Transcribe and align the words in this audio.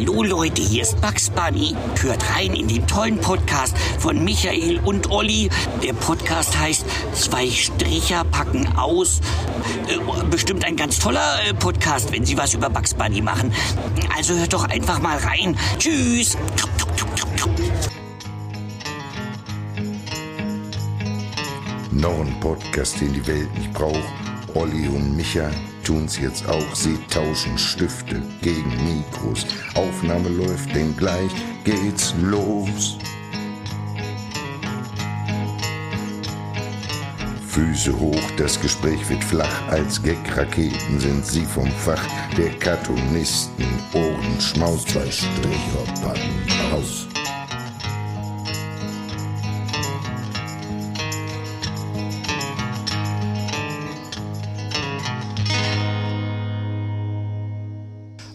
Hallo 0.00 0.22
Leute, 0.22 0.62
hier 0.62 0.80
ist 0.80 0.98
Bugs 1.02 1.28
Bunny. 1.28 1.76
Hört 2.00 2.24
rein 2.34 2.54
in 2.54 2.68
den 2.68 2.86
tollen 2.86 3.18
Podcast 3.18 3.76
von 3.98 4.24
Michael 4.24 4.80
und 4.82 5.10
Olli. 5.10 5.50
Der 5.82 5.92
Podcast 5.92 6.58
heißt 6.58 6.86
Zwei 7.12 7.50
Stricher 7.50 8.24
packen 8.24 8.66
aus. 8.78 9.20
Äh, 9.88 9.98
bestimmt 10.30 10.64
ein 10.64 10.76
ganz 10.76 11.00
toller 11.00 11.44
äh, 11.46 11.52
Podcast, 11.52 12.12
wenn 12.12 12.24
sie 12.24 12.38
was 12.38 12.54
über 12.54 12.70
Bugs 12.70 12.94
Bunny 12.94 13.20
machen. 13.20 13.52
Also 14.16 14.32
hört 14.36 14.54
doch 14.54 14.64
einfach 14.64 15.02
mal 15.02 15.18
rein. 15.18 15.58
Tschüss. 15.78 16.38
Noch 21.90 22.20
ein 22.20 22.40
Podcast, 22.40 22.98
den 23.02 23.12
die 23.12 23.26
Welt 23.26 23.54
nicht 23.54 23.74
braucht. 23.74 24.00
Olli 24.54 24.88
und 24.88 25.14
Micha 25.14 25.50
tun's 25.90 26.20
jetzt 26.20 26.48
auch. 26.48 26.74
Sie 26.74 26.96
tauschen 27.10 27.58
Stifte 27.58 28.22
gegen 28.42 28.70
Mikros. 28.84 29.44
Aufnahme 29.74 30.28
läuft, 30.28 30.72
denn 30.72 30.96
gleich 30.96 31.32
geht's 31.64 32.14
los. 32.22 32.96
Füße 37.48 37.98
hoch, 37.98 38.30
das 38.36 38.60
Gespräch 38.60 39.08
wird 39.08 39.24
flach. 39.24 39.68
Als 39.68 40.00
Gag-Raketen 40.00 41.00
sind 41.00 41.26
sie 41.26 41.44
vom 41.44 41.68
Fach 41.72 42.06
der 42.36 42.50
Cartoonisten. 42.60 43.66
Ohren 43.92 44.40
schmaus, 44.40 44.84
zwei 44.84 45.10
Stricher 45.10 45.84
packen 46.02 47.09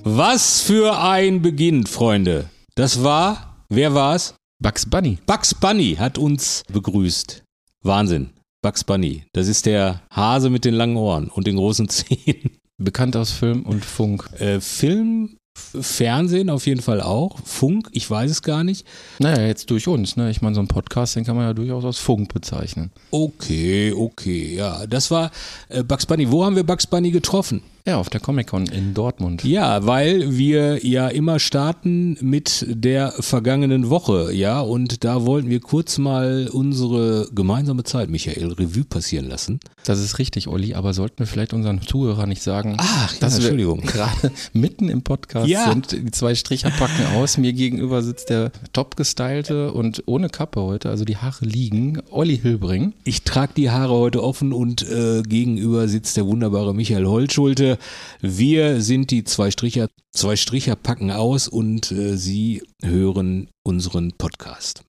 Was 0.08 0.62
für 0.62 1.00
ein 1.02 1.42
Beginn, 1.42 1.88
Freunde. 1.88 2.48
Das 2.76 3.04
war, 3.04 3.56
wer 3.70 3.96
war's? 3.96 4.36
Bugs 4.62 4.88
Bunny. 4.88 5.18
Bugs 5.26 5.56
Bunny 5.56 5.96
hat 5.96 6.20
uns 6.20 6.62
begrüßt. 6.72 7.42
Wahnsinn. 7.82 8.30
Bugs 8.62 8.84
Bunny. 8.84 9.24
Das 9.34 9.48
ist 9.48 9.66
der 9.66 10.04
Hase 10.12 10.52
mit 10.52 10.64
den 10.64 10.76
langen 10.76 10.96
Ohren 10.96 11.30
und 11.30 11.48
den 11.48 11.56
großen 11.56 11.90
Zähnen. 11.90 12.60
Bekannt 12.78 13.16
aus 13.16 13.32
Film 13.32 13.64
und 13.64 13.84
Funk. 13.84 14.30
Äh, 14.38 14.62
Film, 14.62 15.38
Fernsehen 15.58 16.52
auf 16.52 16.68
jeden 16.68 16.84
Fall 16.84 17.02
auch. 17.02 17.40
Funk, 17.44 17.90
ich 17.92 18.08
weiß 18.08 18.30
es 18.30 18.44
gar 18.44 18.64
nicht. 18.64 18.86
Naja, 19.18 19.48
jetzt 19.48 19.72
durch 19.72 19.88
uns. 19.88 20.18
Ne? 20.18 20.30
Ich 20.30 20.40
meine, 20.40 20.54
so 20.54 20.62
ein 20.62 20.68
Podcast, 20.68 21.16
den 21.16 21.24
kann 21.24 21.36
man 21.36 21.46
ja 21.46 21.54
durchaus 21.56 21.84
als 21.84 21.98
Funk 21.98 22.32
bezeichnen. 22.32 22.92
Okay, 23.10 23.92
okay, 23.92 24.54
ja. 24.56 24.86
Das 24.86 25.10
war 25.10 25.32
äh, 25.70 25.82
Bugs 25.82 26.06
Bunny. 26.06 26.32
Wo 26.32 26.46
haben 26.46 26.56
wir 26.56 26.64
Bugs 26.64 26.86
Bunny 26.86 27.10
getroffen? 27.10 27.64
Ja, 27.88 27.98
auf 27.98 28.10
der 28.10 28.20
Comic-Con 28.20 28.66
in 28.66 28.96
Dortmund. 28.96 29.44
Ja, 29.44 29.86
weil 29.86 30.36
wir 30.36 30.84
ja 30.84 31.08
immer 31.08 31.38
starten 31.38 32.18
mit 32.20 32.66
der 32.68 33.12
vergangenen 33.20 33.92
Woche, 33.92 34.34
ja, 34.34 34.60
und 34.60 35.04
da 35.04 35.24
wollten 35.28 35.52
wir 35.52 35.60
kurz 35.60 36.00
mal 36.00 36.50
unsere 36.52 37.30
gemeinsame 37.36 37.84
Zeit, 37.84 38.10
Michael, 38.10 38.54
Revue 38.54 38.86
passieren 38.86 39.30
lassen. 39.30 39.60
Das 39.86 40.00
ist 40.00 40.18
richtig, 40.18 40.48
Olli, 40.48 40.74
aber 40.74 40.96
sollten 40.96 41.20
wir 41.20 41.28
vielleicht 41.28 41.54
unseren 41.54 41.80
Zuhörern 41.80 42.28
nicht 42.28 42.42
sagen, 42.42 42.74
Ach, 42.80 43.14
ja, 43.14 43.20
dass 43.20 43.34
wir 43.40 43.52
Entschuldigung. 43.52 43.82
gerade 43.82 44.32
mitten 44.54 44.90
im 44.90 45.04
Podcast 45.04 45.48
Ja. 45.48 45.70
sind. 45.70 45.92
Die 45.92 46.10
zwei 46.10 46.34
Stricher 46.34 46.72
packen 46.72 47.06
aus. 47.16 47.38
Mir 47.38 47.54
gegenüber 47.54 48.02
sitzt 48.02 48.32
der 48.32 48.52
top 48.74 48.96
gestylte 48.96 49.72
und 49.72 50.02
ohne 50.08 50.30
Kappe 50.30 50.60
heute, 50.60 50.90
also 50.90 51.06
die 51.06 51.18
Haare 51.18 51.46
liegen, 51.46 52.02
Olli 52.10 52.40
Hilbring. 52.40 52.94
Ich 53.04 53.22
trage 53.22 53.54
die 53.56 53.70
Haare 53.70 53.94
heute 53.94 54.24
offen 54.24 54.54
und 54.54 54.82
äh, 54.90 55.22
gegenüber 55.22 55.88
sitzt 55.88 56.18
der 56.18 56.26
wunderbare 56.26 56.74
Michael 56.74 57.06
Holtschulte. 57.06 57.75
Wir 58.22 58.82
sind 58.82 59.12
die 59.12 59.24
zwei 59.24 59.52
Stricher, 59.52 59.90
zwei 60.14 60.36
Stricher 60.36 60.76
packen 60.76 61.12
aus 61.12 61.48
und 61.48 61.92
äh, 61.92 62.16
Sie 62.18 62.62
hören 62.84 63.50
unseren 63.64 64.14
Podcast. 64.18 64.82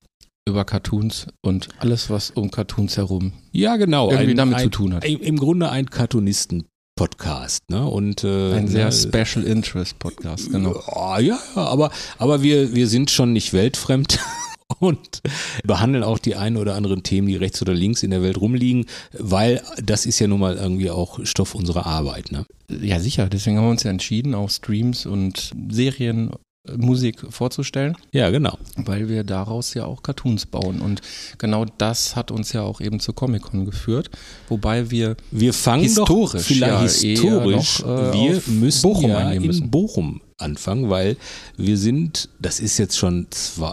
über 0.49 0.65
Cartoons 0.65 1.27
und 1.43 1.69
alles, 1.79 2.09
was 2.11 2.31
um 2.31 2.51
Cartoons 2.51 2.97
herum 2.97 3.33
Ja, 3.53 3.77
genau. 3.77 4.11
irgendwie 4.11 4.35
damit 4.35 4.61
zu 4.61 4.69
tun 4.71 4.95
hat. 4.95 5.05
Im 5.05 5.37
Grunde 5.39 5.71
ein 5.71 5.91
Cartoonisten-Podcast, 5.91 7.69
ne? 7.71 7.85
Und 7.87 8.23
äh, 8.25 8.53
Ein 8.55 8.69
sehr 8.69 8.87
ne, 8.87 8.93
Special 8.93 9.45
Interest 9.45 9.99
Podcast, 9.99 10.51
genau. 10.53 10.73
Ah, 10.87 11.19
ja, 11.21 11.39
ja, 11.57 11.63
aber, 11.63 11.91
aber 12.19 12.43
wir, 12.43 12.75
wir 12.75 12.87
sind 12.89 13.11
schon 13.11 13.33
nicht 13.33 13.53
weltfremd 13.53 14.19
und 14.79 15.23
behandeln 15.65 16.05
auch 16.05 16.19
die 16.19 16.35
ein 16.37 16.57
oder 16.57 16.75
anderen 16.75 17.03
Themen, 17.03 17.29
die 17.29 17.37
rechts 17.37 17.63
oder 17.63 17.75
links 17.75 18.03
in 18.03 18.11
der 18.11 18.23
Welt 18.23 18.41
rumliegen, 18.41 18.87
weil 19.13 19.63
das 19.83 20.07
ist 20.07 20.19
ja 20.19 20.27
nun 20.27 20.41
mal 20.41 20.57
irgendwie 20.57 20.91
auch 20.91 21.21
Stoff 21.25 21.55
unserer 21.55 21.87
Arbeit. 21.87 22.33
Ne? 22.33 22.45
Ja, 22.83 22.99
sicher. 23.01 23.29
Deswegen 23.29 23.59
haben 23.59 23.67
wir 23.67 23.71
uns 23.71 23.85
ja 23.85 23.91
entschieden, 23.91 24.35
auch 24.35 24.51
Streams 24.51 25.07
und 25.07 25.53
Serien, 25.71 26.31
äh, 26.69 26.73
Musik 26.77 27.25
vorzustellen, 27.31 27.97
Ja, 28.13 28.31
genau. 28.31 28.59
weil 28.77 29.09
wir 29.09 29.23
daraus 29.23 29.73
ja 29.75 29.85
auch 29.87 30.03
Cartoons 30.03 30.47
bauen. 30.47 30.81
Und 30.81 31.01
genau 31.39 31.65
das 31.79 32.17
hat 32.17 32.31
uns 32.33 32.53
ja 32.53 32.63
auch 32.63 32.81
eben 32.81 32.99
zur 32.99 33.15
Comic-Con 33.15 33.65
geführt. 33.67 34.11
Wobei 34.49 34.91
wir 34.91 35.17
Wir 35.31 35.53
fangen 35.53 35.85
Historisch, 35.85 36.33
doch 36.33 36.41
vielleicht 36.41 37.03
ja, 37.05 37.11
historisch. 37.21 37.83
noch, 37.85 37.89
äh, 37.89 38.13
wir 38.13 38.43
müssen 38.49 38.83
Bochum 38.83 39.11
ja 39.11 39.31
in 39.31 39.47
müssen. 39.47 39.71
Bochum 39.71 40.21
anfangen, 40.39 40.91
weil 40.91 41.17
wir 41.57 41.79
sind, 41.79 42.29
das 42.39 42.61
ist 42.61 42.79
jetzt 42.79 42.97
schon 42.99 43.27
zwei, 43.31 43.73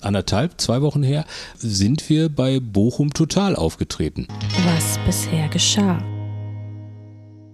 anderthalb, 0.00 0.60
zwei 0.60 0.80
Wochen 0.80 1.02
her, 1.02 1.24
sind 1.56 2.08
wir 2.08 2.28
bei 2.28 2.60
Bochum 2.60 3.12
total 3.12 3.56
aufgetreten. 3.56 4.28
was 4.64 4.98
bisher 5.04 5.48
geschah. 5.48 6.02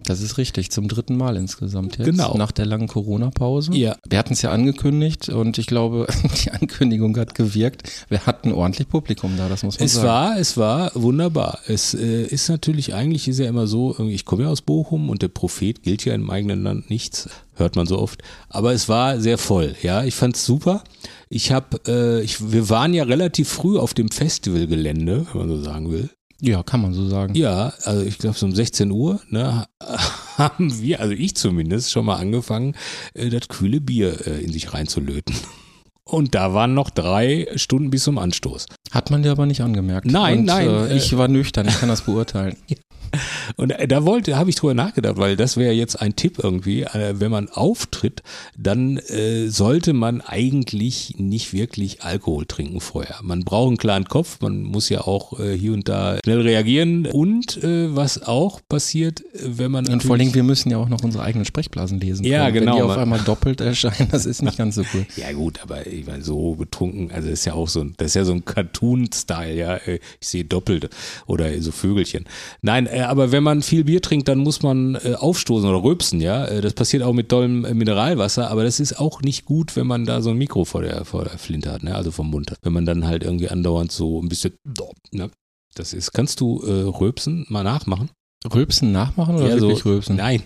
Das 0.05 0.23
ist 0.23 0.39
richtig, 0.39 0.71
zum 0.71 0.89
dritten 0.89 1.17
Mal 1.17 1.37
insgesamt 1.37 1.99
jetzt. 1.99 2.07
Genau. 2.07 2.37
Nach 2.37 2.53
der 2.53 2.67
langen 2.67 2.89
Corona-Pause. 2.89 3.75
Ja. 3.75 3.97
Wir 4.09 4.19
hatten 4.19 4.33
es 4.33 4.43
ja 4.43 4.51
angekündigt 4.51 5.29
und 5.29 5.59
ich 5.59 5.67
glaube, 5.67 6.07
die 6.45 6.51
Ankündigung 6.51 7.17
hat 7.17 7.35
gewirkt. 7.35 8.07
Wir 8.09 8.27
hatten 8.27 8.53
ordentlich 8.53 8.89
Publikum 8.89 9.37
da, 9.37 9.49
das 9.49 9.63
muss 9.63 9.79
man 9.79 9.87
Es 9.87 9.95
sagen. 9.95 10.09
war, 10.09 10.39
es 10.39 10.57
war 10.57 10.91
wunderbar. 10.95 11.59
Es 11.67 11.95
äh, 11.95 12.25
ist 12.25 12.49
natürlich, 12.49 12.95
eigentlich 12.95 13.29
ist 13.29 13.39
ja 13.39 13.49
immer 13.49 13.67
so, 13.67 13.99
ich 14.09 14.25
komme 14.25 14.45
ja 14.45 14.49
aus 14.49 14.63
Bochum 14.63 15.11
und 15.11 15.23
der 15.23 15.29
Prophet 15.29 15.83
gilt 15.83 16.05
ja 16.05 16.15
im 16.15 16.31
eigenen 16.31 16.63
Land 16.63 16.91
nichts, 16.91 17.29
hört 17.55 17.77
man 17.77 17.87
so 17.87 17.99
oft. 17.99 18.23
Aber 18.49 18.73
es 18.73 18.89
war 18.89 19.21
sehr 19.21 19.39
voll, 19.39 19.75
ja. 19.83 20.05
Ich 20.05 20.15
fand's 20.15 20.45
super. 20.45 20.83
Ich 21.29 21.53
habe, 21.53 21.81
äh, 21.87 22.23
ich, 22.23 22.53
wir 22.53 22.69
waren 22.69 22.95
ja 22.95 23.05
relativ 23.05 23.49
früh 23.49 23.79
auf 23.79 23.95
dem 23.95 24.11
Festivalgelände, 24.11 25.27
wenn 25.33 25.41
man 25.47 25.49
so 25.49 25.63
sagen 25.63 25.93
will. 25.93 26.11
Ja, 26.41 26.63
kann 26.63 26.81
man 26.81 26.95
so 26.95 27.09
sagen. 27.09 27.35
Ja, 27.35 27.73
also 27.85 28.03
ich 28.03 28.19
glaube 28.19 28.37
so 28.37 28.47
um 28.47 28.55
16 28.55 28.91
Uhr 28.91 29.21
ne, 29.29 29.67
haben 30.39 30.81
wir, 30.81 31.01
also 31.01 31.13
ich 31.13 31.35
zumindest, 31.37 31.91
schon 31.93 32.07
mal 32.07 32.17
angefangen, 32.17 32.75
äh, 33.15 33.29
das 33.29 33.49
kühle 33.49 33.81
Bier 33.81 34.27
äh, 34.27 34.43
in 34.43 34.53
sich 34.53 34.73
reinzulöten. 34.73 35.35
Und 36.05 36.35
da 36.35 36.53
waren 36.55 36.75
noch 36.75 36.91
drei 36.91 37.47
Stunden 37.55 37.91
bis 37.91 38.03
zum 38.03 38.19
Anstoß. 38.19 38.67
Hat 38.91 39.13
man 39.13 39.23
dir 39.23 39.31
aber 39.31 39.47
nicht 39.47 39.61
angemerkt. 39.61 40.07
Nein, 40.07 40.41
und, 40.41 40.45
nein, 40.47 40.69
Äh, 40.69 40.87
äh, 40.89 40.97
ich 40.97 41.17
war 41.17 41.29
nüchtern, 41.29 41.69
ich 41.69 41.79
kann 41.79 41.89
das 41.89 42.03
beurteilen. 42.03 42.57
Und 43.57 43.75
da 43.89 44.05
wollte, 44.05 44.37
habe 44.37 44.51
ich 44.51 44.57
drüber 44.57 44.75
nachgedacht, 44.75 45.17
weil 45.17 45.37
das 45.37 45.57
wäre 45.57 45.73
jetzt 45.73 46.01
ein 46.01 46.17
Tipp 46.17 46.39
irgendwie, 46.43 46.83
äh, 46.83 47.15
wenn 47.19 47.31
man 47.31 47.49
auftritt, 47.49 48.23
dann 48.57 48.99
äh, 48.99 49.49
sollte 49.49 49.93
man 49.93 50.21
eigentlich 50.21 51.15
nicht 51.19 51.53
wirklich 51.53 52.03
Alkohol 52.03 52.47
trinken 52.47 52.81
vorher. 52.81 53.17
Man 53.23 53.45
braucht 53.45 53.69
einen 53.69 53.77
klaren 53.77 54.05
Kopf, 54.05 54.39
man 54.41 54.63
muss 54.63 54.89
ja 54.89 55.03
auch 55.03 55.39
äh, 55.41 55.57
hier 55.57 55.73
und 55.73 55.89
da 55.89 56.19
schnell 56.25 56.41
reagieren. 56.41 57.07
Und 57.07 57.63
äh, 57.63 57.95
was 57.95 58.23
auch 58.23 58.61
passiert, 58.69 59.21
äh, 59.35 59.59
wenn 59.59 59.71
man 59.71 59.87
Und 59.89 60.03
vor 60.03 60.13
allem, 60.13 60.19
natürlich- 60.21 60.35
wir 60.35 60.43
müssen 60.45 60.71
ja 60.71 60.79
auch 60.79 60.89
noch 60.89 61.03
unsere 61.03 61.25
eigenen 61.25 61.45
Sprechblasen 61.45 62.01
lesen. 62.01 62.25
Ja, 62.25 62.45
können. 62.47 62.55
genau, 62.61 62.73
Wenn 62.73 62.77
die 62.79 62.83
auf 62.83 62.89
man- 62.91 62.99
einmal 63.01 63.21
doppelt 63.21 63.61
erscheinen, 63.61 64.09
das 64.11 64.27
ist 64.27 64.43
nicht 64.43 64.57
ganz 64.59 64.75
so 64.77 64.83
cool. 64.95 65.07
Ja 65.17 65.33
gut, 65.33 65.61
aber 65.63 65.87
ich 65.87 66.07
meine, 66.07 66.23
so 66.23 66.55
betrunken, 66.55 67.11
also 67.11 67.29
das 67.29 67.41
ist 67.41 67.45
ja 67.45 67.55
auch 67.55 67.69
so 67.69 67.81
ein, 67.81 67.95
das 67.99 68.09
ist 68.09 68.15
ja 68.15 68.25
so 68.25 68.33
ein 68.33 68.45
Cartoon-Style, 68.45 69.55
ja. 69.55 69.77
äh, 69.77 69.99
Ich 70.21 70.29
sehe 70.29 70.45
doppelt 70.45 70.89
oder 71.27 71.61
so 71.61 71.73
Vögelchen. 71.73 72.25
Nein, 72.63 72.87
äh, 72.87 73.00
aber 73.09 73.33
wenn 73.33 73.43
man 73.43 73.63
viel 73.63 73.85
Bier 73.85 74.03
trinkt, 74.03 74.29
dann 74.29 74.39
muss 74.39 74.63
man 74.63 74.95
äh, 74.97 75.15
aufstoßen 75.19 75.69
oder 75.69 75.83
rülpsen, 75.83 76.21
ja. 76.21 76.45
Äh, 76.47 76.61
Das 76.61 76.75
passiert 76.75 77.03
auch 77.03 77.13
mit 77.13 77.31
dollem 77.33 77.65
äh, 77.65 77.75
Mineralwasser, 77.75 78.51
aber 78.51 78.65
das 78.65 78.81
ist 78.81 78.99
auch 78.99 79.23
nicht 79.23 79.45
gut, 79.45 79.77
wenn 79.77 79.87
man 79.87 80.05
da 80.07 80.21
so 80.23 80.31
ein 80.31 80.37
Mikro 80.39 80.65
vor 80.65 80.83
der, 80.83 81.05
vor 81.05 81.25
der 81.25 81.39
Flinte 81.39 81.71
hat, 81.73 81.83
ne? 81.83 81.95
Also 81.95 82.11
vom 82.11 82.31
Mund 82.31 82.51
hat. 82.51 82.59
Wenn 82.63 82.73
man 82.73 82.87
dann 82.87 83.07
halt 83.07 83.23
irgendwie 83.25 83.49
andauernd 83.49 83.93
so 83.93 84.21
ein 84.23 84.29
bisschen, 84.29 84.55
ne? 85.13 85.31
Das 85.75 85.93
ist, 85.93 86.13
kannst 86.13 86.41
du 86.41 86.63
äh, 86.63 86.71
rülpsen 86.89 87.47
mal 87.49 87.63
nachmachen? 87.63 88.11
Rülpsen 88.53 88.91
nachmachen 88.93 89.37
oder 89.37 89.49
Ja, 89.49 89.59
so- 89.59 89.69
rülpsen? 89.69 90.17
Nein. 90.17 90.43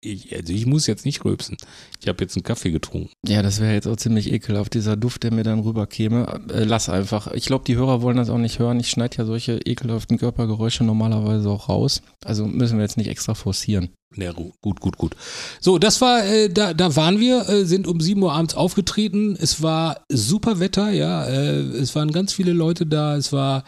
Ich, 0.00 0.34
also 0.34 0.52
ich 0.52 0.66
muss 0.66 0.86
jetzt 0.86 1.04
nicht 1.04 1.24
rülpsen. 1.24 1.56
Ich 2.00 2.08
habe 2.08 2.22
jetzt 2.22 2.36
einen 2.36 2.42
Kaffee 2.42 2.70
getrunken. 2.70 3.10
Ja, 3.26 3.42
das 3.42 3.60
wäre 3.60 3.72
jetzt 3.72 3.86
auch 3.86 3.96
ziemlich 3.96 4.32
ekelhaft, 4.32 4.74
dieser 4.74 4.96
Duft, 4.96 5.22
der 5.22 5.32
mir 5.32 5.44
dann 5.44 5.60
rüberkäme. 5.60 6.40
Äh, 6.52 6.64
lass 6.64 6.88
einfach. 6.88 7.32
Ich 7.32 7.46
glaube, 7.46 7.64
die 7.64 7.76
Hörer 7.76 8.02
wollen 8.02 8.16
das 8.16 8.30
auch 8.30 8.38
nicht 8.38 8.58
hören. 8.58 8.80
Ich 8.80 8.90
schneide 8.90 9.18
ja 9.18 9.24
solche 9.24 9.58
ekelhaften 9.64 10.18
Körpergeräusche 10.18 10.84
normalerweise 10.84 11.48
auch 11.48 11.68
raus. 11.68 12.02
Also 12.24 12.46
müssen 12.46 12.78
wir 12.78 12.84
jetzt 12.84 12.96
nicht 12.96 13.08
extra 13.08 13.34
forcieren. 13.34 13.90
Ja, 14.16 14.32
gut, 14.32 14.80
gut, 14.80 14.96
gut. 14.96 15.16
So, 15.60 15.78
das 15.78 16.00
war, 16.00 16.24
äh, 16.24 16.48
da, 16.48 16.72
da 16.72 16.94
waren 16.94 17.18
wir, 17.18 17.48
äh, 17.48 17.64
sind 17.64 17.86
um 17.86 18.00
7 18.00 18.22
Uhr 18.22 18.32
abends 18.32 18.54
aufgetreten. 18.54 19.36
Es 19.40 19.62
war 19.62 20.04
super 20.08 20.60
Wetter, 20.60 20.90
ja. 20.90 21.24
Äh, 21.24 21.60
es 21.60 21.94
waren 21.96 22.12
ganz 22.12 22.32
viele 22.32 22.52
Leute 22.52 22.86
da. 22.86 23.16
Es 23.16 23.32
war, 23.32 23.64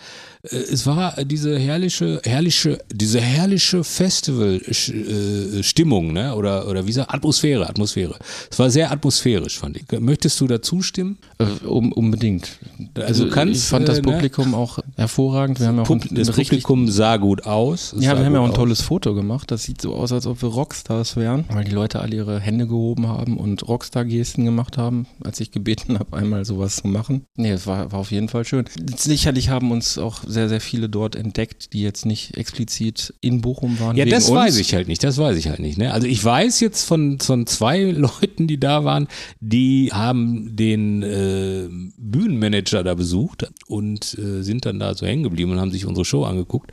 es 0.50 0.86
war 0.86 1.12
diese 1.24 1.58
herrliche, 1.58 2.20
herrliche, 2.24 2.78
diese 2.92 3.20
herrliche 3.20 3.84
Festival-Stimmung, 3.84 6.12
ne? 6.12 6.34
Oder, 6.34 6.68
oder 6.68 6.84
wie 6.84 6.88
gesagt, 6.88 7.12
Atmosphäre, 7.12 7.68
Atmosphäre. 7.68 8.16
Es 8.50 8.58
war 8.58 8.70
sehr 8.70 8.90
atmosphärisch, 8.90 9.58
fand 9.58 9.76
ich. 9.76 9.84
Möchtest 10.00 10.40
du 10.40 10.46
dazu 10.46 10.82
stimmen? 10.82 11.18
Äh, 11.38 11.44
um, 11.66 11.92
unbedingt. 11.92 12.58
Also 12.94 13.24
du 13.24 13.30
kannst, 13.30 13.64
ich 13.64 13.68
fand 13.68 13.88
das 13.88 13.98
äh, 13.98 14.02
ne? 14.02 14.12
Publikum 14.12 14.54
auch 14.54 14.78
hervorragend. 14.96 15.60
Wir 15.60 15.68
haben 15.68 15.76
ja 15.76 15.82
auch 15.82 15.86
Pub 15.86 16.02
das 16.10 16.30
Publikum 16.30 16.88
sah 16.88 17.16
gut 17.16 17.46
aus. 17.46 17.92
Es 17.92 18.04
Ja, 18.04 18.18
wir 18.18 18.24
haben 18.24 18.34
ja 18.34 18.40
auch 18.40 18.44
ein 18.44 18.50
aus. 18.50 18.56
tolles 18.56 18.82
Foto 18.82 19.14
gemacht. 19.14 19.50
Das 19.50 19.64
sieht 19.64 19.80
so 19.80 19.94
aus, 19.94 20.12
als 20.12 20.26
ob 20.26 20.42
wir 20.42 20.48
Rockstars 20.48 21.16
wären, 21.16 21.44
weil 21.50 21.64
die 21.64 21.72
Leute 21.72 22.00
alle 22.00 22.16
ihre 22.16 22.40
Hände 22.40 22.66
gehoben 22.66 23.08
haben 23.08 23.36
und 23.36 23.66
Rockstar-Gesten 23.66 24.44
gemacht 24.44 24.78
haben, 24.78 25.06
als 25.24 25.40
ich 25.40 25.50
gebeten 25.50 25.98
habe, 25.98 26.16
einmal 26.16 26.44
sowas 26.44 26.76
zu 26.76 26.88
machen. 26.88 27.26
Nee, 27.36 27.50
es 27.50 27.66
war, 27.66 27.92
war 27.92 28.00
auf 28.00 28.10
jeden 28.10 28.28
Fall 28.28 28.44
schön. 28.44 28.66
Sicherlich 28.96 29.48
haben 29.48 29.70
uns 29.70 29.98
auch 29.98 30.20
sehr, 30.36 30.50
sehr 30.50 30.60
viele 30.60 30.90
dort 30.90 31.16
entdeckt, 31.16 31.72
die 31.72 31.80
jetzt 31.80 32.04
nicht 32.04 32.36
explizit 32.36 33.14
in 33.22 33.40
Bochum 33.40 33.80
waren. 33.80 33.96
Ja, 33.96 34.04
das 34.04 34.28
uns. 34.28 34.38
weiß 34.38 34.58
ich 34.58 34.74
halt 34.74 34.86
nicht, 34.86 35.02
das 35.02 35.16
weiß 35.16 35.36
ich 35.38 35.48
halt 35.48 35.60
nicht. 35.60 35.78
Ne? 35.78 35.92
Also 35.94 36.06
ich 36.06 36.22
weiß 36.22 36.60
jetzt 36.60 36.84
von, 36.84 37.18
von 37.20 37.46
zwei 37.46 37.82
Leuten, 37.90 38.46
die 38.46 38.60
da 38.60 38.84
waren, 38.84 39.08
die 39.40 39.90
haben 39.92 40.54
den 40.54 41.02
äh, 41.02 41.68
Bühnenmanager 41.96 42.84
da 42.84 42.94
besucht 42.94 43.50
und 43.66 44.18
äh, 44.18 44.42
sind 44.42 44.66
dann 44.66 44.78
da 44.78 44.94
so 44.94 45.06
hängen 45.06 45.22
geblieben 45.22 45.52
und 45.52 45.60
haben 45.60 45.72
sich 45.72 45.86
unsere 45.86 46.04
Show 46.04 46.24
angeguckt. 46.24 46.70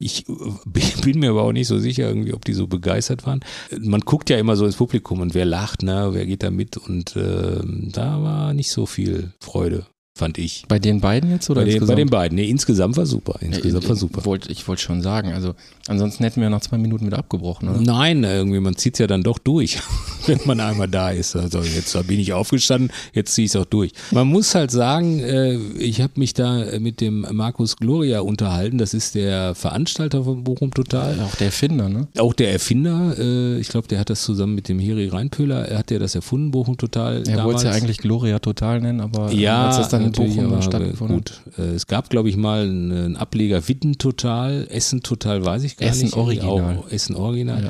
Ich 0.00 0.28
äh, 0.28 0.32
bin 1.02 1.20
mir 1.20 1.30
aber 1.30 1.42
auch 1.42 1.52
nicht 1.52 1.68
so 1.68 1.78
sicher, 1.78 2.08
irgendwie, 2.08 2.34
ob 2.34 2.44
die 2.44 2.54
so 2.54 2.66
begeistert 2.66 3.26
waren. 3.26 3.40
Man 3.78 4.00
guckt 4.00 4.28
ja 4.28 4.38
immer 4.38 4.56
so 4.56 4.66
ins 4.66 4.76
Publikum 4.76 5.20
und 5.20 5.34
wer 5.34 5.44
lacht, 5.44 5.84
ne, 5.84 6.10
wer 6.12 6.26
geht 6.26 6.42
da 6.42 6.50
mit 6.50 6.76
und 6.76 7.14
äh, 7.14 7.60
da 7.62 8.22
war 8.22 8.54
nicht 8.54 8.72
so 8.72 8.86
viel 8.86 9.32
Freude, 9.38 9.86
fand 10.16 10.38
ich. 10.38 10.64
Bei 10.68 10.78
den 10.78 11.00
beiden 11.00 11.30
jetzt 11.30 11.50
oder 11.50 11.62
Bei 11.62 11.64
den, 11.64 11.70
bei 11.72 11.74
insgesamt? 11.78 11.98
den 11.98 12.08
beiden. 12.10 12.36
Nee, 12.36 12.48
insgesamt 12.48 12.96
war 12.96 13.04
super. 13.04 13.34
Insgesamt 13.40 13.88
war 13.88 13.96
super. 13.96 14.20
Ich 14.20 14.26
wollte 14.26 14.52
ich 14.52 14.68
wollte 14.68 14.80
schon 14.82 15.02
sagen, 15.02 15.32
also 15.32 15.54
ansonsten 15.88 16.22
hätten 16.22 16.40
wir 16.40 16.48
nach 16.50 16.60
zwei 16.60 16.78
Minuten 16.78 17.06
wieder 17.06 17.18
abgebrochen, 17.18 17.68
oder? 17.68 17.80
Nein, 17.80 18.22
irgendwie, 18.22 18.60
man 18.60 18.76
zieht 18.76 18.94
es 18.94 19.00
ja 19.00 19.08
dann 19.08 19.24
doch 19.24 19.38
durch, 19.40 19.78
wenn 20.26 20.38
man 20.44 20.60
einmal 20.60 20.86
da 20.86 21.10
ist. 21.10 21.34
Also 21.34 21.60
jetzt 21.62 21.94
bin 22.06 22.20
ich 22.20 22.32
aufgestanden, 22.32 22.92
jetzt 23.12 23.34
ziehe 23.34 23.46
ich 23.46 23.50
es 23.50 23.56
auch 23.56 23.64
durch. 23.64 23.90
Man 24.12 24.28
muss 24.28 24.54
halt 24.54 24.70
sagen, 24.70 25.18
äh, 25.18 25.56
ich 25.78 26.00
habe 26.00 26.12
mich 26.16 26.32
da 26.32 26.64
mit 26.78 27.00
dem 27.00 27.26
Markus 27.32 27.76
Gloria 27.76 28.20
unterhalten. 28.20 28.78
Das 28.78 28.94
ist 28.94 29.16
der 29.16 29.56
Veranstalter 29.56 30.22
von 30.22 30.44
Bochum 30.44 30.72
Total. 30.72 31.18
Auch 31.22 31.34
der 31.34 31.46
Erfinder, 31.46 31.88
ne? 31.88 32.06
Auch 32.18 32.34
der 32.34 32.52
Erfinder, 32.52 33.16
äh, 33.18 33.58
ich 33.58 33.68
glaube, 33.68 33.88
der 33.88 33.98
hat 33.98 34.10
das 34.10 34.22
zusammen 34.22 34.54
mit 34.54 34.68
dem 34.68 34.78
Heri 34.78 35.08
Reinpöhler, 35.08 35.66
er 35.68 35.78
hat 35.78 35.90
ja 35.90 35.98
das 35.98 36.14
erfunden, 36.14 36.52
Bochum 36.52 36.76
Total. 36.76 37.24
Er 37.26 37.42
wollte 37.42 37.56
es 37.58 37.62
ja 37.64 37.70
eigentlich 37.72 37.98
Gloria 37.98 38.38
Total 38.38 38.80
nennen, 38.80 39.00
aber 39.00 39.32
äh, 39.32 39.34
Ja, 39.36 39.66
als 39.66 39.78
das 39.78 39.88
dann 39.88 40.03
in 40.06 40.12
Bochum 40.12 40.46
aber 40.46 40.62
stattgefunden 40.62 41.16
hat. 41.18 41.42
gut. 41.44 41.58
Äh, 41.58 41.74
Es 41.74 41.86
gab, 41.86 42.10
glaube 42.10 42.28
ich, 42.28 42.36
mal 42.36 42.62
einen 42.62 43.16
Ableger 43.16 43.66
Witten 43.68 43.98
Total, 43.98 44.66
Essen 44.70 45.02
Total, 45.02 45.44
weiß 45.44 45.64
ich 45.64 45.76
gar 45.76 45.88
Essen 45.88 46.04
nicht. 46.04 46.16
Original. 46.16 46.78
Auch 46.78 46.90
Essen 46.90 47.16
Original. 47.16 47.64
Ja. 47.64 47.68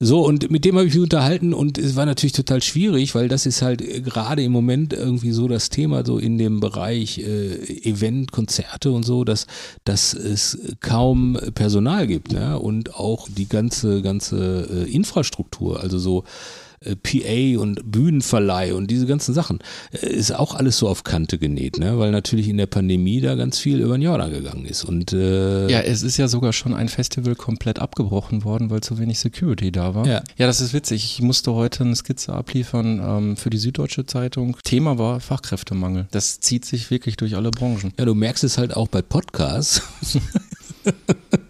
So, 0.00 0.24
und 0.24 0.50
mit 0.50 0.64
dem 0.64 0.76
habe 0.76 0.86
ich 0.86 0.94
mich 0.94 1.02
unterhalten 1.02 1.52
und 1.54 1.78
es 1.78 1.96
war 1.96 2.06
natürlich 2.06 2.32
total 2.32 2.62
schwierig, 2.62 3.14
weil 3.14 3.28
das 3.28 3.46
ist 3.46 3.62
halt 3.62 3.82
äh, 3.82 4.00
gerade 4.00 4.42
im 4.42 4.52
Moment 4.52 4.92
irgendwie 4.92 5.32
so 5.32 5.48
das 5.48 5.70
Thema, 5.70 6.04
so 6.04 6.18
in 6.18 6.38
dem 6.38 6.60
Bereich 6.60 7.18
äh, 7.18 7.88
Event, 7.88 8.32
Konzerte 8.32 8.90
und 8.92 9.04
so, 9.04 9.24
dass, 9.24 9.46
dass 9.84 10.14
es 10.14 10.58
kaum 10.80 11.38
Personal 11.54 12.06
gibt, 12.06 12.32
ne? 12.32 12.58
Und 12.58 12.94
auch 12.94 13.28
die 13.28 13.48
ganze, 13.48 14.02
ganze 14.02 14.86
äh, 14.86 14.90
Infrastruktur, 14.90 15.80
also 15.80 15.98
so 15.98 16.20
äh, 16.20 16.67
PA 16.80 17.60
und 17.60 17.90
Bühnenverleih 17.90 18.74
und 18.74 18.90
diese 18.90 19.06
ganzen 19.06 19.34
Sachen, 19.34 19.58
äh, 19.92 20.06
ist 20.06 20.32
auch 20.32 20.54
alles 20.54 20.78
so 20.78 20.88
auf 20.88 21.04
Kante 21.04 21.38
genäht, 21.38 21.78
ne? 21.78 21.98
weil 21.98 22.10
natürlich 22.10 22.48
in 22.48 22.56
der 22.56 22.66
Pandemie 22.66 23.20
da 23.20 23.34
ganz 23.34 23.58
viel 23.58 23.80
über 23.80 23.96
den 23.96 24.02
Jordan 24.02 24.30
gegangen 24.30 24.64
ist. 24.64 24.84
Und 24.84 25.12
äh, 25.12 25.68
Ja, 25.68 25.80
es 25.80 26.02
ist 26.02 26.16
ja 26.16 26.28
sogar 26.28 26.52
schon 26.52 26.74
ein 26.74 26.88
Festival 26.88 27.34
komplett 27.34 27.78
abgebrochen 27.78 28.44
worden, 28.44 28.70
weil 28.70 28.80
zu 28.80 28.98
wenig 28.98 29.18
Security 29.18 29.72
da 29.72 29.94
war. 29.94 30.06
Ja. 30.06 30.22
ja 30.36 30.46
das 30.46 30.60
ist 30.60 30.72
witzig. 30.72 31.04
Ich 31.04 31.22
musste 31.22 31.54
heute 31.54 31.84
eine 31.84 31.96
Skizze 31.96 32.32
abliefern 32.32 33.00
ähm, 33.02 33.36
für 33.36 33.50
die 33.50 33.58
Süddeutsche 33.58 34.06
Zeitung. 34.06 34.56
Thema 34.64 34.98
war 34.98 35.20
Fachkräftemangel. 35.20 36.06
Das 36.10 36.40
zieht 36.40 36.64
sich 36.64 36.90
wirklich 36.90 37.16
durch 37.16 37.36
alle 37.36 37.50
Branchen. 37.50 37.92
Ja, 37.98 38.04
du 38.04 38.14
merkst 38.14 38.44
es 38.44 38.58
halt 38.58 38.76
auch 38.76 38.88
bei 38.88 39.02
Podcasts. 39.02 39.82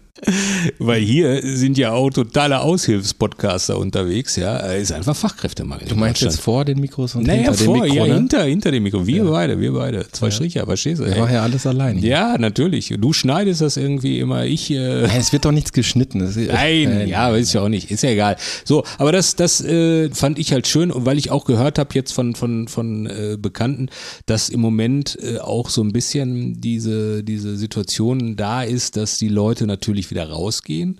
Weil 0.79 1.01
hier 1.01 1.41
sind 1.43 1.77
ja 1.77 1.91
auch 1.91 2.09
totale 2.09 2.59
Aushilfspodcaster 2.61 3.77
unterwegs, 3.77 4.35
ja. 4.35 4.57
Ist 4.57 4.91
einfach 4.91 5.15
Fachkräftemangel. 5.15 5.87
Du 5.87 5.95
meinst 5.95 6.21
jetzt 6.21 6.39
vor 6.41 6.65
den 6.65 6.79
Mikros 6.79 7.15
und 7.15 7.25
naja, 7.27 7.43
hinter 7.43 7.53
vor, 7.65 7.73
dem 7.75 7.83
Mikro, 7.83 7.95
ja, 7.95 8.07
ne? 8.07 8.13
hinter, 8.15 8.43
hinter 8.43 8.71
dem 8.71 8.83
Mikro. 8.83 9.07
Wir 9.07 9.23
beide, 9.25 9.59
wir 9.59 9.73
beide. 9.73 10.05
Zwei 10.11 10.31
Striche, 10.31 10.63
verstehst 10.65 11.01
du? 11.01 11.05
Ich 11.05 11.17
mache 11.17 11.33
ja 11.33 11.43
alles 11.43 11.65
alleine. 11.65 11.99
Ja, 12.01 12.37
natürlich. 12.37 12.93
Du 12.99 13.13
schneidest 13.13 13.61
das 13.61 13.77
irgendwie 13.77 14.19
immer, 14.19 14.45
ich. 14.45 14.69
Äh, 14.71 15.03
Nein, 15.07 15.19
es 15.19 15.31
wird 15.31 15.45
doch 15.45 15.51
nichts 15.51 15.71
geschnitten. 15.73 16.21
Es- 16.21 16.35
Nein, 16.35 16.83
Nein, 16.83 17.07
ja, 17.07 17.31
weiß 17.31 17.49
ich 17.49 17.57
auch 17.57 17.69
nicht. 17.69 17.89
Ist 17.91 18.03
ja 18.03 18.09
egal. 18.11 18.35
So, 18.65 18.83
aber 18.97 19.11
das, 19.11 19.35
das 19.35 19.61
äh, 19.61 20.09
fand 20.11 20.39
ich 20.39 20.51
halt 20.51 20.67
schön 20.67 20.91
weil 20.95 21.17
ich 21.17 21.31
auch 21.31 21.45
gehört 21.45 21.77
habe 21.79 21.89
jetzt 21.93 22.11
von 22.13 22.35
von 22.35 22.67
von 22.67 23.05
äh, 23.05 23.37
Bekannten, 23.39 23.89
dass 24.25 24.49
im 24.49 24.59
Moment 24.59 25.17
äh, 25.21 25.37
auch 25.39 25.69
so 25.69 25.81
ein 25.81 25.91
bisschen 25.91 26.59
diese 26.59 27.23
diese 27.23 27.55
Situation 27.57 28.35
da 28.35 28.63
ist, 28.63 28.97
dass 28.97 29.17
die 29.17 29.29
Leute 29.29 29.65
natürlich 29.67 30.08
wieder 30.11 30.29
rausgehen. 30.29 30.97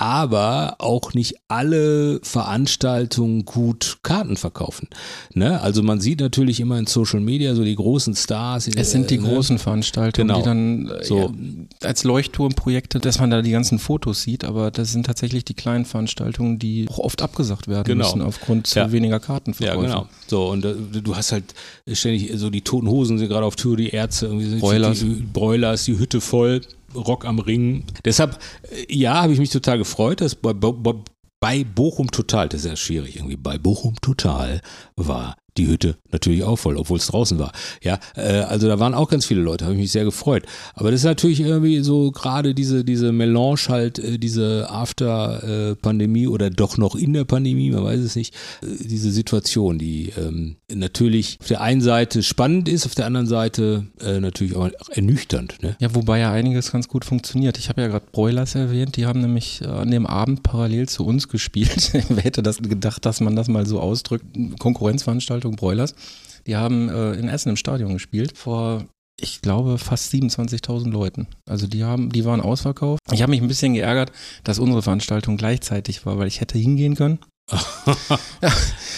Aber 0.00 0.76
auch 0.78 1.12
nicht 1.12 1.34
alle 1.48 2.20
Veranstaltungen 2.22 3.44
gut 3.44 3.98
Karten 4.04 4.36
verkaufen. 4.36 4.86
Ne? 5.34 5.60
Also 5.60 5.82
man 5.82 6.00
sieht 6.00 6.20
natürlich 6.20 6.60
immer 6.60 6.78
in 6.78 6.86
Social 6.86 7.18
Media 7.18 7.56
so 7.56 7.64
die 7.64 7.74
großen 7.74 8.14
Stars. 8.14 8.68
Es 8.68 8.92
sind 8.92 9.10
die 9.10 9.16
äh, 9.16 9.18
großen 9.18 9.58
Veranstaltungen, 9.58 10.28
Genau. 10.28 10.38
die 10.38 10.44
dann 10.44 10.88
äh, 10.88 11.04
So. 11.04 11.18
ja, 11.18 11.30
als 11.82 12.04
Leuchtturmprojekte, 12.04 13.00
dass 13.00 13.18
man 13.18 13.30
da 13.30 13.42
die 13.42 13.50
ganzen 13.50 13.80
Fotos 13.80 14.22
sieht, 14.22 14.44
aber 14.44 14.70
das 14.70 14.92
sind 14.92 15.06
tatsächlich 15.06 15.44
die 15.44 15.54
kleinen 15.54 15.84
Veranstaltungen, 15.84 16.60
die 16.60 16.86
auch 16.88 17.00
oft 17.00 17.20
abgesagt 17.20 17.66
werden 17.66 17.84
Genau. 17.88 18.04
müssen 18.06 18.22
aufgrund 18.22 18.68
zu 18.68 18.78
Ja. 18.78 18.92
weniger 18.92 19.16
Ja, 19.16 19.18
Kartenverkäufe. 19.18 19.80
genau. 19.80 20.06
So, 20.28 20.46
und 20.48 20.64
äh, 20.64 20.74
du 21.02 21.16
hast 21.16 21.32
halt 21.32 21.44
ständig 21.92 22.30
so 22.36 22.50
die 22.50 22.62
toten 22.62 22.86
Hosen 22.86 23.18
sind 23.18 23.26
gerade 23.28 23.44
auf 23.46 23.56
Tour, 23.56 23.76
die 23.76 23.88
Ärzte, 23.90 24.26
irgendwie 24.26 24.46
sind 24.46 24.60
Broilers. 24.60 25.00
Die, 25.00 25.06
die 25.06 25.22
Broilers, 25.22 25.84
die 25.86 25.98
Hütte 25.98 26.20
voll, 26.20 26.60
Rock 26.94 27.24
am 27.24 27.38
Ring. 27.38 27.84
Deshalb, 28.04 28.38
äh, 28.70 28.94
ja, 28.94 29.22
habe 29.22 29.32
ich 29.32 29.38
mich 29.38 29.50
total 29.50 29.78
gefreut, 29.78 30.20
dass 30.20 30.34
bei, 30.34 30.52
bei, 30.52 30.94
bei 31.40 31.64
Bochum 31.64 32.10
Total, 32.10 32.48
das 32.48 32.60
ist 32.60 32.66
ja 32.66 32.76
schwierig 32.76 33.16
irgendwie, 33.16 33.36
bei 33.36 33.58
Bochum 33.58 33.96
Total 34.00 34.60
war 34.96 35.36
die 35.58 35.68
Hütte 35.68 35.96
natürlich 36.10 36.44
auch 36.44 36.56
voll, 36.56 36.76
obwohl 36.76 36.98
es 36.98 37.06
draußen 37.06 37.38
war. 37.38 37.52
Ja, 37.82 37.98
äh, 38.16 38.40
also 38.40 38.68
da 38.68 38.78
waren 38.78 38.94
auch 38.94 39.08
ganz 39.08 39.26
viele 39.26 39.40
Leute, 39.40 39.64
habe 39.64 39.74
ich 39.74 39.80
mich 39.80 39.92
sehr 39.92 40.04
gefreut. 40.04 40.44
Aber 40.74 40.90
das 40.90 41.00
ist 41.00 41.04
natürlich 41.04 41.40
irgendwie 41.40 41.80
so 41.80 42.10
gerade 42.10 42.54
diese, 42.54 42.84
diese 42.84 43.12
Melange 43.12 43.68
halt, 43.68 43.98
äh, 43.98 44.18
diese 44.18 44.68
After-Pandemie 44.70 46.28
oder 46.28 46.50
doch 46.50 46.78
noch 46.78 46.94
in 46.94 47.12
der 47.12 47.24
Pandemie, 47.24 47.70
man 47.70 47.84
weiß 47.84 48.00
es 48.00 48.16
nicht, 48.16 48.34
äh, 48.62 48.66
diese 48.80 49.10
Situation, 49.10 49.78
die 49.78 50.12
ähm, 50.16 50.56
natürlich 50.72 51.38
auf 51.40 51.48
der 51.48 51.60
einen 51.60 51.80
Seite 51.80 52.22
spannend 52.22 52.68
ist, 52.68 52.86
auf 52.86 52.94
der 52.94 53.06
anderen 53.06 53.26
Seite 53.26 53.86
äh, 54.00 54.20
natürlich 54.20 54.54
auch 54.56 54.70
ernüchternd. 54.90 55.62
Ne? 55.62 55.76
Ja, 55.80 55.94
wobei 55.94 56.20
ja 56.20 56.32
einiges 56.32 56.72
ganz 56.72 56.88
gut 56.88 57.04
funktioniert. 57.04 57.58
Ich 57.58 57.68
habe 57.68 57.82
ja 57.82 57.88
gerade 57.88 58.06
Broilers 58.12 58.54
erwähnt, 58.54 58.96
die 58.96 59.06
haben 59.06 59.20
nämlich 59.20 59.62
äh, 59.62 59.66
an 59.66 59.90
dem 59.90 60.06
Abend 60.06 60.42
parallel 60.42 60.88
zu 60.88 61.04
uns 61.04 61.28
gespielt. 61.28 61.90
Wer 62.08 62.22
hätte 62.22 62.42
das 62.42 62.58
gedacht, 62.58 63.04
dass 63.04 63.20
man 63.20 63.36
das 63.36 63.48
mal 63.48 63.66
so 63.66 63.80
ausdrückt? 63.80 64.24
Konkurrenzveranstaltung 64.58 65.47
Broilers. 65.56 65.94
Die 66.46 66.56
haben 66.56 66.88
äh, 66.88 67.12
in 67.12 67.28
Essen 67.28 67.50
im 67.50 67.56
Stadion 67.56 67.92
gespielt 67.92 68.36
vor 68.36 68.84
ich 69.20 69.42
glaube 69.42 69.78
fast 69.78 70.12
27.000 70.14 70.90
Leuten. 70.90 71.26
Also 71.48 71.66
die 71.66 71.84
haben, 71.84 72.10
die 72.10 72.24
waren 72.24 72.40
ausverkauft. 72.40 73.00
Ich 73.10 73.20
habe 73.22 73.30
mich 73.30 73.42
ein 73.42 73.48
bisschen 73.48 73.74
geärgert, 73.74 74.12
dass 74.44 74.60
unsere 74.60 74.82
Veranstaltung 74.82 75.36
gleichzeitig 75.36 76.06
war, 76.06 76.18
weil 76.18 76.28
ich 76.28 76.40
hätte 76.40 76.56
hingehen 76.56 76.94
können. 76.94 77.18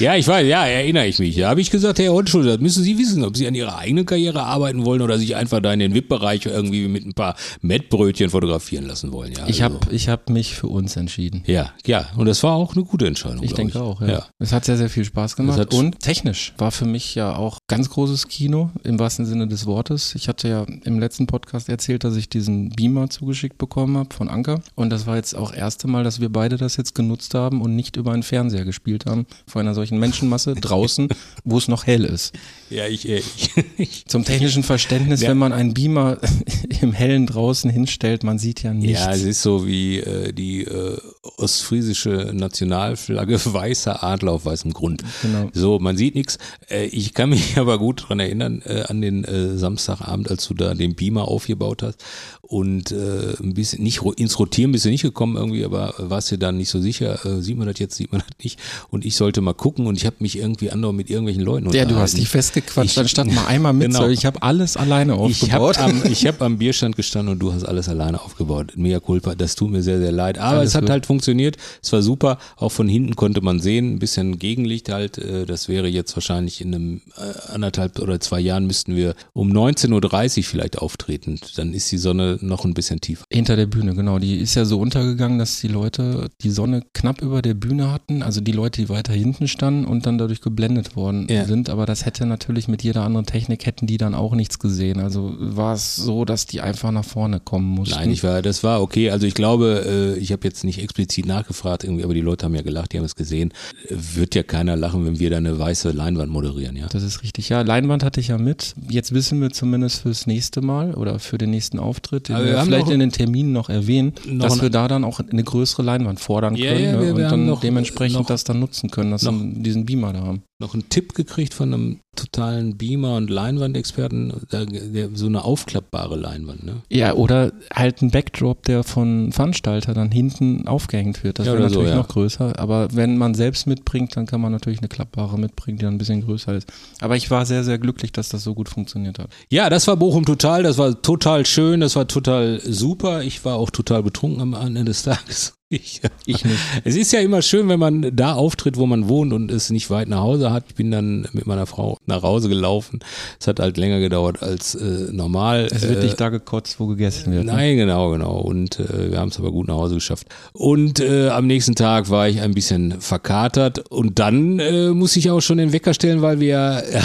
Ja, 0.00 0.16
ich 0.16 0.26
weiß, 0.26 0.46
ja, 0.46 0.66
erinnere 0.66 1.06
ich 1.06 1.18
mich. 1.18 1.36
Da 1.36 1.50
habe 1.50 1.60
ich 1.60 1.70
gesagt, 1.70 1.98
Herr 1.98 2.12
Hohenschulz, 2.12 2.46
das 2.46 2.58
müssen 2.58 2.82
Sie 2.82 2.96
wissen, 2.98 3.22
ob 3.22 3.36
Sie 3.36 3.46
an 3.46 3.54
Ihrer 3.54 3.76
eigenen 3.76 4.06
Karriere 4.06 4.42
arbeiten 4.44 4.86
wollen 4.86 5.02
oder 5.02 5.18
sich 5.18 5.36
einfach 5.36 5.60
da 5.60 5.74
in 5.74 5.78
den 5.78 5.94
VIP-Bereich 5.94 6.46
irgendwie 6.46 6.88
mit 6.88 7.04
ein 7.04 7.12
paar 7.12 7.36
Mettbrötchen 7.60 8.30
fotografieren 8.30 8.86
lassen 8.86 9.12
wollen. 9.12 9.32
Ja, 9.32 9.46
Ich 9.46 9.62
also. 9.62 9.76
habe 9.76 9.94
ich 9.94 10.08
hab 10.08 10.30
mich 10.30 10.54
für 10.54 10.68
uns 10.68 10.96
entschieden. 10.96 11.42
Ja, 11.46 11.72
ja, 11.84 12.06
und 12.16 12.24
das 12.24 12.42
war 12.42 12.54
auch 12.54 12.74
eine 12.74 12.84
gute 12.84 13.06
Entscheidung. 13.06 13.42
Ich 13.42 13.52
denke 13.52 13.80
auch, 13.82 14.00
ja. 14.00 14.08
ja. 14.08 14.26
Es 14.38 14.52
hat 14.52 14.64
sehr, 14.64 14.78
sehr 14.78 14.88
viel 14.88 15.04
Spaß 15.04 15.36
gemacht. 15.36 15.74
Und 15.74 16.00
technisch 16.00 16.54
war 16.56 16.70
für 16.70 16.86
mich 16.86 17.14
ja 17.14 17.36
auch 17.36 17.58
ganz 17.68 17.90
großes 17.90 18.28
Kino 18.28 18.70
im 18.84 18.98
wahrsten 18.98 19.26
Sinne 19.26 19.48
des 19.48 19.66
Wortes. 19.66 20.14
Ich 20.14 20.28
hatte 20.28 20.48
ja 20.48 20.64
im 20.84 20.98
letzten 20.98 21.26
Podcast 21.26 21.68
erzählt, 21.68 22.04
dass 22.04 22.16
ich 22.16 22.30
diesen 22.30 22.70
Beamer 22.70 23.10
zugeschickt 23.10 23.58
bekommen 23.58 23.98
habe 23.98 24.14
von 24.14 24.30
Anker. 24.30 24.62
Und 24.76 24.88
das 24.90 25.06
war 25.06 25.16
jetzt 25.16 25.36
auch 25.36 25.52
erste 25.52 25.88
Mal, 25.88 26.04
dass 26.04 26.20
wir 26.22 26.30
beide 26.30 26.56
das 26.56 26.78
jetzt 26.78 26.94
genutzt 26.94 27.34
haben 27.34 27.60
und 27.60 27.76
nicht 27.76 27.96
über 27.96 28.12
einen 28.12 28.22
Fernseher 28.22 28.39
gespielt 28.64 29.06
haben, 29.06 29.26
vor 29.46 29.60
einer 29.60 29.74
solchen 29.74 29.98
Menschenmasse 29.98 30.54
draußen, 30.54 31.08
wo 31.44 31.58
es 31.58 31.68
noch 31.68 31.86
hell 31.86 32.04
ist. 32.04 32.32
Ja, 32.70 32.86
ich, 32.86 33.08
äh, 33.08 33.18
ich, 33.18 33.50
ich 33.78 34.06
Zum 34.06 34.24
technischen 34.24 34.62
Verständnis, 34.62 35.20
Ja. 35.20 35.28
wenn 35.30 35.38
man 35.38 35.52
einen 35.52 35.74
Beamer 35.74 36.18
im 36.80 36.92
Hellen 36.92 37.26
draußen 37.26 37.68
hinstellt, 37.70 38.22
man 38.24 38.38
sieht 38.38 38.62
ja 38.62 38.72
nichts. 38.72 39.00
Ja, 39.00 39.12
es 39.12 39.22
ist 39.22 39.42
so 39.42 39.66
wie 39.66 39.98
äh, 39.98 40.32
die 40.32 40.62
äh, 40.64 40.96
ostfriesische 41.36 42.30
Nationalflagge 42.32 43.40
weißer 43.52 44.02
Adler 44.04 44.32
auf 44.32 44.44
weißem 44.44 44.72
Grund. 44.72 45.02
Genau. 45.22 45.50
So, 45.52 45.78
man 45.78 45.96
sieht 45.96 46.14
nichts. 46.14 46.38
Äh, 46.70 46.86
ich 46.86 47.12
kann 47.14 47.30
mich 47.30 47.56
aber 47.58 47.78
gut 47.78 48.04
dran 48.08 48.20
erinnern 48.20 48.62
äh, 48.64 48.82
an 48.82 49.00
den 49.00 49.24
äh, 49.24 49.56
Samstagabend, 49.58 50.30
als 50.30 50.46
du 50.48 50.54
da 50.54 50.74
den 50.74 50.94
Beamer 50.94 51.28
aufgebaut 51.28 51.82
hast 51.82 52.04
und 52.42 52.90
äh, 52.92 53.34
ein 53.42 53.54
bisschen 53.54 53.82
nicht 53.82 54.00
ins 54.16 54.38
Rotieren 54.38 54.72
bist 54.72 54.84
du 54.84 54.88
nicht 54.90 55.02
gekommen 55.02 55.36
irgendwie, 55.36 55.64
aber 55.64 55.94
warst 55.98 56.30
dir 56.30 56.38
dann 56.38 56.56
nicht 56.56 56.68
so 56.70 56.80
sicher, 56.80 57.24
äh, 57.24 57.42
sieht 57.42 57.56
man 57.56 57.66
das 57.68 57.78
jetzt, 57.78 57.96
sieht 57.96 58.10
man 58.12 58.20
das 58.22 58.30
nicht 58.42 58.58
und 58.90 59.04
ich 59.04 59.14
sollte 59.16 59.40
mal 59.40 59.54
gucken 59.54 59.86
und 59.86 59.96
ich 59.96 60.04
habe 60.06 60.16
mich 60.20 60.36
irgendwie 60.38 60.70
andauernd 60.70 60.96
mit 60.96 61.10
irgendwelchen 61.10 61.42
Leuten 61.44 61.66
Ja, 61.66 61.84
du 61.84 61.94
hast 61.94 62.14
unterhalten. 62.14 62.16
dich 62.16 62.28
festgequatscht, 62.64 62.90
Ich- 62.92 62.98
anstatt 62.98 63.26
mal 63.32 63.46
einmal 63.46 63.72
mit. 63.72 63.88
Genau. 63.92 64.08
Ich 64.08 64.26
habe 64.26 64.42
alles 64.42 64.76
alleine 64.76 65.12
Ich 65.28 65.52
habe 65.52 65.64
aufgebaut. 65.64 65.78
am, 65.78 66.02
ich 66.12 66.26
hab 66.26 66.42
am 66.42 66.58
Bierstand 66.58 66.96
gestanden 66.96 67.32
und 67.34 67.38
du 67.40 67.52
hast 67.52 67.64
alles 67.64 67.88
alleine 67.88 68.20
aufgebaut. 68.20 68.72
Mea 68.76 69.00
culpa, 69.00 69.34
das 69.34 69.54
tut 69.54 69.70
mir 69.70 69.82
sehr, 69.82 69.98
sehr 69.98 70.12
leid. 70.12 70.38
Aber 70.38 70.58
Alles 70.58 70.70
es 70.70 70.74
hat 70.74 70.82
gut. 70.82 70.90
halt 70.90 71.06
funktioniert. 71.06 71.56
Es 71.82 71.92
war 71.92 72.02
super. 72.02 72.38
Auch 72.56 72.70
von 72.72 72.88
hinten 72.88 73.16
konnte 73.16 73.40
man 73.40 73.60
sehen, 73.60 73.94
ein 73.94 73.98
bisschen 73.98 74.38
Gegenlicht 74.38 74.90
halt. 74.90 75.18
Äh, 75.18 75.46
Das 75.46 75.68
wäre 75.68 75.88
jetzt 75.88 76.16
wahrscheinlich 76.16 76.60
in 76.60 76.74
einem 76.74 77.00
äh, 77.16 77.52
anderthalb 77.52 77.98
oder 77.98 78.20
zwei 78.20 78.40
Jahren 78.40 78.66
müssten 78.66 78.94
wir 78.96 79.14
um 79.32 79.50
19.30 79.50 80.38
Uhr 80.38 80.44
vielleicht 80.44 80.78
auftreten. 80.78 81.38
Dann 81.56 81.72
ist 81.74 81.90
die 81.92 81.98
Sonne 81.98 82.38
noch 82.40 82.64
ein 82.64 82.74
bisschen 82.74 83.00
tiefer. 83.00 83.24
Hinter 83.32 83.56
der 83.56 83.66
Bühne, 83.66 83.94
genau. 83.94 84.18
Die 84.18 84.36
ist 84.36 84.54
ja 84.54 84.64
so 84.64 84.78
untergegangen, 84.78 85.38
dass 85.38 85.60
die 85.60 85.68
Leute 85.68 86.28
die 86.42 86.50
Sonne 86.50 86.82
knapp 86.94 87.22
über 87.22 87.42
der 87.42 87.54
Bühne 87.54 87.90
hatten, 87.92 88.22
also 88.22 88.40
die 88.40 88.52
Leute, 88.52 88.80
die 88.82 88.88
weiter 88.88 89.12
hinten 89.12 89.48
standen 89.48 89.84
und 89.84 90.06
dann 90.06 90.18
dadurch 90.18 90.40
geblendet 90.40 90.96
worden 90.96 91.26
Ja. 91.30 91.44
sind. 91.44 91.68
Aber 91.70 91.86
das 91.86 92.04
hätte 92.06 92.26
natürlich 92.26 92.49
mit 92.68 92.82
jeder 92.82 93.02
anderen 93.02 93.26
Technik 93.26 93.66
hätten 93.66 93.86
die 93.86 93.96
dann 93.96 94.14
auch 94.14 94.34
nichts 94.34 94.58
gesehen. 94.58 95.00
Also 95.00 95.34
war 95.38 95.74
es 95.74 95.96
so, 95.96 96.24
dass 96.24 96.46
die 96.46 96.60
einfach 96.60 96.90
nach 96.92 97.04
vorne 97.04 97.40
kommen 97.40 97.66
mussten. 97.66 97.94
Nein, 97.96 98.10
ich 98.10 98.22
war, 98.24 98.42
das 98.42 98.62
war 98.64 98.82
okay. 98.82 99.10
Also 99.10 99.26
ich 99.26 99.34
glaube, 99.34 100.14
äh, 100.16 100.18
ich 100.18 100.32
habe 100.32 100.42
jetzt 100.44 100.64
nicht 100.64 100.80
explizit 100.82 101.26
nachgefragt, 101.26 101.84
irgendwie, 101.84 102.04
aber 102.04 102.14
die 102.14 102.20
Leute 102.20 102.44
haben 102.46 102.54
ja 102.54 102.62
gelacht, 102.62 102.92
die 102.92 102.98
haben 102.98 103.04
es 103.04 103.14
gesehen. 103.16 103.52
Äh, 103.88 103.94
Wird 104.14 104.34
ja 104.34 104.42
keiner 104.42 104.76
lachen, 104.76 105.04
wenn 105.06 105.18
wir 105.18 105.30
da 105.30 105.36
eine 105.36 105.58
weiße 105.58 105.90
Leinwand 105.92 106.30
moderieren, 106.32 106.76
ja. 106.76 106.86
Das 106.88 107.02
ist 107.02 107.22
richtig. 107.22 107.48
Ja, 107.48 107.62
Leinwand 107.62 108.04
hatte 108.04 108.20
ich 108.20 108.28
ja 108.28 108.38
mit. 108.38 108.74
Jetzt 108.88 109.12
wissen 109.14 109.40
wir 109.40 109.50
zumindest 109.50 110.02
fürs 110.02 110.26
nächste 110.26 110.60
Mal 110.60 110.94
oder 110.94 111.18
für 111.18 111.38
den 111.38 111.50
nächsten 111.50 111.78
Auftritt, 111.78 112.28
den 112.28 112.36
Aber 112.36 112.44
wir 112.44 112.52
wir 112.54 112.62
vielleicht 112.62 112.90
in 112.90 113.00
den 113.00 113.12
Terminen 113.12 113.52
noch 113.52 113.68
erwähnen, 113.68 114.12
Noch 114.26 114.46
dass 114.46 114.62
wir 114.62 114.70
da 114.70 114.88
dann 114.88 115.04
auch 115.04 115.20
eine 115.20 115.44
größere 115.44 115.82
Leinwand 115.82 116.20
fordern 116.20 116.54
Ja, 116.56 116.72
können 116.72 116.84
ja, 116.84 116.92
ne? 116.92 116.98
wir- 117.00 117.16
wir 117.16 117.24
und 117.26 117.30
dann 117.30 117.46
noch- 117.46 117.60
dementsprechend 117.60 118.18
noch- 118.20 118.26
das 118.26 118.44
dann 118.44 118.58
nutzen 118.60 118.90
können, 118.90 119.10
dass 119.10 119.24
wir 119.24 119.32
diesen 119.32 119.86
Beamer 119.86 120.12
da 120.12 120.20
haben. 120.20 120.42
noch 120.60 120.74
einen 120.74 120.88
Tipp 120.90 121.14
gekriegt 121.14 121.54
von 121.54 121.72
einem 121.72 122.00
totalen 122.16 122.76
Beamer- 122.76 123.16
und 123.16 123.30
Leinwandexperten, 123.30 124.32
der, 124.52 125.10
so 125.14 125.26
eine 125.26 125.44
aufklappbare 125.44 126.16
Leinwand, 126.16 126.64
ne? 126.64 126.82
Ja, 126.90 127.14
oder 127.14 127.52
halt 127.72 128.02
ein 128.02 128.10
Backdrop, 128.10 128.64
der 128.64 128.82
von 128.82 129.32
Veranstalter 129.32 129.94
dann 129.94 130.10
hinten 130.10 130.66
aufgehängt 130.66 131.22
wird. 131.24 131.38
Das 131.38 131.46
Ja, 131.46 131.52
wäre 131.52 131.62
oder 131.62 131.70
so, 131.70 131.76
natürlich 131.76 131.94
ja. 131.94 132.00
noch 132.00 132.08
größer. 132.08 132.58
Aber 132.58 132.88
wenn 132.92 133.16
man 133.16 133.34
selbst 133.34 133.66
mitbringt, 133.66 134.16
dann 134.16 134.26
kann 134.26 134.40
man 134.40 134.52
natürlich 134.52 134.80
eine 134.80 134.88
klappbare 134.88 135.38
mitbringen, 135.38 135.78
die 135.78 135.84
dann 135.84 135.94
ein 135.94 135.98
bisschen 135.98 136.22
größer 136.24 136.54
ist. 136.54 136.70
Aber 137.00 137.16
ich 137.16 137.30
war 137.30 137.46
sehr, 137.46 137.64
sehr 137.64 137.78
glücklich, 137.78 138.12
dass 138.12 138.28
das 138.28 138.42
so 138.42 138.54
gut 138.54 138.68
funktioniert 138.68 139.18
hat. 139.18 139.30
Ja, 139.50 139.70
das 139.70 139.86
war 139.86 139.96
Bochum 139.96 140.24
total, 140.24 140.62
das 140.62 140.78
war 140.78 141.00
total 141.00 141.46
schön, 141.46 141.80
das 141.80 141.96
war 141.96 142.06
total 142.08 142.60
super. 142.64 143.22
Ich 143.22 143.44
war 143.44 143.56
auch 143.56 143.70
total 143.70 144.02
betrunken 144.02 144.40
am 144.40 144.54
Ende 144.54 144.84
des 144.84 145.04
Tages. 145.04 145.54
Ich, 145.72 146.00
Ich 146.26 146.44
nicht. 146.44 146.58
Es 146.82 146.96
ist 146.96 147.12
ja 147.12 147.20
immer 147.20 147.42
schön, 147.42 147.68
wenn 147.68 147.78
man 147.78 148.10
da 148.16 148.34
auftritt, 148.34 148.76
wo 148.76 148.86
man 148.86 149.08
wohnt 149.08 149.32
und 149.32 149.52
es 149.52 149.70
nicht 149.70 149.88
weit 149.88 150.08
nach 150.08 150.18
Hause 150.18 150.50
hat. 150.50 150.64
Ich 150.68 150.74
bin 150.74 150.90
dann 150.90 151.28
mit 151.32 151.46
meiner 151.46 151.64
Frau 151.64 151.96
nach 152.06 152.24
Hause 152.24 152.48
gelaufen. 152.48 152.98
Es 153.38 153.46
hat 153.46 153.60
halt 153.60 153.76
länger 153.76 154.00
gedauert 154.00 154.42
als 154.42 154.74
äh, 154.74 155.12
normal. 155.12 155.68
Es 155.70 155.82
wird 155.88 156.00
Äh, 156.02 156.06
nicht 156.06 156.20
da 156.20 156.28
gekotzt, 156.28 156.80
wo 156.80 156.88
gegessen 156.88 157.32
wird. 157.32 157.44
Ne? 157.44 157.52
Nein, 157.52 157.76
genau, 157.76 158.10
genau. 158.10 158.38
Und 158.40 158.80
äh, 158.80 159.12
wir 159.12 159.18
haben 159.20 159.28
es 159.28 159.38
aber 159.38 159.52
gut 159.52 159.68
nach 159.68 159.76
Hause 159.76 159.94
geschafft. 159.94 160.26
Und 160.52 160.98
äh, 160.98 161.28
am 161.28 161.46
nächsten 161.46 161.76
Tag 161.76 162.10
war 162.10 162.28
ich 162.28 162.40
ein 162.40 162.52
bisschen 162.52 163.00
verkatert 163.00 163.78
und 163.90 164.18
dann 164.18 164.58
äh, 164.58 164.88
muss 164.88 165.14
ich 165.14 165.30
auch 165.30 165.40
schon 165.40 165.58
den 165.58 165.72
Wecker 165.72 165.94
stellen, 165.94 166.20
weil 166.20 166.40
wir 166.40 166.82
äh, 166.90 167.00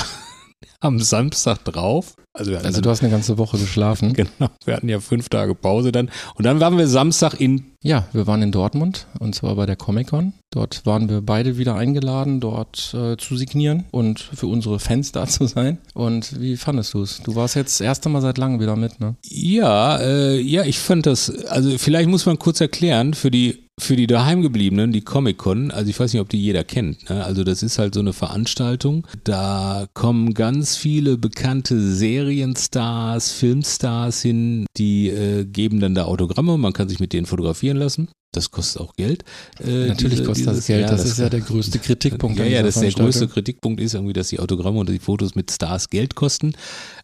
am 0.80 1.00
Samstag 1.00 1.64
drauf, 1.66 2.16
also, 2.34 2.54
Also 2.56 2.70
dann- 2.72 2.82
du 2.82 2.90
hast 2.90 3.02
eine 3.02 3.12
ganze 3.12 3.38
Woche 3.38 3.58
geschlafen. 3.58 4.14
genau, 4.14 4.50
wir 4.66 4.76
hatten 4.76 4.90
ja 4.90 5.00
fünf 5.00 5.30
Tage 5.30 5.56
Pause 5.56 5.92
dann 5.92 6.10
und 6.36 6.46
dann 6.46 6.60
waren 6.60 6.78
wir 6.78 6.88
Samstag 6.88 7.40
in 7.40 7.72
Ja, 7.82 8.08
wir 8.14 8.28
waren 8.28 8.42
in 8.42 8.52
Dortmund 8.52 9.08
und 9.20 9.36
zwar 9.36 9.56
bei 9.56 9.66
der 9.66 9.76
Comic-Con. 9.76 10.34
Dort 10.52 10.86
waren 10.86 11.10
wir 11.10 11.22
beide 11.22 11.58
wieder 11.58 11.76
eingeladen, 11.76 12.40
dort 12.40 12.94
äh, 12.94 13.16
zu 13.18 13.36
signieren 13.38 13.86
und 13.92 14.20
für 14.20 14.48
unsere 14.48 14.80
Fans 14.80 15.12
da 15.12 15.28
zu 15.28 15.46
sein. 15.48 15.78
Und 15.94 16.40
wie 16.42 16.58
fandest 16.58 16.94
du 16.94 17.02
es? 17.04 17.22
Du 17.24 17.36
warst 17.36 17.56
jetzt 17.56 17.80
das 17.80 17.86
erste 17.86 18.10
Mal 18.10 18.22
seit 18.22 18.38
langem 18.38 18.60
wieder 18.60 18.76
mit, 18.76 19.00
ne? 19.00 19.16
Ja, 19.24 19.98
äh, 20.00 20.40
ja, 20.40 20.64
ich 20.64 20.80
fand 20.80 21.06
das, 21.06 21.30
also 21.48 21.78
vielleicht 21.78 22.10
muss 22.10 22.26
man 22.26 22.40
kurz 22.40 22.60
erklären, 22.62 23.14
für 23.14 23.32
die 23.32 23.65
für 23.80 23.96
die 23.98 24.08
daheimgebliebenen, 24.08 24.94
die 24.94 25.02
Comic-Con, 25.02 25.70
also 25.72 25.90
ich 25.90 26.00
weiß 26.00 26.14
nicht, 26.14 26.22
ob 26.22 26.30
die 26.30 26.42
jeder 26.42 26.64
kennt, 26.64 27.10
ne? 27.10 27.26
also 27.26 27.44
das 27.44 27.62
ist 27.62 27.78
halt 27.78 27.94
so 27.94 28.00
eine 28.00 28.14
Veranstaltung, 28.14 29.06
da 29.26 29.86
kommen 29.94 30.34
ganz 30.34 30.78
viele 30.78 31.18
bekannte 31.18 31.80
Serienstars, 31.94 33.32
Filmstars 33.32 34.22
hin, 34.22 34.66
die 34.78 35.10
äh, 35.10 35.46
geben 35.46 35.80
dann 35.82 35.94
da 35.96 36.06
Autogramme, 36.06 36.58
man 36.58 36.74
kann 36.74 36.88
sich 36.90 37.00
mit 37.00 37.14
denen 37.14 37.26
fotografieren 37.26 37.78
lassen. 37.78 38.08
Das 38.34 38.52
kostet 38.52 38.82
auch 38.82 38.94
Geld. 38.98 39.24
Äh, 39.66 39.88
Natürlich 39.88 40.16
diese- 40.20 40.24
kostet 40.26 40.48
das 40.48 40.56
dieses- 40.56 40.68
Geld, 40.68 40.90
das, 40.90 41.06
ist 41.06 41.20
ja 41.20 41.30
der 41.30 41.40
größte 41.42 41.80
Kritikpunkt. 41.80 42.38
ja, 42.38 42.46
ja, 42.46 42.64
das 42.64 42.76
ist 42.76 42.82
der 42.84 42.92
größte. 42.92 43.30
Kritikpunkt 43.30 43.80
ist 43.80 43.94
irgendwie, 43.94 44.12
dass 44.12 44.28
die 44.28 44.40
Autogramme 44.40 44.80
und 44.80 44.90
die 44.90 45.00
Fotos 45.00 45.36
mit 45.36 45.52
Stars 45.52 45.90
Geld 45.90 46.16
kosten. 46.16 46.52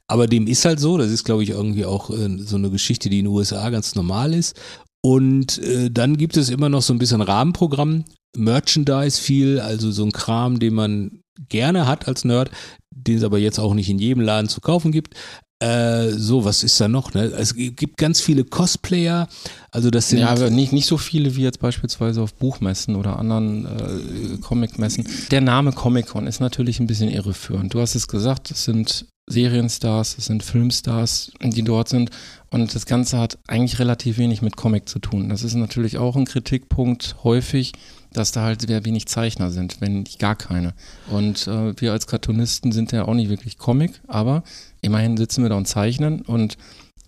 Aber 0.08 0.28
dem 0.28 0.46
ist 0.46 0.66
halt 0.66 0.82
so, 0.82 0.98
das 0.98 1.10
ist 1.10 1.24
glaube 1.24 1.44
ich 1.44 1.51
irgendwie 1.51 1.86
auch 1.86 2.10
äh, 2.10 2.38
so 2.40 2.58
eine 2.58 2.70
Geschichte, 2.70 3.10
die 3.10 3.20
in 3.20 3.25
den 3.25 3.34
USA 3.34 3.70
ganz 3.70 3.96
normal 3.96 4.34
ist. 4.34 4.60
Und 5.01 5.58
äh, 5.60 5.89
dann 5.89 6.17
gibt 6.17 6.38
es 6.38 6.50
immer 6.50 6.70
noch 6.70 6.81
so 6.81 6.93
ein 6.93 7.00
bisschen 7.00 7.22
Rahmenprogramm, 7.22 8.05
Merchandise 8.36 9.20
viel, 9.20 9.60
also 9.60 9.91
so 9.91 10.03
ein 10.03 10.12
Kram, 10.12 10.60
den 10.60 10.75
man 10.75 11.24
gerne 11.50 11.88
hat 11.88 12.08
als 12.08 12.24
Nerd, 12.24 12.51
den 12.91 13.17
es 13.17 13.24
aber 13.24 13.39
jetzt 13.39 13.60
auch 13.60 13.74
nicht 13.74 13.89
in 13.89 14.00
jedem 14.00 14.22
Laden 14.22 14.48
zu 14.48 14.62
kaufen 14.62 14.91
gibt. 14.91 15.15
Äh, 15.60 16.10
so, 16.12 16.43
was 16.43 16.63
ist 16.63 16.79
da 16.81 16.88
noch? 16.88 17.13
Ne? 17.13 17.25
Es 17.38 17.53
gibt 17.55 17.98
ganz 17.98 18.20
viele 18.20 18.43
Cosplayer, 18.43 19.27
also 19.70 19.91
das 19.91 20.10
sind 20.10 20.20
Ja, 20.20 20.29
aber 20.29 20.50
nicht, 20.50 20.74
nicht 20.74 20.88
so 20.88 20.98
viele 20.98 21.36
wie 21.36 21.43
jetzt 21.43 21.60
beispielsweise 21.60 22.22
auf 22.22 22.34
Buchmessen 22.34 22.96
oder 22.96 23.20
anderen 23.20 23.65
äh, 23.65 24.38
Comicmessen. 24.38 25.08
Der 25.29 25.41
Name 25.41 25.72
Comic-Con 25.72 26.25
ist 26.25 26.39
natürlich 26.39 26.79
ein 26.79 26.88
bisschen 26.88 27.10
irreführend. 27.10 27.74
Du 27.75 27.79
hast 27.79 27.93
es 27.93 28.08
gesagt, 28.08 28.50
es 28.50 28.63
sind 28.63 29.05
Serienstars, 29.32 30.18
es 30.18 30.26
sind 30.26 30.44
Filmstars, 30.44 31.32
die 31.42 31.64
dort 31.64 31.90
sind. 31.90 32.12
Und 32.50 32.76
das 32.76 32.86
Ganze 32.86 33.18
hat 33.18 33.38
eigentlich 33.48 33.80
relativ 33.80 34.18
wenig 34.18 34.42
mit 34.42 34.58
Comic 34.58 34.90
zu 34.90 35.00
tun. 35.00 35.30
Das 35.30 35.44
ist 35.44 35.56
natürlich 35.56 35.98
auch 35.98 36.16
ein 36.16 36.26
Kritikpunkt 36.26 37.16
häufig, 37.24 37.72
dass 38.14 38.34
da 38.34 38.42
halt 38.42 38.62
sehr 38.62 38.84
wenig 38.84 39.08
Zeichner 39.08 39.52
sind, 39.52 39.80
wenn 39.80 40.02
nicht 40.02 40.20
gar 40.20 40.36
keine. 40.36 40.74
Und 41.10 41.48
äh, 41.48 41.80
wir 41.80 41.94
als 41.94 42.08
Cartoonisten 42.08 42.72
sind 42.74 42.92
ja 42.92 43.08
auch 43.08 43.14
nicht 43.14 43.30
wirklich 43.30 43.58
Comic, 43.58 44.02
aber 44.08 44.44
immerhin 44.82 45.16
sitzen 45.16 45.44
wir 45.44 45.50
da 45.50 45.56
und 45.56 45.68
zeichnen 45.68 46.22
und 46.22 46.58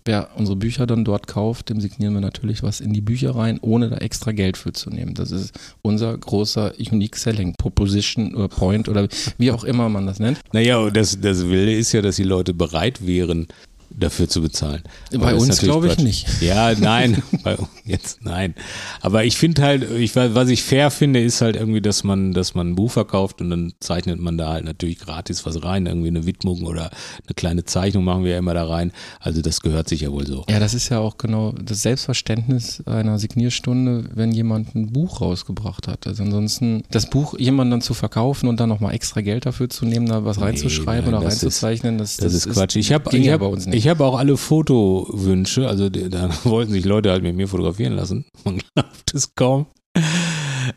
Wer 0.06 0.28
unsere 0.36 0.56
Bücher 0.56 0.86
dann 0.86 1.06
dort 1.06 1.26
kauft, 1.26 1.70
dem 1.70 1.80
signieren 1.80 2.12
wir 2.12 2.20
natürlich 2.20 2.62
was 2.62 2.80
in 2.80 2.92
die 2.92 3.00
Bücher 3.00 3.34
rein, 3.34 3.58
ohne 3.62 3.88
da 3.88 3.96
extra 3.96 4.32
Geld 4.32 4.58
für 4.58 4.74
zu 4.74 4.90
nehmen. 4.90 5.14
Das 5.14 5.30
ist 5.30 5.58
unser 5.80 6.18
großer 6.18 6.74
Unique 6.78 7.16
Selling 7.16 7.54
Proposition 7.54 8.34
oder 8.34 8.48
Point 8.48 8.90
oder 8.90 9.08
wie 9.38 9.50
auch 9.50 9.64
immer 9.64 9.88
man 9.88 10.06
das 10.06 10.18
nennt. 10.18 10.40
Naja, 10.52 10.90
das, 10.90 11.18
das 11.18 11.48
Wilde 11.48 11.72
ist 11.74 11.92
ja, 11.92 12.02
dass 12.02 12.16
die 12.16 12.22
Leute 12.22 12.52
bereit 12.52 13.06
wären, 13.06 13.48
dafür 13.96 14.28
zu 14.28 14.42
bezahlen. 14.42 14.82
Aber 15.14 15.26
Bei 15.26 15.32
das 15.32 15.42
uns 15.42 15.58
glaube 15.58 15.86
ich 15.88 15.94
Quatsch. 15.94 16.04
nicht. 16.04 16.26
Ja, 16.40 16.74
nein, 16.74 17.22
bei 17.44 17.56
uns 17.56 17.68
jetzt 17.84 18.24
nein. 18.24 18.54
Aber 19.00 19.24
ich 19.24 19.36
finde 19.36 19.62
halt, 19.62 19.90
ich, 19.90 20.14
was 20.16 20.48
ich 20.48 20.62
fair 20.62 20.90
finde, 20.90 21.20
ist 21.22 21.40
halt 21.40 21.56
irgendwie, 21.56 21.80
dass 21.80 22.04
man, 22.04 22.32
dass 22.32 22.54
man 22.54 22.70
ein 22.70 22.74
Buch 22.74 22.90
verkauft 22.90 23.40
und 23.40 23.50
dann 23.50 23.72
zeichnet 23.80 24.18
man 24.20 24.36
da 24.38 24.52
halt 24.52 24.64
natürlich 24.64 24.98
gratis 24.98 25.44
was 25.46 25.62
rein, 25.62 25.86
irgendwie 25.86 26.08
eine 26.08 26.26
Widmung 26.26 26.62
oder 26.64 26.84
eine 27.26 27.34
kleine 27.36 27.64
Zeichnung 27.64 28.04
machen 28.04 28.24
wir 28.24 28.32
ja 28.32 28.38
immer 28.38 28.54
da 28.54 28.66
rein. 28.66 28.92
Also 29.20 29.42
das 29.42 29.60
gehört 29.60 29.88
sich 29.88 30.00
ja 30.02 30.10
wohl 30.12 30.26
so. 30.26 30.44
Ja, 30.48 30.58
das 30.60 30.74
ist 30.74 30.88
ja 30.88 30.98
auch 30.98 31.18
genau 31.18 31.52
das 31.52 31.82
Selbstverständnis 31.82 32.82
einer 32.86 33.18
Signierstunde, 33.18 34.04
wenn 34.14 34.32
jemand 34.32 34.74
ein 34.74 34.92
Buch 34.92 35.20
rausgebracht 35.20 35.88
hat. 35.88 36.06
Also 36.06 36.22
ansonsten 36.22 36.82
das 36.90 37.08
Buch 37.10 37.38
jemandem 37.38 37.72
dann 37.72 37.80
zu 37.82 37.94
verkaufen 37.94 38.48
und 38.48 38.60
dann 38.60 38.68
nochmal 38.68 38.94
extra 38.94 39.20
Geld 39.20 39.46
dafür 39.46 39.68
zu 39.68 39.84
nehmen, 39.84 40.06
da 40.06 40.24
was 40.24 40.36
Nee, 40.38 40.44
reinzuschreiben 40.44 41.10
nein, 41.10 41.14
oder 41.20 41.24
das 41.24 41.34
ist- 41.36 41.42
reinzuzeichnen, 41.44 41.98
das, 41.98 42.16
Das, 42.16 42.32
ist 42.34 42.48
Quatsch. 42.50 42.76
Ich 42.76 42.92
habe 42.92 43.16
ich 43.16 43.26
ja 43.26 43.34
hab, 43.34 43.40
bei 43.40 43.46
uns 43.46 43.66
nicht. 43.66 43.83
Ich 43.84 43.90
hab 43.90 44.00
auch 44.00 44.16
alle 44.18 44.38
Fotowünsche, 44.38 45.68
also 45.68 45.90
da 45.90 46.30
wollten 46.44 46.72
sich 46.72 46.86
Leute 46.86 47.10
halt 47.10 47.22
mit 47.22 47.36
mir 47.36 47.46
fotografieren 47.46 47.92
lassen. 47.92 48.24
Man 48.44 48.56
glaubt 48.74 49.12
es 49.14 49.34
kaum. 49.34 49.66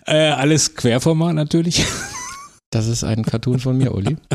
Äh, 0.06 0.32
alles 0.32 0.76
Querformat 0.76 1.34
natürlich. 1.34 1.86
das 2.70 2.88
ist 2.88 3.06
ein 3.06 3.24
Cartoon 3.24 3.60
von 3.60 3.78
mir, 3.78 3.94
Olli. 3.94 4.18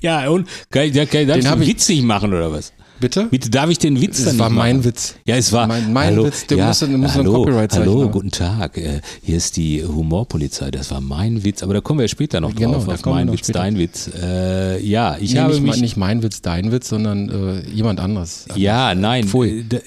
Ja, 0.00 0.28
und 0.28 0.48
kann 0.70 0.92
kann 0.92 1.22
ich 1.22 1.26
das 1.26 1.34
Den 1.34 1.42
so 1.42 1.48
hab 1.50 1.60
ich- 1.60 1.66
witzig 1.68 2.02
machen 2.02 2.32
oder 2.32 2.52
was? 2.52 2.72
Bitte? 3.04 3.26
Bitte 3.30 3.50
darf 3.50 3.68
ich 3.68 3.78
den 3.78 4.00
Witz 4.00 4.18
Es 4.20 4.24
dann 4.24 4.38
war 4.38 4.48
nicht 4.48 4.56
mein? 4.58 4.84
Witz. 4.84 5.14
Ja, 5.26 5.36
es 5.36 5.52
war 5.52 5.66
Mein- 5.66 5.92
mein 5.92 6.06
hallo, 6.06 6.24
Witz, 6.24 6.46
der 6.46 6.56
ja, 6.56 6.68
muss 6.68 6.82
ein 6.82 7.12
hallo, 7.14 7.32
Copyright-Zeichen 7.34 7.84
hallo, 7.86 8.02
haben. 8.04 8.12
guten 8.12 8.30
Tag. 8.30 8.78
Äh, 8.78 9.00
hier 9.22 9.36
ist 9.36 9.56
die 9.58 9.84
Humorpolizei. 9.84 10.70
Das 10.70 10.90
war 10.90 11.00
mein 11.02 11.44
Witz, 11.44 11.62
aber 11.62 11.74
da 11.74 11.80
kommen 11.82 12.00
wir 12.00 12.08
später 12.08 12.40
noch 12.40 12.54
Genau, 12.54 12.72
drauf 12.72 12.88
auf 12.88 13.04
mein 13.04 13.30
Witz, 13.30 13.40
später. 13.40 13.58
dein 13.58 13.78
Witz. 13.78 14.10
Äh, 14.20 14.82
ja, 14.82 15.18
ich 15.20 15.34
Nee, 15.34 15.40
habe 15.40 15.52
nicht, 15.52 15.62
mich 15.62 15.70
mein, 15.72 15.80
nicht 15.80 15.96
mein 15.98 16.22
Witz, 16.22 16.40
dein 16.40 16.72
Witz, 16.72 16.88
sondern 16.88 17.28
äh, 17.28 17.68
jemand 17.70 18.00
anderes. 18.00 18.46
Ja, 18.56 18.94
nein, 18.94 19.24
Pfui. 19.28 19.60
äh, 19.70 19.80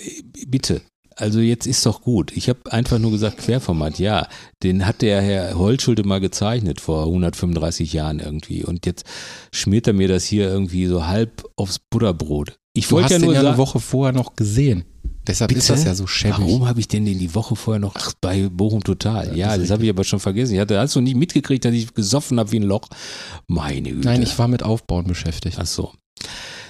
bitte. 0.48 0.82
Also 1.16 1.40
jetzt 1.40 1.66
ist 1.66 1.84
doch 1.88 2.04
gut. 2.04 2.32
Ich 2.38 2.48
habe 2.48 2.72
einfach 2.72 3.00
nur 3.00 3.10
gesagt 3.10 3.38
Querformat. 3.40 3.98
Ja, 3.98 4.28
den 4.62 4.86
hat 4.86 5.02
der 5.02 5.20
Herr 5.24 5.58
Holtschulte 5.58 6.04
mal 6.04 6.20
gezeichnet 6.20 6.80
vor 6.80 7.06
135 7.08 7.92
Jahren 7.94 8.20
irgendwie. 8.20 8.64
Und 8.64 8.86
jetzt 8.86 9.04
schmiert 9.52 9.88
er 9.88 9.94
mir 9.94 10.08
das 10.08 10.26
hier 10.26 10.48
irgendwie 10.48 10.86
so 10.86 11.08
halb 11.08 11.44
aufs 11.56 11.80
Butterbrot. 11.80 12.60
Ich 12.78 12.92
wollte 12.92 13.14
ja 13.14 13.20
den 13.20 13.26
nur 13.26 13.34
ja 13.34 13.42
eine 13.42 13.58
Woche 13.58 13.80
vorher 13.80 14.14
noch 14.14 14.36
gesehen. 14.36 14.86
Deshalb 15.28 15.52
ist 15.52 15.70
das 15.70 15.84
ja 15.84 15.94
so 15.94 16.08
schäbig. 16.08 16.38
Warum 16.40 16.68
habe 16.68 16.80
ich 16.80 16.88
denn 16.88 17.06
den 17.06 17.20
die 17.20 17.36
Woche 17.36 17.56
vorher 17.56 17.80
noch 17.80 17.96
Ach, 17.98 18.14
bei 18.22 18.48
Bochum 18.50 18.84
Total? 18.84 19.36
Ja, 19.38 19.50
das 19.50 19.64
das, 19.64 19.72
habe 19.72 19.84
ich 19.84 19.90
aber 19.90 20.06
schon 20.06 20.20
vergessen. 20.20 20.54
Ich 20.54 20.60
hatte, 20.60 20.80
hast 20.80 20.96
du 20.96 21.02
nicht 21.02 21.18
mitgekriegt, 21.18 21.66
dass 21.66 21.74
ich 21.74 21.94
gesoffen 21.94 22.40
habe 22.40 22.52
wie 22.54 22.60
ein 22.60 22.64
Loch? 22.64 22.88
Meine 23.48 23.92
Güte. 23.92 24.08
Nein, 24.08 24.22
ich 24.22 24.40
war 24.40 24.48
mit 24.48 24.64
Aufbauen 24.64 25.06
beschäftigt. 25.06 25.58
Ach 25.60 25.66
so. 25.66 25.92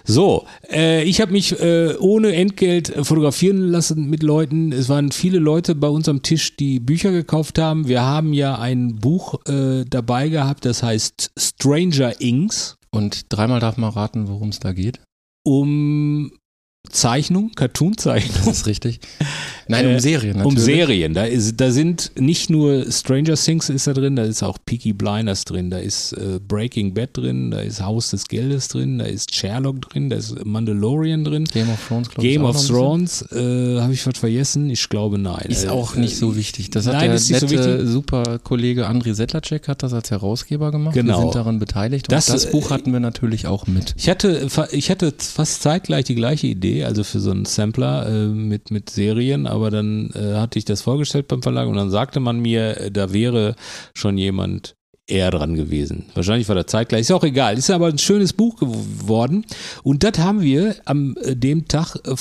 So, 0.09 0.45
äh, 0.71 1.03
ich 1.03 1.19
habe 1.19 1.33
mich 1.33 1.59
äh, 1.59 1.95
ohne 1.99 2.33
Entgelt 2.33 2.93
fotografieren 3.01 3.57
lassen 3.57 4.09
mit 4.09 4.23
Leuten. 4.23 4.71
Es 4.71 4.87
waren 4.87 5.11
viele 5.11 5.37
Leute 5.37 5.75
bei 5.75 5.89
uns 5.89 6.07
am 6.07 6.23
Tisch, 6.23 6.55
die 6.55 6.79
Bücher 6.79 7.11
gekauft 7.11 7.59
haben. 7.59 7.89
Wir 7.89 8.03
haben 8.03 8.31
ja 8.31 8.57
ein 8.57 8.95
Buch 8.95 9.35
äh, 9.47 9.83
dabei 9.83 10.29
gehabt, 10.29 10.63
das 10.63 10.81
heißt 10.81 11.31
Stranger 11.37 12.21
Inks 12.21 12.77
Und 12.89 13.25
dreimal 13.29 13.59
darf 13.59 13.75
man 13.75 13.91
raten, 13.91 14.29
worum 14.29 14.49
es 14.49 14.59
da 14.59 14.71
geht. 14.71 15.01
Um 15.47 16.29
Zeichnung, 16.91 17.51
Cartoon-Zeichnung. 17.55 18.37
Das 18.45 18.57
ist 18.59 18.67
richtig. 18.67 18.99
Nein, 19.67 19.85
um 19.87 19.91
Äh, 19.93 19.99
Serien 19.99 20.35
Um 20.37 20.53
natürlich. 20.53 20.63
Serien. 20.63 21.13
Da, 21.13 21.23
ist, 21.25 21.59
da 21.59 21.71
sind 21.71 22.11
nicht 22.17 22.49
nur 22.49 22.89
Stranger 22.91 23.35
Things 23.35 23.69
ist 23.69 23.87
da 23.87 23.93
drin, 23.93 24.15
da 24.15 24.23
ist 24.23 24.41
auch 24.43 24.57
Peaky 24.65 24.93
Blinders 24.93 25.43
drin, 25.45 25.69
da 25.69 25.77
ist 25.79 26.13
äh, 26.13 26.39
Breaking 26.45 26.93
Bad 26.93 27.09
drin, 27.13 27.51
da 27.51 27.59
ist 27.59 27.81
Haus 27.83 28.11
des 28.11 28.27
Geldes 28.27 28.69
drin, 28.69 28.99
da 28.99 29.05
ist 29.05 29.35
Sherlock 29.35 29.81
drin, 29.81 30.09
da 30.09 30.15
ist 30.17 30.43
Mandalorian 30.45 31.23
drin. 31.23 31.45
Game 31.45 31.69
of 31.69 31.79
Thrones, 31.87 32.09
glaube 32.09 32.27
ich. 32.27 32.33
Game 32.33 32.45
of 32.45 32.65
Thrones, 32.67 33.21
äh, 33.31 33.79
habe 33.81 33.93
ich 33.93 34.05
was 34.07 34.17
vergessen? 34.17 34.69
Ich 34.69 34.87
glaube 34.89 35.17
nein. 35.17 35.45
Ist 35.49 35.65
Äh, 35.65 35.69
auch 35.69 35.95
nicht 35.95 36.17
so 36.17 36.35
wichtig. 36.37 36.69
Das 36.71 36.87
hat 36.87 36.93
nein, 36.93 37.07
der 37.07 37.15
ist 37.15 37.29
nicht 37.29 37.39
so 37.41 37.45
nette 37.47 37.73
wichtig. 37.79 37.89
super 37.91 38.39
Kollege 38.43 38.87
André 38.89 39.13
Sedlacek 39.13 39.67
hat 39.67 39.83
das 39.83 39.93
als 39.93 40.11
Herausgeber 40.11 40.71
gemacht. 40.71 40.93
Genau. 40.93 41.17
Wir 41.17 41.21
sind 41.23 41.35
daran 41.35 41.59
beteiligt. 41.59 42.07
Und 42.07 42.13
Das, 42.13 42.27
das, 42.27 42.45
äh, 42.45 42.51
Buch 42.51 42.69
hatten 42.71 42.93
wir 42.93 42.99
natürlich 42.99 43.47
auch 43.47 43.67
mit. 43.67 43.93
Ich 43.97 44.07
hatte, 44.09 44.47
ich 44.71 44.89
hatte 44.89 45.13
fast 45.17 45.61
zeitgleich 45.61 46.05
die 46.05 46.15
gleiche 46.15 46.47
Idee, 46.47 46.76
also 46.85 47.03
für 47.03 47.19
so 47.19 47.31
einen 47.31 47.45
Sampler 47.45 48.07
äh, 48.07 48.27
mit, 48.27 48.71
mit 48.71 48.89
Serien, 48.89 49.47
aber 49.47 49.71
dann 49.71 50.11
äh, 50.15 50.35
hatte 50.35 50.59
ich 50.59 50.65
das 50.65 50.81
vorgestellt 50.81 51.27
beim 51.27 51.41
Verlag 51.41 51.67
und 51.67 51.75
dann 51.75 51.89
sagte 51.89 52.19
man 52.19 52.39
mir, 52.39 52.77
äh, 52.79 52.91
da 52.91 53.13
wäre 53.13 53.55
schon 53.93 54.17
jemand 54.17 54.75
eher 55.09 55.31
dran 55.31 55.55
gewesen. 55.55 56.03
Wahrscheinlich 56.15 56.49
war 56.49 56.55
der 56.55 56.67
zeitgleich, 56.67 56.99
ist 57.01 57.11
auch 57.13 57.23
egal. 57.23 57.57
Ist 57.57 57.69
aber 57.71 57.87
ein 57.87 57.97
schönes 57.97 58.33
Buch 58.33 58.57
geworden 58.57 59.45
und 59.83 60.03
das 60.03 60.19
haben 60.19 60.41
wir 60.41 60.75
am 60.83 61.15
äh, 61.23 61.33
dem 61.33 61.65
Tag 61.69 61.95
äh, 62.05 62.13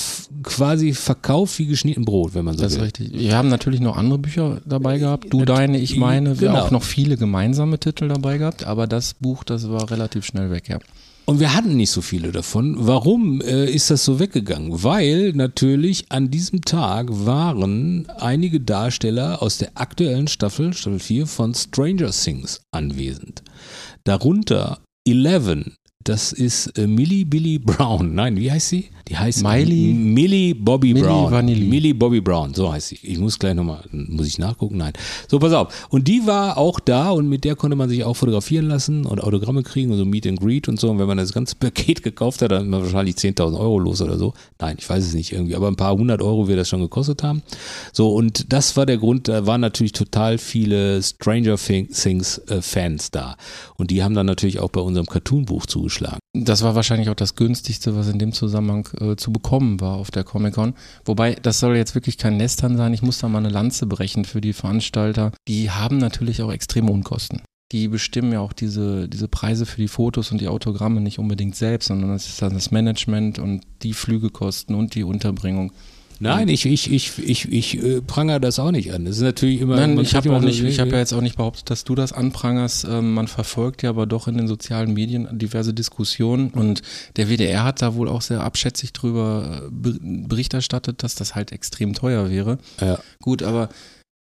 quasi 0.45 0.93
verkauft 0.93 1.59
wie 1.59 1.67
geschnitten 1.67 2.05
Brot, 2.05 2.35
wenn 2.35 2.45
man 2.45 2.57
so 2.57 2.63
Das 2.63 2.73
ist 2.75 2.79
will. 2.79 2.85
richtig. 2.85 3.13
Wir 3.13 3.37
haben 3.37 3.49
natürlich 3.49 3.81
noch 3.81 3.97
andere 3.97 4.21
Bücher 4.21 4.61
dabei 4.65 4.99
gehabt. 4.99 5.27
Du, 5.33 5.45
deine, 5.45 5.79
ich 5.81 5.97
meine. 5.97 6.41
Wir 6.41 6.49
Genau. 6.49 6.61
auch 6.63 6.71
noch 6.71 6.85
viele 6.85 7.17
gemeinsame 7.17 7.81
Titel 7.81 8.07
dabei 8.07 8.39
gehabt. 8.39 8.65
Aber 8.65 8.87
das 8.87 9.15
Buch, 9.15 9.43
das 9.43 9.69
war 9.69 9.91
relativ 9.91 10.25
schnell 10.25 10.53
weg, 10.53 10.69
ja. 10.69 10.79
Und 11.27 11.41
wir 11.41 11.55
hatten 11.55 11.77
nicht 11.77 11.91
so 11.91 12.03
viele 12.03 12.31
davon. 12.31 12.77
Warum 12.79 13.41
äh, 13.41 13.69
ist 13.69 13.91
das 13.91 14.05
so 14.05 14.21
weggegangen? 14.21 14.85
Weil 14.85 15.33
natürlich 15.33 16.07
an 16.09 16.31
diesem 16.31 16.63
Tag 16.63 17.09
waren 17.11 18.07
einige 18.19 18.61
Darsteller 18.61 19.43
aus 19.43 19.59
der 19.59 19.73
aktuellen 19.75 20.29
Staffel, 20.29 20.73
Staffel 20.73 21.01
4 21.01 21.27
von 21.27 21.53
Stranger 21.53 22.13
Things 22.13 22.61
anwesend. 22.71 23.43
Darunter 24.05 24.79
Eleven. 25.05 25.75
Das 26.07 26.33
ist 26.33 26.69
äh, 26.79 26.87
Millie 26.87 27.25
Billy 27.27 27.59
Brown. 27.59 28.15
Nein, 28.15 28.37
wie 28.37 28.51
heißt 28.51 28.69
sie? 28.69 28.91
Die 29.09 29.17
heißt 29.17 29.43
Miley- 29.43 29.93
Millie 29.93 30.55
Bobby 30.55 30.93
Millie 30.95 31.09
Brown. 31.09 31.31
Vanilli. 31.33 31.65
Millie 31.67 31.95
Bobby 31.95 32.21
Brown, 32.21 32.55
so 32.55 32.73
heißt 32.73 32.89
sie. 32.89 32.99
Ich 33.03 33.19
muss 33.19 33.39
gleich 33.39 33.55
nochmal, 33.55 33.81
muss 33.93 34.27
ich 34.27 34.39
nachgucken? 34.39 34.77
Nein. 34.79 34.93
So, 35.29 35.39
pass 35.41 35.53
auf. 35.53 35.87
Und 35.91 36.07
die 36.09 36.27
war 36.27 36.59
auch 36.59 36.79
da 36.81 37.11
und 37.11 37.29
mit 37.29 37.45
der 37.45 37.57
konnte 37.57 37.77
man 37.77 37.89
sich 37.89 38.05
auch 38.05 38.15
fotografieren 38.15 38.67
lassen 38.67 39.05
und 39.05 39.21
Autogramme 39.23 39.63
kriegen 39.65 39.91
und 39.91 39.99
so 39.99 40.05
Meet 40.05 40.27
and 40.29 40.41
Greet 40.41 40.69
und 40.69 40.79
so. 40.81 40.91
Und 40.91 40.99
wenn 41.01 41.07
man 41.09 41.19
das 41.19 41.33
ganze 41.33 41.55
Paket 41.61 42.03
gekauft 42.05 42.41
hat, 42.43 42.53
dann 42.53 42.63
ist 42.65 42.69
man 42.69 42.83
wahrscheinlich 42.83 43.17
10.000 43.17 43.59
Euro 43.59 43.79
los 43.81 44.01
oder 44.01 44.17
so. 44.17 44.33
Nein, 44.61 44.77
ich 44.79 44.89
weiß 44.89 45.05
es 45.05 45.15
nicht 45.15 45.33
irgendwie, 45.33 45.55
aber 45.57 45.69
ein 45.69 45.77
paar 45.77 45.97
hundert 45.97 46.23
Euro 46.23 46.47
wird 46.49 46.59
das 46.59 46.69
schon 46.69 46.81
gekostet 46.81 47.23
haben. 47.23 47.43
So, 47.93 48.13
und 48.13 48.53
das 48.53 48.77
war 48.77 48.87
der 48.87 48.99
Grund, 48.99 49.27
da 49.29 49.47
waren 49.47 49.61
natürlich 49.61 49.93
total 49.93 50.39
viele 50.39 51.03
Stranger 51.03 51.57
Things 51.57 52.39
äh, 52.49 52.61
Fans 52.63 53.11
da. 53.13 53.37
Und 53.77 53.91
die 53.91 54.03
haben 54.03 54.15
dann 54.15 54.27
natürlich 54.27 54.59
auch 54.61 54.71
bei 54.71 54.81
unserem 54.81 55.07
Cartoon-Buch 55.07 55.67
zugeschlagen. 55.97 56.19
Das 56.35 56.63
war 56.63 56.75
wahrscheinlich 56.75 57.09
auch 57.09 57.15
das 57.15 57.35
günstigste, 57.35 57.97
was 57.97 58.09
in 58.09 58.19
dem 58.19 58.33
Zusammenhang 58.33 58.89
äh, 59.01 59.17
zu 59.17 59.33
bekommen 59.33 59.81
war 59.81 59.95
auf 59.95 60.11
der 60.11 60.25
Comic-Con. 60.25 60.75
Wobei, 61.05 61.35
das 61.35 61.61
soll 61.61 61.77
jetzt 61.77 61.95
wirklich 61.95 62.19
kein 62.19 62.37
Nestern 62.37 62.77
sein. 62.77 62.93
Ich 62.93 63.03
muss 63.03 63.19
da 63.19 63.29
mal 63.29 63.39
eine 63.39 63.49
Lanze 63.49 63.87
brechen 63.87 64.25
für 64.25 64.41
die 64.41 64.53
Veranstalter. 64.53 65.33
Die 65.49 65.71
haben 65.71 65.99
natürlich 65.99 66.43
auch 66.43 66.53
extreme 66.53 66.91
Unkosten. 66.91 67.43
Die 67.73 67.89
bestimmen 67.89 68.33
ja 68.33 68.41
auch 68.41 68.53
diese, 68.53 69.09
diese 69.09 69.27
Preise 69.27 69.67
für 69.67 69.81
die 69.81 69.89
Fotos 69.89 70.31
und 70.31 70.41
die 70.41 70.49
Autogramme 70.49 71.01
nicht 71.01 71.19
unbedingt 71.19 71.57
selbst, 71.57 71.89
sondern 71.89 72.11
es 72.11 72.29
ist 72.29 72.41
dann 72.41 72.55
das 72.55 72.71
Management 72.71 73.41
und 73.41 73.63
die 73.83 73.93
Flügekosten 73.93 74.77
und 74.77 74.95
die 74.95 75.03
Unterbringung. 75.03 75.73
Nein, 76.19 76.49
ich, 76.49 76.65
ich, 76.67 76.91
ich, 76.93 77.19
ich, 77.19 77.53
ich 77.53 77.83
äh, 77.83 78.01
prangere 78.01 78.41
das 78.41 78.59
auch 78.59 78.71
nicht 78.71 78.93
an. 78.93 79.05
Das 79.05 79.17
ist 79.17 79.23
natürlich 79.23 79.61
immer. 79.61 79.77
Nein, 79.77 79.99
ich 80.01 80.15
habe 80.15 80.29
so- 80.29 80.49
ich 80.69 80.79
habe 80.81 80.91
ja 80.91 80.99
jetzt 80.99 81.13
auch 81.13 81.21
nicht 81.21 81.37
behauptet, 81.37 81.69
dass 81.71 81.85
du 81.85 81.95
das 81.95 82.13
anprangerst. 82.13 82.87
Ähm, 82.89 83.13
man 83.15 83.29
verfolgt 83.29 83.83
ja 83.83 83.91
aber 83.91 84.07
doch 84.07 84.27
in 84.29 84.37
den 84.37 84.49
sozialen 84.49 84.95
Medien 84.95 85.29
diverse 85.39 85.75
Diskussionen 85.75 86.51
und 86.51 86.83
der 87.17 87.29
WDR 87.29 87.65
hat 87.65 87.83
da 87.83 87.95
wohl 87.95 88.09
auch 88.09 88.23
sehr 88.23 88.41
abschätzig 88.43 88.93
drüber 88.93 89.63
äh, 89.67 89.69
ber- 89.71 89.99
Bericht 90.01 90.55
erstattet, 90.55 91.03
dass 91.03 91.15
das 91.15 91.35
halt 91.35 91.53
extrem 91.53 91.93
teuer 91.95 92.31
wäre. 92.31 92.59
Ja. 92.81 92.99
Gut, 93.21 93.43
aber 93.43 93.69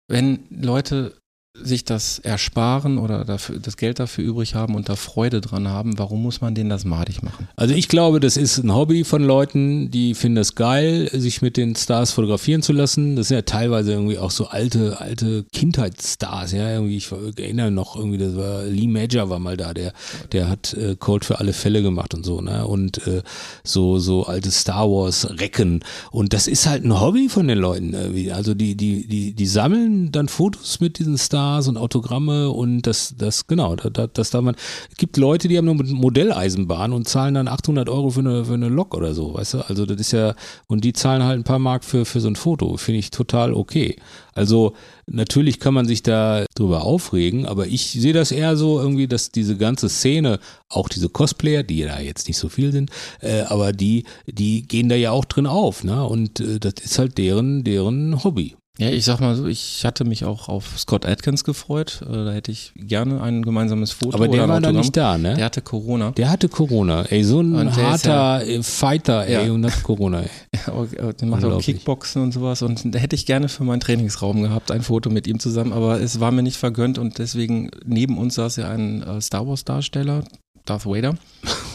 wenn 0.09 0.40
Leute 0.50 1.14
sich 1.57 1.85
das 1.85 2.19
ersparen 2.19 2.99
oder 2.99 3.25
dafür, 3.25 3.61
das 3.61 3.77
Geld 3.77 4.01
dafür 4.01 4.25
übrig 4.25 4.57
haben 4.57 4.75
und 4.75 4.88
da 4.88 4.97
Freude 4.97 5.40
dran 5.40 5.69
haben, 5.69 5.97
warum 6.01 6.21
muss 6.21 6.40
man 6.40 6.57
denen 6.57 6.69
das 6.69 6.85
madig 6.85 7.23
machen? 7.23 7.49
Also 7.55 7.75
ich 7.75 7.87
glaube, 7.87 8.19
das 8.19 8.37
ist 8.37 8.59
ein 8.59 8.75
Hobby 8.75 9.05
von 9.05 9.23
Leuten, 9.23 9.88
die 9.93 10.14
finden 10.14 10.38
es 10.38 10.57
geil, 10.57 11.09
sich 11.12 11.43
mit 11.43 11.57
den 11.57 11.77
Stars 11.77 12.11
fotografieren 12.11 12.62
zu 12.62 12.73
lassen. 12.73 13.14
Das 13.14 13.29
sind 13.29 13.37
ja 13.37 13.43
teilweise 13.43 13.93
irgendwie 13.93 14.19
auch 14.19 14.33
so 14.33 14.49
alte, 14.49 15.01
alte 15.01 15.45
Kindheitsstars, 15.53 16.53
ja. 16.53 16.73
Irgendwie, 16.73 16.97
ich 16.97 17.12
erinnere 17.12 17.71
noch 17.71 17.95
irgendwie, 17.95 18.19
das 18.19 18.37
war 18.37 18.64
Lee 18.64 18.88
Major 18.88 19.31
war 19.31 19.38
mal 19.38 19.57
da, 19.57 19.73
der, 19.75 19.93
der 20.33 20.49
hat 20.49 20.75
äh, 20.75 20.97
Cold 20.99 21.25
für 21.25 21.38
alle 21.38 21.53
Fälle 21.53 21.83
gemacht 21.83 22.14
und 22.14 22.27
so, 22.27 22.40
ne? 22.40 22.67
Und 22.67 23.07
äh, 23.07 23.23
so, 23.62 24.01
so 24.01 24.25
alte 24.25 24.51
Star 24.51 24.90
Wars 24.90 25.29
Recken. 25.38 25.85
Und 26.11 26.33
das 26.33 26.49
ist 26.49 26.67
halt 26.67 26.85
ein 26.85 27.01
Hobby 27.01 27.29
von 27.29 27.47
den 27.47 27.59
Leuten. 27.59 27.95
Irgendwie. 27.95 28.33
Also 28.33 28.55
die, 28.55 28.75
die, 28.75 29.07
die, 29.07 29.33
die 29.35 29.47
sammeln 29.47 30.11
dann 30.11 30.27
Fotos 30.27 30.81
mit 30.81 30.99
diesen 30.99 31.17
Stars 31.17 31.43
und 31.68 31.76
Autogramme 31.76 32.50
und 32.50 32.83
das, 32.83 33.14
das, 33.16 33.46
genau, 33.46 33.76
da, 33.76 33.90
da, 33.90 34.07
das 34.07 34.30
da 34.30 34.40
man, 34.40 34.54
es 34.90 34.96
gibt 34.96 35.16
Leute, 35.16 35.48
die 35.48 35.59
haben 35.59 35.64
nur 35.66 35.74
Modelleisenbahn 35.74 36.92
und 36.92 37.09
zahlen 37.09 37.35
dann 37.35 37.48
800 37.48 37.88
Euro 37.88 38.11
für 38.11 38.20
eine, 38.20 38.44
für 38.44 38.54
eine 38.54 38.68
Lok 38.68 38.94
oder 38.94 39.14
so, 39.14 39.35
weißt 39.35 39.54
du? 39.54 39.59
Also 39.68 39.87
das 39.87 40.00
ist 40.00 40.12
ja, 40.12 40.35
und 40.66 40.85
die 40.85 40.92
zahlen 40.92 41.22
halt 41.22 41.38
ein 41.38 41.44
paar 41.44 41.59
Mark 41.59 41.85
für, 41.85 42.04
für 42.04 42.20
so 42.20 42.28
ein 42.28 42.37
Foto, 42.37 42.76
finde 42.76 43.00
ich 43.00 43.11
total 43.11 43.54
okay. 43.54 43.96
Also 44.35 44.74
natürlich 45.07 45.61
kann 45.61 45.74
man 45.74 45.87
sich 45.87 46.02
da 46.02 46.44
drüber 46.54 46.85
aufregen, 46.85 47.46
aber 47.46 47.66
ich 47.66 47.92
sehe 47.92 48.12
das 48.12 48.33
eher 48.33 48.57
so 48.57 48.80
irgendwie, 48.80 49.07
dass 49.07 49.30
diese 49.30 49.57
ganze 49.57 49.88
Szene, 49.88 50.40
auch 50.68 50.88
diese 50.88 51.09
Cosplayer, 51.09 51.62
die 51.62 51.83
da 51.83 52.00
jetzt 52.00 52.26
nicht 52.26 52.38
so 52.38 52.48
viel 52.48 52.72
sind, 52.72 52.90
äh, 53.20 53.42
aber 53.42 53.72
die, 53.72 54.04
die 54.26 54.66
gehen 54.66 54.88
da 54.88 54.96
ja 54.96 55.12
auch 55.12 55.24
drin 55.24 55.46
auf, 55.46 55.85
ne? 55.85 56.04
Und 56.04 56.40
äh, 56.40 56.59
das 56.59 56.74
ist 56.83 56.98
halt 56.98 57.18
deren, 57.18 57.64
deren 57.64 58.24
Hobby. 58.24 58.57
Ja, 58.76 58.90
ich 58.90 59.04
sag 59.04 59.20
mal 59.20 59.37
so, 59.37 59.46
ich 59.46 59.84
hatte 59.84 60.04
mich 60.04 60.24
auch 60.24 60.48
auf 60.48 60.76
Scott 60.80 61.06
Atkins 61.06 61.44
gefreut. 61.44 62.00
Äh, 62.02 62.24
Da 62.24 62.32
hätte 62.32 62.50
ich 62.50 62.72
gerne 62.74 63.22
ein 63.22 63.42
gemeinsames 63.42 63.92
Foto 63.92 64.16
Aber 64.16 64.26
der 64.26 64.42
oder 64.44 64.52
war 64.52 64.60
da 64.60 64.72
nicht 64.72 64.96
da, 64.96 65.16
ne? 65.16 65.34
Der 65.34 65.44
hatte 65.44 65.62
Corona. 65.62 66.10
Der 66.10 66.28
hatte 66.28 66.48
Corona, 66.48 67.02
ey, 67.04 67.22
so 67.22 67.40
ein 67.40 67.54
Und 67.54 67.76
harter 67.76 68.44
äh, 68.44 68.60
Fighter, 68.64 69.26
ey, 69.28 69.46
Ja. 69.46 69.52
und 69.52 69.64
hat 69.64 69.80
Corona, 69.84 70.22
ey. 70.22 70.30
Aber, 70.66 70.87
Der 71.12 71.28
macht 71.28 71.44
auch. 71.44 71.60
Kickboxen 71.62 72.20
und 72.20 72.32
sowas 72.32 72.62
und 72.62 72.92
da 72.92 72.98
hätte 72.98 73.14
ich 73.14 73.26
gerne 73.26 73.48
für 73.48 73.62
meinen 73.62 73.78
Trainingsraum 73.78 74.42
gehabt, 74.42 74.72
ein 74.72 74.82
Foto 74.82 75.08
mit 75.08 75.28
ihm 75.28 75.38
zusammen, 75.38 75.72
aber 75.72 76.00
es 76.00 76.18
war 76.18 76.32
mir 76.32 76.42
nicht 76.42 76.56
vergönnt 76.56 76.98
und 76.98 77.18
deswegen 77.18 77.70
neben 77.84 78.18
uns 78.18 78.34
saß 78.34 78.56
ja 78.56 78.70
ein 78.70 79.02
äh, 79.04 79.20
Star 79.20 79.46
Wars 79.46 79.64
Darsteller, 79.64 80.24
Darth 80.64 80.84
Vader. 80.84 81.14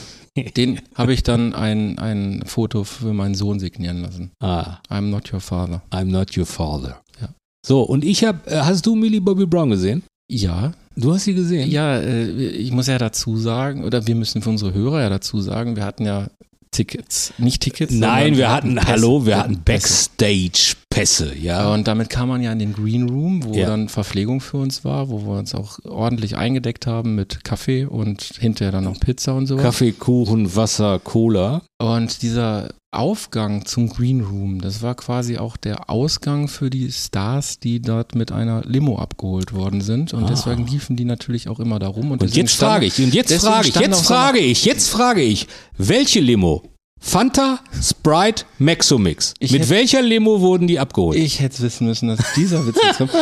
Den 0.56 0.80
habe 0.96 1.14
ich 1.14 1.24
dann 1.24 1.54
ein, 1.54 1.98
ein 2.00 2.44
Foto 2.46 2.84
für 2.84 3.14
meinen 3.14 3.36
Sohn 3.36 3.60
signieren 3.60 4.02
lassen. 4.02 4.32
Ah, 4.42 4.78
I'm 4.90 5.10
not 5.10 5.32
your 5.34 5.40
father. 5.42 5.82
I'm 5.92 6.06
not 6.06 6.38
your 6.38 6.46
father. 6.46 7.02
Ja. 7.22 7.30
So, 7.66 7.82
und 7.84 8.04
ich 8.06 8.24
habe, 8.24 8.40
äh, 8.50 8.60
hast 8.62 8.86
du 8.86 8.96
Millie 8.96 9.22
Bobby 9.22 9.46
Brown 9.46 9.70
gesehen? 9.72 10.04
Ja, 10.32 10.74
Du 10.96 11.14
hast 11.14 11.24
sie 11.24 11.34
gesehen? 11.34 11.70
ja, 11.72 11.98
äh, 11.98 12.30
ich 12.30 12.72
muss 12.72 12.88
ja 12.88 12.98
dazu 12.98 13.38
sagen, 13.38 13.84
oder 13.84 14.06
wir 14.06 14.16
müssen 14.16 14.42
für 14.42 14.50
unsere 14.50 14.74
Hörer 14.74 15.02
ja 15.02 15.10
dazu 15.10 15.40
sagen, 15.42 15.76
wir 15.76 15.86
hatten 15.86 16.06
ja 16.06 16.28
Tickets. 16.72 17.34
Nicht 17.38 17.62
Tickets. 17.62 17.92
Nein, 17.94 18.38
wir 18.38 18.52
hatten, 18.52 18.76
Pässe. 18.76 18.88
hallo, 18.88 19.26
wir 19.26 19.38
hatten 19.38 19.64
Pässe. 19.64 20.10
Backstage-Pässe, 20.20 21.36
Ja, 21.36 21.64
ja. 21.64 21.74
und 21.74 21.88
damit 21.88 22.10
kam 22.10 22.30
man 22.30 22.42
ja 22.42 22.52
in 22.52 22.60
den 22.60 22.74
Green 22.74 23.10
Room, 23.10 23.44
wo 23.44 23.54
Ja. 23.54 23.68
dann 23.68 23.90
Verpflegung 23.90 24.40
für 24.42 24.58
uns 24.58 24.86
war, 24.86 25.10
wo 25.10 25.22
wir 25.26 25.38
uns 25.40 25.56
auch 25.56 25.80
ordentlich 25.86 26.38
eingedeckt 26.38 26.88
haben 26.88 27.16
mit 27.16 27.44
Kaffee 27.44 27.86
und 27.86 28.22
hinterher 28.40 28.72
dann 28.72 28.84
noch 28.86 29.00
Pizza 29.00 29.34
und 29.36 29.48
so. 29.48 29.58
Kaffee, 29.58 29.92
Kuchen, 29.92 30.56
Wasser, 30.56 31.00
Cola. 31.00 31.64
Und 31.80 32.22
dieser 32.22 32.70
Aufgang 32.92 33.66
zum 33.66 33.88
Green 33.90 34.22
Room, 34.22 34.62
das 34.62 34.82
war 34.82 34.96
quasi 34.96 35.38
auch 35.38 35.58
der 35.58 35.92
Ausgang 35.92 36.48
für 36.48 36.72
die 36.72 36.92
Stars, 36.92 37.60
die 37.60 37.80
dort 37.82 38.16
mit 38.16 38.32
einer 38.32 38.64
Limo 38.66 38.98
abgeholt 38.98 39.54
worden 39.54 39.82
sind. 39.82 40.12
Und 40.14 40.28
deswegen 40.28 40.66
liefen 40.66 40.96
die 40.96 41.06
natürlich 41.06 41.50
auch 41.50 41.60
immer 41.60 41.78
da 41.78 41.88
rum. 41.88 42.10
Und 42.12 42.24
deswegen 42.24 42.48
jetzt 42.48 42.56
stand- 42.56 42.72
frage 42.72 42.86
ich, 42.88 43.00
und 43.00 43.14
jetzt 43.14 43.34
frage 43.42 43.68
ich, 43.70 43.76
jetzt 43.76 44.06
frage 44.08 44.40
ich, 44.40 44.66
jetzt 44.66 44.90
frage 44.90 45.22
ich, 45.22 45.48
welche 45.78 46.20
Limo? 46.20 46.64
Fanta, 47.00 47.60
Sprite, 47.80 48.44
Maxomix. 48.58 49.36
Ich 49.40 49.52
Mit 49.52 49.62
hätte- 49.62 49.70
welcher 49.70 50.02
Limo 50.02 50.42
wurden 50.42 50.66
die 50.68 50.80
abgeholt? 50.80 51.16
Ich 51.18 51.40
hätte 51.42 51.62
wissen 51.62 51.86
müssen, 51.86 52.10
dass 52.10 52.20
dieser 52.36 52.66
Witz 52.66 52.78
jetzt 52.84 52.98
kommt. 52.98 53.12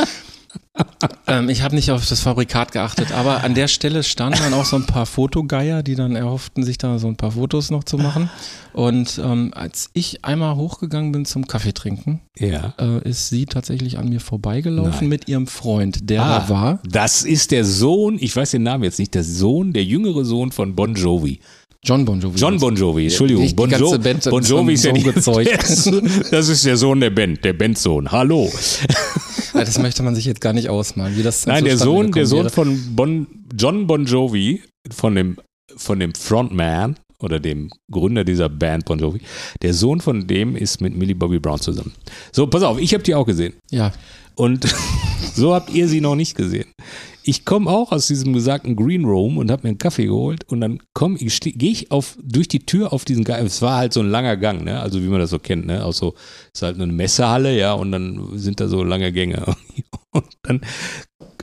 ähm, 1.27 1.49
ich 1.49 1.62
habe 1.62 1.75
nicht 1.75 1.91
auf 1.91 2.07
das 2.07 2.21
Fabrikat 2.21 2.71
geachtet, 2.71 3.12
aber 3.12 3.43
an 3.43 3.53
der 3.55 3.67
Stelle 3.67 4.03
standen 4.03 4.39
dann 4.39 4.53
auch 4.53 4.65
so 4.65 4.75
ein 4.75 4.86
paar 4.86 5.05
Fotogeier, 5.05 5.83
die 5.83 5.95
dann 5.95 6.15
erhofften, 6.15 6.63
sich 6.63 6.77
da 6.77 6.99
so 6.99 7.07
ein 7.07 7.15
paar 7.15 7.31
Fotos 7.31 7.71
noch 7.71 7.83
zu 7.83 7.97
machen. 7.97 8.29
Und 8.73 9.19
ähm, 9.23 9.51
als 9.55 9.89
ich 9.93 10.23
einmal 10.23 10.55
hochgegangen 10.55 11.12
bin 11.12 11.25
zum 11.25 11.47
Kaffee 11.47 11.73
trinken, 11.73 12.21
ja. 12.38 12.73
äh, 12.79 13.07
ist 13.10 13.29
sie 13.29 13.45
tatsächlich 13.45 13.97
an 13.97 14.10
mir 14.10 14.19
vorbeigelaufen 14.19 14.91
Nein. 15.01 15.10
mit 15.10 15.27
ihrem 15.27 15.47
Freund, 15.47 16.10
der 16.10 16.21
Ah, 16.23 16.39
da 16.39 16.49
war. 16.49 16.79
Das 16.88 17.23
ist 17.23 17.51
der 17.51 17.65
Sohn, 17.65 18.17
ich 18.19 18.36
weiß 18.36 18.51
den 18.51 18.63
Namen 18.63 18.83
jetzt 18.83 18.99
nicht, 18.99 19.15
der 19.15 19.23
Sohn, 19.23 19.73
der 19.73 19.83
jüngere 19.83 20.23
Sohn 20.25 20.51
von 20.51 20.75
Bon 20.75 20.93
Jovi. 20.93 21.39
John 21.83 22.05
Bon 22.05 22.19
Jovi. 22.19 22.38
John 22.38 22.60
Bon 22.60 22.75
Jovi, 22.75 23.03
Entschuldigung. 23.03 23.55
bon, 23.55 23.69
ganze 23.69 23.86
Jo- 23.86 23.97
Band 23.99 24.23
bon 24.29 24.43
Jovi 24.43 24.73
ist 24.73 24.83
ja 24.83 24.91
die, 24.91 25.03
der 25.03 25.13
Das 26.31 26.49
ist 26.49 26.65
der 26.65 26.75
Sohn 26.75 26.99
der 26.99 27.12
Band, 27.12 27.43
der 27.45 27.53
Bandsohn. 27.53 28.12
Hallo. 28.12 28.51
Das 29.53 29.77
möchte 29.79 30.03
man 30.03 30.15
sich 30.15 30.25
jetzt 30.25 30.41
gar 30.41 30.53
nicht 30.53 30.69
ausmalen, 30.69 31.15
wie 31.17 31.23
das 31.23 31.45
Nein, 31.45 31.65
der 31.65 31.77
Sohn, 31.77 32.12
der 32.12 32.25
Sohn 32.25 32.49
von 32.49 32.95
bon, 32.95 33.27
John 33.57 33.88
Bon 33.88 34.05
Jovi, 34.05 34.62
von 34.91 35.15
dem, 35.15 35.38
von 35.75 35.99
dem 35.99 36.13
Frontman 36.13 36.97
oder 37.19 37.39
dem 37.39 37.69
Gründer 37.91 38.23
dieser 38.23 38.49
Band 38.49 38.86
Bon 38.86 38.99
Jovi, 38.99 39.21
der 39.62 39.73
Sohn 39.73 40.01
von 40.01 40.27
dem 40.27 40.55
ist 40.55 40.81
mit 40.81 40.95
Millie 40.95 41.15
Bobby 41.15 41.39
Brown 41.39 41.60
zusammen. 41.60 41.93
So, 42.31 42.47
pass 42.47 42.63
auf, 42.63 42.79
ich 42.79 42.93
habe 42.93 43.03
die 43.03 43.15
auch 43.15 43.25
gesehen. 43.25 43.53
Ja, 43.71 43.91
Und 44.36 44.67
so 45.36 45.53
habt 45.53 45.69
ihr 45.71 45.88
sie 45.88 46.01
noch 46.01 46.15
nicht 46.15 46.36
gesehen. 46.36 46.67
Ich 47.27 47.43
komme 47.43 47.69
auch 47.69 47.91
aus 47.91 48.07
diesem 48.07 48.31
gesagten 48.31 48.77
Green 48.77 49.03
Room 49.03 49.37
und 49.37 49.51
habe 49.51 49.63
mir 49.63 49.71
einen 49.71 49.77
Kaffee 49.77 50.05
geholt 50.05 50.45
und 50.45 50.61
dann 50.61 50.79
komme 50.93 51.17
ich, 51.19 51.41
gehe 51.41 51.71
ich 51.71 51.91
auf, 51.91 52.17
durch 52.23 52.47
die 52.47 52.65
Tür 52.65 52.93
auf 52.93 53.03
diesen 53.03 53.25
Gang. 53.25 53.45
Es 53.45 53.61
war 53.61 53.75
halt 53.75 53.91
so 53.91 53.99
ein 53.99 54.09
langer 54.09 54.37
Gang, 54.37 54.63
ne? 54.63 54.79
Also 54.79 55.03
wie 55.03 55.07
man 55.07 55.19
das 55.19 55.31
so 55.31 55.37
kennt, 55.37 55.65
ne? 55.65 55.83
Auch 55.83 55.91
so, 55.91 56.15
ist 56.53 56.61
halt 56.61 56.75
eine 56.75 56.87
Messehalle, 56.87 57.57
ja, 57.57 57.73
und 57.73 57.91
dann 57.91 58.29
sind 58.39 58.61
da 58.61 58.69
so 58.69 58.81
lange 58.81 59.11
Gänge. 59.11 59.43
Und 60.11 60.25
dann 60.43 60.61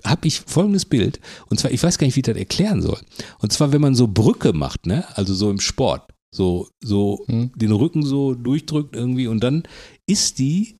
habe 0.04 0.26
ich 0.26 0.40
folgendes 0.40 0.86
Bild. 0.86 1.20
Und 1.48 1.60
zwar, 1.60 1.70
ich 1.70 1.82
weiß 1.82 1.98
gar 1.98 2.06
nicht, 2.06 2.16
wie 2.16 2.20
ich 2.20 2.24
das 2.26 2.36
erklären 2.36 2.82
soll. 2.82 2.98
Und 3.40 3.52
zwar, 3.52 3.72
wenn 3.72 3.82
man 3.82 3.94
so 3.94 4.08
Brücke 4.08 4.52
macht, 4.54 4.86
ne? 4.86 5.04
Also 5.16 5.34
so 5.34 5.50
im 5.50 5.60
Sport. 5.60 6.10
So, 6.34 6.66
so 6.82 7.24
Hm. 7.26 7.52
den 7.54 7.72
Rücken 7.72 8.04
so 8.04 8.34
durchdrückt 8.34 8.96
irgendwie 8.96 9.28
und 9.28 9.44
dann 9.44 9.62
ist 10.06 10.38
die 10.40 10.76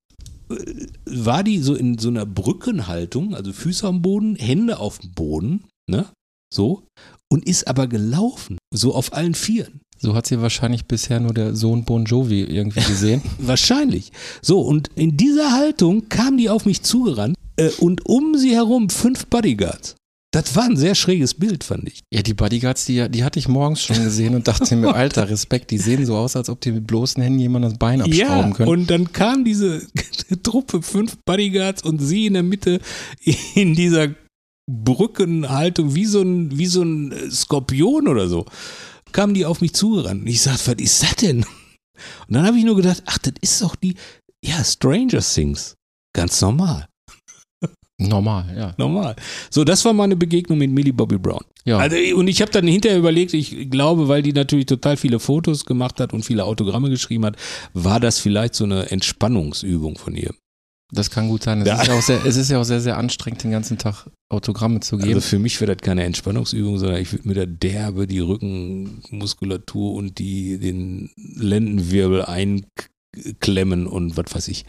war 1.07 1.43
die 1.43 1.59
so 1.59 1.75
in 1.75 1.99
so 1.99 2.09
einer 2.09 2.27
Brückenhaltung, 2.27 3.35
also 3.35 3.53
Füße 3.53 3.87
am 3.87 4.03
Boden, 4.03 4.37
Hände 4.37 4.79
auf 4.79 4.99
dem 4.99 5.13
Boden, 5.13 5.65
ne? 5.89 6.07
So. 6.53 6.85
Und 7.31 7.47
ist 7.47 7.67
aber 7.67 7.89
gelaufen, 7.89 8.59
so 8.73 8.95
auf 8.95 9.13
allen 9.13 9.35
Vieren. 9.35 9.81
so 9.99 10.15
hat 10.15 10.27
sie 10.27 10.41
wahrscheinlich 10.41 10.85
bisher 10.85 11.19
nur 11.19 11.35
der 11.35 11.57
Sohn 11.57 11.85
Bon 11.85 12.05
Jovi 12.05 12.43
irgendwie 12.43 12.83
gesehen. 12.83 13.23
Wahrscheinlich. 13.39 14.13
So, 14.43 14.61
und 14.61 14.91
in 14.95 15.17
dieser 15.17 15.53
Haltung 15.53 16.09
kam 16.09 16.37
die 16.37 16.51
auf 16.51 16.67
mich 16.67 16.83
zugerannt 16.83 17.37
äh, 17.57 17.71
und 17.81 18.07
um 18.07 18.37
sie 18.37 18.55
herum 18.55 18.91
fünf 18.91 19.27
Bodyguards. 19.27 19.97
Das 20.35 20.57
war 20.57 20.65
ein 20.65 20.77
sehr 20.77 20.97
schräges 20.97 21.35
Bild, 21.35 21.63
fand 21.63 21.87
ich. 21.87 22.03
Ja, 22.13 22.21
die 22.21 22.35
Bodyguards, 22.35 22.87
die, 22.87 23.09
die 23.09 23.23
hatte 23.23 23.39
ich 23.39 23.47
morgens 23.47 23.83
schon 23.83 24.03
gesehen 24.03 24.35
und 24.35 24.49
dachte 24.49 24.75
mir, 24.75 24.93
alter 24.95 25.31
Respekt, 25.31 25.71
die 25.71 25.79
sehen 25.79 26.05
so 26.05 26.17
aus, 26.17 26.35
als 26.35 26.49
ob 26.49 26.61
die 26.61 26.73
mit 26.73 26.89
bloßen 26.89 27.23
Händen 27.23 27.39
jemand 27.39 27.65
das 27.65 27.79
Bein 27.79 28.03
abschrauben 28.03 28.53
können. 28.53 28.69
und 28.69 28.91
dann 28.91 29.13
kam 29.13 29.45
diese 29.45 29.87
Truppe, 30.43 30.83
fünf 30.83 31.19
Bodyguards 31.25 31.85
und 31.85 32.01
sie 32.01 32.27
in 32.27 32.35
der 32.35 32.43
Mitte 32.43 32.81
in 33.55 33.77
dieser 33.77 34.09
Brückenhaltung, 34.69 35.95
wie 35.95 36.07
so 36.07 36.23
ein, 36.23 36.59
wie 36.59 36.67
so 36.67 36.83
ein 36.83 37.13
äh, 37.13 37.31
Skorpion 37.31 38.09
oder 38.09 38.27
so, 38.27 38.45
kamen 39.13 39.35
die 39.35 39.47
auf 39.47 39.61
mich 39.61 39.75
zugerannt. 39.75 40.23
Und 40.23 40.27
ich 40.27 40.43
sagte, 40.43 40.73
was 40.73 40.83
ist 40.83 41.01
das 41.01 41.15
denn? 41.15 41.45
Und 42.27 42.35
dann 42.35 42.45
habe 42.45 42.59
ich 42.59 42.65
nur 42.65 42.75
gedacht, 42.75 43.05
ach, 43.07 43.19
das 43.19 43.35
ist 43.41 43.63
doch 43.63 43.77
die, 43.77 43.95
ja, 44.45 44.65
Stranger 44.65 45.21
Things. 45.21 45.77
Ganz 46.13 46.41
normal. 46.41 46.89
Normal, 47.99 48.53
ja. 48.57 48.75
Normal. 48.77 49.15
So, 49.51 49.63
das 49.63 49.85
war 49.85 49.93
meine 49.93 50.17
Begegnung 50.17 50.59
mit 50.59 50.71
Millie 50.71 50.93
Bobby 50.93 51.17
Brown. 51.17 51.45
Ja, 51.65 51.79
Also, 51.79 51.97
und 52.17 52.27
ich 52.29 52.43
habe 52.43 52.51
dann 52.51 52.67
hinterher 52.67 52.99
überlegt, 52.99 53.33
ich 53.35 53.71
glaube, 53.71 54.09
weil 54.09 54.23
die 54.23 54.33
natürlich 54.33 54.67
total 54.67 54.97
viele 54.97 55.21
Fotos 55.21 55.65
gemacht 55.65 56.01
hat 56.01 56.13
und 56.13 56.25
viele 56.25 56.45
Autogramme 56.45 56.91
geschrieben 56.91 57.25
hat, 57.25 57.37
war 57.73 58.01
das 58.01 58.19
vielleicht 58.19 58.55
so 58.57 58.65
eine 58.65 58.91
Entspannungsübung 58.91 59.97
von 59.97 60.17
ihr. 60.17 60.35
das 60.93 61.11
kann 61.11 61.29
gut 61.29 61.43
sein. 61.45 61.61
Es, 61.63 61.67
Ja. 61.69 61.81
ist 61.81 61.89
ja 61.89 61.95
auch 61.95 62.03
sehr, 62.03 62.25
es 62.27 62.37
ist 62.37 62.51
ja 62.51 62.61
auch 62.61 62.65
sehr, 62.65 62.81
sehr 62.81 62.97
anstrengend, 62.99 63.43
den 63.45 63.51
ganzen 63.53 63.79
Tag 63.79 64.07
Autogramme 64.29 64.81
zu 64.81 64.97
geben. 64.99 65.15
Also 65.15 65.21
für 65.29 65.39
mich 65.39 65.61
wäre 65.61 65.75
das 65.75 65.83
keine 65.85 66.05
Entspannungsübung, 66.05 66.79
sondern 66.79 67.01
ich 67.01 67.13
würde 67.13 67.27
mir 67.29 67.35
da 67.35 67.47
derbe 67.47 68.07
die 68.07 68.21
Rückenmuskulatur 68.21 69.93
und 69.95 70.19
die, 70.19 70.59
den 70.59 71.11
Lendenwirbel 71.17 72.25
einklemmen 72.25 73.87
und 73.87 74.17
was 74.17 74.35
weiß 74.35 74.49
ich. 74.49 74.65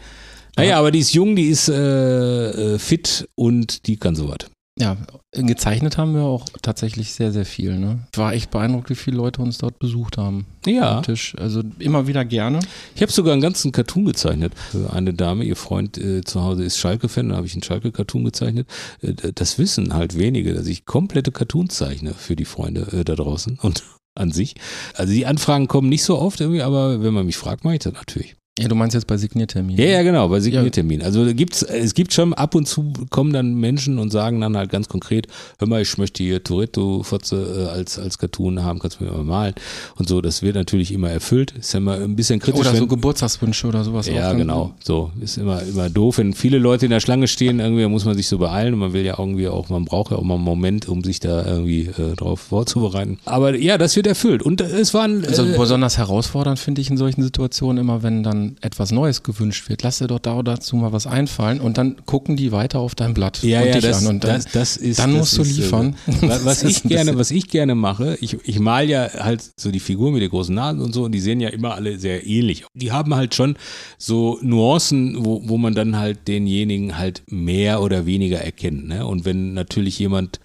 Naja, 0.56 0.78
aber 0.78 0.90
die 0.90 1.00
ist 1.00 1.12
jung, 1.12 1.36
die 1.36 1.48
ist 1.48 1.68
äh, 1.68 2.74
äh, 2.74 2.78
fit 2.78 3.28
und 3.34 3.86
die 3.86 3.96
kann 3.98 4.14
sowas. 4.16 4.38
ja, 4.78 4.96
gezeichnet 5.32 5.98
haben 5.98 6.14
wir 6.14 6.22
auch 6.22 6.46
tatsächlich 6.62 7.12
sehr, 7.12 7.32
sehr 7.32 7.44
viel. 7.44 7.78
Ne? 7.78 8.00
Ich 8.12 8.18
war 8.18 8.32
echt 8.32 8.50
beeindruckt, 8.50 8.90
wie 8.90 8.94
viele 8.94 9.16
Leute 9.18 9.42
uns 9.42 9.58
dort 9.58 9.78
besucht 9.78 10.16
haben. 10.18 10.46
Ja. 10.66 10.98
Am 10.98 11.02
Tisch. 11.02 11.34
Also 11.38 11.62
immer 11.78 12.06
wieder 12.06 12.24
gerne. 12.24 12.60
Ich 12.94 13.02
habe 13.02 13.12
sogar 13.12 13.32
einen 13.32 13.42
ganzen 13.42 13.72
Cartoon 13.72 14.06
gezeichnet 14.06 14.54
für 14.70 14.92
eine 14.92 15.14
Dame. 15.14 15.44
Ihr 15.44 15.56
Freund 15.56 15.98
äh, 15.98 16.22
zu 16.22 16.42
Hause 16.42 16.64
ist 16.64 16.78
Schalke-Fan, 16.78 17.30
da 17.30 17.36
habe 17.36 17.46
ich 17.46 17.52
einen 17.54 17.62
Schalke-Cartoon 17.62 18.24
gezeichnet. 18.24 18.68
Äh, 19.02 19.32
das 19.34 19.58
wissen 19.58 19.94
halt 19.94 20.18
wenige, 20.18 20.54
dass 20.54 20.66
ich 20.66 20.86
komplette 20.86 21.32
Cartoons 21.32 21.74
zeichne 21.74 22.14
für 22.14 22.36
die 22.36 22.44
Freunde 22.44 22.88
äh, 22.92 23.04
da 23.04 23.14
draußen 23.14 23.58
und 23.60 23.82
an 24.14 24.32
sich. 24.32 24.54
Also 24.94 25.12
die 25.12 25.26
Anfragen 25.26 25.68
kommen 25.68 25.90
nicht 25.90 26.02
so 26.04 26.18
oft 26.18 26.40
irgendwie, 26.40 26.62
aber 26.62 27.02
wenn 27.02 27.12
man 27.12 27.26
mich 27.26 27.36
fragt, 27.36 27.64
mache 27.64 27.74
ich 27.74 27.80
das 27.80 27.92
natürlich. 27.92 28.36
Ja, 28.58 28.68
du 28.68 28.74
meinst 28.74 28.94
jetzt 28.94 29.06
bei 29.06 29.18
Signierterminen. 29.18 29.78
Ja, 29.84 29.90
ja, 29.90 30.02
genau, 30.02 30.28
bei 30.28 30.40
Signiertermin. 30.40 31.02
Also 31.02 31.26
da 31.26 31.32
gibt's, 31.34 31.62
es 31.62 31.92
gibt 31.92 32.14
schon 32.14 32.32
ab 32.32 32.54
und 32.54 32.66
zu 32.66 32.90
kommen 33.10 33.34
dann 33.34 33.54
Menschen 33.56 33.98
und 33.98 34.10
sagen 34.10 34.40
dann 34.40 34.56
halt 34.56 34.70
ganz 34.70 34.88
konkret, 34.88 35.26
hör 35.58 35.68
mal, 35.68 35.82
ich 35.82 35.98
möchte 35.98 36.22
hier 36.22 36.42
Toretto-Fotze 36.42 37.66
äh, 37.68 37.70
als, 37.78 37.98
als 37.98 38.16
Cartoon 38.18 38.62
haben, 38.64 38.78
kannst 38.78 39.00
du 39.00 39.04
mir 39.04 39.10
mal 39.10 39.24
malen. 39.24 39.54
Und 39.96 40.08
so, 40.08 40.20
das 40.20 40.40
wird 40.42 40.54
natürlich 40.54 40.90
immer 40.92 41.10
erfüllt. 41.10 41.52
Ist 41.58 41.74
ja 41.74 41.78
immer 41.78 41.96
ein 41.96 42.16
bisschen 42.16 42.40
kritisch. 42.40 42.60
Oder 42.60 42.70
so 42.74 42.80
wenn- 42.82 42.88
Geburtstagswünsche 42.88 43.66
oder 43.66 43.84
sowas. 43.84 44.06
ja, 44.06 44.32
genau. 44.32 44.72
So 44.82 45.10
ist 45.20 45.36
immer 45.36 45.62
immer 45.62 45.90
doof, 45.90 46.18
wenn 46.18 46.32
viele 46.32 46.58
Leute 46.58 46.86
in 46.86 46.90
der 46.90 47.00
Schlange 47.00 47.28
stehen. 47.28 47.60
Irgendwie 47.60 47.86
muss 47.86 48.04
man 48.04 48.16
sich 48.16 48.26
so 48.28 48.38
beeilen 48.38 48.72
und 48.74 48.80
man 48.80 48.92
will 48.92 49.04
ja 49.04 49.16
irgendwie 49.18 49.48
auch, 49.48 49.68
man 49.68 49.84
braucht 49.84 50.12
ja 50.12 50.16
auch 50.18 50.22
mal 50.22 50.34
einen 50.36 50.44
Moment, 50.44 50.88
um 50.88 51.04
sich 51.04 51.20
da 51.20 51.44
irgendwie 51.44 51.88
äh, 51.88 52.14
drauf 52.16 52.40
vorzubereiten. 52.40 53.18
Aber 53.26 53.54
ja, 53.56 53.76
das 53.76 53.96
wird 53.96 54.06
erfüllt 54.06 54.42
und 54.42 54.60
äh, 54.60 54.64
es 54.64 54.94
waren 54.94 55.24
äh, 55.24 55.28
Also 55.28 55.44
besonders 55.56 55.98
herausfordernd 55.98 56.58
finde 56.58 56.80
ich 56.80 56.88
in 56.90 56.96
solchen 56.96 57.22
Situationen 57.22 57.78
immer, 57.84 58.02
wenn 58.02 58.22
dann 58.22 58.45
etwas 58.60 58.92
Neues 58.92 59.22
gewünscht 59.22 59.68
wird. 59.68 59.82
Lass 59.82 59.98
dir 59.98 60.06
doch 60.06 60.18
da 60.18 60.36
oder 60.36 60.54
dazu 60.54 60.76
mal 60.76 60.92
was 60.92 61.06
einfallen 61.06 61.60
und 61.60 61.78
dann 61.78 61.96
gucken 62.06 62.36
die 62.36 62.52
weiter 62.52 62.78
auf 62.78 62.94
dein 62.94 63.14
Blatt 63.14 63.42
ja, 63.42 63.60
und 63.60 63.66
ja, 63.66 63.72
dich 63.72 63.82
das, 63.82 64.04
an 64.04 64.14
und 64.14 64.24
dann, 64.24 64.36
das, 64.36 64.52
das 64.52 64.76
ist, 64.76 64.98
dann 64.98 65.12
musst 65.12 65.36
du 65.36 65.42
ist, 65.42 65.58
äh, 65.58 65.62
liefern. 65.62 65.96
Was, 66.20 66.44
was 66.44 66.62
ich 66.62 66.82
gerne, 66.82 67.18
was 67.18 67.30
ich 67.30 67.48
gerne 67.48 67.74
mache, 67.74 68.16
ich, 68.20 68.38
ich 68.44 68.58
mal 68.58 68.88
ja 68.88 69.08
halt 69.12 69.42
so 69.56 69.70
die 69.70 69.80
Figur 69.80 70.12
mit 70.12 70.22
den 70.22 70.30
großen 70.30 70.54
Nasen 70.54 70.80
und 70.80 70.92
so 70.92 71.04
und 71.04 71.12
die 71.12 71.20
sehen 71.20 71.40
ja 71.40 71.48
immer 71.48 71.74
alle 71.74 71.98
sehr 71.98 72.26
ähnlich. 72.26 72.64
Die 72.74 72.92
haben 72.92 73.14
halt 73.14 73.34
schon 73.34 73.56
so 73.98 74.38
Nuancen, 74.42 75.24
wo, 75.24 75.42
wo 75.44 75.58
man 75.58 75.74
dann 75.74 75.96
halt 75.96 76.26
denjenigen 76.28 76.98
halt 76.98 77.22
mehr 77.28 77.82
oder 77.82 78.06
weniger 78.06 78.38
erkennt. 78.38 78.88
Ne? 78.88 79.06
Und 79.06 79.24
wenn 79.24 79.54
natürlich 79.54 79.98
jemand 79.98 80.40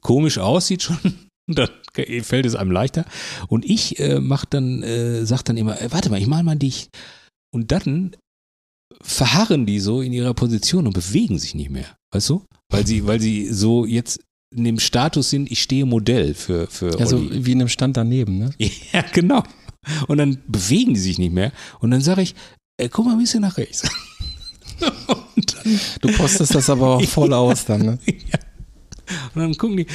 komisch 0.00 0.38
aussieht 0.38 0.82
schon, 0.82 0.98
dann 1.46 1.68
fällt 2.22 2.46
es 2.46 2.54
einem 2.54 2.70
leichter. 2.70 3.04
Und 3.48 3.64
ich 3.64 3.98
äh, 3.98 4.20
mach 4.20 4.44
dann, 4.44 4.82
äh, 4.82 5.24
sag 5.26 5.42
dann 5.42 5.56
immer, 5.56 5.80
äh, 5.80 5.92
warte 5.92 6.10
mal, 6.10 6.20
ich 6.20 6.26
mal 6.26 6.42
mal 6.42 6.56
dich. 6.56 6.88
Und 7.54 7.70
dann 7.70 8.16
verharren 9.00 9.64
die 9.64 9.78
so 9.78 10.02
in 10.02 10.12
ihrer 10.12 10.34
Position 10.34 10.88
und 10.88 10.92
bewegen 10.92 11.38
sich 11.38 11.54
nicht 11.54 11.70
mehr. 11.70 11.96
Weißt 12.10 12.28
du? 12.28 12.44
Weil 12.68 12.84
sie, 12.84 13.06
weil 13.06 13.20
sie 13.20 13.52
so 13.52 13.86
jetzt 13.86 14.20
in 14.52 14.64
dem 14.64 14.80
Status 14.80 15.30
sind, 15.30 15.50
ich 15.52 15.62
stehe 15.62 15.86
Modell 15.86 16.34
für, 16.34 16.66
für 16.66 16.98
also 16.98 17.16
Olli. 17.16 17.46
wie 17.46 17.52
in 17.52 17.60
einem 17.60 17.68
Stand 17.68 17.96
daneben, 17.96 18.38
ne? 18.38 18.50
Ja, 18.92 19.02
genau. 19.12 19.44
Und 20.08 20.18
dann 20.18 20.38
bewegen 20.48 20.94
die 20.94 21.00
sich 21.00 21.18
nicht 21.18 21.32
mehr. 21.32 21.52
Und 21.78 21.92
dann 21.92 22.00
sage 22.00 22.22
ich, 22.22 22.34
äh, 22.76 22.88
guck 22.88 23.04
mal 23.04 23.12
ein 23.12 23.18
bisschen 23.18 23.42
nach 23.42 23.56
rechts. 23.56 23.88
Du 26.00 26.12
postest 26.12 26.54
das 26.54 26.68
aber 26.68 26.96
auch 26.96 27.02
voll 27.04 27.32
aus 27.32 27.64
dann, 27.64 27.80
ne? 27.80 27.98
und 29.34 29.40
dann 29.40 29.56
gucken 29.56 29.78
die. 29.78 29.86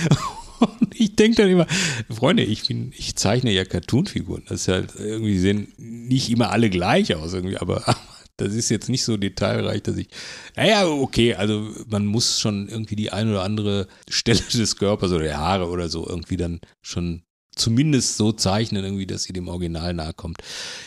Und 0.59 0.93
ich 0.99 1.15
denke 1.15 1.41
dann 1.41 1.51
immer, 1.51 1.67
Freunde, 2.09 2.43
ich 2.43 2.67
bin, 2.67 2.93
ich 2.97 3.15
zeichne 3.15 3.51
ja 3.51 3.65
Cartoonfiguren. 3.65 4.43
Das 4.47 4.61
ist 4.61 4.67
halt 4.67 4.93
irgendwie 4.97 5.37
sehen 5.37 5.73
nicht 5.77 6.29
immer 6.29 6.51
alle 6.51 6.69
gleich 6.69 7.15
aus 7.15 7.33
irgendwie, 7.33 7.57
aber 7.57 7.83
das 8.37 8.53
ist 8.53 8.69
jetzt 8.69 8.89
nicht 8.89 9.03
so 9.03 9.17
detailreich, 9.17 9.83
dass 9.83 9.97
ich, 9.97 10.09
naja, 10.55 10.87
okay, 10.87 11.35
also 11.35 11.69
man 11.87 12.05
muss 12.05 12.39
schon 12.39 12.69
irgendwie 12.69 12.95
die 12.95 13.11
eine 13.11 13.31
oder 13.31 13.43
andere 13.43 13.87
Stelle 14.09 14.39
des 14.53 14.75
Körpers 14.75 15.11
oder 15.11 15.23
der 15.23 15.37
Haare 15.37 15.67
oder 15.69 15.89
so 15.89 16.07
irgendwie 16.07 16.37
dann 16.37 16.59
schon 16.81 17.23
zumindest 17.55 18.17
so 18.17 18.31
zeichnen, 18.31 18.83
irgendwie, 18.85 19.05
dass 19.05 19.23
sie 19.23 19.33
dem 19.33 19.49
Original 19.49 19.93
nahe 19.93 20.13
kommt. 20.13 20.37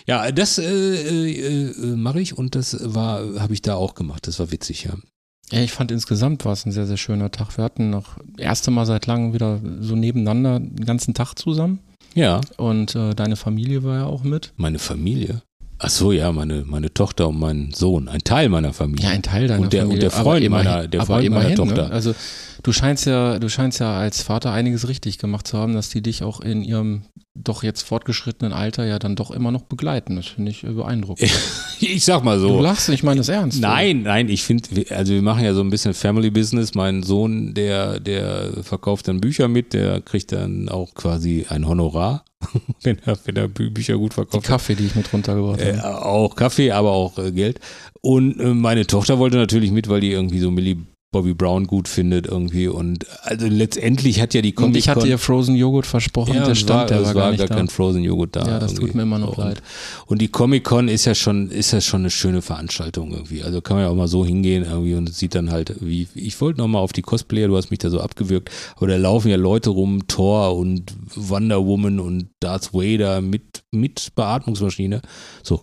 Ja, 0.07 0.33
das 0.33 0.59
äh, 0.59 0.65
äh, 0.65 1.71
äh, 1.71 1.97
mache 1.97 2.21
ich 2.21 2.37
und 2.37 2.55
das 2.55 2.77
war, 2.95 3.41
habe 3.41 3.53
ich 3.53 3.63
da 3.63 3.75
auch 3.75 3.95
gemacht. 3.95 4.27
Das 4.27 4.39
war 4.39 4.51
witzig, 4.51 4.85
ja. 4.85 4.97
Ja, 5.53 5.61
ich 5.61 5.73
fand 5.73 5.93
insgesamt 5.93 6.45
war 6.45 6.53
es 6.53 6.65
ein 6.65 6.73
sehr, 6.73 6.87
sehr 6.87 6.97
schöner 6.97 7.31
Tag. 7.31 7.57
Wir 7.59 7.65
hatten 7.65 7.91
noch 7.91 8.17
erste 8.39 8.71
Mal 8.71 8.87
seit 8.87 9.07
langem 9.07 9.35
wieder 9.35 9.61
so 9.81 9.95
nebeneinander 9.95 10.59
den 10.61 10.87
ganzen 10.87 11.13
Tag 11.13 11.35
zusammen. 11.35 11.81
Ja. 12.15 12.41
Und 12.57 12.95
äh, 12.95 13.15
deine 13.15 13.37
Familie 13.37 13.85
war 13.85 13.97
ja 13.99 14.07
auch 14.07 14.23
mit. 14.23 14.53
Meine 14.57 14.79
Familie. 14.79 15.43
Ach 15.85 15.91
so, 15.91 16.13
ja, 16.13 16.31
meine, 16.31 16.63
meine 16.65 16.95
Tochter 16.95 17.29
und 17.29 17.41
mein 17.41 17.73
Sohn, 17.75 18.09
ein 18.09 18.21
Teil 18.23 18.49
meiner 18.49 18.73
Familie. 18.73 19.07
Ja, 19.07 19.11
ein 19.11 19.23
Teil 19.23 19.49
deiner 19.49 19.63
und 19.63 19.73
der, 19.73 19.83
Familie. 19.83 19.97
Und 19.97 20.03
der 20.03 20.11
Freund 20.13 20.47
aber 20.47 20.57
meiner, 20.57 20.87
der 20.87 21.01
Freund 21.05 21.29
meiner 21.29 21.41
immerhin, 21.41 21.57
Tochter. 21.57 21.89
Ne? 21.89 21.91
Also 21.93 22.15
du 22.63 22.73
scheinst 22.73 23.05
ja, 23.07 23.41
du 23.41 23.49
scheinst 23.49 23.81
ja 23.81 23.99
als 23.99 24.23
Vater 24.23 24.53
einiges 24.53 24.87
richtig 24.87 25.19
gemacht 25.19 25.49
zu 25.49 25.59
haben, 25.59 25.75
dass 25.75 25.89
die 25.89 26.01
dich 26.01 26.23
auch 26.23 26.41
in 26.41 26.63
ihrem 26.63 27.03
doch 27.35 27.65
jetzt 27.65 27.83
fortgeschrittenen 27.83 28.53
Alter 28.53 28.85
ja 28.85 29.01
dann 29.01 29.17
doch 29.17 29.33
immer 29.33 29.51
noch 29.51 29.63
begleiten. 29.63 30.15
Das 30.15 30.27
finde 30.27 30.53
ich 30.53 30.63
äh, 30.65 30.71
beeindruckend. 30.71 31.31
Ich 31.85 32.05
sag 32.05 32.23
mal 32.23 32.39
Du 32.39 32.47
so. 32.47 32.61
lachst, 32.61 32.89
ich 32.91 33.03
meine 33.03 33.17
das 33.19 33.29
ernst. 33.29 33.61
Nein, 33.61 34.03
nein, 34.03 34.29
ich 34.29 34.45
finde, 34.45 34.85
also 34.91 35.15
wir 35.15 35.23
machen 35.23 35.45
ja 35.45 35.53
so 35.53 35.63
ein 35.63 35.71
bisschen 35.71 35.95
Family 35.95 36.31
Business. 36.31 36.75
Mein 36.75 37.03
Sohn, 37.03 37.55
der, 37.55 37.99
der 37.99 38.63
verkauft 38.63 39.09
dann 39.09 39.21
Bücher 39.21 39.49
mit, 39.49 39.73
der 39.73 40.01
kriegt 40.01 40.31
dann 40.31 40.69
auch 40.69 40.95
quasi 40.95 41.45
ein 41.49 41.67
Honorar, 41.67 42.25
wenn 42.83 42.99
er, 43.05 43.19
wenn 43.25 43.37
er 43.37 43.49
Bü 43.49 43.71
Bücher 43.71 43.97
gut 43.97 44.13
Die 44.13 44.15
verkauft. 44.15 44.47
Kaffee, 44.47 44.75
die 44.75 44.87
ich 44.87 44.95
mit 44.95 45.13
runtergebracht 45.13 45.61
Äh, 45.61 45.79
habe. 45.79 46.05
auch 46.05 46.35
Kaffee, 46.37 46.71
aber 46.73 46.93
auch 46.93 47.19
äh, 47.19 47.33
Geld. 47.33 47.61
Und 48.01 48.39
äh, 48.41 48.55
meine 48.55 48.87
Tochter 48.87 49.19
wollte 49.19 49.37
natürlich 49.37 49.71
mit, 49.71 49.89
weil 49.89 50.01
die 50.01 50.13
irgendwie 50.13 50.41
so 50.41 50.51
Millie 50.51 50.79
Bobby 51.13 51.35
Brown 51.35 51.67
gut 51.67 51.89
findet 51.89 52.27
irgendwie. 52.27 52.69
Und 52.69 53.07
also 53.23 53.47
letztendlich 53.47 54.21
hat 54.21 54.33
ja 54.33 54.41
die 54.41 54.55
Und 54.55 54.77
ich 54.77 54.89
hatte 54.89 55.07
ihr 55.07 55.19
Frozen 55.19 55.55
Joghurt 55.55 55.85
versprochen, 55.87 56.35
ja, 56.35 56.47
der 56.47 56.55
stand, 56.55 56.81
war, 56.81 56.87
der 56.87 57.01
es 57.01 57.07
war 57.09 57.15
war 57.15 57.23
gar 57.23 57.31
nicht 57.33 57.39
gar 57.41 57.49
da. 57.49 57.55
kein 57.55 57.69
Frozen 57.69 58.03
Joghurt 58.03 58.35
da. 58.35 58.47
Ja, 58.47 58.59
das 58.59 58.73
tut 58.73 58.81
irgendwie. 58.81 58.97
mir 58.97 59.03
immer 59.03 59.19
noch 59.19 59.37
und, 59.37 59.45
leid. 59.45 59.63
Und 60.07 60.23
die 60.23 60.29
Comic 60.29 60.65
Con 60.65 60.89
ist 60.89 61.05
ja 61.05 61.15
schon, 61.15 61.51
ist 61.51 61.71
ja 61.73 61.83
schon 61.83 62.01
eine 62.01 62.11
schöne 62.11 62.41
Veranstaltung 62.41 63.13
irgendwie. 63.13 63.43
Also 63.43 63.61
kann 63.61 63.77
man 63.77 63.85
ja 63.85 63.91
auch 63.91 63.95
mal 63.95 64.09
so 64.09 64.25
hingehen 64.25 64.65
irgendwie 64.65 64.95
und 64.95 65.13
sieht 65.15 65.35
dann 65.35 65.51
halt, 65.51 65.77
wie, 65.81 66.09
ich 66.15 66.41
wollte 66.41 66.61
noch 66.61 66.69
mal 66.69 66.79
auf 66.79 66.93
die 66.93 67.03
Cosplayer, 67.03 67.49
du 67.49 67.57
hast 67.59 67.71
mich 67.71 67.79
da 67.79 67.91
so 67.91 68.01
abgewürgt, 68.01 68.51
aber 68.77 68.89
da 68.89 68.97
laufen 68.97 69.29
ja 69.29 69.37
Leute 69.37 69.69
rum, 69.69 70.09
Thor 70.09 70.57
und 70.57 70.95
Wonder 71.15 71.67
Woman 71.67 72.01
und 72.01 72.31
Darth 72.41 72.73
Vader 72.73 73.21
mit, 73.21 73.65
mit 73.71 74.15
Beatmungsmaschine. 74.15 75.03
So. 75.43 75.61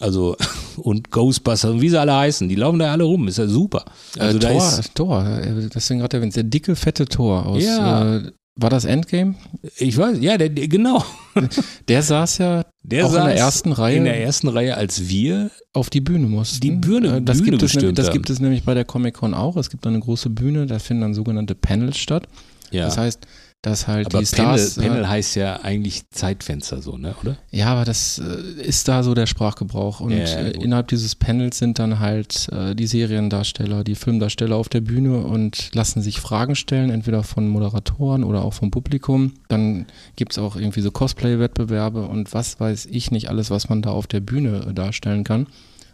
Also, 0.00 0.36
und 0.76 1.10
Ghostbusters 1.10 1.70
und 1.70 1.80
wie 1.80 1.88
sie 1.88 2.00
alle 2.00 2.14
heißen, 2.14 2.48
die 2.48 2.54
laufen 2.56 2.78
da 2.78 2.92
alle 2.92 3.04
rum, 3.04 3.28
ist 3.28 3.38
ja 3.38 3.46
super. 3.46 3.84
Also 4.18 4.36
äh, 4.38 4.40
da 4.40 4.48
Tor, 4.50 4.68
ist, 4.80 4.94
Tor, 4.94 5.26
äh, 5.26 5.68
deswegen 5.74 6.00
gerade 6.00 6.16
erwähnt, 6.16 6.34
der 6.36 6.44
dicke, 6.44 6.74
fette 6.76 7.04
Tor 7.06 7.46
aus. 7.46 7.62
Ja. 7.62 8.16
Äh, 8.16 8.32
war 8.56 8.70
das 8.70 8.84
Endgame? 8.84 9.34
ich 9.78 9.98
weiß, 9.98 10.18
ja, 10.20 10.38
der, 10.38 10.48
der, 10.48 10.68
genau. 10.68 11.04
Der 11.88 12.02
saß 12.04 12.38
ja 12.38 12.64
Der 12.84 13.04
auch 13.04 13.08
in 13.08 13.14
der 13.16 13.30
saß 13.30 13.38
ersten 13.40 13.72
Reihe 13.72 13.96
In 13.96 14.04
der 14.04 14.22
ersten 14.22 14.46
Reihe, 14.46 14.76
als 14.76 15.08
wir 15.08 15.50
auf 15.72 15.90
die 15.90 16.00
Bühne 16.00 16.28
mussten. 16.28 16.60
Die 16.60 16.70
Bühne- 16.70 17.16
Äh, 17.16 17.22
das 17.22 17.38
Bühne 17.38 17.50
gibt 17.50 17.62
es, 17.64 17.74
nämlich- 17.74 17.88
bestimmt 17.94 17.98
Das 17.98 18.12
gibt 18.12 18.30
es 18.30 18.38
nämlich 18.38 18.62
bei 18.62 18.74
der 18.74 18.84
Comic-Con 18.84 19.34
auch. 19.34 19.56
Es 19.56 19.70
gibt 19.70 19.84
eine 19.88 19.98
große 19.98 20.30
Bühne, 20.30 20.66
da 20.66 20.78
finden 20.78 21.00
dann 21.00 21.14
sogenannte 21.14 21.56
Panels 21.56 21.98
statt. 21.98 22.28
Ja. 22.70 22.84
Das 22.84 22.96
heißt, 22.96 23.26
dass 23.66 23.88
halt 23.88 24.06
aber 24.06 24.22
die 24.22 24.26
Panel, 24.26 24.58
Stars. 24.58 24.78
äh, 24.78 24.82
Panel 24.82 25.08
heißt 25.08 25.36
ja 25.36 25.60
eigentlich 25.62 26.10
Zeitfenster 26.10 26.82
so, 26.82 26.96
ne, 26.98 27.14
oder? 27.22 27.36
Ja, 27.50 27.68
aber 27.68 27.84
das 27.84 28.18
äh, 28.18 28.62
ist 28.62 28.88
da 28.88 29.02
so 29.02 29.14
der 29.14 29.26
Sprachgebrauch. 29.26 30.00
Und 30.00 30.10
Ja, 30.12 30.18
ja, 30.18 30.36
äh, 30.38 30.50
innerhalb 30.50 30.88
dieses 30.88 31.14
Panels 31.14 31.58
sind 31.58 31.78
dann 31.78 31.98
halt 31.98 32.48
die 32.74 32.86
Seriendarsteller, 32.86 33.84
die 33.84 33.94
Filmdarsteller 33.94 34.56
auf 34.56 34.68
der 34.68 34.80
Bühne 34.80 35.18
und 35.18 35.74
lassen 35.74 36.02
sich 36.02 36.20
Fragen 36.20 36.54
stellen, 36.54 36.90
entweder 36.90 37.22
von 37.22 37.48
Moderatoren 37.48 38.24
oder 38.24 38.44
auch 38.44 38.54
vom 38.54 38.70
Publikum. 38.70 39.32
Dann 39.48 39.86
gibt 40.16 40.32
es 40.32 40.38
auch 40.38 40.56
irgendwie 40.56 40.80
so 40.80 40.90
Cosplay-Wettbewerbe 40.90 42.06
und 42.06 42.32
was 42.34 42.60
weiß 42.60 42.86
ich 42.86 43.10
nicht 43.10 43.28
alles, 43.28 43.50
was 43.50 43.68
man 43.68 43.82
da 43.82 43.90
auf 43.90 44.06
der 44.06 44.20
Bühne 44.20 44.72
darstellen 44.74 45.24
kann. 45.24 45.46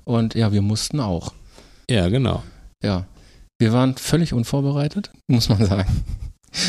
Und 0.05 0.35
ja, 0.35 0.53
wir 0.53 0.63
mussten 0.63 1.01
auch. 1.01 1.35
Ja, 1.89 2.09
genau. 2.09 2.43
Ja. 2.83 3.07
Wir 3.59 3.73
waren 3.73 3.97
völlig 3.97 4.33
unvorbereitet, 4.33 5.11
muss 5.29 5.49
man 5.49 5.65
sagen. 5.65 6.03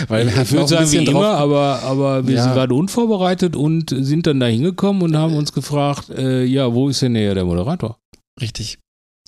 Weil 0.08 0.28
ich 0.28 0.52
würde 0.52 0.67
sagen, 0.67 0.91
wie 0.91 0.98
immer, 1.06 1.30
aber, 1.38 1.82
aber 1.84 2.28
wir 2.28 2.36
Ja. 2.36 2.44
sind 2.44 2.54
gerade 2.54 2.74
unvorbereitet 2.74 3.56
und 3.56 3.89
sind 3.96 4.28
dann 4.28 4.39
da 4.39 4.46
hingekommen 4.46 5.02
und 5.02 5.17
haben 5.17 5.36
uns 5.36 5.54
gefragt, 5.54 6.10
äh, 6.10 6.44
ja, 6.44 6.74
wo 6.74 6.89
ist 6.89 7.02
denn 7.02 7.15
hier 7.15 7.34
der 7.34 7.46
Moderator? 7.46 7.98
Richtig. 8.39 8.78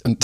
Und 0.06 0.18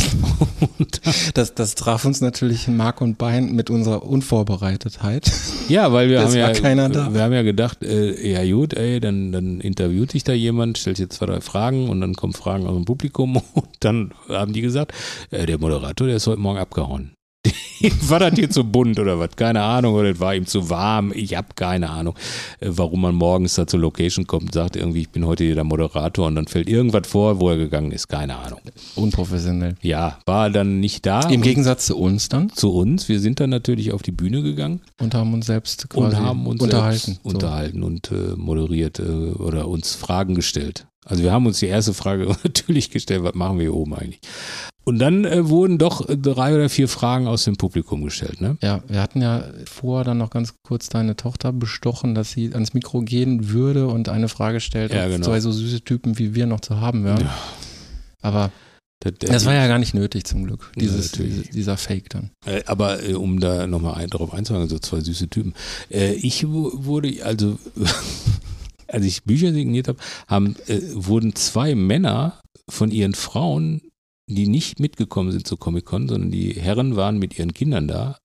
das, 1.36 1.56
das 1.56 1.76
traf 1.76 2.04
uns 2.04 2.20
natürlich 2.20 2.68
in 2.68 2.76
Mark 2.76 3.00
und 3.00 3.18
Bein 3.18 3.56
mit 3.56 3.70
unserer 3.70 4.04
Unvorbereitetheit. 4.04 5.32
Ja, 5.70 5.94
weil 5.94 6.10
wir 6.10 6.20
Es 6.20 6.26
haben 6.26 6.36
ja, 6.38 6.52
keiner 6.52 6.90
da. 6.90 7.14
wir 7.14 7.22
haben 7.24 7.32
ja 7.34 7.44
gedacht, 7.44 7.82
äh, 7.84 8.30
ja 8.30 8.44
gut, 8.54 8.74
ey, 8.74 9.00
dann, 9.00 9.32
dann 9.32 9.62
interviewt 9.62 10.14
dich 10.14 10.24
da 10.26 10.34
jemand, 10.34 10.78
stellt 10.80 10.98
dir 10.98 11.10
zwei, 11.10 11.28
drei 11.28 11.40
Fragen 11.42 11.88
und 11.90 12.02
dann 12.02 12.14
kommen 12.16 12.34
Fragen 12.34 12.68
aus 12.68 12.76
dem 12.76 12.86
Publikum 12.86 13.38
und 13.54 13.68
dann 13.80 14.14
haben 14.28 14.52
die 14.54 14.62
gesagt, 14.62 14.94
äh, 15.32 15.46
der 15.46 15.60
Moderator, 15.60 16.08
der 16.08 16.18
ist 16.18 16.28
heute 16.28 16.42
Morgen 16.42 16.60
abgehauen. 16.60 17.12
war 18.10 18.20
das 18.20 18.34
hier 18.36 18.50
zu 18.50 18.64
bunt 18.64 19.00
oder 19.00 19.20
was? 19.20 19.36
Keine 19.36 19.62
Ahnung, 19.62 19.96
oder 19.96 20.10
es 20.10 20.20
war 20.20 20.36
ihm 20.36 20.46
zu 20.46 20.70
warm. 20.70 21.12
Ich 21.16 21.36
habe 21.36 21.48
keine 21.56 21.90
Ahnung, 21.90 22.16
äh, 22.60 22.68
warum 22.70 23.02
man 23.02 23.16
morgens 23.16 23.56
da 23.56 23.66
zur 23.68 23.80
Location 23.80 24.28
kommt 24.28 24.44
und 24.44 24.54
sagt 24.54 24.76
irgendwie, 24.76 25.02
ich 25.02 25.10
bin 25.10 25.26
heute 25.26 25.44
hier 25.44 25.56
der 25.56 25.64
Moderator 25.64 26.28
und 26.28 26.36
dann 26.36 26.48
fällt 26.48 26.70
irgendwas 26.70 27.08
vor, 27.08 27.40
wo 27.40 27.50
er 27.50 27.58
gegangen 27.58 27.92
ist. 27.92 28.08
Keine 28.08 28.38
Ahnung. 28.38 28.60
Unprofessionell. 28.96 29.76
Ja, 29.82 30.20
war 30.26 30.50
dann 30.50 30.80
nicht 30.80 31.06
da. 31.06 31.22
Im 31.30 31.42
Gegensatz 31.42 31.86
zu 31.86 31.98
uns 31.98 32.30
dann 32.30 32.50
zu 32.50 32.74
uns. 32.74 33.08
Wir 33.08 33.20
sind 33.20 33.40
dann 33.40 33.50
natürlich 33.50 33.92
auf 33.92 34.02
die 34.02 34.12
Bühne 34.12 34.42
gegangen 34.42 34.82
und 35.00 35.14
haben 35.16 35.34
uns 35.34 35.46
selbst 35.46 35.90
quasi 35.90 36.16
und 36.16 36.22
haben 36.22 36.48
uns 36.48 36.62
unterhalten. 36.62 36.98
selbst 36.98 37.22
So. 37.24 37.30
unterhalten 37.30 37.84
und 37.84 38.12
äh, 38.12 38.36
moderiert 38.36 39.00
äh, 39.00 39.04
oder 39.04 39.68
uns 39.68 39.96
Fragen 39.96 40.36
gestellt. 40.36 40.86
Also 41.06 41.24
wir 41.24 41.32
haben 41.32 41.46
uns 41.46 41.60
die 41.60 41.68
erste 41.68 41.94
Frage 41.94 42.26
natürlich 42.44 42.92
gestellt, 42.92 43.24
was 43.24 43.34
machen 43.36 43.58
wir 43.58 43.64
hier 43.64 43.74
oben 43.74 43.96
eigentlich? 43.96 44.20
Und 44.86 44.98
dann 45.00 45.24
äh, 45.26 45.48
wurden 45.48 45.78
doch 45.78 46.06
drei 46.10 46.56
oder 46.56 46.68
vier 46.68 46.88
Fragen 46.88 47.28
aus 47.28 47.44
dem 47.44 47.58
Publikum 47.58 48.04
gestellt, 48.04 48.42
ne? 48.42 48.58
Ja, 48.62 48.82
wir 48.88 49.02
hatten 49.02 49.22
ja 49.22 49.44
vorher 49.66 50.04
dann 50.04 50.18
noch 50.18 50.32
ganz 50.32 50.56
kurz 50.66 50.90
deine 50.90 51.16
Tochter 51.16 51.54
bestochen, 51.54 52.16
dass 52.16 52.32
sie 52.32 52.54
ans 52.54 52.74
Mikro 52.74 53.02
gehen 53.02 53.50
würde 53.50 53.88
und 53.88 54.10
eine 54.10 54.30
Frage 54.30 54.60
stellt, 54.60 54.92
Ja, 54.94 55.06
ob 55.06 55.12
genau. 55.12 55.26
zwei 55.28 55.40
so 55.42 55.52
süße 55.52 55.82
Typen 55.82 56.18
wie 56.18 56.34
wir 56.34 56.48
noch 56.48 56.62
zu 56.62 56.82
haben 56.82 57.04
wären. 57.06 57.22
Ja. 57.22 57.38
Aber 58.22 58.52
Das, 59.02 59.14
das 59.20 59.46
war 59.46 59.54
ja 59.54 59.68
gar 59.68 59.78
nicht 59.80 59.94
nötig 59.94 60.24
zum 60.26 60.44
Glück, 60.46 60.72
Ja, 60.76 60.82
dieses, 60.82 61.12
diese, 61.12 61.44
dieser 61.44 61.78
Fake 61.78 62.10
dann. 62.10 62.32
Äh, 62.48 62.64
Aber 62.66 63.04
äh, 63.08 63.14
um 63.14 63.40
da 63.40 63.68
nochmal 63.68 63.94
ein, 63.96 64.10
drauf 64.10 64.34
einzuhaken, 64.34 64.70
so 64.70 64.80
zwei 64.80 65.02
süße 65.02 65.30
Typen. 65.30 65.54
Äh, 65.92 66.14
ich 66.14 66.48
wu- 66.48 66.72
wurde, 66.74 67.14
also 67.24 67.60
als 68.92 69.06
ich 69.06 69.24
Bücher 69.24 69.54
signiert 69.54 69.88
habe, 69.88 70.00
haben, 70.28 70.56
äh, 70.68 70.80
wurden 70.94 71.36
zwei 71.36 71.76
Männer 71.76 72.40
von 72.68 72.92
ihren 72.92 73.14
Frauen, 73.14 73.82
die 74.28 74.48
nicht 74.48 74.80
mitgekommen 74.80 75.32
sind 75.32 75.48
zur 75.48 75.58
Comic-Con, 75.60 76.08
sondern 76.08 76.32
die 76.32 76.52
Herren 76.54 76.96
waren 76.96 77.18
mit 77.18 77.38
ihren 77.40 77.54
Kindern 77.54 77.88
da, 77.88 78.18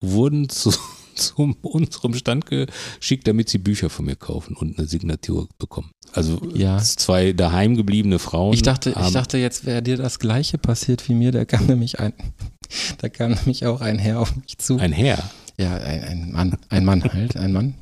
wurden 0.00 0.48
zu, 0.48 0.72
zu 1.14 1.56
unserem 1.62 2.14
Stand 2.14 2.46
geschickt, 2.46 3.26
damit 3.28 3.48
sie 3.48 3.58
Bücher 3.58 3.90
von 3.90 4.04
mir 4.06 4.16
kaufen 4.16 4.56
und 4.56 4.78
eine 4.78 4.88
Signatur 4.88 5.48
bekommen. 5.58 5.90
Also 6.12 6.40
Ja. 6.54 6.78
zwei 6.78 7.32
daheim 7.32 7.76
gebliebene 7.76 8.18
Frauen. 8.18 8.54
Ich 8.54 8.62
dachte, 8.62 8.90
ich 8.90 9.12
dachte, 9.12 9.38
jetzt 9.38 9.66
wäre 9.66 9.82
dir 9.82 9.96
das 9.96 10.18
Gleiche 10.18 10.58
passiert 10.58 11.08
wie 11.08 11.14
mir. 11.14 11.32
Da 11.32 11.44
kam 11.44 11.66
nämlich 11.66 12.00
ein, 12.00 12.12
da 12.98 13.08
kam 13.08 13.32
nämlich 13.32 13.66
auch 13.66 13.80
ein 13.80 13.98
Herr 13.98 14.20
auf 14.20 14.34
mich 14.36 14.58
zu. 14.58 14.78
ein 14.78 14.92
Herr. 14.92 15.18
ja, 15.58 15.74
ein, 15.76 16.02
ein 16.04 16.32
Mann, 16.32 16.56
ein 16.68 16.84
Mann 16.84 17.04
halt, 17.04 17.36
ein 17.36 17.52
Mann. 17.52 17.74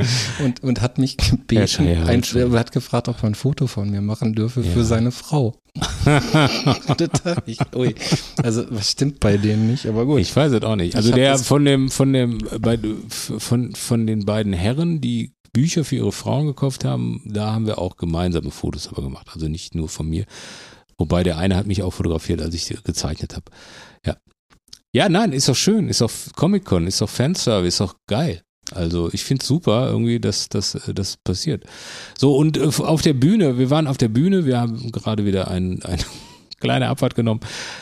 Und, 0.44 0.62
und 0.62 0.80
hat 0.80 0.98
mich 0.98 1.16
gebeten, 1.16 1.68
Scheier, 1.68 2.06
ein, 2.06 2.22
hat 2.22 2.72
gefragt, 2.72 3.08
ob 3.08 3.22
er 3.22 3.24
ein 3.24 3.34
Foto 3.34 3.66
von 3.66 3.90
mir 3.90 4.00
machen 4.00 4.34
dürfe 4.34 4.60
Ja. 4.62 4.70
für 4.70 4.84
seine 4.84 5.12
Frau. 5.12 5.54
Ich, 7.46 7.58
ui. 7.74 7.94
Also 8.42 8.64
was 8.70 8.90
stimmt 8.90 9.20
bei 9.20 9.36
denen 9.36 9.70
nicht, 9.70 9.86
aber 9.86 10.04
gut. 10.06 10.20
Ich 10.20 10.34
weiß 10.34 10.52
es 10.52 10.62
auch 10.62 10.76
nicht. 10.76 10.96
Also 10.96 11.12
der 11.12 11.38
von 11.38 11.64
dem, 11.64 11.90
von 11.90 12.12
dem, 12.12 12.38
bei, 12.60 12.78
von, 13.08 13.74
von 13.74 14.06
den 14.06 14.24
beiden 14.24 14.52
Herren, 14.52 15.00
die 15.00 15.32
Bücher 15.52 15.84
für 15.84 15.96
ihre 15.96 16.12
Frauen 16.12 16.46
gekauft 16.46 16.84
haben, 16.84 17.22
da 17.26 17.52
haben 17.52 17.66
wir 17.66 17.78
auch 17.78 17.96
gemeinsame 17.96 18.50
Fotos 18.50 18.88
aber 18.88 19.02
gemacht. 19.02 19.28
Also 19.32 19.48
nicht 19.48 19.74
nur 19.74 19.88
von 19.88 20.08
mir. 20.08 20.24
Wobei 20.98 21.22
der 21.22 21.38
eine 21.38 21.56
hat 21.56 21.66
mich 21.66 21.82
auch 21.82 21.92
fotografiert, 21.92 22.42
als 22.42 22.54
ich 22.54 22.68
gezeichnet 22.84 23.34
habe. 23.34 23.46
Ja. 24.04 24.16
Ja, 24.92 25.08
nein, 25.08 25.32
ist 25.32 25.48
doch 25.48 25.56
schön, 25.56 25.88
ist 25.88 26.00
doch 26.00 26.10
Comic-Con, 26.36 26.86
ist 26.86 27.00
doch 27.00 27.08
Fanservice, 27.08 27.68
ist 27.74 27.80
doch 27.80 27.94
geil. 28.06 28.42
Also 28.74 29.10
ich 29.12 29.24
finde 29.24 29.42
es 29.42 29.48
super 29.48 29.88
irgendwie, 29.90 30.20
dass 30.20 30.48
dass, 30.48 30.74
äh, 30.74 30.94
das 30.94 31.16
passiert. 31.16 31.64
So, 32.18 32.36
und 32.36 32.56
äh, 32.56 32.62
auf 32.78 33.02
der 33.02 33.14
Bühne, 33.14 33.58
wir 33.58 33.70
waren 33.70 33.86
auf 33.86 33.98
der 33.98 34.08
Bühne, 34.08 34.46
wir 34.46 34.58
haben 34.60 34.92
gerade 34.92 35.24
wieder 35.24 35.48
ein, 35.50 35.82
eine 35.82 36.02
kleine 36.60 36.88
Abfahrt 36.88 37.14
genommen. 37.14 37.40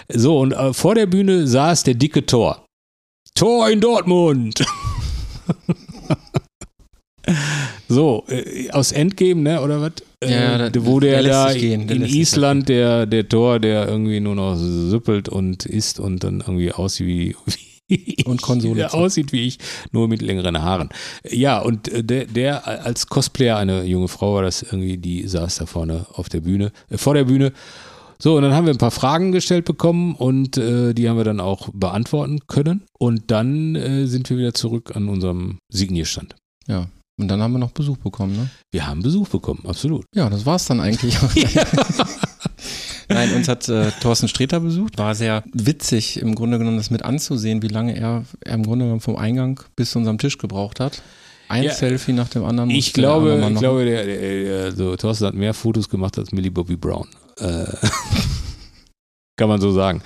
So, 0.08 0.38
und 0.40 0.52
äh, 0.52 0.72
vor 0.72 0.94
der 0.94 1.06
Bühne 1.06 1.46
saß 1.46 1.84
der 1.84 1.94
dicke 1.94 2.24
Tor. 2.26 2.64
Tor 3.34 3.68
in 3.70 3.80
Dortmund. 3.80 4.64
so, 7.88 8.24
äh, 8.28 8.70
aus 8.70 8.92
Endgame, 8.92 9.42
ne, 9.42 9.60
oder 9.62 9.80
was? 9.80 9.92
Äh, 10.20 10.32
Ja, 10.32 10.70
da- 10.70 10.86
wo 10.86 11.00
der, 11.00 11.22
der 11.22 11.32
da 11.46 11.54
gehen, 11.54 11.88
in 11.88 12.02
Island, 12.04 12.68
der, 12.68 13.06
der 13.06 13.28
Tor, 13.28 13.60
der 13.60 13.88
irgendwie 13.88 14.20
nur 14.20 14.34
noch 14.34 14.56
süppelt 14.56 15.28
und 15.28 15.66
isst 15.66 16.00
und 16.00 16.24
dann 16.24 16.40
irgendwie 16.40 16.72
aussieht 16.72 17.06
wie, 17.06 17.36
wie 17.46 17.67
Und 18.24 18.42
Konsole 18.42 18.76
der 18.76 18.94
aussieht 18.94 19.32
wie 19.32 19.46
ich, 19.46 19.58
nur 19.92 20.08
mit 20.08 20.22
längeren 20.22 20.60
Haaren. 20.60 20.90
Ja, 21.28 21.58
und 21.60 21.88
äh, 21.88 22.04
der, 22.04 22.26
der 22.26 22.66
als 22.66 23.06
Cosplayer, 23.06 23.56
eine 23.56 23.84
junge 23.84 24.08
Frau 24.08 24.34
war 24.34 24.42
das 24.42 24.62
irgendwie, 24.62 24.98
die 24.98 25.26
saß 25.26 25.56
da 25.56 25.66
vorne 25.66 26.06
auf 26.12 26.28
der 26.28 26.40
Bühne, 26.40 26.72
äh, 26.90 26.98
vor 26.98 27.14
der 27.14 27.24
Bühne. 27.24 27.52
So, 28.20 28.36
und 28.36 28.42
dann 28.42 28.52
haben 28.52 28.66
wir 28.66 28.74
ein 28.74 28.78
paar 28.78 28.90
Fragen 28.90 29.30
gestellt 29.32 29.64
bekommen 29.64 30.16
und 30.16 30.58
äh, 30.58 30.92
die 30.92 31.08
haben 31.08 31.16
wir 31.16 31.24
dann 31.24 31.40
auch 31.40 31.68
beantworten 31.72 32.40
können. 32.48 32.82
Und 32.98 33.30
dann 33.30 33.76
äh, 33.76 34.06
sind 34.06 34.28
wir 34.28 34.36
wieder 34.36 34.54
zurück 34.54 34.96
an 34.96 35.08
unserem 35.08 35.58
Signierstand. 35.72 36.34
Ja. 36.66 36.88
Und 37.18 37.28
dann 37.28 37.40
haben 37.40 37.52
wir 37.52 37.58
noch 37.58 37.72
Besuch 37.72 37.96
bekommen, 37.96 38.36
ne? 38.36 38.50
Wir 38.70 38.86
haben 38.86 39.02
Besuch 39.02 39.28
bekommen, 39.28 39.64
absolut. 39.66 40.04
Ja, 40.14 40.28
das 40.30 40.46
war's 40.46 40.66
dann 40.66 40.80
eigentlich. 40.80 41.16
Nein, 43.18 43.34
uns 43.34 43.48
hat 43.48 43.68
äh, 43.68 43.90
Thorsten 44.00 44.28
Sträter 44.28 44.60
besucht. 44.60 44.96
War 44.96 45.12
sehr 45.16 45.42
witzig, 45.52 46.20
im 46.20 46.36
Grunde 46.36 46.58
genommen 46.58 46.76
das 46.76 46.90
mit 46.90 47.04
anzusehen, 47.04 47.62
wie 47.62 47.68
lange 47.68 47.98
er, 47.98 48.24
er 48.44 48.54
im 48.54 48.62
Grunde 48.62 48.84
genommen 48.84 49.00
vom 49.00 49.16
Eingang 49.16 49.60
bis 49.74 49.90
zu 49.90 49.98
unserem 49.98 50.18
Tisch 50.18 50.38
gebraucht 50.38 50.78
hat. 50.78 51.02
Ein 51.48 51.64
Ja, 51.64 51.72
Selfie 51.72 52.12
nach 52.12 52.28
dem 52.28 52.44
anderen. 52.44 52.70
Ich 52.70 52.92
glaube, 52.92 53.44
ich 53.50 53.58
glaube 53.58 53.84
der, 53.84 54.04
der, 54.04 54.44
der, 54.44 54.72
so, 54.72 54.94
Thorsten 54.94 55.26
hat 55.26 55.34
mehr 55.34 55.52
Fotos 55.52 55.88
gemacht 55.88 56.16
als 56.16 56.30
Millie 56.30 56.52
Bobby 56.52 56.76
Brown. 56.76 57.08
Äh, 57.40 57.64
kann 59.36 59.48
man 59.48 59.60
so 59.60 59.72
sagen. 59.72 60.00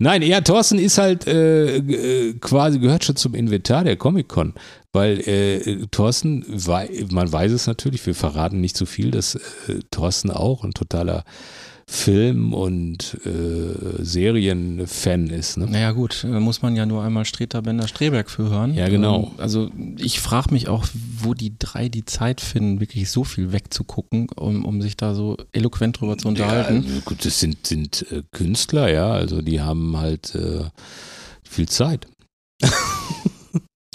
Nein, 0.00 0.22
ja, 0.22 0.40
Thorsten 0.40 0.80
ist 0.80 0.98
halt 0.98 1.28
äh, 1.28 1.76
äh, 1.76 2.34
quasi 2.40 2.80
gehört 2.80 3.04
schon 3.04 3.14
zum 3.14 3.34
Inventar 3.34 3.84
der 3.84 3.96
Comic-Con, 3.96 4.54
weil 4.92 5.20
äh, 5.28 5.86
Thorsten, 5.92 6.44
wei 6.48 6.88
man 7.12 7.30
weiß 7.30 7.52
es 7.52 7.68
natürlich, 7.68 8.04
wir 8.04 8.16
verraten 8.16 8.60
nicht 8.60 8.76
zu 8.76 8.84
viel, 8.84 9.12
dass 9.12 9.36
äh, 9.36 9.78
Thorsten 9.92 10.32
auch 10.32 10.64
ein 10.64 10.72
totaler 10.72 11.24
Film- 11.90 12.52
und 12.52 13.16
äh, 13.24 14.04
Serienfan 14.04 15.28
ist. 15.28 15.56
Ne? 15.56 15.66
Naja 15.70 15.92
gut, 15.92 16.22
äh, 16.22 16.38
muss 16.38 16.60
man 16.60 16.76
ja 16.76 16.84
nur 16.84 17.02
einmal 17.02 17.24
Streter 17.24 17.62
Bender 17.62 17.88
Streberg 17.88 18.28
für 18.30 18.50
hören. 18.50 18.74
Ja, 18.74 18.88
genau. 18.88 19.32
Ähm, 19.32 19.40
Also 19.42 19.70
ich 19.96 20.20
frage 20.20 20.52
mich 20.52 20.68
auch, 20.68 20.86
wo 21.18 21.32
die 21.32 21.54
drei 21.58 21.88
die 21.88 22.04
Zeit 22.04 22.42
finden, 22.42 22.80
wirklich 22.80 23.10
so 23.10 23.24
viel 23.24 23.52
wegzugucken, 23.52 24.28
um, 24.36 24.66
um 24.66 24.82
sich 24.82 24.98
da 24.98 25.14
so 25.14 25.38
eloquent 25.52 25.98
drüber 25.98 26.18
zu 26.18 26.28
unterhalten. 26.28 26.82
Ja, 26.82 26.88
also 26.90 27.00
gut, 27.06 27.24
das 27.24 27.40
sind, 27.40 27.66
sind 27.66 28.04
äh, 28.12 28.22
Künstler, 28.32 28.92
ja, 28.92 29.10
also 29.10 29.40
die 29.40 29.62
haben 29.62 29.96
halt 29.96 30.34
äh, 30.34 30.64
viel 31.42 31.70
Zeit. 31.70 32.06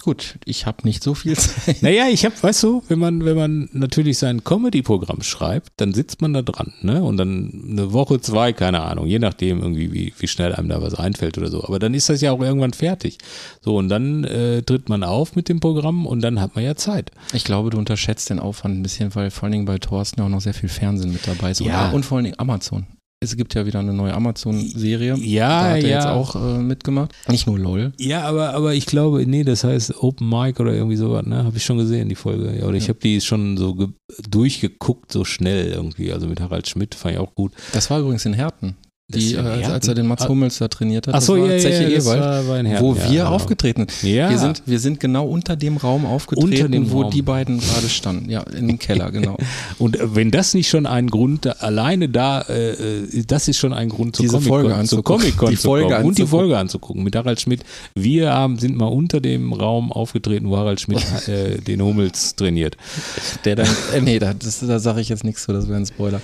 Gut, 0.03 0.37
ich 0.43 0.65
habe 0.65 0.79
nicht 0.83 1.01
so 1.01 1.13
viel 1.13 1.37
Zeit. 1.37 1.81
Naja, 1.81 2.07
ich 2.09 2.25
habe, 2.25 2.35
weißt 2.41 2.61
du, 2.63 2.83
wenn 2.89 2.99
man, 2.99 3.23
wenn 3.23 3.37
man 3.37 3.69
natürlich 3.71 4.17
sein 4.17 4.43
Comedy-Programm 4.43 5.21
schreibt, 5.21 5.71
dann 5.77 5.93
sitzt 5.93 6.21
man 6.21 6.33
da 6.33 6.41
dran, 6.41 6.73
ne? 6.81 7.01
Und 7.01 7.15
dann 7.15 7.63
eine 7.71 7.93
Woche, 7.93 8.19
zwei, 8.19 8.51
keine 8.51 8.81
Ahnung, 8.81 9.07
je 9.07 9.19
nachdem 9.19 9.61
irgendwie, 9.61 9.93
wie, 9.93 10.13
wie 10.17 10.27
schnell 10.27 10.53
einem 10.53 10.67
da 10.67 10.81
was 10.81 10.95
einfällt 10.95 11.37
oder 11.37 11.49
so. 11.49 11.63
Aber 11.63 11.79
dann 11.79 11.93
ist 11.93 12.09
das 12.09 12.19
ja 12.19 12.33
auch 12.33 12.41
irgendwann 12.41 12.73
fertig. 12.73 13.17
So, 13.61 13.77
und 13.77 13.87
dann 13.87 14.25
äh, 14.25 14.61
tritt 14.61 14.89
man 14.89 15.05
auf 15.05 15.37
mit 15.37 15.47
dem 15.47 15.61
Programm 15.61 16.05
und 16.05 16.19
dann 16.19 16.41
hat 16.41 16.55
man 16.55 16.65
ja 16.65 16.75
Zeit. 16.75 17.11
Ich 17.31 17.45
glaube, 17.45 17.69
du 17.69 17.77
unterschätzt 17.77 18.29
den 18.29 18.39
Aufwand 18.39 18.77
ein 18.77 18.83
bisschen, 18.83 19.15
weil 19.15 19.31
vor 19.31 19.43
allen 19.43 19.53
Dingen 19.53 19.65
bei 19.65 19.77
Thorsten 19.77 20.19
auch 20.21 20.27
noch 20.27 20.41
sehr 20.41 20.53
viel 20.53 20.67
Fernsehen 20.67 21.13
mit 21.13 21.25
dabei 21.25 21.51
ist. 21.51 21.61
Ja. 21.61 21.87
Und, 21.87 21.95
und 21.95 22.03
vor 22.03 22.17
allen 22.17 22.25
Dingen 22.25 22.39
Amazon. 22.39 22.87
Es 23.23 23.35
gibt 23.37 23.53
ja 23.55 23.65
wieder 23.65 23.79
eine 23.79 23.93
neue 23.93 24.13
Amazon-Serie. 24.13 25.15
Ja, 25.17 25.47
da 25.63 25.69
hat 25.71 25.83
er 25.83 25.89
ja. 25.89 25.95
jetzt 25.97 26.07
auch 26.07 26.35
äh, 26.35 26.57
mitgemacht. 26.59 27.11
Nicht 27.27 27.47
nur 27.47 27.57
LOL. 27.57 27.93
Ja, 27.97 28.23
aber, 28.23 28.53
aber 28.53 28.73
ich 28.73 28.85
glaube, 28.85 29.25
nee, 29.25 29.43
das 29.43 29.63
heißt 29.63 30.01
Open 30.03 30.29
Mic 30.29 30.59
oder 30.59 30.73
irgendwie 30.73 30.95
sowas, 30.97 31.25
ne? 31.25 31.43
Habe 31.43 31.57
ich 31.57 31.63
schon 31.65 31.77
gesehen, 31.77 32.09
die 32.09 32.15
Folge. 32.15 32.55
Ja, 32.59 32.65
oder 32.65 32.75
ich 32.77 32.83
Ja. 32.83 32.89
habe 32.89 32.99
die 32.99 33.21
schon 33.21 33.57
so 33.57 33.75
ge- 33.75 33.87
durchgeguckt, 34.29 35.11
so 35.11 35.25
schnell 35.25 35.67
irgendwie. 35.71 36.11
Also 36.11 36.27
mit 36.27 36.39
Harald 36.41 36.67
Schmidt 36.67 36.95
fand 36.95 37.15
ich 37.15 37.19
auch 37.19 37.33
gut. 37.35 37.53
Das 37.73 37.89
war 37.89 37.99
übrigens 37.99 38.25
in 38.25 38.33
Herten. 38.33 38.75
Die, 39.13 39.33
äh, 39.35 39.39
als, 39.39 39.87
er 39.87 39.95
den 39.95 40.07
Mats 40.07 40.23
Ah. 40.23 40.29
Hummels 40.29 40.57
da 40.57 40.67
trainiert 40.67 41.07
hat. 41.07 41.15
Ach 41.15 41.21
so, 41.21 41.35
ja, 41.35 41.57
Zeche 41.57 41.83
ja, 41.83 41.97
Ewald, 41.99 42.21
war, 42.21 42.47
war 42.47 42.81
wo 42.81 42.93
ja, 42.95 43.09
wir 43.11 43.19
genau. 43.19 43.25
aufgetreten 43.29 43.87
Ja. 44.01 44.29
Wir 44.29 44.37
sind, 44.39 44.63
wir 44.65 44.79
sind 44.79 44.99
genau 44.99 45.25
unter 45.27 45.55
dem 45.55 45.77
Raum 45.77 46.05
aufgetreten, 46.05 46.51
Unter 46.53 46.67
dem 46.69 46.91
wo 46.91 47.01
Raum. 47.03 47.11
die 47.11 47.21
beiden 47.21 47.59
gerade 47.59 47.89
standen. 47.89 48.29
Ja, 48.29 48.41
in 48.43 48.67
dem 48.67 48.79
Keller, 48.79 49.11
genau. 49.11 49.37
Und 49.79 49.99
äh, 49.99 50.15
wenn 50.15 50.31
das 50.31 50.53
nicht 50.53 50.69
schon 50.69 50.85
ein 50.85 51.07
Grund, 51.07 51.61
alleine 51.61 52.09
da, 52.09 52.41
äh, 52.41 52.71
äh, 52.71 53.23
das 53.27 53.47
ist 53.47 53.57
schon 53.57 53.73
ein 53.73 53.89
Grund, 53.89 54.15
zur 54.15 54.23
Diese 54.23 54.33
Comic-Con 54.37 54.59
Folge 54.61 54.75
anzugucken. 54.75 55.21
Comic-Con 55.21 55.49
Die 55.51 55.55
zu 55.57 55.61
Folge 55.67 55.83
kommen 55.93 56.05
und 56.05 56.17
die 56.17 56.21
anzugucken. 56.23 56.39
Folge 56.47 56.57
anzugucken 56.57 57.03
mit 57.03 57.15
Harald 57.15 57.41
Schmidt. 57.41 57.61
Wir 57.95 58.31
haben, 58.31 58.57
sind 58.59 58.75
mal 58.77 58.85
unter 58.87 59.19
dem 59.21 59.53
Raum 59.53 59.91
aufgetreten, 59.91 60.49
wo 60.49 60.57
Harald 60.57 60.81
Schmidt 60.81 61.03
äh, 61.27 61.57
den 61.59 61.81
Hummels 61.81 62.35
trainiert. 62.35 62.77
Der 63.45 63.55
dann, 63.55 63.67
äh, 63.95 64.01
nee, 64.01 64.19
da, 64.19 64.33
das- 64.33 64.59
da 64.59 64.79
sage 64.79 65.01
ich 65.01 65.09
jetzt 65.09 65.23
nichts 65.23 65.43
zu, 65.43 65.53
das 65.53 65.67
wäre 65.67 65.77
ein 65.77 65.85
Spoiler. 65.85 66.21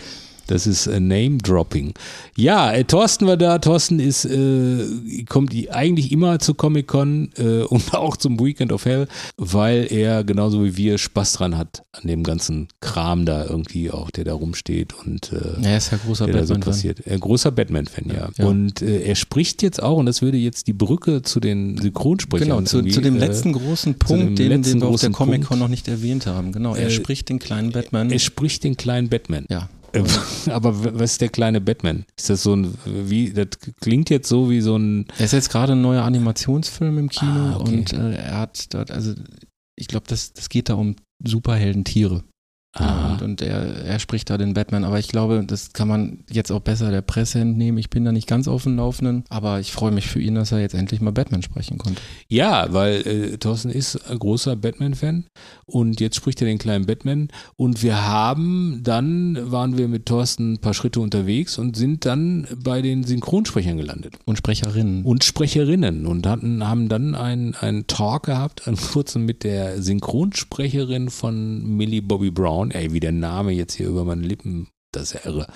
Das 0.49 0.65
ist 0.65 0.87
äh, 0.87 0.99
Name-Dropping. 0.99 1.93
Ja, 2.35 2.71
äh, 2.71 2.83
Thorsten 2.83 3.27
war 3.27 3.37
da. 3.37 3.59
Thorsten 3.59 3.99
ist, 3.99 4.25
äh, 4.25 5.23
kommt 5.29 5.53
eigentlich 5.69 6.11
immer 6.11 6.39
zur 6.39 6.57
Comic-Con 6.57 7.29
äh, 7.37 7.61
und 7.61 7.93
auch 7.93 8.17
zum 8.17 8.39
Weekend 8.39 8.71
of 8.71 8.85
Hell, 8.85 9.07
weil 9.37 9.87
er 9.91 10.23
genauso 10.23 10.65
wie 10.65 10.75
wir 10.75 10.97
Spaß 10.97 11.33
dran 11.33 11.55
hat 11.55 11.83
an 11.91 12.07
dem 12.07 12.23
ganzen 12.23 12.67
Kram 12.81 13.25
da 13.25 13.45
irgendwie 13.45 13.91
auch, 13.91 14.09
der 14.09 14.23
da 14.23 14.33
rumsteht 14.33 14.93
und 15.05 15.31
äh, 15.33 15.61
Er 15.63 15.77
ist 15.77 15.91
ja 15.91 15.99
großer 16.03 16.25
der 16.25 16.37
da 16.37 16.45
so 16.45 16.55
passiert. 16.55 17.05
Äh, 17.05 17.17
großer 17.19 17.51
Batman-Fan, 17.51 18.09
ja. 18.09 18.29
Ja. 18.35 18.45
Und 18.45 18.81
er 18.81 19.15
spricht 19.15 19.61
jetzt 19.61 19.81
auch, 19.81 19.97
und 19.97 20.07
das 20.07 20.21
würde 20.21 20.37
jetzt 20.37 20.65
die 20.67 20.73
Brücke 20.73 21.21
zu 21.21 21.39
den 21.39 21.77
Synchronsprechern 21.77 22.47
Genau, 22.47 22.61
zu, 22.61 22.81
zu 22.83 23.01
dem 23.01 23.17
letzten 23.17 23.53
großen 23.53 23.95
Punkt, 23.99 24.39
den, 24.39 24.63
den 24.63 24.81
wir 24.81 24.87
auf 24.87 24.99
der 24.99 25.11
Comic-Con 25.11 25.59
noch 25.59 25.67
nicht 25.67 25.87
erwähnt 25.87 26.25
haben. 26.25 26.51
Genau, 26.51 26.73
er 26.73 26.89
spricht 26.89 27.29
den 27.29 27.37
kleinen 27.37 27.71
Batman. 27.71 28.09
Er 28.09 28.19
spricht 28.19 28.63
den 28.63 28.77
kleinen 28.77 29.09
Batman. 29.09 29.45
ja. 29.49 29.69
Äh, 29.93 30.03
Aber 30.51 30.99
was 30.99 31.11
ist 31.13 31.21
der 31.21 31.29
kleine 31.29 31.61
Batman? 31.61 32.05
Ist 32.17 32.29
das 32.29 32.43
so 32.43 32.55
ein, 32.55 32.73
wie, 32.85 33.31
das 33.33 33.47
klingt 33.81 34.09
jetzt 34.09 34.29
so 34.29 34.49
wie 34.49 34.61
so 34.61 34.77
ein, 34.77 35.05
Er 35.17 35.25
ist 35.25 35.33
jetzt 35.33 35.49
gerade 35.49 35.73
ein 35.73 35.81
neuer 35.81 36.03
Animationsfilm 36.03 36.97
im 36.97 37.09
Kino 37.09 37.31
Ah, 37.31 37.57
okay. 37.59 37.77
und 37.77 37.93
äh, 37.93 38.15
er 38.15 38.37
hat 38.39 38.73
dort, 38.73 38.91
also 38.91 39.13
ich 39.75 39.87
glaube, 39.87 40.05
das, 40.07 40.33
das 40.33 40.49
geht 40.49 40.69
da 40.69 40.73
um 40.75 40.95
Superhelden-Tiere. 41.23 42.23
Ja, 42.77 42.85
ah, 42.85 43.11
und, 43.13 43.21
und 43.23 43.41
er, 43.41 43.83
er 43.83 43.97
spricht 43.97 44.29
da 44.29 44.37
den 44.37 44.53
Batman, 44.53 44.83
aber 44.83 44.99
ich 44.99 45.07
glaube, 45.07 45.43
das 45.45 45.73
kann 45.73 45.87
man 45.87 46.19
jetzt 46.29 46.51
auch 46.51 46.59
besser 46.59 46.91
der 46.91 47.01
Presse 47.01 47.39
entnehmen. 47.39 47.79
Ich 47.79 47.89
bin 47.89 48.05
da 48.05 48.11
nicht 48.11 48.27
ganz 48.27 48.47
auf 48.47 48.63
dem 48.63 48.77
Laufenden, 48.77 49.23
aber 49.29 49.59
ich 49.59 49.71
freue 49.71 49.91
mich 49.91 50.07
für 50.07 50.19
ihn, 50.19 50.35
dass 50.35 50.51
er 50.51 50.59
jetzt 50.59 50.75
endlich 50.75 51.01
mal 51.01 51.11
Batman 51.11 51.41
sprechen 51.41 51.79
konnte. 51.79 51.99
ja, 52.27 52.67
weil 52.71 53.07
äh, 53.07 53.37
Thorsten 53.37 53.71
ist 53.71 53.95
ein 54.09 54.19
großer 54.19 54.55
Batman-Fan 54.55 55.25
und 55.65 55.99
jetzt 55.99 56.15
spricht 56.15 56.41
er 56.41 56.47
den 56.47 56.59
kleinen 56.59 56.85
Batman 56.85 57.29
und 57.55 57.81
wir 57.81 58.05
haben, 58.05 58.81
dann 58.83 59.51
waren 59.51 59.79
wir 59.79 59.87
mit 59.87 60.05
Thorsten 60.05 60.53
ein 60.53 60.57
paar 60.59 60.75
Schritte 60.75 60.99
unterwegs 60.99 61.57
und 61.57 61.75
sind 61.75 62.05
dann 62.05 62.47
bei 62.55 62.83
den 62.83 63.03
Synchronsprechern 63.03 63.77
gelandet. 63.77 64.13
Und 64.25 64.37
Sprecherinnen. 64.37 65.03
und 65.05 65.23
Sprecherinnen 65.23 66.05
und 66.05 66.27
hatten, 66.27 66.67
haben 66.67 66.87
dann 66.87 67.15
einen, 67.15 67.55
einen 67.55 67.87
Talk 67.87 68.27
gehabt, 68.27 68.67
einen 68.67 68.77
kurzen 68.77 69.25
mit 69.25 69.43
der 69.43 69.81
Synchronsprecherin 69.81 71.09
von 71.09 71.65
Millie 71.75 72.03
Bobby 72.03 72.29
Brown. 72.29 72.58
Ey, 72.67 72.93
wie 72.93 72.99
der 72.99 73.11
Name 73.11 73.51
jetzt 73.51 73.73
hier 73.75 73.87
über 73.87 74.03
meine 74.03 74.21
Lippen, 74.21 74.67
das 74.91 75.03
ist 75.03 75.13
ja 75.13 75.31
irre. 75.31 75.47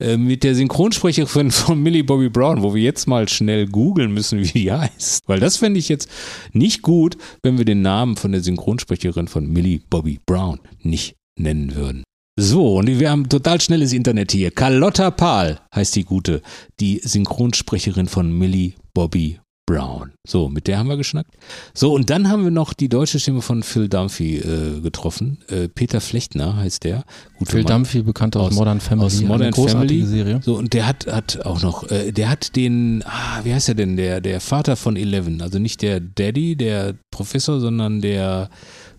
Äh, 0.00 0.16
Mit 0.16 0.44
der 0.44 0.54
Synchronsprecherin 0.54 1.50
von 1.50 1.82
Millie 1.82 2.04
Bobby 2.04 2.28
Brown, 2.28 2.62
wo 2.62 2.74
wir 2.74 2.82
jetzt 2.82 3.06
mal 3.06 3.28
schnell 3.28 3.66
googeln 3.66 4.12
müssen, 4.12 4.40
wie 4.40 4.48
die 4.48 4.72
heißt. 4.72 5.22
Weil 5.26 5.40
das 5.40 5.56
fände 5.56 5.78
ich 5.78 5.88
jetzt 5.88 6.08
nicht 6.52 6.82
gut, 6.82 7.16
wenn 7.42 7.58
wir 7.58 7.64
den 7.64 7.82
Namen 7.82 8.16
von 8.16 8.32
der 8.32 8.42
Synchronsprecherin 8.42 9.28
von 9.28 9.46
Millie 9.46 9.80
Bobby 9.88 10.20
Brown 10.26 10.60
nicht 10.82 11.16
nennen 11.38 11.74
würden. 11.74 12.04
So, 12.36 12.78
und 12.78 12.88
wir 12.88 13.10
haben 13.10 13.28
total 13.28 13.60
schnelles 13.60 13.92
Internet 13.92 14.32
hier. 14.32 14.50
Carlotta 14.50 15.12
Pahl 15.12 15.60
heißt 15.72 15.94
die 15.94 16.04
gute, 16.04 16.42
die 16.80 16.98
Synchronsprecherin 16.98 18.08
von 18.08 18.36
Millie 18.36 18.72
Bobby 18.92 19.38
Brown. 19.66 20.12
So, 20.26 20.50
mit 20.50 20.66
der 20.66 20.78
haben 20.78 20.88
wir 20.88 20.98
geschnackt. 20.98 21.34
So, 21.72 21.94
und 21.94 22.10
dann 22.10 22.28
haben 22.28 22.44
wir 22.44 22.50
noch 22.50 22.74
die 22.74 22.90
deutsche 22.90 23.18
Stimme 23.18 23.40
von 23.40 23.62
Phil 23.62 23.88
Dunphy 23.88 24.36
äh, 24.36 24.80
getroffen. 24.80 25.38
Äh, 25.48 25.68
Peter 25.68 26.02
Flechtner 26.02 26.56
heißt 26.56 26.84
der. 26.84 27.04
Guter 27.38 27.50
Phil 27.52 27.62
Mann. 27.62 27.72
Dumphy, 27.84 28.02
bekannt 28.02 28.36
aus, 28.36 28.48
Aus- 28.48 28.54
Modern 28.56 28.80
Family. 28.80 29.06
aus 29.06 29.18
eine 29.18 29.28
Modern 29.28 29.50
großartige 29.52 30.02
Family. 30.04 30.06
Serie. 30.06 30.40
So, 30.44 30.56
und 30.58 30.74
der 30.74 30.86
hat, 30.86 31.06
hat 31.06 31.46
auch 31.46 31.62
noch, 31.62 31.90
äh, 31.90 32.12
der 32.12 32.28
hat 32.28 32.56
den, 32.56 33.02
ah, 33.06 33.40
wie 33.44 33.54
heißt 33.54 33.70
er 33.70 33.74
denn, 33.74 33.96
der, 33.96 34.20
der 34.20 34.40
Vater 34.40 34.76
von 34.76 34.96
Eleven. 34.96 35.40
Also 35.40 35.58
nicht 35.58 35.80
der 35.80 35.98
Daddy, 36.00 36.56
der 36.56 36.94
Professor, 37.10 37.58
sondern 37.58 38.02
der 38.02 38.50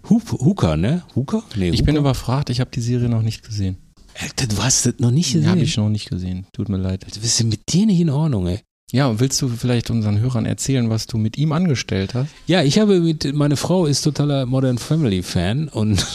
Hoop, 0.10 0.32
Hooker, 0.32 0.78
ne? 0.78 1.04
Hooker? 1.16 1.44
Nee, 1.56 1.70
Ich 1.70 1.84
bin 1.84 1.94
Hooker? 1.96 2.00
überfragt, 2.02 2.50
ich 2.50 2.60
habe 2.60 2.72
die 2.74 2.82
Serie 2.82 3.08
noch 3.10 3.22
nicht 3.22 3.44
gesehen. 3.44 3.78
Alter, 4.20 4.48
du 4.48 4.58
hast 4.64 4.86
das 4.88 4.96
noch 4.98 5.12
nicht 5.12 5.34
gesehen. 5.34 5.50
habe 5.50 5.60
ich 5.60 5.78
noch 5.78 5.90
nicht 5.90 6.10
gesehen. 6.10 6.48
Tut 6.54 6.70
mir 6.70 6.78
leid. 6.78 7.06
Du 7.14 7.20
bist 7.20 7.40
ja 7.40 7.46
mit 7.46 7.72
dir 7.72 7.86
nicht 7.86 8.00
in 8.00 8.10
Ordnung, 8.10 8.48
ey. 8.48 8.62
Ja, 8.92 9.08
und 9.08 9.20
willst 9.20 9.42
du 9.42 9.50
vielleicht 9.50 9.90
unseren 9.90 10.20
Hörern 10.20 10.46
erzählen, 10.46 10.90
was 10.90 11.08
du 11.08 11.18
mit 11.18 11.38
ihm 11.38 11.52
angestellt 11.52 12.14
hast? 12.14 12.30
Ja, 12.46 12.64
ich 12.64 12.80
habe 12.80 13.00
mit, 13.00 13.34
meine 13.34 13.58
Frau 13.58 13.86
ist 13.86 14.02
totaler 14.02 14.46
Modern 14.46 14.78
Family 14.78 15.24
Fan 15.24 15.68
und 15.68 16.06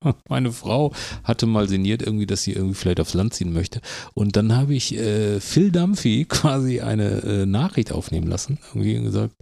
Meine 0.28 0.52
Frau 0.52 0.92
hatte 1.24 1.46
mal 1.46 1.68
sinniert 1.68 2.02
irgendwie, 2.02 2.26
dass 2.26 2.42
sie 2.42 2.52
irgendwie 2.52 2.74
vielleicht 2.74 3.00
aufs 3.00 3.14
Land 3.14 3.34
ziehen 3.34 3.52
möchte. 3.52 3.80
Und 4.14 4.36
dann 4.36 4.54
habe 4.54 4.74
ich 4.74 4.96
äh, 4.96 5.40
Phil 5.40 5.70
Dumphy 5.72 6.24
quasi 6.28 6.80
eine 6.80 7.22
äh, 7.22 7.46
Nachricht 7.46 7.92
aufnehmen 7.92 8.28
lassen. 8.28 8.58
Irgendwie 8.74 9.02
gesagt, 9.02 9.34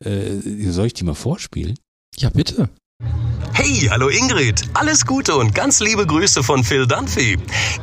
äh, 0.00 0.70
soll 0.70 0.86
ich 0.86 0.94
die 0.94 1.04
mal 1.04 1.14
vorspielen? 1.14 1.74
Ja, 2.16 2.30
bitte. 2.30 2.68
Hey, 3.52 3.88
hallo 3.90 4.08
Ingrid. 4.08 4.62
Alles 4.74 5.04
Gute 5.04 5.34
und 5.34 5.54
ganz 5.54 5.80
liebe 5.80 6.06
Grüße 6.06 6.42
von 6.42 6.62
Phil 6.62 6.86
Dunphy. 6.86 7.38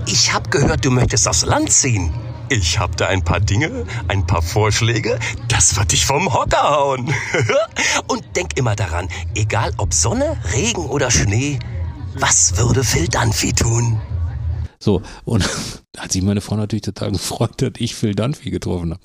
Ich 0.07 0.33
habe 0.33 0.49
gehört, 0.49 0.85
du 0.85 0.91
möchtest 0.91 1.27
aufs 1.27 1.45
Land 1.45 1.71
ziehen. 1.71 2.11
Ich 2.51 2.79
habe 2.79 2.93
da 2.97 3.07
ein 3.07 3.23
paar 3.23 3.39
Dinge, 3.39 3.85
ein 4.09 4.27
paar 4.27 4.41
Vorschläge. 4.41 5.17
Das 5.47 5.77
wird 5.77 5.93
dich 5.93 6.05
vom 6.05 6.33
Hocker 6.33 6.61
hauen. 6.61 7.09
und 8.09 8.25
denk 8.35 8.57
immer 8.57 8.75
daran, 8.75 9.07
egal 9.35 9.71
ob 9.77 9.93
Sonne, 9.93 10.37
Regen 10.51 10.85
oder 10.87 11.09
Schnee, 11.09 11.59
was 12.15 12.57
würde 12.57 12.83
Phil 12.83 13.07
Dunphy 13.07 13.53
tun? 13.53 14.01
So, 14.79 15.01
und 15.23 15.49
da 15.93 16.01
hat 16.01 16.11
sich 16.11 16.23
meine 16.23 16.41
Frau 16.41 16.57
natürlich 16.57 16.81
total 16.81 17.13
gefreut, 17.13 17.53
dass 17.61 17.71
ich 17.77 17.95
Phil 17.95 18.15
Dunphy 18.15 18.51
getroffen 18.51 18.91
habe. 18.91 19.01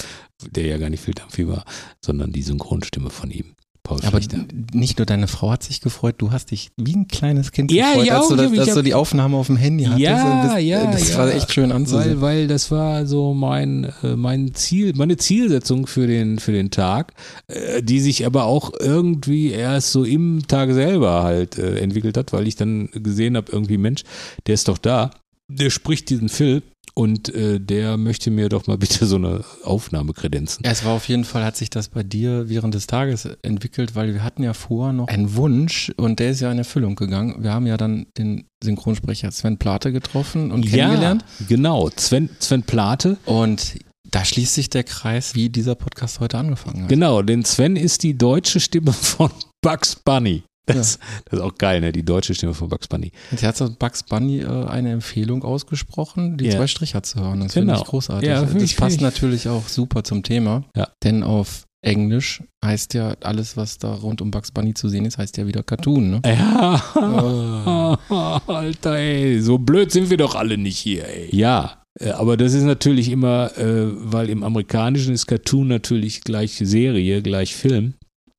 Der 0.50 0.66
ja 0.66 0.78
gar 0.78 0.90
nicht 0.90 1.04
Phil 1.04 1.14
Dunphy 1.14 1.46
war, 1.46 1.64
sondern 2.04 2.32
die 2.32 2.42
Synchronstimme 2.42 3.10
von 3.10 3.30
ihm. 3.30 3.54
Paul 3.86 3.98
Aber 4.04 4.18
Schlichter. 4.20 4.38
nicht 4.72 4.98
nur 4.98 5.06
deine 5.06 5.28
Frau 5.28 5.50
hat 5.52 5.62
sich 5.62 5.80
gefreut, 5.80 6.16
du 6.18 6.32
hast 6.32 6.50
dich 6.50 6.70
wie 6.76 6.94
ein 6.94 7.06
kleines 7.06 7.52
Kind 7.52 7.70
Ja, 7.70 7.88
gefreut, 7.90 8.04
ich 8.04 8.12
als, 8.12 8.28
du, 8.28 8.36
das, 8.36 8.58
als 8.58 8.74
du 8.74 8.82
die 8.82 8.94
Aufnahme 8.94 9.36
auf 9.36 9.46
dem 9.46 9.56
Handy 9.56 9.84
hattest. 9.84 10.00
Ja, 10.00 10.42
das, 10.54 10.62
ja, 10.62 10.90
Das 10.90 11.08
ja. 11.12 11.18
war 11.18 11.32
echt 11.32 11.52
schön 11.52 11.70
Weil, 11.70 11.76
anzusehen. 11.76 12.20
weil 12.20 12.48
das 12.48 12.70
war 12.72 13.06
so 13.06 13.32
mein, 13.32 13.92
äh, 14.02 14.16
mein 14.16 14.54
Ziel, 14.54 14.92
meine 14.96 15.16
Zielsetzung 15.16 15.86
für 15.86 16.06
den, 16.08 16.40
für 16.40 16.50
den 16.52 16.70
Tag, 16.72 17.12
äh, 17.46 17.80
die 17.82 18.00
sich 18.00 18.26
aber 18.26 18.44
auch 18.44 18.72
irgendwie 18.80 19.50
erst 19.52 19.92
so 19.92 20.02
im 20.04 20.42
Tag 20.48 20.72
selber 20.72 21.22
halt 21.22 21.56
äh, 21.56 21.78
entwickelt 21.78 22.16
hat, 22.16 22.32
weil 22.32 22.48
ich 22.48 22.56
dann 22.56 22.88
gesehen 22.92 23.36
habe, 23.36 23.52
irgendwie 23.52 23.78
Mensch, 23.78 24.02
der 24.48 24.54
ist 24.54 24.66
doch 24.66 24.78
da, 24.78 25.10
der 25.48 25.70
spricht 25.70 26.10
diesen 26.10 26.28
Phil 26.28 26.62
und 26.98 27.34
äh, 27.34 27.60
der 27.60 27.98
möchte 27.98 28.30
mir 28.30 28.48
doch 28.48 28.66
mal 28.66 28.78
bitte 28.78 29.04
so 29.06 29.16
eine 29.16 29.44
Aufnahme 29.62 30.14
kredenzen. 30.14 30.62
Ja, 30.64 30.70
es 30.70 30.84
war 30.84 30.92
auf 30.92 31.08
jeden 31.08 31.24
Fall, 31.24 31.44
hat 31.44 31.56
sich 31.56 31.68
das 31.68 31.88
bei 31.88 32.02
dir 32.02 32.48
während 32.48 32.74
des 32.74 32.86
Tages 32.86 33.28
entwickelt, 33.42 33.94
weil 33.94 34.14
wir 34.14 34.24
hatten 34.24 34.42
ja 34.42 34.54
vorher 34.54 34.94
noch 34.94 35.08
einen 35.08 35.36
Wunsch 35.36 35.92
und 35.96 36.18
der 36.20 36.30
ist 36.30 36.40
ja 36.40 36.50
in 36.50 36.58
Erfüllung 36.58 36.96
gegangen. 36.96 37.42
Wir 37.42 37.52
haben 37.52 37.66
ja 37.66 37.76
dann 37.76 38.06
den 38.16 38.46
Synchronsprecher 38.64 39.30
Sven 39.30 39.58
Plate 39.58 39.92
getroffen 39.92 40.50
und 40.50 40.66
kennengelernt. 40.66 41.24
Ja, 41.40 41.46
genau. 41.48 41.90
Sven, 41.94 42.30
Sven 42.38 42.62
Plate. 42.62 43.18
Und 43.26 43.78
da 44.10 44.24
schließt 44.24 44.54
sich 44.54 44.70
der 44.70 44.84
Kreis, 44.84 45.34
wie 45.34 45.50
dieser 45.50 45.74
Podcast 45.74 46.20
heute 46.20 46.38
angefangen 46.38 46.84
hat. 46.84 46.88
Genau, 46.88 47.20
denn 47.20 47.44
Sven 47.44 47.76
ist 47.76 48.04
die 48.04 48.16
deutsche 48.16 48.60
Stimme 48.60 48.92
von 48.94 49.30
Bugs 49.60 49.96
Bunny. 49.96 50.44
Das, 50.66 50.98
das 51.26 51.38
ist 51.38 51.44
auch 51.44 51.54
geil, 51.56 51.80
ne? 51.80 51.92
Die 51.92 52.04
deutsche 52.04 52.34
Stimme 52.34 52.52
von 52.54 52.68
Bugs 52.68 52.88
Bunny. 52.88 53.12
Jetzt 53.30 53.60
hat 53.60 53.78
Bugs 53.78 54.02
Bunny 54.02 54.40
äh, 54.40 54.46
eine 54.66 54.90
Empfehlung 54.92 55.44
ausgesprochen, 55.44 56.36
die 56.38 56.46
Ja. 56.46 56.56
zwei 56.56 56.66
Stricher 56.66 57.02
zu 57.02 57.20
hören. 57.20 57.40
Das 57.40 57.52
finde 57.54 57.72
Genau. 57.72 57.82
ich 57.82 57.88
großartig. 57.88 58.28
Ja, 58.28 58.44
find 58.46 58.56
das 58.62 58.70
ich- 58.70 58.76
passt 58.76 58.96
ich- 58.96 59.02
natürlich 59.02 59.48
auch 59.48 59.68
super 59.68 60.02
zum 60.04 60.22
Thema, 60.24 60.64
Ja. 60.76 60.88
denn 61.04 61.22
auf 61.22 61.64
Englisch 61.82 62.42
heißt 62.64 62.94
ja 62.94 63.14
alles, 63.22 63.56
was 63.56 63.78
da 63.78 63.94
rund 63.94 64.20
um 64.20 64.32
Bugs 64.32 64.50
Bunny 64.50 64.74
zu 64.74 64.88
sehen 64.88 65.04
ist, 65.04 65.18
heißt 65.18 65.36
ja 65.36 65.46
wieder 65.46 65.62
Cartoon. 65.62 66.10
Ne? 66.10 66.20
Ja, 66.26 66.82
Alter, 68.46 68.96
ey, 68.96 69.40
so 69.40 69.58
blöd 69.58 69.92
sind 69.92 70.10
wir 70.10 70.16
doch 70.16 70.34
alle 70.34 70.58
nicht 70.58 70.78
hier, 70.78 71.06
ey. 71.08 71.28
Ja, 71.30 71.82
äh, 72.00 72.10
aber 72.10 72.36
das 72.36 72.54
ist 72.54 72.64
natürlich 72.64 73.08
immer, 73.10 73.56
äh, 73.56 73.86
weil 73.92 74.30
im 74.30 74.42
Amerikanischen 74.42 75.14
ist 75.14 75.26
Cartoon 75.26 75.68
natürlich 75.68 76.22
gleich 76.22 76.56
Serie, 76.60 77.22
gleich 77.22 77.54
Film. 77.54 77.94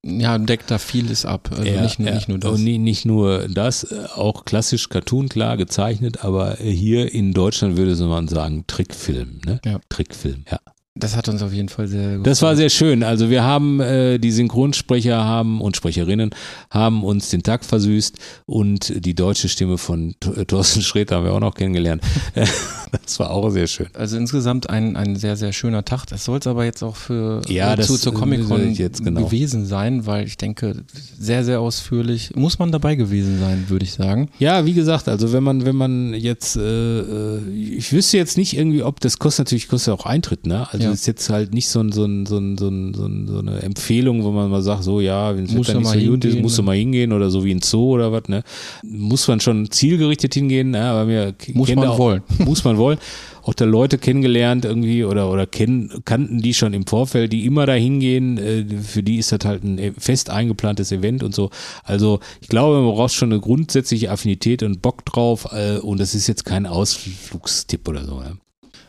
Ja, 0.08 0.38
deckt 0.38 0.70
da 0.70 0.78
vieles 0.78 1.24
ab. 1.24 1.50
Also 1.50 1.64
Ja, 1.64 1.82
nicht, 1.82 1.98
nur, 1.98 2.08
ja. 2.08 2.14
nicht 2.14 2.28
nur 2.28 2.38
das. 2.38 2.52
Und 2.52 2.64
nicht 2.64 3.04
nur 3.04 3.48
das, 3.48 3.84
äh, 3.84 4.06
auch 4.14 4.44
klassisch 4.44 4.88
Cartoon, 4.88 5.28
klar, 5.28 5.56
gezeichnet, 5.56 6.24
aber 6.24 6.56
hier 6.56 7.12
in 7.12 7.34
Deutschland 7.34 7.76
würde 7.76 7.94
man 8.06 8.28
sagen 8.28 8.64
Trickfilm, 8.66 9.40
ne? 9.44 9.60
Ja. 9.64 9.80
Trickfilm, 9.88 10.44
ja. 10.50 10.58
Das 10.98 11.16
hat 11.16 11.28
uns 11.28 11.42
auf 11.42 11.52
jeden 11.52 11.68
Fall 11.68 11.88
sehr 11.88 12.16
gut 12.16 12.26
Das 12.26 12.42
war 12.42 12.56
sehr 12.56 12.68
schön. 12.70 13.02
Also 13.02 13.30
wir 13.30 13.44
haben, 13.44 13.80
äh, 13.80 14.18
die 14.18 14.30
Synchronsprecher 14.30 15.24
haben 15.24 15.60
und 15.60 15.76
Sprecherinnen 15.76 16.30
haben 16.70 17.04
uns 17.04 17.30
den 17.30 17.42
Tag 17.42 17.64
versüßt 17.64 18.18
und 18.46 19.04
die 19.04 19.14
deutsche 19.14 19.48
Stimme 19.48 19.78
von 19.78 20.14
äh, 20.36 20.44
Thorsten 20.44 20.82
Sträter 20.82 21.16
haben 21.16 21.24
wir 21.24 21.32
auch 21.32 21.40
noch 21.40 21.54
kennengelernt. 21.54 22.02
das 23.04 23.18
war 23.18 23.30
auch 23.30 23.50
sehr 23.50 23.66
schön. 23.66 23.88
Also 23.94 24.16
insgesamt 24.16 24.70
ein, 24.70 24.96
ein 24.96 25.16
sehr, 25.16 25.36
sehr 25.36 25.52
schöner 25.52 25.84
Tag. 25.84 26.06
Das 26.06 26.24
soll 26.24 26.38
es 26.38 26.46
aber 26.46 26.64
jetzt 26.64 26.82
auch 26.82 26.96
für 26.96 27.42
Ja, 27.48 27.72
äh, 27.72 27.76
das, 27.76 27.86
zu, 27.86 27.98
zur 27.98 28.14
Comic-Con 28.14 28.74
genau. 28.74 29.24
gewesen 29.24 29.66
sein, 29.66 30.06
weil 30.06 30.26
ich 30.26 30.36
denke, 30.36 30.84
sehr, 31.18 31.44
sehr 31.44 31.60
ausführlich 31.60 32.34
muss 32.34 32.58
man 32.58 32.72
dabei 32.72 32.94
gewesen 32.94 33.38
sein, 33.38 33.66
würde 33.68 33.84
ich 33.84 33.92
sagen. 33.92 34.30
Ja, 34.38 34.64
wie 34.64 34.74
gesagt, 34.74 35.08
also 35.08 35.32
wenn 35.32 35.42
man, 35.42 35.64
wenn 35.64 35.76
man 35.76 36.14
jetzt, 36.14 36.56
äh, 36.56 36.60
äh, 37.00 37.50
ich 37.50 37.92
wüsste 37.92 38.16
jetzt 38.16 38.36
nicht 38.36 38.56
irgendwie, 38.56 38.82
ob 38.82 39.00
das 39.00 39.18
kostet 39.18 39.46
natürlich, 39.46 39.68
kostet 39.68 39.94
auch 39.94 40.06
Eintritt, 40.06 40.46
ne? 40.46 40.66
Also 40.70 40.84
Ja. 40.84 40.87
Ist 40.92 41.06
jetzt 41.06 41.30
halt 41.30 41.54
nicht 41.54 41.68
so, 41.68 41.80
ein, 41.80 41.92
so, 41.92 42.04
ein, 42.04 42.26
so, 42.26 42.38
ein, 42.38 42.58
so, 42.58 42.68
ein, 42.68 42.94
so, 42.94 43.06
ein, 43.06 43.26
so 43.26 43.38
eine 43.38 43.62
Empfehlung, 43.62 44.24
wo 44.24 44.30
man 44.30 44.50
mal 44.50 44.62
sagt, 44.62 44.84
so 44.84 45.00
ja, 45.00 45.36
wenn 45.36 45.44
es 45.44 45.52
nicht 45.52 45.74
mal 45.74 45.98
so 45.98 46.10
gut 46.10 46.24
ist, 46.24 46.32
hingehen, 46.32 46.42
musst 46.42 46.58
du 46.58 46.62
ne? 46.62 46.66
mal 46.66 46.76
hingehen 46.76 47.12
oder 47.12 47.30
so 47.30 47.44
wie 47.44 47.52
ein 47.52 47.62
Zoo 47.62 47.94
oder 47.94 48.12
was, 48.12 48.28
ne? 48.28 48.42
Muss 48.82 49.28
man 49.28 49.40
schon 49.40 49.70
zielgerichtet 49.70 50.34
hingehen, 50.34 50.70
ne? 50.70 50.82
aber 50.82 51.04
mir 51.04 51.34
Muss 51.54 51.74
man 51.74 51.98
wollen. 51.98 52.22
Muss 52.38 52.64
man 52.64 52.76
wollen. 52.76 52.98
Auch 53.42 53.54
da 53.54 53.64
Leute 53.64 53.96
kennengelernt 53.96 54.66
irgendwie 54.66 55.04
oder, 55.04 55.30
oder 55.30 55.46
kennen, 55.46 56.02
kannten 56.04 56.42
die 56.42 56.52
schon 56.52 56.74
im 56.74 56.86
Vorfeld, 56.86 57.32
die 57.32 57.46
immer 57.46 57.64
da 57.64 57.72
hingehen. 57.72 58.36
Äh, 58.36 58.64
für 58.82 59.02
die 59.02 59.16
ist 59.16 59.32
das 59.32 59.40
halt 59.44 59.64
ein 59.64 59.78
e- 59.78 59.92
fest 59.96 60.28
eingeplantes 60.28 60.92
Event 60.92 61.22
und 61.22 61.34
so. 61.34 61.48
Also 61.82 62.20
ich 62.42 62.48
glaube, 62.48 62.82
man 62.82 62.94
braucht 62.94 63.14
schon 63.14 63.32
eine 63.32 63.40
grundsätzliche 63.40 64.10
Affinität 64.10 64.62
und 64.62 64.82
Bock 64.82 65.04
drauf. 65.06 65.48
Äh, 65.52 65.78
und 65.78 65.98
das 65.98 66.14
ist 66.14 66.26
jetzt 66.26 66.44
kein 66.44 66.66
Ausflugstipp 66.66 67.88
oder 67.88 68.04
so. 68.04 68.20
Ja. 68.20 68.32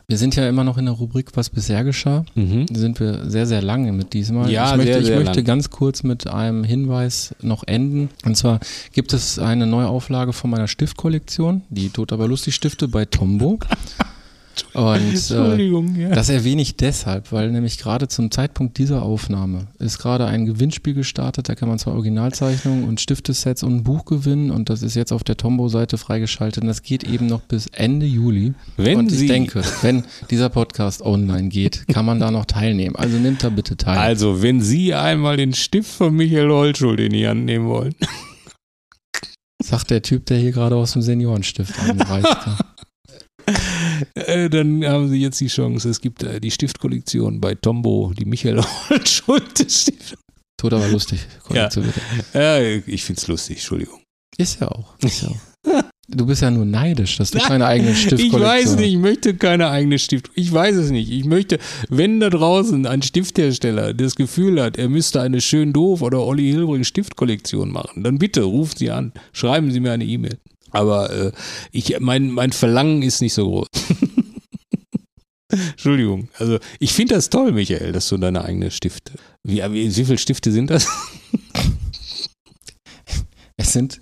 Wir 0.10 0.18
sind 0.18 0.36
ja 0.36 0.50
immer 0.50 0.64
noch 0.64 0.80
in 0.80 0.86
der 0.86 0.96
Rubrik, 0.96 1.28
was 1.36 1.52
bisher 1.52 1.84
geschah. 1.84 2.26
Mhm. 2.34 2.66
Da 2.66 2.80
sind 2.80 3.00
wir 3.00 3.30
sehr, 3.30 3.46
sehr 3.46 3.62
lange 3.62 3.92
mit 3.92 4.14
diesmal. 4.14 4.50
Ja, 4.50 4.72
ich 4.72 4.78
möchte, 4.78 4.94
sehr, 4.94 5.02
ich 5.02 5.06
sehr 5.06 5.20
möchte 5.20 5.36
lang. 5.42 5.46
ganz 5.46 5.70
kurz 5.70 6.02
mit 6.02 6.26
einem 6.26 6.64
Hinweis 6.64 7.36
noch 7.44 7.62
enden. 7.68 8.10
Und 8.26 8.36
zwar 8.36 8.60
gibt 8.92 9.14
es 9.14 9.38
eine 9.38 9.68
neue 9.68 9.88
Auflage 9.88 10.34
von 10.34 10.50
meiner 10.50 10.68
Stiftkollektion, 10.68 11.62
die 11.70 11.90
Tot 11.90 12.12
aber 12.12 12.28
lustig 12.28 12.56
Stifte 12.56 12.88
bei 12.88 13.06
Tombo. 13.06 13.60
Und 14.74 14.86
äh, 14.86 15.10
Entschuldigung, 15.10 15.96
ja. 15.96 16.10
das 16.10 16.30
erwähne 16.30 16.62
ich 16.62 16.76
deshalb, 16.78 17.32
weil 17.32 17.52
nämlich 17.52 17.78
gerade 17.78 18.08
zum 18.08 18.32
Zeitpunkt 18.32 18.78
dieser 18.78 19.02
Aufnahme 19.04 19.68
ist 19.80 19.98
gerade 20.00 20.26
ein 20.26 20.46
Gewinnspiel 20.46 20.94
gestartet. 20.94 21.50
Da 21.50 21.56
kann 21.56 21.70
man 21.70 21.80
zwei 21.80 21.92
Originalzeichnungen 21.92 22.84
und 22.86 23.00
Stiftesets 23.02 23.64
und 23.64 23.76
ein 23.78 23.84
Buch 23.84 24.06
gewinnen. 24.06 24.52
Und 24.52 24.70
das 24.70 24.82
ist 24.84 24.96
jetzt 24.96 25.12
auf 25.12 25.24
der 25.24 25.38
Tombo-Seite 25.38 25.98
freigeschaltet. 25.98 26.62
Und 26.64 26.68
das 26.68 26.84
geht 26.84 27.04
eben 27.04 27.28
noch 27.28 27.42
bis 27.42 27.68
Ende 27.68 28.06
Juli. 28.06 28.54
Wenn 28.78 29.00
und 29.00 29.12
ich 29.12 29.18
Sie- 29.20 29.28
denke, 29.28 29.62
wenn 29.82 30.04
dieser 30.30 30.50
Podcast 30.50 31.02
online 31.02 31.50
geht, 31.50 31.88
kann 31.88 32.06
man 32.06 32.20
da 32.20 32.32
noch 32.32 32.46
teilnehmen. 32.46 32.96
Also 32.96 33.18
nimmt 33.18 33.44
da 33.44 33.50
bitte 33.50 33.78
teil. 33.78 33.98
Also, 33.98 34.42
wenn 34.42 34.62
Sie 34.62 34.94
einmal 34.94 35.38
den 35.38 35.54
Stift 35.54 35.90
von 35.92 36.14
Michael 36.16 36.50
Holtschuld 36.50 37.00
in 37.00 37.14
die 37.14 37.28
Hand 37.28 37.46
nehmen 37.46 37.68
wollen. 37.68 37.96
Sagt 39.62 39.90
der 39.92 40.02
Typ, 40.02 40.26
der 40.28 40.38
hier 40.38 40.52
gerade 40.52 40.76
aus 40.78 40.94
dem 40.94 41.02
Seniorenstift 41.02 41.78
anreißt. 41.90 42.38
Äh, 44.16 44.50
dann 44.50 44.86
haben 44.86 45.10
Sie 45.10 45.20
jetzt 45.22 45.40
die 45.42 45.48
Chance. 45.48 45.90
Es 45.90 46.02
gibt 46.02 46.24
äh, 46.24 46.40
die 46.40 46.52
Stiftkollektion 46.52 47.40
bei 47.42 47.56
Tombo, 47.56 48.12
die 48.18 48.26
Michael 48.26 48.62
Holtschuld 48.90 49.72
Stift. 49.72 50.16
Tut 50.58 50.74
aber 50.74 50.88
lustig. 50.90 51.20
Bitte. 51.48 52.02
Äh, 52.36 52.78
ich 52.80 53.04
find's 53.04 53.28
lustig, 53.28 53.58
Entschuldigung. 53.58 54.02
Ist 54.38 54.60
ja 54.60 54.68
auch. 54.68 54.96
Ist 55.00 55.22
ja 55.24 55.30
auch. 55.30 55.84
Du 56.12 56.26
bist 56.26 56.42
ja 56.42 56.50
nur 56.50 56.66
neidisch, 56.66 57.18
dass 57.18 57.32
du 57.32 57.38
keine 57.48 57.66
eigene 57.68 57.92
Ich 57.92 58.02
Stiftkollektion 58.02 58.42
weiß 58.42 58.66
nicht, 58.76 58.86
hast. 58.86 58.90
ich 58.94 58.98
möchte 58.98 59.34
keine 59.36 59.70
eigene 59.70 60.00
Stift. 60.00 60.32
Ich 60.34 60.52
weiß 60.52 60.76
es 60.76 60.90
nicht. 60.90 61.12
Ich 61.12 61.24
möchte, 61.26 61.60
wenn 61.90 62.20
da 62.20 62.30
draußen 62.30 62.86
ein 62.88 63.02
Stifthersteller 63.04 63.94
das 63.94 64.16
Gefühl 64.16 64.62
hat, 64.62 64.78
er 64.78 64.90
müsste 64.90 65.22
eine 65.22 65.40
schön 65.40 65.72
doof 65.72 66.02
oder 66.02 66.22
Olli 66.26 66.50
Hilbring 66.52 66.84
Stiftkollektion 66.84 67.70
machen, 67.72 68.04
dann 68.04 68.18
bitte 68.18 68.42
ruft 68.42 68.80
sie 68.80 68.90
an, 68.92 69.14
schreiben 69.34 69.72
Sie 69.72 69.80
mir 69.80 69.92
eine 69.92 70.06
E-Mail. 70.06 70.40
Aber 70.72 71.12
äh, 71.12 71.32
ich, 71.72 72.00
mein, 72.00 72.32
mein 72.32 72.52
Verlangen 72.52 73.02
ist 73.02 73.22
nicht 73.22 73.34
so 73.34 73.48
groß. 73.48 73.68
Entschuldigung. 75.52 76.30
Also 76.38 76.60
ich 76.80 76.94
finde 76.94 77.16
das 77.16 77.30
toll, 77.30 77.52
Michael, 77.52 77.92
dass 77.92 78.10
du 78.10 78.18
deine 78.18 78.44
eigene 78.44 78.70
Stifte. 78.72 79.14
Wie, 79.44 79.58
wie, 79.58 79.96
wie 79.96 80.06
viele 80.06 80.18
Stifte 80.18 80.52
sind 80.52 80.70
das? 80.70 80.88
Es 83.62 83.74
sind 83.74 84.00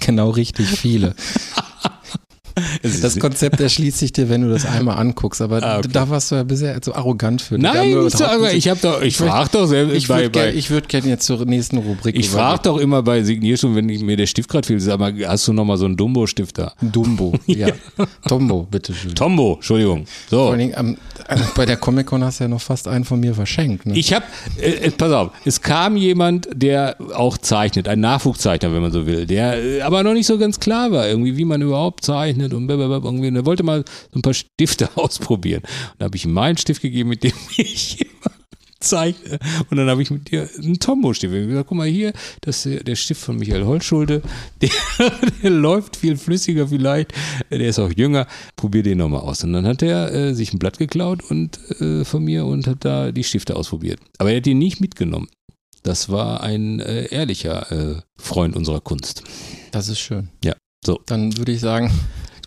genau 0.00 0.30
richtig 0.30 0.66
viele. 0.66 1.14
Das 3.02 3.18
Konzept 3.18 3.60
erschließt 3.60 3.98
sich 3.98 4.12
dir, 4.12 4.28
wenn 4.28 4.42
du 4.42 4.48
das 4.50 4.66
einmal 4.66 4.98
anguckst, 4.98 5.40
aber 5.40 5.62
Ah, 5.62 5.78
okay. 5.78 5.88
da 5.92 6.08
warst 6.10 6.30
du 6.30 6.34
ja 6.36 6.42
bisher 6.42 6.80
zu 6.82 6.94
arrogant 6.94 7.42
für. 7.42 7.58
Nein, 7.58 7.90
nicht 8.04 8.16
so, 8.16 8.24
nicht- 8.40 8.54
ich 8.54 8.68
habe 8.68 8.80
doch, 8.82 9.00
ich 9.02 9.16
frage 9.16 9.50
doch 9.52 9.66
selbst 9.66 9.94
Ich 9.94 10.08
würde 10.08 10.30
gerne 10.30 10.68
würd 10.68 10.88
gern 10.88 11.06
jetzt 11.08 11.24
zur 11.26 11.44
nächsten 11.44 11.78
Rubrik. 11.78 12.16
ich 12.18 12.28
frage 12.28 12.60
doch 12.64 12.78
immer 12.78 13.02
bei 13.02 13.22
Signierstunden, 13.22 13.76
wenn 13.76 13.88
ich, 13.88 14.02
mir 14.02 14.16
der 14.16 14.26
Stift 14.26 14.48
gerade 14.48 14.66
fehlt, 14.66 14.82
sag 14.82 14.98
mal, 14.98 15.14
hast 15.26 15.46
du 15.48 15.52
noch 15.52 15.64
mal 15.64 15.76
so 15.76 15.84
einen 15.84 15.96
Dumbo-Stift 15.96 16.58
da? 16.58 16.72
Dumbo, 16.82 17.34
ja. 17.46 17.68
Tombo, 18.26 18.66
bitteschön. 18.70 19.14
Tombo, 19.14 19.54
Entschuldigung. 19.54 20.06
Vor 20.28 20.38
So. 20.38 20.48
allen 20.50 20.58
Dingen, 20.58 20.74
ähm, 20.76 20.96
äh, 21.28 21.36
bei 21.54 21.66
der 21.66 21.76
Comic-Con 21.76 22.22
hast 22.24 22.40
du 22.40 22.44
ja 22.44 22.48
noch 22.48 22.60
fast 22.60 22.88
einen 22.88 23.04
von 23.04 23.20
mir 23.20 23.34
verschenkt. 23.34 23.86
Ne? 23.86 23.96
Ich 23.96 24.12
habe, 24.12 24.24
äh, 24.60 24.70
äh, 24.86 24.90
pass 24.90 25.12
auf, 25.12 25.30
es 25.44 25.60
kam 25.60 25.96
jemand, 25.96 26.48
der 26.54 26.96
auch 27.14 27.38
zeichnet, 27.38 27.88
ein 27.88 28.00
Nachwuchszeichner, 28.00 28.72
wenn 28.72 28.82
man 28.82 28.92
so 28.92 29.06
will, 29.06 29.26
der 29.26 29.62
äh, 29.62 29.80
aber 29.82 30.02
noch 30.02 30.12
nicht 30.14 30.26
so 30.26 30.38
ganz 30.38 30.60
klar 30.60 30.90
war, 30.92 31.08
irgendwie, 31.08 31.36
wie 31.36 31.44
man 31.44 31.62
überhaupt 31.62 32.04
zeichnet 32.04 32.47
und 32.54 32.66
blablabla, 32.66 33.08
irgendwie. 33.08 33.28
Und 33.28 33.36
er 33.36 33.46
wollte 33.46 33.62
mal 33.62 33.84
so 34.12 34.18
ein 34.18 34.22
paar 34.22 34.34
Stifte 34.34 34.90
ausprobieren. 34.96 35.62
Und 35.62 36.00
da 36.00 36.06
habe 36.06 36.16
ich 36.16 36.24
ihm 36.24 36.32
meinen 36.32 36.56
Stift 36.56 36.82
gegeben, 36.82 37.08
mit 37.10 37.24
dem 37.24 37.32
ich 37.56 38.00
immer 38.00 38.32
zeichne. 38.80 39.38
Und 39.70 39.76
dann 39.76 39.88
habe 39.88 40.02
ich 40.02 40.10
mit 40.10 40.30
dir 40.30 40.48
einen 40.58 40.78
Tombo-Stift. 40.78 41.34
Ich 41.34 41.46
gesagt, 41.48 41.68
guck 41.68 41.78
mal 41.78 41.88
hier, 41.88 42.12
das 42.40 42.64
ist 42.66 42.86
der 42.86 42.96
Stift 42.96 43.20
von 43.20 43.36
Michael 43.36 43.64
Holtschulde. 43.64 44.22
Der, 44.60 44.70
der 45.42 45.50
läuft 45.50 45.96
viel 45.96 46.16
flüssiger 46.16 46.68
vielleicht. 46.68 47.12
Der 47.50 47.60
ist 47.60 47.78
auch 47.78 47.92
jünger. 47.92 48.26
Probier 48.56 48.82
den 48.82 48.98
nochmal 48.98 49.20
aus. 49.20 49.44
Und 49.44 49.52
dann 49.52 49.66
hat 49.66 49.82
er 49.82 50.12
äh, 50.12 50.34
sich 50.34 50.52
ein 50.52 50.58
Blatt 50.58 50.78
geklaut 50.78 51.22
und 51.30 51.58
äh, 51.80 52.04
von 52.04 52.24
mir 52.24 52.44
und 52.44 52.66
hat 52.66 52.84
da 52.84 53.12
die 53.12 53.24
Stifte 53.24 53.56
ausprobiert. 53.56 54.00
Aber 54.18 54.30
er 54.30 54.38
hat 54.38 54.46
die 54.46 54.54
nicht 54.54 54.80
mitgenommen. 54.80 55.28
Das 55.82 56.08
war 56.08 56.42
ein 56.42 56.80
äh, 56.80 57.06
ehrlicher 57.06 57.70
äh, 57.72 58.02
Freund 58.20 58.56
unserer 58.56 58.80
Kunst. 58.80 59.22
das 59.70 59.88
ist 59.88 60.00
schön. 60.00 60.28
Ja, 60.44 60.54
so. 60.84 61.00
Dann 61.06 61.36
würde 61.36 61.52
ich 61.52 61.60
sagen, 61.60 61.90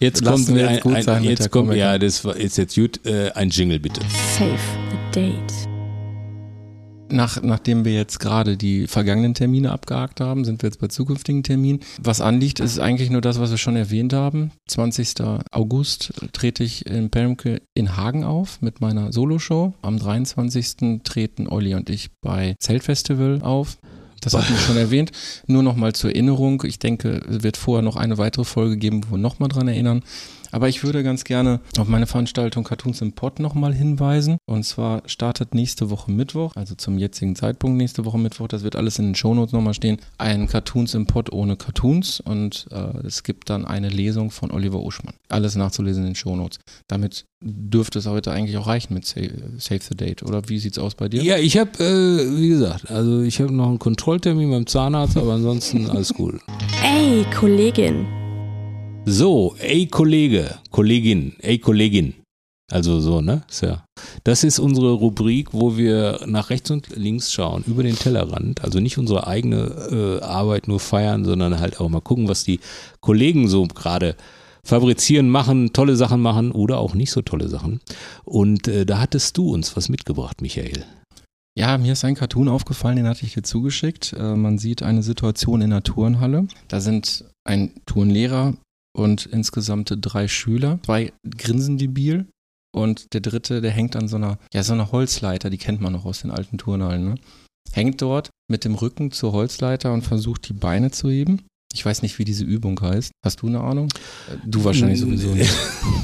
Jetzt 0.02 0.26
Lassen 0.26 0.46
kommt 0.46 0.58
wir 0.58 0.64
jetzt 0.64 0.78
ein, 0.78 0.80
gut 0.82 0.96
ein, 0.96 1.04
sein 1.04 1.22
mit 1.22 1.30
jetzt 1.30 1.52
kommt, 1.52 1.76
ja, 1.76 1.98
das 2.00 2.26
war, 2.26 2.36
ist 2.36 2.58
jetzt 2.58 2.74
gut, 2.76 3.06
äh, 3.06 3.30
ein 3.36 3.50
Jingle 3.50 3.80
bitte. 3.80 4.02
Save 4.36 4.58
the 4.90 5.20
date. 5.20 5.72
nach, 7.12 7.44
nachdem 7.44 7.86
wir 7.86 7.94
jetzt 7.94 8.20
gerade 8.20 8.58
die 8.58 8.88
vergangenen 8.88 9.36
Termine 9.36 9.72
abgehakt 9.72 10.20
haben, 10.20 10.44
sind 10.44 10.64
wir 10.64 10.70
jetzt 10.70 10.80
bei 10.80 10.88
zukünftigen 10.88 11.44
Terminen. 11.44 11.82
Was 12.02 12.20
anliegt, 12.20 12.60
ist 12.60 12.80
eigentlich 12.80 13.12
nur 13.12 13.22
das, 13.22 13.40
was 13.40 13.52
wir 13.52 13.60
schon 13.60 13.76
erwähnt 13.76 14.14
haben. 14.14 14.52
20. 14.68 15.22
August 15.52 16.14
trete 16.34 16.64
ich 16.64 16.88
in 16.88 17.12
Permke 17.12 17.62
in 17.76 17.96
Hagen 17.96 18.24
auf 18.24 18.60
mit 18.62 18.82
meiner 18.82 19.14
Soloshow. 19.14 19.74
Am 19.84 20.00
23. 20.00 21.04
treten 21.04 21.48
Olli 21.48 21.76
und 21.76 21.92
ich 21.92 22.10
bei 22.22 22.56
Zeltfestival 22.60 23.42
auf. 23.44 23.78
Das 24.22 24.34
hatten 24.36 24.54
wir 24.54 24.60
schon 24.60 24.78
erwähnt. 24.78 25.12
Nur 25.48 25.64
nochmal 25.64 25.94
zur 25.94 26.12
Erinnerung. 26.12 26.64
Ich 26.66 26.80
denke, 26.80 27.22
es 27.30 27.44
wird 27.44 27.58
vorher 27.58 27.82
noch 27.82 27.96
eine 27.96 28.18
weitere 28.18 28.46
Folge 28.46 28.78
geben, 28.78 29.02
wo 29.08 29.16
wir 29.16 29.18
nochmal 29.18 29.50
dran 29.50 29.68
erinnern. 29.68 30.04
Aber 30.52 30.70
ich 30.70 30.84
würde 30.84 31.04
ganz 31.04 31.24
gerne 31.24 31.60
auf 31.78 31.88
meine 31.88 32.08
Veranstaltung 32.08 32.64
Cartoons 32.64 33.02
im 33.02 33.14
Pod 33.14 33.40
nochmal 33.40 33.74
hinweisen. 33.74 34.38
Und 34.46 34.64
zwar 34.64 35.04
startet 35.06 35.56
nächste 35.56 35.90
Woche 35.90 36.12
Mittwoch, 36.12 36.56
also 36.56 36.76
zum 36.76 36.98
jetzigen 36.98 37.36
Zeitpunkt 37.36 37.78
nächste 37.78 38.06
Woche 38.06 38.18
Mittwoch, 38.18 38.48
das 38.48 38.64
wird 38.64 38.76
alles 38.76 39.00
in 39.00 39.06
den 39.06 39.16
Shownotes 39.16 39.54
nochmal 39.54 39.74
stehen, 39.74 39.98
ein 40.18 40.48
Cartoons 40.48 40.94
im 40.94 41.06
Pod 41.06 41.32
ohne 41.32 41.56
Cartoons. 41.56 42.20
Und 42.20 42.68
äh, 42.72 43.06
es 43.06 43.24
gibt 43.24 43.50
dann 43.50 43.66
eine 43.66 43.90
Lesung 43.90 44.32
von 44.32 44.52
Oliver 44.52 44.82
Uschmann. 44.82 45.16
Alles 45.30 45.56
nachzulesen 45.56 46.04
in 46.04 46.10
den 46.10 46.16
Shownotes. 46.16 46.60
Damit 46.88 47.26
dürfte 47.42 48.00
es 48.00 48.06
heute 48.06 48.32
eigentlich 48.32 48.58
auch 48.58 48.68
reichen 48.68 48.94
mit 48.94 49.06
Save, 49.06 49.32
Save 49.58 49.80
the 49.90 49.96
Date. 49.96 50.24
Oder 50.24 50.48
wie 50.48 50.60
sieht's 50.60 50.78
aus 50.78 50.96
bei 50.96 51.10
dir? 51.10 51.24
Ja, 51.24 51.38
ich 51.38 51.58
habe, 51.58 51.72
äh, 51.84 52.40
wie 52.40 52.50
gesagt, 52.50 52.90
also 52.92 53.22
ich 53.22 53.40
habe 53.42 53.54
noch 53.54 53.68
einen 53.68 53.80
Kontrolltermin 53.80 54.52
beim 54.52 54.68
Zahnarzt, 54.68 55.18
aber 55.18 55.34
ansonsten 55.34 55.90
alles 55.90 56.14
cool. 56.20 56.40
Ey, 56.84 57.26
Kollegin. 57.34 58.21
So, 59.06 59.56
ey 59.60 59.88
Kollege, 59.88 60.60
Kollegin, 60.70 61.36
ey 61.40 61.58
Kollegin. 61.58 62.14
Also 62.72 63.02
so, 63.02 63.20
ne? 63.20 63.42
Das 64.24 64.44
ist 64.44 64.60
unsere 64.60 64.94
Rubrik, 64.94 65.50
wo 65.54 65.76
wir 65.76 66.22
nach 66.26 66.50
rechts 66.50 66.72
und 66.72 66.96
links 66.96 67.32
schauen, 67.34 67.64
über 67.68 67.84
den 67.84 67.96
Tellerrand. 67.96 68.64
Also 68.64 68.80
nicht 68.80 68.98
unsere 68.98 69.28
eigene 69.28 70.20
äh, 70.22 70.24
Arbeit 70.24 70.68
nur 70.68 70.80
feiern, 70.80 71.26
sondern 71.26 71.60
halt 71.60 71.82
auch 71.82 71.90
mal 71.90 72.00
gucken, 72.00 72.30
was 72.30 72.44
die 72.44 72.60
Kollegen 73.02 73.48
so 73.48 73.66
gerade 73.68 74.16
fabrizieren, 74.64 75.30
machen, 75.30 75.74
tolle 75.74 75.96
Sachen 75.96 76.22
machen 76.22 76.52
oder 76.52 76.78
auch 76.78 76.94
nicht 76.94 77.12
so 77.12 77.22
tolle 77.22 77.50
Sachen. 77.50 77.82
Und 78.24 78.68
äh, 78.68 78.86
da 78.86 79.00
hattest 79.00 79.36
du 79.38 79.52
uns 79.52 79.76
was 79.76 79.90
mitgebracht, 79.90 80.42
Michael. 80.42 80.86
Ja, 81.58 81.78
mir 81.78 81.94
ist 81.94 82.06
ein 82.06 82.16
Cartoon 82.16 82.48
aufgefallen, 82.48 82.96
den 82.96 83.08
hatte 83.08 83.26
ich 83.26 83.34
dir 83.34 83.44
zugeschickt. 83.44 84.14
Äh, 84.14 84.36
man 84.36 84.58
sieht 84.58 84.84
eine 84.84 85.04
Situation 85.04 85.62
in 85.62 85.72
der 85.72 85.84
Turnhalle. 85.84 86.48
Da 86.70 86.80
sind 86.80 87.26
ein 87.44 87.72
Turnlehrer 87.86 88.54
und 88.94 89.26
insgesamt 89.26 89.94
drei 90.00 90.28
Schüler. 90.28 90.80
Zwei 90.84 91.14
grinsen 91.38 91.78
debil 91.78 92.28
und 92.76 93.14
der 93.14 93.22
dritte, 93.22 93.62
der 93.62 93.72
hängt 93.72 93.96
an 93.96 94.08
so 94.08 94.18
einer, 94.18 94.38
ja, 94.54 94.64
so 94.64 94.74
einer 94.74 94.92
Holzleiter, 94.92 95.50
die 95.50 95.58
kennt 95.58 95.82
man 95.82 95.94
noch 95.94 96.06
aus 96.06 96.22
den 96.22 96.32
alten 96.32 96.58
Turnhallen, 96.58 97.06
ne? 97.06 97.16
Hängt 97.74 98.02
dort 98.02 98.32
mit 98.50 98.66
dem 98.66 98.76
Rücken 98.76 99.12
zur 99.12 99.32
Holzleiter 99.32 99.94
und 99.94 100.02
versucht 100.02 100.50
die 100.50 100.54
Beine 100.54 100.92
zu 100.92 101.10
heben. 101.10 101.44
Ich 101.74 101.86
weiß 101.86 102.02
nicht, 102.02 102.20
wie 102.20 102.26
diese 102.26 102.44
Übung 102.44 102.80
heißt. 102.80 103.12
Hast 103.24 103.42
du 103.42 103.48
eine 103.48 103.62
Ahnung? 103.62 103.90
Du 104.46 104.64
wahrscheinlich 104.64 105.00
sowieso 105.00 105.30
nicht. 105.30 105.54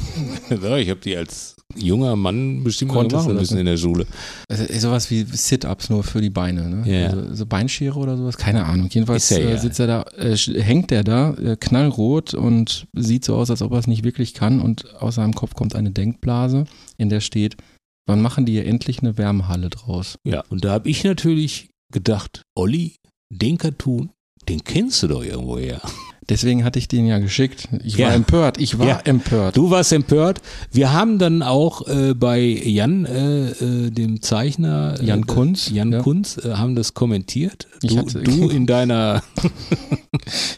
ja, 0.50 0.76
ich 0.76 0.90
habe 0.90 1.00
die 1.00 1.16
als 1.16 1.56
junger 1.76 2.16
Mann 2.16 2.64
bestimmt 2.64 2.92
mal 2.92 3.00
Konntest 3.00 3.26
machen 3.26 3.28
du 3.28 3.34
das 3.34 3.42
müssen 3.42 3.58
in 3.58 3.66
der 3.66 3.76
Schule. 3.76 4.06
Also, 4.48 4.64
sowas 4.78 5.10
wie 5.10 5.24
Sit-Ups 5.24 5.90
nur 5.90 6.02
für 6.02 6.20
die 6.20 6.30
Beine, 6.30 6.68
ne? 6.68 6.90
Ja. 6.90 7.08
Also, 7.08 7.34
so 7.34 7.46
Beinschere 7.46 7.98
oder 7.98 8.16
sowas, 8.16 8.36
keine 8.36 8.64
Ahnung. 8.64 8.88
Jedenfalls 8.90 9.28
ja 9.30 9.38
äh, 9.38 9.58
sitzt 9.58 9.80
er 9.80 9.86
da, 9.86 10.02
äh, 10.16 10.36
hängt 10.36 10.92
er 10.92 11.04
da, 11.04 11.34
äh, 11.34 11.56
knallrot 11.58 12.34
und 12.34 12.86
sieht 12.94 13.24
so 13.24 13.36
aus, 13.36 13.50
als 13.50 13.62
ob 13.62 13.72
er 13.72 13.78
es 13.78 13.86
nicht 13.86 14.04
wirklich 14.04 14.34
kann 14.34 14.60
und 14.60 14.94
aus 15.00 15.16
seinem 15.16 15.34
Kopf 15.34 15.54
kommt 15.54 15.74
eine 15.74 15.90
Denkblase, 15.90 16.64
in 16.96 17.08
der 17.08 17.20
steht, 17.20 17.56
wann 18.06 18.22
machen 18.22 18.46
die 18.46 18.52
hier 18.52 18.66
endlich 18.66 19.00
eine 19.00 19.18
Wärmehalle 19.18 19.70
draus? 19.70 20.18
Ja, 20.24 20.42
und 20.48 20.64
da 20.64 20.72
habe 20.72 20.88
ich 20.88 21.04
natürlich 21.04 21.70
gedacht, 21.92 22.42
Olli, 22.54 22.96
den 23.30 23.58
Cartoon, 23.58 24.10
den 24.48 24.64
kennst 24.64 25.02
du 25.02 25.08
doch 25.08 25.22
irgendwoher. 25.24 25.80
Deswegen 26.30 26.62
hatte 26.62 26.78
ich 26.78 26.88
den 26.88 27.06
ja 27.06 27.18
geschickt. 27.20 27.68
Ich 27.82 27.96
war 27.96 28.08
Ja. 28.10 28.14
empört, 28.14 28.58
ich 28.60 28.78
war 28.78 28.86
Ja. 28.86 28.98
empört. 29.04 29.56
Du 29.56 29.70
warst 29.70 29.94
empört. 29.94 30.42
Wir 30.70 30.92
haben 30.92 31.18
dann 31.18 31.42
auch 31.42 31.86
äh, 31.88 32.12
bei 32.12 32.40
Jan, 32.40 33.06
äh, 33.06 33.48
äh, 33.48 33.90
dem 33.90 34.20
Zeichner, 34.20 34.96
äh, 35.00 35.04
Jan 35.06 35.26
Kunz, 35.26 35.70
Jan 35.70 35.90
ja. 35.92 36.02
Kunz, 36.02 36.36
äh, 36.36 36.52
haben 36.52 36.74
das 36.74 36.92
kommentiert. 36.92 37.66
Ich 37.82 37.94
Du, 37.94 37.98
hatte- 38.00 38.22
du 38.22 38.48
in 38.50 38.66
deiner 38.66 39.22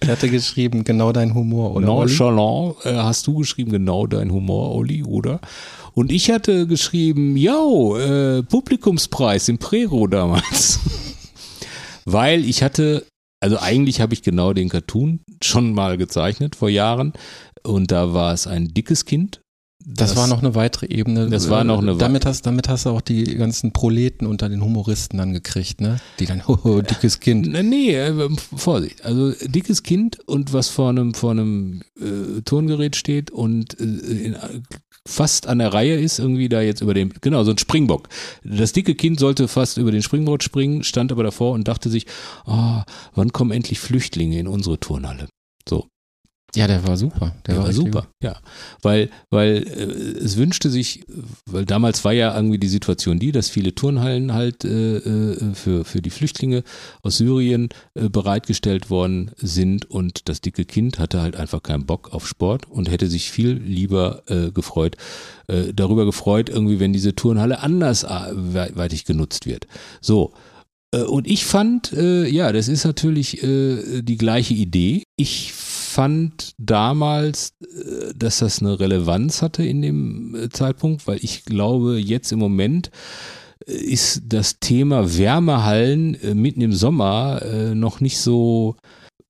Ich 0.03 0.09
hatte 0.09 0.29
geschrieben, 0.29 0.83
genau 0.83 1.13
dein 1.13 1.35
Humor, 1.35 1.77
oder? 1.77 1.87
Nonchalant 1.87 2.75
hast 2.85 3.29
du 3.29 3.35
geschrieben, 3.37 3.71
genau 3.71 4.09
dein 4.09 4.33
Humor, 4.33 4.75
Olli, 4.75 5.05
oder? 5.05 5.41
Und 5.95 6.11
ich 6.11 6.33
hatte 6.33 6.67
geschrieben, 6.67 7.37
äh, 7.37 8.43
Publikumspreis 8.43 9.49
im 9.49 9.59
Prero 9.59 10.09
damals. 10.09 10.81
Weil 12.05 12.45
ich 12.45 12.63
hatte, 12.65 13.05
also 13.41 13.59
eigentlich 13.59 14.01
habe 14.01 14.15
ich 14.15 14.23
genau 14.23 14.53
den 14.53 14.69
Cartoon 14.69 15.21
schon 15.43 15.73
mal 15.73 15.97
gezeichnet 15.97 16.57
vor 16.57 16.69
Jahren. 16.69 17.13
Und 17.63 17.91
da 17.91 18.13
war 18.13 18.33
es 18.33 18.47
ein 18.47 18.69
dickes 18.69 19.05
Kind. 19.05 19.41
Das, 19.83 20.15
war 20.15 20.27
noch 20.27 20.41
eine 20.41 20.55
weitere 20.55 20.87
Ebene. 20.87 21.31
Das 21.31 21.49
war 21.49 21.65
noch 21.65 21.81
eine 21.81 21.97
damit 21.97 22.27
hast, 22.27 22.45
damit 22.45 22.69
hast 22.69 22.85
du 22.85 22.91
auch 22.91 23.01
die 23.01 23.25
ganzen 23.37 23.73
Proleten 23.73 24.27
unter 24.27 24.51
den 24.51 24.63
Humoristen 24.63 25.17
dann 25.19 25.33
gekriegt, 25.33 25.81
ne? 25.81 25.99
Die 26.19 26.27
dann, 26.27 26.47
hoho, 26.49 26.83
dickes 26.83 27.19
Kind. 27.21 27.51
Nee, 27.51 27.63
nee, 27.63 27.95
äh, 27.95 28.29
Vorsicht. 28.55 29.03
Also 29.07 29.33
dickes 29.49 29.83
Kind 29.83 30.19
und 30.29 30.53
was 30.53 30.69
vor 30.69 30.91
einem, 30.91 31.15
vor 31.15 31.31
einem 31.31 31.81
äh, 31.99 32.43
Turngerät 32.43 32.95
steht 32.95 33.31
und 33.31 33.81
äh, 33.81 33.85
in, 33.85 34.37
fast 35.11 35.47
an 35.47 35.59
der 35.59 35.73
Reihe 35.73 35.97
ist, 35.97 36.19
irgendwie 36.19 36.49
da 36.49 36.61
jetzt 36.61 36.81
über 36.81 36.95
den, 36.95 37.13
genau, 37.21 37.45
so 37.45 37.51
ein 37.51 37.59
Springbock. 37.59 38.09
Das 38.45 38.73
dicke 38.73 38.95
Kind 38.95 39.21
sollte 39.21 39.49
fast 39.49 39.77
über 39.77 39.91
den 39.91 40.03
Springbock 40.03 40.43
springen, 40.43 40.85
stand 40.85 41.13
aber 41.13 41.23
davor 41.23 41.53
und 41.53 41.69
dachte 41.69 41.91
sich, 41.91 42.07
ah, 42.47 42.85
wann 43.15 43.33
kommen 43.33 43.51
endlich 43.51 43.81
Flüchtlinge 43.81 44.39
in 44.39 44.49
unsere 44.49 44.79
Turnhalle? 44.79 45.29
So, 45.69 45.89
Ja, 46.57 46.67
der 46.67 46.87
war 46.87 46.97
super. 46.97 47.35
Der, 47.47 47.55
der 47.55 47.65
war 47.65 47.73
super, 47.73 48.09
ja. 48.23 48.37
Weil, 48.83 49.09
weil 49.31 49.59
äh, 49.59 50.25
es 50.25 50.37
wünschte 50.37 50.69
sich, 50.69 51.05
weil 51.47 51.65
damals 51.65 52.05
war 52.05 52.13
ja 52.13 52.35
irgendwie 52.35 52.59
die 52.59 52.69
Situation 52.69 53.19
die, 53.19 53.31
dass 53.31 53.49
viele 53.49 53.75
Turnhallen 53.75 54.33
halt 54.33 54.65
äh, 54.65 54.97
äh, 54.97 55.55
für, 55.55 55.85
für 55.85 56.03
die 56.03 56.11
Flüchtlinge 56.11 56.65
aus 57.03 57.19
Syrien 57.19 57.69
äh, 57.95 58.09
bereitgestellt 58.09 58.91
worden 58.91 59.31
sind 59.37 59.89
und 59.91 60.29
das 60.29 60.41
dicke 60.41 60.65
Kind 60.65 60.99
hatte 60.99 61.21
halt 61.21 61.37
einfach 61.37 61.63
keinen 61.63 61.87
Bock 61.87 62.13
auf 62.13 62.27
Sport 62.27 62.69
und 62.69 62.91
hätte 62.91 63.09
sich 63.09 63.31
viel 63.31 63.53
lieber 63.53 64.23
äh, 64.27 64.51
gefreut, 64.51 64.97
äh, 65.47 65.73
darüber 65.73 66.05
gefreut, 66.05 66.49
irgendwie, 66.49 66.81
wenn 66.81 66.93
diese 66.93 67.15
Turnhalle 67.15 67.61
andersweitig 67.61 69.05
genutzt 69.05 69.47
wird. 69.47 69.67
So. 70.01 70.33
Äh, 70.93 71.03
Und 71.03 71.29
ich 71.29 71.45
fand, 71.45 71.93
äh, 71.93 72.27
ja, 72.27 72.53
das 72.53 72.69
ist 72.69 72.85
natürlich 72.85 73.43
äh, 73.43 74.03
die 74.03 74.17
gleiche 74.17 74.55
Idee. 74.55 75.05
Ich 75.17 75.53
fand 75.91 76.55
damals, 76.59 77.55
äh, 77.61 78.15
dass 78.15 78.39
das 78.39 78.61
eine 78.61 78.79
Relevanz 78.79 79.43
hatte 79.43 79.65
in 79.65 79.83
dem 79.83 80.35
äh, 80.35 80.49
Zeitpunkt, 80.49 81.07
weil 81.07 81.19
ich 81.21 81.45
glaube, 81.45 81.99
jetzt 81.99 82.31
im 82.33 82.39
Moment 82.39 82.91
äh, 83.67 83.73
ist 83.73 84.23
das 84.27 84.61
Thema 84.61 85.19
Wärmehallen 85.19 86.17
mitten 86.35 86.61
im 86.61 86.73
Sommer 86.73 87.43
noch 87.75 88.01
nicht 88.01 88.19
so 88.19 88.77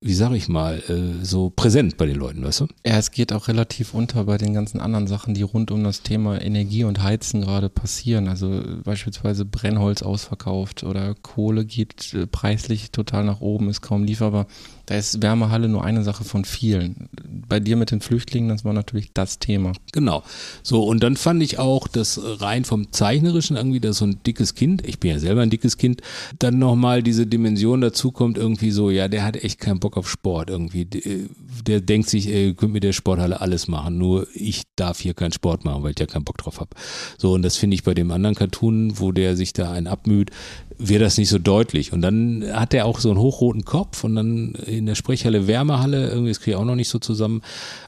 wie 0.02 0.14
sage 0.14 0.34
ich 0.34 0.48
mal, 0.48 0.82
so 1.22 1.52
präsent 1.54 1.98
bei 1.98 2.06
den 2.06 2.16
Leuten, 2.16 2.42
weißt 2.42 2.60
du? 2.60 2.68
Ja, 2.86 2.96
es 2.96 3.10
geht 3.10 3.34
auch 3.34 3.48
relativ 3.48 3.92
unter 3.92 4.24
bei 4.24 4.38
den 4.38 4.54
ganzen 4.54 4.80
anderen 4.80 5.06
Sachen, 5.06 5.34
die 5.34 5.42
rund 5.42 5.70
um 5.70 5.84
das 5.84 6.00
Thema 6.00 6.40
Energie 6.40 6.84
und 6.84 7.02
Heizen 7.02 7.42
gerade 7.42 7.68
passieren. 7.68 8.26
Also 8.26 8.62
beispielsweise 8.82 9.44
Brennholz 9.44 10.00
ausverkauft 10.00 10.84
oder 10.84 11.14
Kohle 11.16 11.66
geht 11.66 12.16
preislich 12.32 12.92
total 12.92 13.24
nach 13.24 13.42
oben, 13.42 13.68
ist 13.68 13.82
kaum 13.82 14.04
lieferbar. 14.04 14.46
Da 14.90 14.96
ist 14.96 15.22
Wärmehalle 15.22 15.68
nur 15.68 15.84
eine 15.84 16.02
Sache 16.02 16.24
von 16.24 16.44
vielen. 16.44 17.08
Bei 17.48 17.60
dir 17.60 17.76
mit 17.76 17.92
den 17.92 18.00
Flüchtlingen, 18.00 18.48
das 18.48 18.64
war 18.64 18.72
natürlich 18.72 19.12
das 19.14 19.38
Thema. 19.38 19.70
Genau. 19.92 20.24
So, 20.64 20.82
und 20.82 21.00
dann 21.04 21.14
fand 21.14 21.44
ich 21.44 21.60
auch, 21.60 21.86
dass 21.86 22.20
rein 22.24 22.64
vom 22.64 22.90
Zeichnerischen 22.90 23.56
irgendwie, 23.56 23.78
dass 23.78 23.98
so 23.98 24.06
ein 24.06 24.18
dickes 24.26 24.56
Kind, 24.56 24.84
ich 24.84 24.98
bin 24.98 25.12
ja 25.12 25.20
selber 25.20 25.42
ein 25.42 25.50
dickes 25.50 25.76
Kind, 25.76 26.00
dann 26.40 26.58
nochmal 26.58 27.04
diese 27.04 27.24
Dimension 27.24 27.80
dazu 27.80 28.10
kommt, 28.10 28.36
irgendwie 28.36 28.72
so, 28.72 28.90
ja, 28.90 29.06
der 29.06 29.22
hat 29.22 29.36
echt 29.36 29.60
keinen 29.60 29.78
Bock 29.78 29.96
auf 29.96 30.10
Sport 30.10 30.50
irgendwie. 30.50 30.84
Der 30.84 31.80
denkt 31.80 32.08
sich, 32.08 32.28
ey, 32.28 32.52
könnt 32.54 32.72
mit 32.72 32.82
der 32.82 32.92
Sporthalle 32.92 33.40
alles 33.40 33.68
machen, 33.68 33.96
nur 33.96 34.26
ich 34.34 34.64
darf 34.74 34.98
hier 34.98 35.14
keinen 35.14 35.30
Sport 35.30 35.64
machen, 35.64 35.84
weil 35.84 35.92
ich 35.92 36.00
ja 36.00 36.06
keinen 36.06 36.24
Bock 36.24 36.38
drauf 36.38 36.58
habe. 36.58 36.70
So, 37.16 37.34
und 37.34 37.42
das 37.42 37.56
finde 37.56 37.74
ich 37.74 37.84
bei 37.84 37.94
dem 37.94 38.10
anderen 38.10 38.34
Cartoon, 38.34 38.98
wo 38.98 39.12
der 39.12 39.36
sich 39.36 39.52
da 39.52 39.70
einen 39.70 39.86
abmüht, 39.86 40.32
wird 40.78 41.02
das 41.02 41.18
nicht 41.18 41.28
so 41.28 41.38
deutlich. 41.38 41.92
Und 41.92 42.00
dann 42.00 42.44
hat 42.52 42.74
er 42.74 42.86
auch 42.86 43.00
so 43.00 43.10
einen 43.10 43.20
hochroten 43.20 43.64
Kopf 43.64 44.02
und 44.02 44.16
dann 44.16 44.54
in 44.80 44.86
der 44.86 44.94
Sprechhalle 44.94 45.46
Wärmehalle, 45.46 46.08
irgendwie, 46.08 46.30
das 46.30 46.40
kriege 46.40 46.52
ich 46.52 46.56
auch 46.56 46.64
noch 46.64 46.74
nicht 46.74 46.88
so 46.88 46.98
zusammen. 46.98 47.42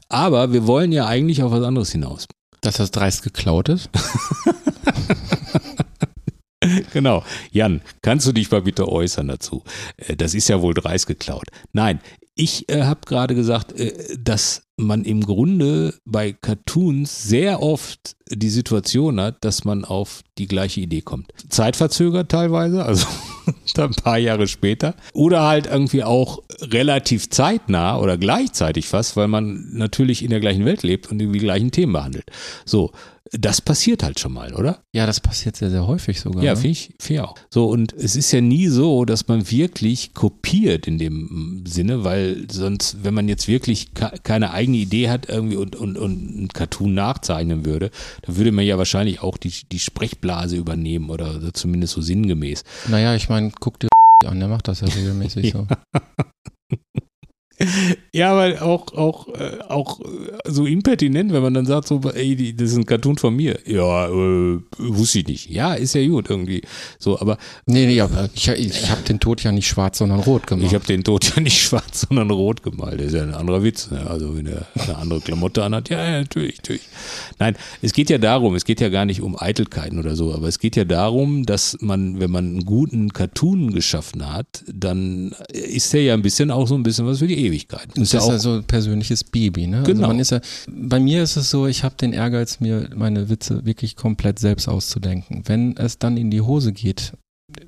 Aber 0.09 0.53
wir 0.53 0.67
wollen 0.67 0.91
ja 0.91 1.07
eigentlich 1.07 1.43
auf 1.43 1.51
was 1.51 1.63
anderes 1.63 1.91
hinaus. 1.91 2.27
Dass 2.61 2.77
das 2.77 2.91
dreist 2.91 3.23
geklaut 3.23 3.67
ist? 3.67 3.89
genau. 6.93 7.23
Jan, 7.51 7.81
kannst 8.01 8.27
du 8.27 8.31
dich 8.31 8.49
mal 8.51 8.61
bitte 8.61 8.87
äußern 8.87 9.27
dazu? 9.27 9.63
Äh, 9.97 10.15
das 10.15 10.33
ist 10.33 10.47
ja 10.47 10.61
wohl 10.61 10.73
dreist 10.73 11.07
geklaut. 11.07 11.47
Nein, 11.73 11.99
ich 12.35 12.69
äh, 12.69 12.83
habe 12.83 13.01
gerade 13.05 13.35
gesagt, 13.35 13.73
äh, 13.73 14.15
dass 14.17 14.63
man 14.77 15.03
im 15.05 15.21
Grunde 15.21 15.93
bei 16.05 16.33
Cartoons 16.33 17.23
sehr 17.23 17.61
oft 17.61 18.15
die 18.29 18.49
Situation 18.49 19.19
hat, 19.19 19.43
dass 19.45 19.65
man 19.65 19.85
auf 19.85 20.23
die 20.37 20.47
gleiche 20.47 20.81
Idee 20.81 21.01
kommt. 21.01 21.31
Zeitverzögert 21.49 22.31
teilweise, 22.31 22.83
also 22.83 23.05
ein 23.77 23.91
paar 23.91 24.17
Jahre 24.17 24.47
später. 24.47 24.95
Oder 25.13 25.43
halt 25.43 25.67
irgendwie 25.67 26.03
auch 26.03 26.41
relativ 26.61 27.29
zeitnah 27.29 27.99
oder 27.99 28.17
gleichzeitig 28.17 28.87
fast, 28.87 29.15
weil 29.15 29.27
man 29.27 29.69
natürlich 29.73 30.23
in 30.23 30.31
der 30.31 30.39
gleichen 30.39 30.65
Welt 30.65 30.83
lebt 30.83 31.11
und 31.11 31.19
die 31.19 31.27
gleichen 31.27 31.71
Themen 31.71 31.93
behandelt. 31.93 32.25
So, 32.65 32.91
das 33.31 33.61
passiert 33.61 34.03
halt 34.03 34.19
schon 34.19 34.33
mal, 34.33 34.53
oder? 34.53 34.83
Ja, 34.93 35.05
das 35.05 35.19
passiert 35.19 35.55
sehr, 35.55 35.69
sehr 35.69 35.87
häufig 35.87 36.19
sogar. 36.19 36.43
Ja, 36.43 36.51
ne? 36.51 36.57
finde 36.57 36.71
ich, 36.71 36.93
find 36.99 37.19
ich 37.19 37.19
auch. 37.21 37.35
So, 37.49 37.67
und 37.67 37.93
es 37.93 38.15
ist 38.15 38.31
ja 38.31 38.41
nie 38.41 38.67
so, 38.67 39.05
dass 39.05 39.27
man 39.27 39.49
wirklich 39.49 40.13
kopiert 40.13 40.87
in 40.87 40.97
dem 40.97 41.63
Sinne, 41.65 42.03
weil 42.03 42.47
sonst, 42.51 43.03
wenn 43.03 43.13
man 43.13 43.29
jetzt 43.29 43.47
wirklich 43.47 43.91
keine 44.23 44.51
eigene 44.51 44.77
Idee 44.77 45.09
hat 45.09 45.29
irgendwie 45.29 45.55
und, 45.55 45.75
und, 45.75 45.97
und 45.97 46.43
ein 46.43 46.47
Cartoon 46.49 46.93
nachzeichnen 46.93 47.65
würde, 47.65 47.91
dann 48.23 48.35
würde 48.35 48.51
man 48.51 48.65
ja 48.65 48.77
wahrscheinlich 48.77 49.21
auch 49.21 49.37
die, 49.37 49.53
die 49.71 49.79
Sprechblase 49.79 50.57
übernehmen 50.57 51.09
oder 51.09 51.53
zumindest 51.53 51.93
so 51.93 52.01
sinngemäß. 52.01 52.63
Naja, 52.89 53.15
ich 53.15 53.29
meine, 53.29 53.51
guck 53.59 53.79
dir 53.79 53.87
an, 54.25 54.39
der 54.39 54.49
macht 54.49 54.67
das 54.67 54.81
ja 54.81 54.87
regelmäßig 54.87 55.53
so. 55.53 55.65
Ja, 58.15 58.31
aber 58.31 58.61
auch, 58.61 58.93
auch, 58.93 59.27
äh, 59.29 59.57
auch 59.69 59.99
äh, 59.99 60.03
so 60.45 60.67
impertinent, 60.67 61.33
wenn 61.33 61.41
man 61.41 61.55
dann 61.55 61.65
sagt, 61.65 61.87
so, 61.87 61.99
ey, 62.13 62.35
die, 62.35 62.55
das 62.55 62.69
ist 62.69 62.77
ein 62.77 62.85
Cartoon 62.85 63.17
von 63.17 63.35
mir. 63.35 63.57
Ja, 63.65 64.07
äh, 64.07 64.59
wusste 64.77 65.19
ich 65.19 65.27
nicht. 65.27 65.49
Ja, 65.49 65.73
ist 65.73 65.95
ja 65.95 66.07
gut 66.07 66.29
irgendwie. 66.29 66.61
So, 66.99 67.19
aber. 67.19 67.39
Nee, 67.65 67.87
nee, 67.87 67.99
aber 67.99 68.29
ich, 68.35 68.47
ich 68.47 68.91
habe 68.91 69.01
den 69.01 69.19
Tod 69.19 69.41
ja 69.41 69.51
nicht 69.51 69.67
schwarz, 69.67 69.97
sondern 69.97 70.19
rot 70.19 70.45
gemacht. 70.45 70.67
Ich 70.67 70.75
habe 70.75 70.85
den 70.85 71.03
Tod 71.03 71.35
ja 71.35 71.41
nicht 71.41 71.59
schwarz, 71.63 72.05
sondern 72.07 72.29
rot 72.29 72.61
gemalt. 72.61 72.99
Das 72.99 73.07
ist 73.07 73.13
ja 73.15 73.23
ein 73.23 73.33
anderer 73.33 73.63
Witz. 73.63 73.89
Ne? 73.89 74.05
Also, 74.07 74.37
wenn 74.37 74.45
er 74.45 74.67
eine 74.75 74.95
andere 74.95 75.19
Klamotte 75.19 75.63
anhat, 75.63 75.89
ja, 75.89 76.03
ja, 76.03 76.19
natürlich, 76.19 76.57
natürlich. 76.57 76.83
Nein, 77.39 77.55
es 77.81 77.93
geht 77.93 78.11
ja 78.11 78.19
darum, 78.19 78.53
es 78.53 78.65
geht 78.65 78.79
ja 78.79 78.89
gar 78.89 79.05
nicht 79.05 79.21
um 79.21 79.35
Eitelkeiten 79.41 79.97
oder 79.97 80.15
so, 80.15 80.35
aber 80.35 80.47
es 80.47 80.59
geht 80.59 80.75
ja 80.75 80.85
darum, 80.85 81.47
dass 81.47 81.77
man, 81.81 82.19
wenn 82.19 82.29
man 82.29 82.45
einen 82.45 82.65
guten 82.65 83.11
Cartoon 83.11 83.73
geschaffen 83.73 84.31
hat, 84.31 84.63
dann 84.71 85.33
ist 85.51 85.93
der 85.93 86.03
ja 86.03 86.13
ein 86.13 86.21
bisschen 86.21 86.51
auch 86.51 86.67
so 86.67 86.75
ein 86.75 86.83
bisschen 86.83 87.07
was 87.07 87.17
für 87.17 87.27
die 87.27 87.43
Ewigkeit. 87.43 87.87
Das 88.11 88.23
ist 88.23 88.27
ja, 88.27 88.35
auch, 88.35 88.39
so 88.39 88.53
ein 88.55 88.63
persönliches 88.63 89.23
Baby, 89.23 89.67
ne? 89.67 89.83
Genau. 89.83 90.01
Also 90.01 90.07
man 90.07 90.19
ist 90.19 90.31
ja, 90.31 90.41
bei 90.67 90.99
mir 90.99 91.23
ist 91.23 91.35
es 91.35 91.49
so, 91.49 91.67
ich 91.67 91.83
habe 91.83 91.95
den 91.95 92.13
Ehrgeiz, 92.13 92.59
mir 92.59 92.89
meine 92.95 93.29
Witze 93.29 93.65
wirklich 93.65 93.95
komplett 93.95 94.39
selbst 94.39 94.67
auszudenken. 94.67 95.43
Wenn 95.45 95.77
es 95.77 95.99
dann 95.99 96.17
in 96.17 96.31
die 96.31 96.41
Hose 96.41 96.73
geht, 96.73 97.13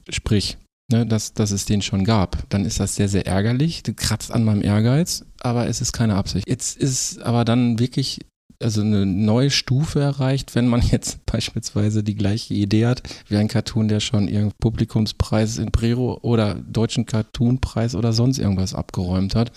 sprich, 0.09 0.57
ne, 0.91 1.05
dass, 1.05 1.33
dass 1.33 1.51
es 1.51 1.65
den 1.65 1.81
schon 1.81 2.03
gab, 2.03 2.49
dann 2.49 2.65
ist 2.65 2.79
das 2.79 2.95
sehr, 2.95 3.09
sehr 3.09 3.25
ärgerlich. 3.27 3.83
Du 3.83 3.93
kratzt 3.93 4.31
an 4.31 4.43
meinem 4.43 4.61
Ehrgeiz, 4.61 5.25
aber 5.39 5.67
es 5.67 5.81
ist 5.81 5.91
keine 5.91 6.15
Absicht. 6.15 6.47
Jetzt 6.47 6.77
ist 6.77 7.21
aber 7.21 7.45
dann 7.45 7.79
wirklich 7.79 8.19
also 8.61 8.81
eine 8.81 9.05
neue 9.05 9.51
Stufe 9.51 9.99
erreicht, 9.99 10.55
wenn 10.55 10.67
man 10.67 10.81
jetzt 10.91 11.25
beispielsweise 11.25 12.03
die 12.03 12.15
gleiche 12.15 12.53
Idee 12.53 12.85
hat 12.87 13.03
wie 13.27 13.37
ein 13.37 13.47
Cartoon, 13.47 13.87
der 13.87 13.99
schon 13.99 14.27
irgendeinen 14.27 14.59
Publikumspreis 14.59 15.57
in 15.57 15.71
Prero 15.71 16.19
oder 16.21 16.55
deutschen 16.55 17.05
Cartoonpreis 17.05 17.95
oder 17.95 18.13
sonst 18.13 18.39
irgendwas 18.39 18.73
abgeräumt 18.73 19.35
hat. 19.35 19.51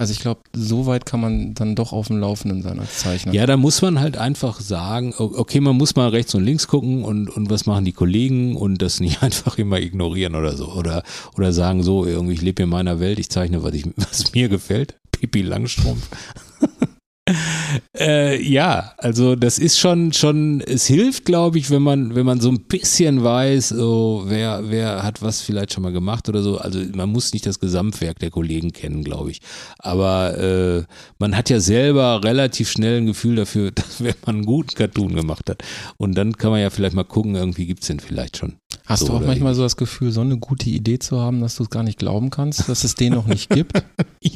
Also 0.00 0.12
ich 0.12 0.20
glaube, 0.20 0.40
so 0.54 0.86
weit 0.86 1.04
kann 1.04 1.20
man 1.20 1.52
dann 1.52 1.74
doch 1.74 1.92
auf 1.92 2.06
dem 2.06 2.20
Laufenden 2.20 2.62
sein 2.62 2.80
als 2.80 3.00
Zeichner. 3.00 3.34
Ja, 3.34 3.44
da 3.44 3.58
muss 3.58 3.82
man 3.82 4.00
halt 4.00 4.16
einfach 4.16 4.58
sagen, 4.58 5.12
okay, 5.18 5.60
man 5.60 5.76
muss 5.76 5.94
mal 5.94 6.08
rechts 6.08 6.34
und 6.34 6.42
links 6.42 6.68
gucken 6.68 7.04
und, 7.04 7.28
und 7.28 7.50
was 7.50 7.66
machen 7.66 7.84
die 7.84 7.92
Kollegen 7.92 8.56
und 8.56 8.80
das 8.80 9.00
nicht 9.00 9.22
einfach 9.22 9.58
immer 9.58 9.78
ignorieren 9.78 10.34
oder 10.36 10.56
so. 10.56 10.72
Oder, 10.72 11.02
oder 11.36 11.52
sagen 11.52 11.82
so, 11.82 12.06
irgendwie, 12.06 12.32
ich 12.32 12.40
lebe 12.40 12.62
in 12.62 12.70
meiner 12.70 12.98
Welt, 12.98 13.18
ich 13.18 13.28
zeichne, 13.28 13.62
was, 13.62 13.74
ich, 13.74 13.84
was 13.96 14.32
mir 14.32 14.48
gefällt. 14.48 14.94
Pipi 15.12 15.42
Langstrumpf. 15.42 16.08
Äh, 17.96 18.40
ja, 18.42 18.92
also 18.98 19.36
das 19.36 19.58
ist 19.58 19.78
schon, 19.78 20.12
schon, 20.12 20.60
es 20.60 20.86
hilft, 20.86 21.24
glaube 21.24 21.58
ich, 21.58 21.70
wenn 21.70 21.82
man, 21.82 22.14
wenn 22.14 22.24
man 22.24 22.40
so 22.40 22.50
ein 22.50 22.62
bisschen 22.62 23.22
weiß, 23.22 23.70
so, 23.70 24.24
wer, 24.26 24.70
wer 24.70 25.02
hat 25.02 25.22
was 25.22 25.42
vielleicht 25.42 25.72
schon 25.72 25.82
mal 25.82 25.92
gemacht 25.92 26.28
oder 26.28 26.42
so. 26.42 26.58
Also 26.58 26.80
man 26.94 27.10
muss 27.10 27.32
nicht 27.32 27.46
das 27.46 27.60
Gesamtwerk 27.60 28.18
der 28.18 28.30
Kollegen 28.30 28.72
kennen, 28.72 29.04
glaube 29.04 29.32
ich. 29.32 29.40
Aber 29.78 30.38
äh, 30.38 30.84
man 31.18 31.36
hat 31.36 31.50
ja 31.50 31.60
selber 31.60 32.22
relativ 32.24 32.70
schnell 32.70 32.98
ein 32.98 33.06
Gefühl 33.06 33.36
dafür, 33.36 33.70
dass 33.74 34.02
wenn 34.02 34.14
man 34.24 34.36
einen 34.36 34.46
guten 34.46 34.74
Cartoon 34.74 35.14
gemacht 35.14 35.50
hat. 35.50 35.62
Und 35.96 36.14
dann 36.14 36.36
kann 36.36 36.50
man 36.50 36.60
ja 36.60 36.70
vielleicht 36.70 36.94
mal 36.94 37.04
gucken, 37.04 37.34
irgendwie 37.34 37.66
gibt 37.66 37.82
es 37.82 37.88
den 37.88 38.00
vielleicht 38.00 38.36
schon. 38.36 38.59
Hast 38.90 39.00
so 39.00 39.06
du 39.06 39.12
auch 39.14 39.20
manchmal 39.26 39.54
so 39.54 39.62
das 39.62 39.76
Gefühl, 39.76 40.10
so 40.12 40.20
eine 40.20 40.36
gute 40.36 40.68
Idee 40.68 40.98
zu 40.98 41.20
haben, 41.20 41.40
dass 41.40 41.56
du 41.56 41.62
es 41.62 41.70
gar 41.70 41.82
nicht 41.82 41.98
glauben 41.98 42.30
kannst, 42.30 42.68
dass 42.68 42.84
es 42.84 42.94
den 42.94 43.14
noch 43.14 43.26
nicht 43.26 43.48
gibt? 43.50 43.72
ja. 44.20 44.32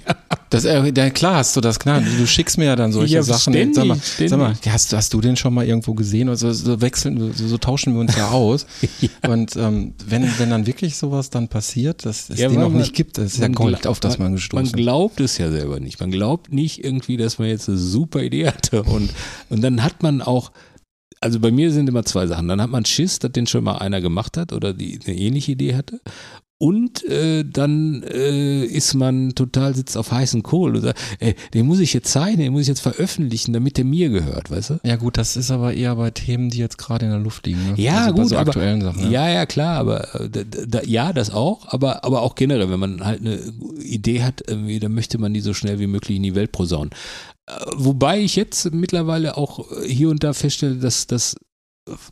Das, 0.51 0.65
äh, 0.65 0.93
ja, 0.97 1.11
klar 1.11 1.37
hast 1.37 1.57
du 1.57 1.61
das, 1.61 1.81
klar. 1.81 2.01
Du 2.01 2.27
schickst 2.29 2.59
mir 2.59 2.67
ja 2.67 2.77
dann 2.77 2.93
solche 2.93 3.15
Ja, 3.17 3.23
Sachen. 3.25 3.53
ständig, 3.55 3.75
sag 3.75 3.87
mal, 3.87 3.97
ständig. 4.01 4.31
sag 4.31 4.39
mal 4.39 4.55
hast, 4.73 4.93
du- 4.93 4.97
hast 4.97 5.13
du 5.13 5.21
den 5.21 5.37
schon 5.37 5.53
mal 5.53 5.67
irgendwo 5.67 5.95
gesehen? 5.95 6.29
Also 6.29 6.53
so 6.53 6.81
wechseln, 6.81 7.33
so, 7.35 7.49
so 7.49 7.59
tauschen 7.59 7.93
wir 7.95 8.01
uns 8.01 8.15
ja 8.17 8.29
aus. 8.29 8.67
Und 9.27 9.57
ähm, 9.57 9.95
wenn, 10.07 10.31
wenn 10.39 10.51
dann 10.51 10.67
wirklich 10.69 10.97
sowas 10.97 11.31
dann 11.31 11.49
passiert, 11.49 12.07
dass 12.07 12.31
es 12.31 12.39
Ja, 12.39 12.49
den 12.49 12.61
noch 12.61 12.69
man- 12.69 12.79
nicht 12.79 12.95
gibt, 12.95 13.19
das 13.19 13.33
ist 13.33 13.39
ja 13.39 13.47
man 13.47 13.55
Gold, 13.55 13.87
auf 13.89 13.99
das 13.99 14.19
man 14.21 14.33
gestoßen 14.35 14.65
Man 14.71 14.73
glaubt 14.81 15.19
es 15.19 15.39
ja 15.39 15.51
selber 15.51 15.81
nicht. 15.81 15.99
Man 15.99 16.13
glaubt 16.13 16.53
nicht 16.53 16.85
irgendwie, 16.85 17.17
dass 17.17 17.41
man 17.41 17.49
jetzt 17.49 17.69
eine 17.69 17.77
super 17.79 18.23
Idee 18.23 18.47
hatte. 18.47 18.85
Und, 18.85 19.11
und 19.51 19.61
dann 19.65 19.83
hat 19.83 20.05
man 20.05 20.23
auch, 20.23 20.53
also 21.25 21.41
bei 21.41 21.51
mir 21.51 21.73
sind 21.73 21.89
immer 21.89 22.05
zwei 22.05 22.27
Sachen. 22.27 22.49
Dann 22.49 22.61
hat 22.61 22.69
man 22.69 22.85
Schiss, 22.85 23.19
dass 23.19 23.33
den 23.33 23.47
schon 23.47 23.65
mal 23.65 23.79
einer 23.79 24.03
gemacht 24.03 24.37
hat 24.37 24.53
oder 24.53 24.75
die 24.75 25.01
eine 25.07 25.17
ähnliche 25.17 25.53
Idee 25.53 25.75
hatte. 25.75 26.01
Und 26.59 27.03
äh, 27.05 27.45
dann 27.45 28.03
äh, 28.05 28.65
ist 28.65 28.95
man 28.95 29.35
total 29.35 29.75
sitzt 29.75 29.97
auf 29.97 30.13
heißen 30.13 30.43
Kohl 30.43 30.77
und 30.77 30.83
sagt, 30.83 31.01
ey, 31.19 31.35
den 31.53 31.67
muss 31.67 31.81
ich 31.81 31.93
jetzt 31.93 32.13
zeichnen, 32.13 32.41
den 32.41 32.53
muss 32.53 32.63
ich 32.63 32.69
jetzt 32.69 32.81
veröffentlichen, 32.81 33.53
damit 33.53 33.77
der 33.77 33.85
mir 33.85 34.09
gehört, 34.09 34.51
weißt 34.51 34.71
du? 34.71 34.81
Ja 34.85 34.97
gut, 34.97 35.19
das 35.19 35.37
ist 35.37 35.51
aber 35.51 35.75
eher 35.75 35.97
bei 35.97 36.11
Themen, 36.11 36.51
die 36.51 36.59
jetzt 36.59 36.79
gerade 36.79 37.07
in 37.07 37.11
der 37.11 37.21
Luft 37.21 37.47
liegen. 37.47 37.71
Ne? 37.71 37.75
Ja, 37.77 38.05
also 38.05 38.15
gut, 38.15 38.23
bei 38.23 38.29
so 38.29 38.37
aber, 38.37 38.49
aktuellen 38.51 38.83
Sachen. 38.83 39.11
Ja, 39.11 39.29
ja, 39.29 39.47
klar, 39.47 39.79
aber 39.79 40.15
äh, 40.21 40.29
da, 40.29 40.43
da, 40.67 40.83
ja, 40.85 41.13
das 41.13 41.31
auch, 41.31 41.67
aber, 41.73 42.05
aber 42.05 42.23
auch 42.23 42.35
generell, 42.35 42.71
wenn 42.71 42.81
man 42.81 43.05
halt 43.05 43.21
eine 43.21 43.41
Idee 43.83 44.23
hat, 44.23 44.45
irgendwie, 44.47 44.79
dann 44.79 44.95
möchte 44.95 45.19
man 45.19 45.35
die 45.35 45.41
so 45.41 45.55
schnell 45.55 45.81
wie 45.81 45.89
möglich 45.89 46.17
in 46.17 46.23
die 46.23 46.35
Welt 46.35 46.53
posaunen. 46.53 46.91
Äh, 47.47 47.53
Wobei 47.77 48.21
ich 48.21 48.37
jetzt 48.37 48.73
mittlerweile 48.73 49.37
auch 49.37 49.67
hier 49.85 50.11
und 50.11 50.25
da 50.25 50.33
feststelle, 50.33 50.77
dass 50.77 51.07
das 51.07 51.37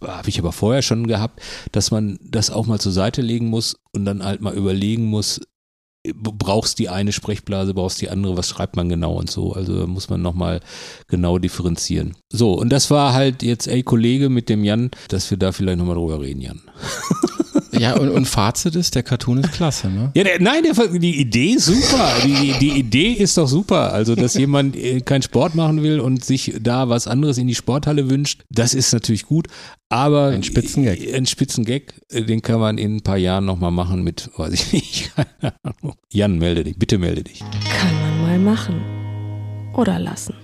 habe 0.07 0.29
ich 0.29 0.39
aber 0.39 0.53
vorher 0.53 0.83
schon 0.83 1.07
gehabt, 1.07 1.41
dass 1.73 1.91
man 1.91 2.19
das 2.23 2.51
auch 2.51 2.67
mal 2.67 2.79
zur 2.79 2.93
Seite 2.93 3.23
legen 3.23 3.47
muss 3.47 3.77
und 3.93 4.05
dann 4.05 4.23
halt 4.23 4.43
mal 4.43 4.55
überlegen 4.55 5.07
muss, 5.07 5.41
brauchst 6.15 6.79
die 6.79 6.89
eine 6.89 7.13
Sprechblase, 7.13 7.75
brauchst 7.75 8.01
die 8.01 8.11
andere, 8.11 8.37
was 8.37 8.49
schreibt 8.49 8.77
man 8.77 8.89
genau 8.89 9.15
und 9.15 9.31
so. 9.31 9.53
Also 9.53 9.87
muss 9.87 10.11
man 10.11 10.21
nochmal 10.21 10.61
genau 11.07 11.39
differenzieren. 11.39 12.17
So, 12.33 12.55
und 12.55 12.71
das 12.71 12.91
war 12.91 13.13
halt 13.13 13.43
jetzt, 13.43 13.69
ey 13.69 13.83
Kollege 13.83 14.29
mit 14.29 14.49
dem 14.49 14.65
Jan, 14.65 14.91
dass 15.09 15.31
wir 15.31 15.39
da 15.39 15.53
vielleicht 15.53 15.79
nochmal 15.79 15.97
drüber 15.97 16.21
reden, 16.21 16.41
Jan. 16.41 16.61
Ja, 17.83 17.97
und, 17.97 18.11
und 18.11 18.27
Fazit 18.27 18.77
ist, 18.77 18.95
der 18.95 19.03
Cartoon 19.03 19.39
ist 19.39 19.51
klasse, 19.51 19.89
ne? 19.89 20.13
Ja, 20.15 20.23
der, 20.23 20.41
nein, 20.41 20.63
der, 20.63 20.87
die 20.87 21.21
Idee 21.21 21.55
ist 21.55 21.67
super. 21.67 22.13
Die, 22.25 22.53
die 22.61 22.79
Idee 22.79 23.11
ist 23.11 23.37
doch 23.37 23.49
super. 23.49 23.93
Also, 23.93 24.15
dass 24.15 24.35
jemand 24.35 24.77
äh, 24.77 25.01
keinen 25.01 25.23
Sport 25.23 25.57
machen 25.57 25.83
will 25.83 25.99
und 25.99 26.25
sich 26.25 26.55
da 26.61 26.89
was 26.89 27.09
anderes 27.09 27.39
in 27.39 27.49
die 27.49 27.57
Sporthalle 27.57 28.09
wünscht, 28.09 28.43
das 28.51 28.73
ist 28.75 28.93
natürlich 28.93 29.27
gut. 29.27 29.49
Aber 29.89 30.27
Ein 30.29 30.45
Spitzengag. 30.45 31.01
äh, 31.01 31.13
Ein 31.17 31.27
Spitzengag, 31.27 31.95
äh, 32.11 32.23
den 32.23 32.41
kann 32.41 32.61
man 32.61 32.79
in 32.79 32.99
ein 32.99 33.03
paar 33.03 33.17
Jahren 33.17 33.47
nochmal 33.47 33.73
machen 33.73 34.05
mit, 34.05 34.31
weiß 34.37 34.53
ich 34.53 34.73
nicht, 34.73 35.13
keine 35.17 35.53
Ahnung. 35.65 35.97
Jan, 36.13 36.39
melde 36.39 36.63
dich, 36.63 36.77
bitte 36.79 36.99
melde 36.99 37.25
dich. 37.25 37.41
Kann 37.41 38.01
man 38.01 38.21
mal 38.23 38.39
machen. 38.55 38.81
Oder 39.75 39.99
lassen. 39.99 40.35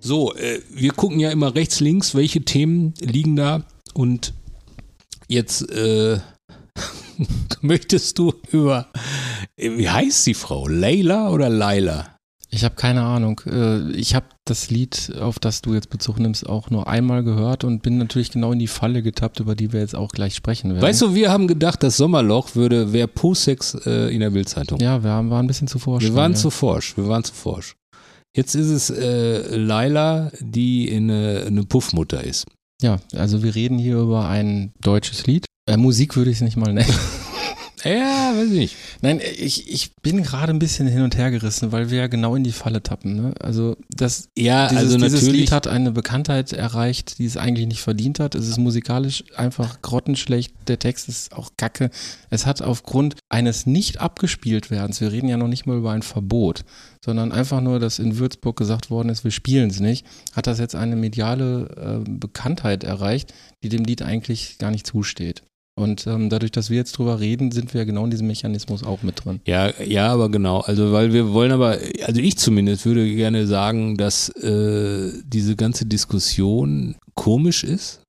So, 0.00 0.34
äh, 0.34 0.58
wir 0.74 0.90
gucken 0.90 1.20
ja 1.20 1.30
immer 1.30 1.54
rechts, 1.54 1.78
links, 1.78 2.16
welche 2.16 2.40
Themen 2.42 2.92
liegen 3.00 3.36
da 3.36 3.62
und 3.94 4.34
jetzt 5.28 5.62
äh, 5.70 6.18
möchtest 7.60 8.18
du 8.18 8.34
über, 8.50 8.86
äh, 9.56 9.76
wie 9.76 9.88
heißt 9.88 10.26
die 10.26 10.34
Frau? 10.34 10.68
Leila 10.68 11.30
oder 11.30 11.48
Laila? 11.48 12.18
Ich 12.50 12.64
habe 12.64 12.76
keine 12.76 13.02
Ahnung. 13.02 13.40
Äh, 13.46 13.90
Ich 13.92 14.14
habe 14.14 14.26
das 14.46 14.70
Lied, 14.70 15.12
auf 15.20 15.38
das 15.38 15.60
du 15.60 15.74
jetzt 15.74 15.90
Bezug 15.90 16.18
nimmst, 16.18 16.48
auch 16.48 16.70
nur 16.70 16.88
einmal 16.88 17.22
gehört 17.22 17.64
und 17.64 17.82
bin 17.82 17.98
natürlich 17.98 18.30
genau 18.30 18.52
in 18.52 18.58
die 18.58 18.66
Falle 18.66 19.02
getappt, 19.02 19.40
über 19.40 19.54
die 19.54 19.72
wir 19.72 19.80
jetzt 19.80 19.94
auch 19.94 20.10
gleich 20.10 20.34
sprechen 20.34 20.70
werden. 20.70 20.82
Weißt 20.82 21.02
du, 21.02 21.14
wir 21.14 21.30
haben 21.30 21.46
gedacht, 21.46 21.82
das 21.82 21.98
Sommerloch 21.98 22.54
würde, 22.54 22.92
wäre 22.92 23.08
Posex 23.08 23.74
äh, 23.84 24.14
in 24.14 24.20
der 24.20 24.30
Bildzeitung. 24.30 24.80
Ja, 24.80 25.02
wir 25.02 25.10
haben, 25.10 25.30
waren 25.30 25.44
ein 25.44 25.48
bisschen 25.48 25.68
zu 25.68 25.78
forsch. 25.78 26.04
wir 26.04 26.14
waren 26.14 26.32
ja. 26.32 26.38
zu 26.38 26.50
forsch, 26.50 26.96
wir 26.96 27.06
waren 27.08 27.24
zu 27.24 27.34
forsch. 27.34 27.76
Jetzt 28.34 28.54
ist 28.54 28.68
es 28.68 28.90
äh, 28.90 29.56
Laila, 29.56 30.30
die 30.40 30.90
eine, 30.94 31.44
eine 31.46 31.64
Puffmutter 31.64 32.22
ist. 32.22 32.46
Ja, 32.80 32.98
also 33.14 33.42
wir 33.42 33.54
reden 33.54 33.78
hier 33.78 33.98
über 33.98 34.28
ein 34.28 34.72
deutsches 34.80 35.26
Lied. 35.26 35.46
Äh, 35.68 35.76
Musik 35.76 36.16
würde 36.16 36.30
ich 36.30 36.38
es 36.38 36.42
nicht 36.42 36.56
mal 36.56 36.72
nennen. 36.72 36.92
Ja, 37.84 38.32
weiß 38.34 38.50
ich 38.50 38.58
nicht. 38.58 38.76
Nein, 39.02 39.20
ich, 39.20 39.70
ich 39.70 39.94
bin 40.02 40.22
gerade 40.22 40.52
ein 40.52 40.58
bisschen 40.58 40.88
hin 40.88 41.02
und 41.02 41.16
her 41.16 41.30
gerissen, 41.30 41.70
weil 41.72 41.90
wir 41.90 41.98
ja 41.98 42.06
genau 42.08 42.34
in 42.34 42.42
die 42.42 42.52
Falle 42.52 42.82
tappen. 42.82 43.14
Ne? 43.14 43.34
Also 43.40 43.76
das, 43.90 44.28
Ja, 44.36 44.68
dieses, 44.68 44.84
also 44.84 44.98
dieses. 44.98 45.28
Lied 45.28 45.52
hat 45.52 45.68
eine 45.68 45.92
Bekanntheit 45.92 46.52
erreicht, 46.52 47.18
die 47.18 47.24
es 47.24 47.36
eigentlich 47.36 47.68
nicht 47.68 47.80
verdient 47.80 48.18
hat. 48.18 48.34
Es 48.34 48.48
ist 48.48 48.58
musikalisch 48.58 49.24
einfach 49.36 49.80
grottenschlecht. 49.82 50.52
Der 50.66 50.78
Text 50.78 51.08
ist 51.08 51.32
auch 51.32 51.50
kacke. 51.56 51.90
Es 52.30 52.46
hat 52.46 52.62
aufgrund 52.62 53.16
eines 53.28 53.66
nicht 53.66 54.00
abgespielt 54.00 54.70
werdens, 54.70 55.00
wir 55.00 55.12
reden 55.12 55.28
ja 55.28 55.36
noch 55.36 55.48
nicht 55.48 55.66
mal 55.66 55.76
über 55.76 55.92
ein 55.92 56.02
Verbot, 56.02 56.64
sondern 57.04 57.32
einfach 57.32 57.60
nur, 57.60 57.78
dass 57.78 57.98
in 57.98 58.18
Würzburg 58.18 58.56
gesagt 58.56 58.90
worden 58.90 59.08
ist, 59.08 59.24
wir 59.24 59.30
spielen 59.30 59.70
es 59.70 59.80
nicht, 59.80 60.04
hat 60.34 60.46
das 60.46 60.58
jetzt 60.58 60.74
eine 60.74 60.96
mediale 60.96 62.02
äh, 62.04 62.10
Bekanntheit 62.10 62.84
erreicht, 62.84 63.32
die 63.62 63.68
dem 63.68 63.84
Lied 63.84 64.02
eigentlich 64.02 64.58
gar 64.58 64.70
nicht 64.70 64.86
zusteht. 64.86 65.42
Und 65.78 66.08
ähm, 66.08 66.28
dadurch, 66.28 66.50
dass 66.50 66.70
wir 66.70 66.76
jetzt 66.76 66.98
drüber 66.98 67.20
reden, 67.20 67.52
sind 67.52 67.72
wir 67.72 67.82
ja 67.82 67.84
genau 67.84 68.04
in 68.04 68.10
diesem 68.10 68.26
Mechanismus 68.26 68.82
auch 68.82 69.02
mit 69.02 69.24
drin. 69.24 69.40
Ja, 69.46 69.72
ja, 69.80 70.08
aber 70.08 70.28
genau. 70.28 70.58
Also, 70.60 70.92
weil 70.92 71.12
wir 71.12 71.32
wollen 71.32 71.52
aber, 71.52 71.78
also 72.04 72.20
ich 72.20 72.36
zumindest 72.36 72.84
würde 72.84 73.08
gerne 73.14 73.46
sagen, 73.46 73.96
dass 73.96 74.28
äh, 74.30 75.12
diese 75.24 75.54
ganze 75.54 75.86
Diskussion 75.86 76.96
komisch 77.14 77.62
ist, 77.62 78.02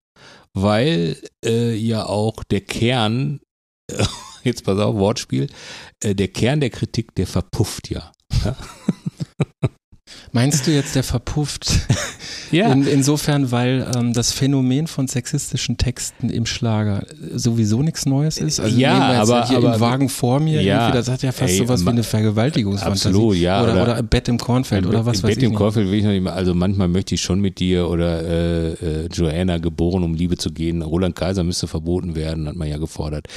weil 0.55 1.17
äh, 1.45 1.75
ja 1.75 2.07
auch 2.07 2.43
der 2.43 2.61
Kern, 2.61 3.39
jetzt 4.43 4.63
pass 4.63 4.79
auf, 4.79 4.95
Wortspiel, 4.95 5.47
äh, 6.03 6.15
der 6.15 6.29
Kern 6.29 6.61
der 6.61 6.71
Kritik, 6.71 7.13
der 7.13 7.27
verpufft 7.27 7.91
ja. 7.91 8.11
Meinst 10.31 10.67
du 10.67 10.71
jetzt, 10.71 10.95
der 10.95 11.03
verpufft? 11.03 11.71
Ja. 12.51 12.71
In, 12.71 12.87
insofern, 12.87 13.51
weil 13.51 13.85
ähm, 13.95 14.11
das 14.13 14.31
Phänomen 14.31 14.87
von 14.87 15.07
sexistischen 15.07 15.77
Texten 15.77 16.29
im 16.31 16.47
Schlager 16.47 17.03
sowieso 17.35 17.83
nichts 17.83 18.07
Neues 18.07 18.39
ist. 18.39 18.59
Also 18.59 18.75
Ja, 18.75 18.93
nehmen 18.93 19.07
wir 19.11 19.19
jetzt 19.19 19.29
aber- 19.31 19.47
hier 19.47 19.57
aber- 19.57 19.75
im 19.75 19.79
Wagen 19.79 20.09
vor 20.09 20.39
mir, 20.39 20.59
Ja, 20.59 20.85
irgendwie, 20.87 20.97
das 20.97 21.09
hat 21.11 21.21
ja 21.21 21.31
fast 21.31 21.51
ey, 21.53 21.57
sowas 21.59 21.85
wie 21.85 21.89
eine 21.89 22.01
Vergewaltigungsfantasie. 22.01 23.07
Absolut, 23.09 23.35
ja, 23.35 23.61
Oder, 23.63 23.73
oder- 23.73 23.81
oder, 23.83 24.03
Bett 24.03 24.27
im 24.29 24.39
Kornfeld 24.39 24.87
oder 24.87 25.05
was 25.05 25.17
Im 25.17 25.23
weiß 25.23 25.29
Bett 25.29 25.37
ich 25.37 25.43
im 25.43 25.49
nicht. 25.51 25.57
Kornfeld 25.59 25.91
will 25.91 25.99
ich 25.99 26.03
noch 26.03 26.11
nicht 26.11 26.23
mal, 26.23 26.33
also 26.33 26.55
manchmal 26.55 26.87
möchte 26.87 27.13
ich 27.13 27.21
schon 27.21 27.39
mit 27.39 27.59
dir 27.59 27.87
oder 27.87 28.23
äh, 28.23 28.69
äh, 29.03 29.07
Joanna 29.13 29.59
geboren, 29.59 30.01
um 30.03 30.15
Liebe 30.15 30.35
zu 30.37 30.51
gehen. 30.51 30.81
Roland 30.81 31.15
Kaiser 31.15 31.43
müsste 31.43 31.67
verboten 31.67 32.15
werden, 32.15 32.47
hat 32.47 32.55
man 32.55 32.67
ja 32.67 32.77
gefordert. 32.79 33.27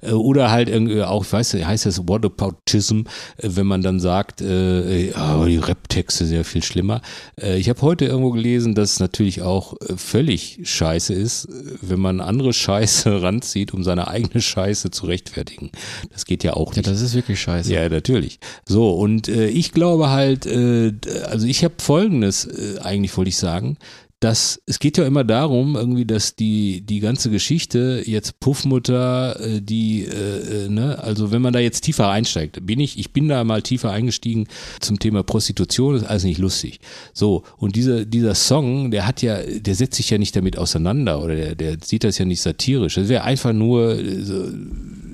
Äh, 0.00 0.10
oder 0.10 0.50
halt 0.50 0.68
irgendwie 0.68 1.02
auch, 1.04 1.24
ich 1.24 1.32
weiß 1.32 1.54
heißt 1.54 1.86
das 1.86 2.08
Whataboutism, 2.08 3.02
äh, 3.36 3.48
wenn 3.52 3.66
man 3.68 3.82
dann 3.82 4.00
sagt, 4.00 4.40
äh, 4.40 5.06
äh, 5.10 5.14
aber 5.14 5.46
die 5.46 5.58
Rap-Texte 5.58 6.26
sind 6.26 6.35
ja 6.36 6.44
viel 6.44 6.62
schlimmer. 6.62 7.00
Äh, 7.40 7.58
ich 7.58 7.68
habe 7.68 7.82
heute 7.82 8.04
irgendwo 8.04 8.30
gelesen, 8.30 8.74
dass 8.74 8.92
es 8.94 9.00
natürlich 9.00 9.42
auch 9.42 9.74
äh, 9.80 9.96
völlig 9.96 10.60
scheiße 10.62 11.12
ist, 11.14 11.46
äh, 11.46 11.50
wenn 11.82 12.00
man 12.00 12.20
andere 12.20 12.52
Scheiße 12.52 13.22
ranzieht, 13.22 13.74
um 13.74 13.82
seine 13.82 14.08
eigene 14.08 14.40
Scheiße 14.40 14.90
zu 14.90 15.06
rechtfertigen. 15.06 15.70
Das 16.12 16.24
geht 16.24 16.44
ja 16.44 16.54
auch 16.54 16.72
Ja, 16.72 16.78
nicht. 16.78 16.88
das 16.88 17.00
ist 17.00 17.14
wirklich 17.14 17.40
scheiße. 17.40 17.72
Ja, 17.72 17.88
natürlich. 17.88 18.38
So, 18.66 18.90
und 18.94 19.28
äh, 19.28 19.48
ich 19.48 19.72
glaube 19.72 20.10
halt, 20.10 20.46
äh, 20.46 20.92
also 21.26 21.46
ich 21.46 21.64
habe 21.64 21.74
Folgendes, 21.78 22.44
äh, 22.46 22.78
eigentlich 22.80 23.16
wollte 23.16 23.30
ich 23.30 23.36
sagen, 23.36 23.76
dass 24.20 24.62
es 24.64 24.78
geht 24.78 24.96
ja 24.96 25.04
immer 25.04 25.24
darum, 25.24 25.76
irgendwie, 25.76 26.06
dass 26.06 26.36
die, 26.36 26.80
die 26.80 27.00
ganze 27.00 27.30
Geschichte 27.30 28.02
jetzt 28.06 28.40
Puffmutter, 28.40 29.38
äh, 29.40 29.60
die, 29.60 30.04
äh, 30.04 30.64
äh, 30.64 30.68
ne, 30.70 30.98
also 30.98 31.32
wenn 31.32 31.42
man 31.42 31.52
da 31.52 31.58
jetzt 31.58 31.82
tiefer 31.82 32.08
einsteigt, 32.08 32.64
bin 32.64 32.80
ich, 32.80 32.98
ich 32.98 33.12
bin 33.12 33.28
da 33.28 33.44
mal 33.44 33.60
tiefer 33.60 33.90
eingestiegen 33.90 34.46
zum 34.80 34.98
Thema 34.98 35.22
Prostitution, 35.22 35.96
ist 35.96 36.04
alles 36.04 36.24
nicht 36.24 36.38
lustig. 36.38 36.80
So, 37.12 37.42
und 37.58 37.76
dieser, 37.76 38.06
dieser 38.06 38.34
Song, 38.34 38.90
der 38.90 39.06
hat 39.06 39.20
ja, 39.20 39.38
der 39.42 39.74
setzt 39.74 39.96
sich 39.96 40.08
ja 40.08 40.16
nicht 40.16 40.34
damit 40.34 40.56
auseinander 40.56 41.22
oder 41.22 41.34
der, 41.34 41.54
der 41.54 41.76
sieht 41.84 42.02
das 42.02 42.16
ja 42.16 42.24
nicht 42.24 42.40
satirisch. 42.40 42.94
Das 42.94 43.08
wäre 43.08 43.24
einfach 43.24 43.52
nur, 43.52 43.98
äh, 43.98 44.22
so, 44.22 44.48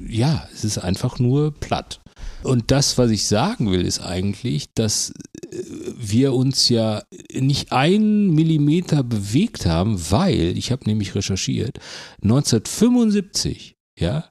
ja, 0.09 0.47
es 0.55 0.65
ist 0.65 0.79
einfach 0.79 1.19
nur 1.19 1.53
platt. 1.59 2.02
Und 2.43 2.71
das, 2.71 2.99
was 2.99 3.11
ich 3.11 3.27
sagen 3.27 3.71
will, 3.71 3.85
ist 3.85 4.01
eigentlich, 4.01 4.73
dass 4.75 5.11
äh, 5.11 5.63
wir 5.97 6.35
uns 6.35 6.69
ja 6.69 7.03
nicht 7.33 7.73
einen 7.73 8.35
Millimeter 8.35 9.03
bewegt 9.03 9.67
haben, 9.67 9.99
weil, 10.11 10.57
ich 10.57 10.73
habe 10.73 10.85
nämlich 10.87 11.15
recherchiert, 11.15 11.79
1975, 12.23 13.77
ja, 13.99 14.31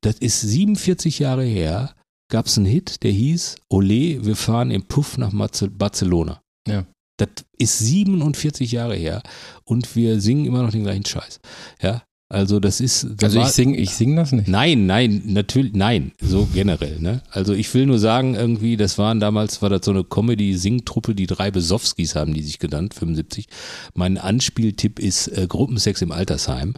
das 0.00 0.16
ist 0.18 0.40
47 0.40 1.18
Jahre 1.18 1.44
her, 1.44 1.94
gab 2.30 2.46
es 2.46 2.56
einen 2.56 2.66
Hit, 2.66 3.02
der 3.02 3.12
hieß 3.12 3.56
Ole, 3.68 4.24
wir 4.24 4.36
fahren 4.36 4.70
im 4.70 4.82
Puff 4.84 5.18
nach 5.18 5.32
Barcelona. 5.32 6.42
Ja. 6.66 6.86
Das 7.18 7.28
ist 7.58 7.78
47 7.78 8.72
Jahre 8.72 8.96
her 8.96 9.22
und 9.64 9.94
wir 9.94 10.20
singen 10.20 10.46
immer 10.46 10.62
noch 10.62 10.70
den 10.70 10.82
gleichen 10.82 11.04
Scheiß. 11.04 11.40
Ja, 11.80 12.02
also 12.32 12.60
das 12.60 12.80
ist. 12.80 13.06
da 13.18 13.26
Also 13.26 13.40
ich 13.40 13.48
sing, 13.48 13.74
ich 13.74 13.90
sing 13.90 14.16
das 14.16 14.32
nicht. 14.32 14.48
Nein, 14.48 14.86
nein, 14.86 15.20
natürlich, 15.26 15.74
nein, 15.74 16.12
so 16.18 16.48
generell, 16.54 16.98
ne? 16.98 17.20
Also 17.30 17.52
ich 17.52 17.72
will 17.74 17.84
nur 17.84 17.98
sagen, 17.98 18.34
irgendwie, 18.34 18.78
das 18.78 18.96
waren 18.96 19.20
damals, 19.20 19.60
war 19.60 19.68
das 19.68 19.84
so 19.84 19.90
eine 19.90 20.02
Comedy-Singtruppe, 20.02 21.14
die 21.14 21.26
drei 21.26 21.50
Besowskis 21.50 22.16
haben 22.16 22.32
die 22.32 22.42
sich 22.42 22.58
genannt, 22.58 22.94
75. 22.94 23.48
Mein 23.94 24.16
Anspieltipp 24.16 24.98
ist 24.98 25.28
äh, 25.28 25.46
Gruppensex 25.46 26.00
im 26.00 26.10
Altersheim. 26.10 26.72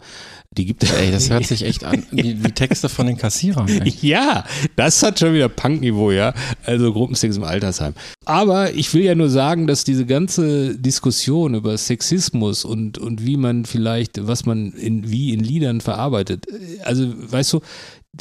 Die 0.57 0.65
gibt 0.65 0.83
es. 0.83 0.91
Ey, 0.91 1.11
das 1.11 1.29
hört 1.29 1.45
sich 1.47 1.63
echt 1.63 1.83
an 1.83 2.03
wie, 2.11 2.43
wie 2.43 2.51
Texte 2.51 2.89
von 2.89 3.07
den 3.07 3.17
Kassierern. 3.17 3.67
Ey. 3.67 3.93
Ja, 4.01 4.45
das 4.75 5.01
hat 5.03 5.19
schon 5.19 5.33
wieder 5.33 5.49
Punkniveau, 5.49 6.11
ja. 6.11 6.33
Also 6.63 6.93
Gruppensex 6.93 7.37
im 7.37 7.43
Altersheim. 7.43 7.93
Aber 8.25 8.73
ich 8.73 8.93
will 8.93 9.03
ja 9.03 9.15
nur 9.15 9.29
sagen, 9.29 9.67
dass 9.67 9.83
diese 9.83 10.05
ganze 10.05 10.77
Diskussion 10.77 11.55
über 11.55 11.77
Sexismus 11.77 12.65
und, 12.65 12.97
und 12.97 13.25
wie 13.25 13.37
man 13.37 13.65
vielleicht, 13.65 14.27
was 14.27 14.45
man 14.45 14.71
in, 14.73 15.09
wie 15.09 15.33
in 15.33 15.41
Liedern 15.41 15.81
verarbeitet, 15.81 16.45
also 16.83 17.13
weißt 17.31 17.53
du, 17.53 17.61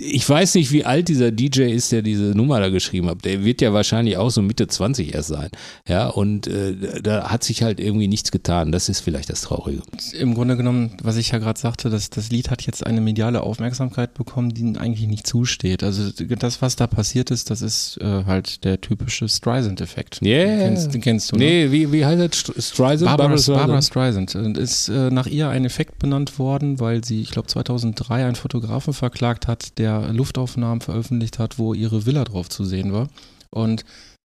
ich 0.01 0.29
weiß 0.29 0.55
nicht, 0.57 0.73
wie 0.73 0.85
alt 0.85 1.09
dieser 1.09 1.31
DJ 1.31 1.63
ist, 1.73 1.93
der 1.93 2.03
diese 2.03 2.25
Nummer 2.37 2.61
da 2.61 2.69
geschrieben 2.69 3.09
hat. 3.09 3.25
Der 3.25 3.45
wird 3.45 3.61
ja 3.61 3.73
wahrscheinlich 3.73 4.17
auch 4.17 4.31
so 4.31 4.43
Mitte 4.43 4.67
20 4.67 5.15
erst 5.15 5.29
sein. 5.29 5.51
Ja, 5.89 6.09
und 6.09 6.47
äh, 6.47 7.01
da 7.03 7.31
hat 7.31 7.45
sich 7.45 7.63
halt 7.63 7.81
irgendwie 7.81 8.09
nichts 8.09 8.31
getan. 8.33 8.73
Das 8.73 8.89
ist 8.89 9.01
vielleicht 9.01 9.31
das 9.31 9.43
Traurige. 9.43 9.83
Im 10.19 10.35
Grunde 10.35 10.57
genommen, 10.57 10.97
was 11.03 11.17
ich 11.17 11.31
ja 11.31 11.39
gerade 11.39 11.59
sagte, 11.61 11.91
dass 11.91 12.11
das 12.11 12.31
Lied 12.31 12.51
hat 12.51 12.63
jetzt 12.63 12.87
eine 12.87 13.01
mediale 13.01 13.43
Aufmerksamkeit 13.43 14.15
bekommen, 14.15 14.51
die 14.53 14.63
ihm 14.63 14.77
eigentlich 14.77 15.07
nicht 15.07 15.27
zusteht. 15.27 15.83
Also 15.83 16.11
das, 16.11 16.61
was 16.63 16.77
da 16.77 16.87
passiert 16.87 17.31
ist, 17.31 17.51
das 17.51 17.63
ist 17.63 17.99
äh, 18.01 18.25
halt 18.25 18.65
der 18.65 18.81
typische 18.81 19.29
Streisand-Effekt. 19.29 20.21
Yeah. 20.23 20.45
Den 20.47 20.59
Kennst, 20.59 20.95
den 20.95 21.01
kennst 21.01 21.33
du, 21.33 21.37
ne? 21.37 21.45
Nee, 21.45 21.73
wie, 21.73 21.93
wie 21.93 22.05
heißt 22.05 22.21
das? 22.21 22.31
St- 22.33 22.73
Streisand? 22.73 23.09
Barbara, 23.11 23.37
Streisand? 23.39 23.59
Barbara 23.59 23.83
Streisand. 23.83 24.35
Und 24.35 24.59
ist 24.59 24.89
äh, 24.89 25.11
nach 25.11 25.27
ihr 25.27 25.49
ein 25.49 25.65
Effekt 25.65 25.99
benannt 25.99 26.39
worden, 26.39 26.81
weil 26.81 27.05
sie, 27.05 27.21
ich 27.21 27.31
glaube 27.31 27.49
2003 27.49 28.25
einen 28.25 28.35
Fotografen 28.35 28.93
verklagt 28.93 29.47
hat, 29.47 29.79
der 29.79 29.84
Luftaufnahmen 29.91 30.81
veröffentlicht 30.81 31.39
hat, 31.39 31.59
wo 31.59 31.75
ihre 31.75 32.07
Villa 32.07 32.25
drauf 32.25 32.49
zu 32.49 32.65
sehen 32.65 32.93
war. 32.93 33.09
Und 33.51 33.85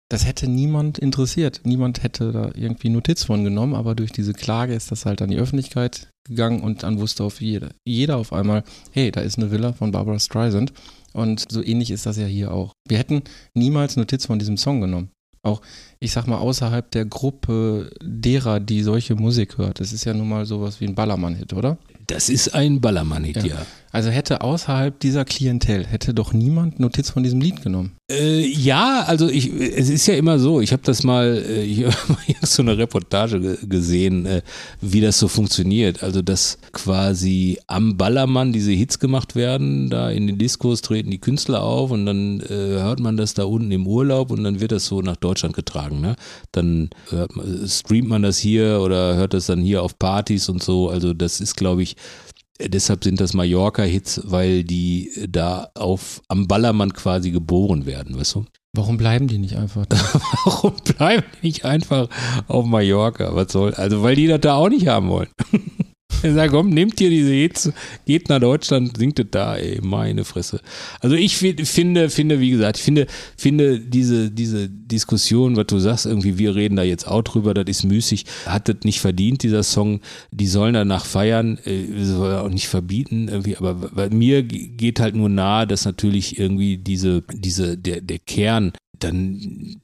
das 0.09 0.25
hätte 0.27 0.47
niemand 0.47 0.99
interessiert. 0.99 1.61
Niemand 1.63 2.03
hätte 2.03 2.31
da 2.31 2.51
irgendwie 2.53 2.89
Notiz 2.89 3.23
von 3.23 3.43
genommen, 3.43 3.73
aber 3.73 3.95
durch 3.95 4.11
diese 4.11 4.33
Klage 4.33 4.73
ist 4.73 4.91
das 4.91 5.05
halt 5.05 5.21
an 5.21 5.29
die 5.31 5.37
Öffentlichkeit 5.37 6.09
gegangen 6.27 6.61
und 6.61 6.83
dann 6.83 6.99
wusste 6.99 7.23
auf 7.23 7.41
jeder, 7.41 7.71
jeder 7.85 8.17
auf 8.17 8.31
einmal, 8.31 8.63
hey, 8.91 9.11
da 9.11 9.21
ist 9.21 9.37
eine 9.37 9.49
Villa 9.51 9.73
von 9.73 9.91
Barbara 9.91 10.19
Streisand. 10.19 10.71
Und 11.13 11.51
so 11.51 11.63
ähnlich 11.63 11.91
ist 11.91 12.05
das 12.05 12.17
ja 12.17 12.25
hier 12.25 12.51
auch. 12.51 12.73
Wir 12.87 12.97
hätten 12.97 13.23
niemals 13.53 13.95
Notiz 13.95 14.25
von 14.25 14.39
diesem 14.39 14.57
Song 14.57 14.81
genommen. 14.81 15.09
Auch 15.41 15.61
ich 16.03 16.11
sag 16.11 16.27
mal, 16.27 16.37
außerhalb 16.37 16.91
der 16.91 17.05
Gruppe 17.05 17.89
derer, 18.01 18.59
die 18.59 18.83
solche 18.83 19.15
Musik 19.15 19.57
hört. 19.57 19.79
Das 19.79 19.93
ist 19.93 20.03
ja 20.03 20.13
nun 20.13 20.27
mal 20.27 20.45
sowas 20.45 20.81
wie 20.81 20.85
ein 20.85 20.95
Ballermann-Hit, 20.95 21.53
oder? 21.53 21.77
Das 22.07 22.27
ist 22.27 22.53
ein 22.53 22.81
Ballermann-Hit, 22.81 23.37
ja. 23.37 23.45
ja. 23.45 23.65
Also 23.93 24.09
hätte 24.09 24.41
außerhalb 24.41 24.99
dieser 24.99 25.23
Klientel, 25.23 25.85
hätte 25.85 26.15
doch 26.15 26.33
niemand 26.33 26.79
Notiz 26.79 27.11
von 27.11 27.21
diesem 27.21 27.39
Lied 27.39 27.61
genommen. 27.61 27.91
Äh, 28.09 28.43
ja, 28.47 29.03
also 29.05 29.29
ich, 29.29 29.53
es 29.53 29.87
ist 29.87 30.07
ja 30.07 30.15
immer 30.15 30.39
so, 30.39 30.61
ich 30.61 30.71
habe 30.73 30.81
das 30.83 31.03
mal, 31.03 31.43
äh, 31.47 31.61
ich 31.61 31.85
habe 31.85 31.95
so 32.41 32.63
eine 32.63 32.75
Reportage 32.75 33.59
gesehen, 33.61 34.25
äh, 34.25 34.41
wie 34.81 34.99
das 34.99 35.19
so 35.19 35.27
funktioniert. 35.27 36.01
Also 36.01 36.23
dass 36.23 36.57
quasi 36.71 37.59
am 37.67 37.95
Ballermann 37.95 38.51
diese 38.51 38.71
Hits 38.71 38.97
gemacht 38.97 39.35
werden, 39.35 39.91
da 39.91 40.09
in 40.09 40.25
den 40.25 40.39
Diskos 40.39 40.81
treten 40.81 41.11
die 41.11 41.19
Künstler 41.19 41.61
auf 41.61 41.91
und 41.91 42.07
dann 42.07 42.39
äh, 42.41 42.47
hört 42.49 42.99
man 42.99 43.15
das 43.15 43.35
da 43.35 43.43
unten 43.43 43.71
im 43.71 43.85
Urlaub 43.85 44.31
und 44.31 44.43
dann 44.43 44.59
wird 44.59 44.71
das 44.71 44.87
so 44.87 45.03
nach 45.03 45.17
Deutschland 45.17 45.55
getragen. 45.55 45.92
Ne? 46.01 46.15
Dann 46.51 46.89
man, 47.11 47.67
streamt 47.67 48.09
man 48.09 48.21
das 48.21 48.37
hier 48.37 48.79
oder 48.81 49.15
hört 49.15 49.33
das 49.33 49.47
dann 49.47 49.61
hier 49.61 49.83
auf 49.83 49.97
Partys 49.99 50.49
und 50.49 50.61
so. 50.61 50.89
Also 50.89 51.13
das 51.13 51.39
ist, 51.41 51.55
glaube 51.55 51.83
ich, 51.83 51.95
Deshalb 52.59 53.03
sind 53.03 53.19
das 53.19 53.33
Mallorca-Hits, 53.33 54.21
weil 54.25 54.63
die 54.63 55.11
da 55.27 55.71
auf 55.73 56.21
am 56.27 56.47
Ballermann 56.47 56.93
quasi 56.93 57.31
geboren 57.31 57.87
werden, 57.87 58.17
weißt 58.17 58.35
du? 58.35 58.45
Warum 58.75 58.97
bleiben 58.97 59.27
die 59.27 59.37
nicht 59.37 59.55
einfach 59.55 59.85
da? 59.85 59.97
Warum 60.45 60.73
bleiben 60.83 61.23
die 61.41 61.47
nicht 61.47 61.65
einfach 61.65 62.09
auf 62.47 62.65
Mallorca? 62.65 63.35
Was 63.35 63.51
soll? 63.51 63.73
Also 63.73 64.01
weil 64.03 64.15
die 64.15 64.27
das 64.27 64.41
da 64.41 64.55
auch 64.55 64.69
nicht 64.69 64.87
haben 64.87 65.09
wollen. 65.09 65.29
Ich 66.21 66.33
sage, 66.33 66.51
komm, 66.51 66.69
nehmt 66.69 67.01
ihr 67.01 67.09
diese 67.09 67.31
Hits, 67.31 67.71
geht 68.05 68.29
nach 68.29 68.39
Deutschland, 68.39 68.97
singt 68.97 69.19
es 69.19 69.25
da, 69.31 69.55
ey, 69.55 69.79
meine 69.81 70.23
Fresse. 70.23 70.61
Also 70.99 71.15
ich 71.15 71.35
finde, 71.35 72.09
finde, 72.09 72.39
wie 72.39 72.51
gesagt, 72.51 72.77
ich 72.77 72.83
finde, 72.83 73.07
finde 73.35 73.79
diese, 73.79 74.31
diese 74.31 74.69
Diskussion, 74.69 75.55
was 75.55 75.67
du 75.67 75.79
sagst, 75.79 76.05
irgendwie, 76.05 76.37
wir 76.37 76.55
reden 76.55 76.75
da 76.75 76.83
jetzt 76.83 77.07
auch 77.07 77.23
drüber, 77.23 77.53
das 77.53 77.65
ist 77.67 77.83
müßig, 77.83 78.25
hat 78.45 78.69
das 78.69 78.77
nicht 78.83 79.01
verdient, 79.01 79.43
dieser 79.43 79.63
Song, 79.63 80.01
die 80.31 80.47
sollen 80.47 80.73
danach 80.73 81.05
feiern, 81.05 81.57
äh, 81.65 82.03
soll 82.03 82.35
auch 82.35 82.49
nicht 82.49 82.67
verbieten, 82.67 83.27
irgendwie, 83.27 83.57
aber 83.57 83.73
bei 83.73 84.09
mir 84.09 84.43
geht 84.43 84.99
halt 84.99 85.15
nur 85.15 85.29
nahe, 85.29 85.67
dass 85.67 85.85
natürlich 85.85 86.39
irgendwie 86.39 86.77
diese, 86.77 87.23
diese, 87.33 87.77
der, 87.77 88.01
der 88.01 88.19
Kern 88.19 88.73
dann 88.99 89.81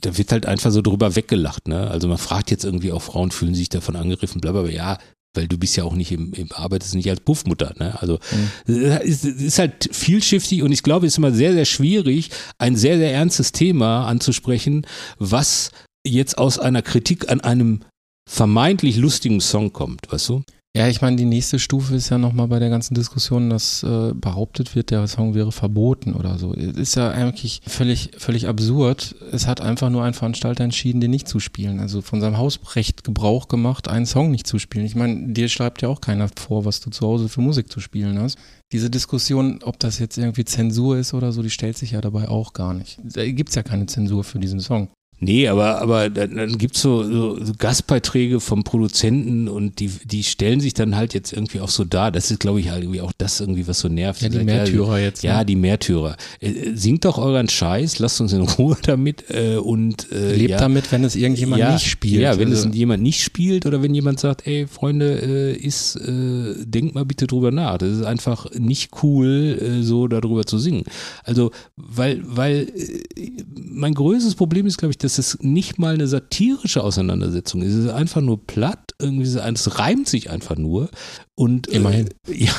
da 0.00 0.18
wird 0.18 0.32
halt 0.32 0.46
einfach 0.46 0.70
so 0.70 0.82
drüber 0.82 1.16
weggelacht, 1.16 1.68
ne? 1.68 1.88
Also 1.88 2.08
man 2.08 2.18
fragt 2.18 2.50
jetzt 2.50 2.64
irgendwie 2.64 2.92
auch 2.92 3.02
Frauen 3.02 3.30
fühlen 3.30 3.54
sich 3.54 3.68
davon 3.68 3.96
angegriffen, 3.96 4.40
bla 4.40 4.52
bla 4.52 4.62
bla. 4.62 4.70
Ja, 4.70 4.98
weil 5.34 5.46
du 5.46 5.58
bist 5.58 5.76
ja 5.76 5.84
auch 5.84 5.94
nicht 5.94 6.12
im, 6.12 6.32
im 6.32 6.50
arbeitest 6.52 6.94
nicht 6.94 7.10
als 7.10 7.20
Puffmutter, 7.20 7.74
ne? 7.78 8.00
Also 8.00 8.18
mhm. 8.66 8.82
ist, 9.02 9.24
ist 9.24 9.58
halt 9.58 9.88
vielschichtig 9.92 10.62
und 10.62 10.72
ich 10.72 10.82
glaube, 10.82 11.06
es 11.06 11.14
ist 11.14 11.18
immer 11.18 11.32
sehr, 11.32 11.52
sehr 11.52 11.64
schwierig, 11.64 12.30
ein 12.58 12.76
sehr, 12.76 12.98
sehr 12.98 13.12
ernstes 13.12 13.52
Thema 13.52 14.06
anzusprechen, 14.06 14.86
was 15.18 15.70
jetzt 16.06 16.38
aus 16.38 16.58
einer 16.58 16.82
Kritik 16.82 17.30
an 17.30 17.40
einem 17.40 17.80
vermeintlich 18.28 18.96
lustigen 18.96 19.40
Song 19.40 19.72
kommt, 19.72 20.10
weißt 20.10 20.28
du? 20.30 20.42
Ja, 20.76 20.86
ich 20.86 21.00
meine, 21.00 21.16
die 21.16 21.24
nächste 21.24 21.58
Stufe 21.58 21.96
ist 21.96 22.10
ja 22.10 22.18
nochmal 22.18 22.46
bei 22.46 22.58
der 22.58 22.68
ganzen 22.68 22.94
Diskussion, 22.94 23.50
dass 23.50 23.82
äh, 23.82 24.12
behauptet 24.14 24.76
wird, 24.76 24.90
der 24.90 25.06
Song 25.08 25.34
wäre 25.34 25.50
verboten 25.50 26.12
oder 26.12 26.38
so. 26.38 26.52
Ist 26.52 26.94
ja 26.94 27.10
eigentlich 27.10 27.62
völlig, 27.66 28.12
völlig 28.18 28.46
absurd. 28.46 29.16
Es 29.32 29.46
hat 29.46 29.60
einfach 29.60 29.88
nur 29.88 30.04
ein 30.04 30.14
Veranstalter 30.14 30.62
entschieden, 30.62 31.00
den 31.00 31.10
nicht 31.10 31.26
zu 31.26 31.40
spielen. 31.40 31.80
Also 31.80 32.02
von 32.02 32.20
seinem 32.20 32.36
Hausrecht 32.36 33.02
Gebrauch 33.02 33.48
gemacht, 33.48 33.88
einen 33.88 34.06
Song 34.06 34.30
nicht 34.30 34.46
zu 34.46 34.58
spielen. 34.58 34.84
Ich 34.84 34.94
meine, 34.94 35.32
dir 35.32 35.48
schreibt 35.48 35.82
ja 35.82 35.88
auch 35.88 36.02
keiner 36.02 36.28
vor, 36.36 36.64
was 36.64 36.80
du 36.80 36.90
zu 36.90 37.06
Hause 37.06 37.28
für 37.28 37.40
Musik 37.40 37.72
zu 37.72 37.80
spielen 37.80 38.18
hast. 38.18 38.38
Diese 38.70 38.90
Diskussion, 38.90 39.60
ob 39.64 39.80
das 39.80 39.98
jetzt 39.98 40.18
irgendwie 40.18 40.44
Zensur 40.44 40.98
ist 40.98 41.14
oder 41.14 41.32
so, 41.32 41.42
die 41.42 41.50
stellt 41.50 41.78
sich 41.78 41.92
ja 41.92 42.02
dabei 42.02 42.28
auch 42.28 42.52
gar 42.52 42.74
nicht. 42.74 43.00
Da 43.02 43.24
gibt 43.26 43.48
es 43.48 43.54
ja 43.54 43.62
keine 43.62 43.86
Zensur 43.86 44.22
für 44.22 44.38
diesen 44.38 44.60
Song. 44.60 44.90
Nee, 45.20 45.48
aber, 45.48 45.82
aber 45.82 46.10
dann, 46.10 46.36
dann 46.36 46.58
gibt 46.58 46.76
so, 46.76 47.02
so, 47.02 47.44
so 47.44 47.52
Gastbeiträge 47.58 48.38
vom 48.38 48.62
Produzenten 48.62 49.48
und 49.48 49.80
die, 49.80 49.90
die 50.04 50.22
stellen 50.22 50.60
sich 50.60 50.74
dann 50.74 50.94
halt 50.94 51.12
jetzt 51.12 51.32
irgendwie 51.32 51.58
auch 51.58 51.68
so 51.68 51.84
dar. 51.84 52.12
Das 52.12 52.30
ist, 52.30 52.38
glaube 52.38 52.60
ich, 52.60 52.70
halt 52.70 52.84
irgendwie 52.84 53.00
auch 53.00 53.12
das 53.18 53.40
irgendwie, 53.40 53.66
was 53.66 53.80
so 53.80 53.88
nervt. 53.88 54.22
Ja, 54.22 54.28
die 54.28 54.44
Märtyrer 54.44 55.00
jetzt. 55.00 55.24
Ja, 55.24 55.38
ne? 55.38 55.46
die 55.46 55.56
Märtyrer. 55.56 56.16
Äh, 56.38 56.74
singt 56.74 57.04
doch 57.04 57.18
euren 57.18 57.48
Scheiß, 57.48 57.98
lasst 57.98 58.20
uns 58.20 58.32
in 58.32 58.42
Ruhe 58.42 58.76
damit 58.82 59.24
äh, 59.30 59.56
und 59.56 60.12
äh, 60.12 60.36
Lebt 60.36 60.50
ja, 60.50 60.58
damit, 60.58 60.92
wenn 60.92 61.02
es 61.02 61.16
irgendjemand 61.16 61.60
ja, 61.60 61.72
nicht 61.72 61.86
spielt. 61.86 62.22
Ja, 62.22 62.38
wenn 62.38 62.50
also. 62.50 62.68
es 62.68 62.74
jemand 62.76 63.02
nicht 63.02 63.20
spielt 63.20 63.66
oder 63.66 63.82
wenn 63.82 63.94
jemand 63.94 64.20
sagt, 64.20 64.46
ey, 64.46 64.68
Freunde, 64.68 65.20
äh, 65.20 65.56
ist, 65.56 65.96
äh, 65.96 66.64
denkt 66.64 66.94
mal 66.94 67.04
bitte 67.04 67.26
drüber 67.26 67.50
nach. 67.50 67.78
Das 67.78 67.90
ist 67.90 68.04
einfach 68.04 68.52
nicht 68.52 68.90
cool, 69.02 69.58
äh, 69.60 69.82
so 69.82 70.06
darüber 70.06 70.46
zu 70.46 70.58
singen. 70.58 70.84
Also, 71.24 71.50
weil, 71.76 72.22
weil 72.24 72.68
äh, 73.16 73.32
mein 73.56 73.94
größtes 73.94 74.36
Problem 74.36 74.66
ist, 74.66 74.78
glaube 74.78 74.92
ich, 74.92 74.98
dass 74.98 75.07
dass 75.08 75.16
es 75.18 75.38
nicht 75.40 75.78
mal 75.78 75.94
eine 75.94 76.06
satirische 76.06 76.84
Auseinandersetzung 76.84 77.62
ist. 77.62 77.72
Es 77.72 77.86
ist 77.86 77.90
einfach 77.90 78.20
nur 78.20 78.46
platt, 78.46 78.92
irgendwie 79.00 79.24
es 79.24 79.78
reimt 79.78 80.06
sich 80.06 80.28
einfach 80.28 80.58
nur. 80.58 80.90
Und 81.34 81.66
äh, 81.68 81.76
immerhin. 81.76 82.08
Äh, 82.28 82.44
ja, 82.44 82.52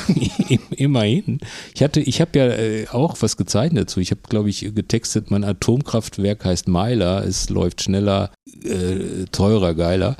immerhin. 0.70 1.38
Ich 1.74 1.82
hatte, 1.84 2.00
ich 2.00 2.20
habe 2.20 2.36
ja 2.36 2.46
äh, 2.48 2.88
auch 2.88 3.16
was 3.20 3.36
gezeichnet 3.36 3.84
dazu. 3.84 4.00
Ich 4.00 4.10
habe, 4.10 4.22
glaube 4.28 4.50
ich, 4.50 4.74
getextet, 4.74 5.30
mein 5.30 5.44
Atomkraftwerk 5.44 6.44
heißt 6.44 6.66
Meiler, 6.66 7.24
es 7.24 7.50
läuft 7.50 7.82
schneller, 7.82 8.32
äh, 8.64 9.26
teurer, 9.30 9.74
geiler. 9.74 10.16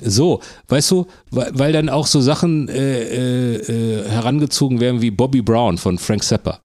So, 0.00 0.40
weißt 0.68 0.90
du, 0.92 1.06
weil, 1.30 1.50
weil 1.52 1.72
dann 1.74 1.90
auch 1.90 2.06
so 2.06 2.22
Sachen 2.22 2.70
äh, 2.70 3.58
äh, 3.58 4.08
herangezogen 4.08 4.80
werden 4.80 5.02
wie 5.02 5.10
Bobby 5.10 5.42
Brown 5.42 5.76
von 5.76 5.98
Frank 5.98 6.24
Zappa 6.24 6.62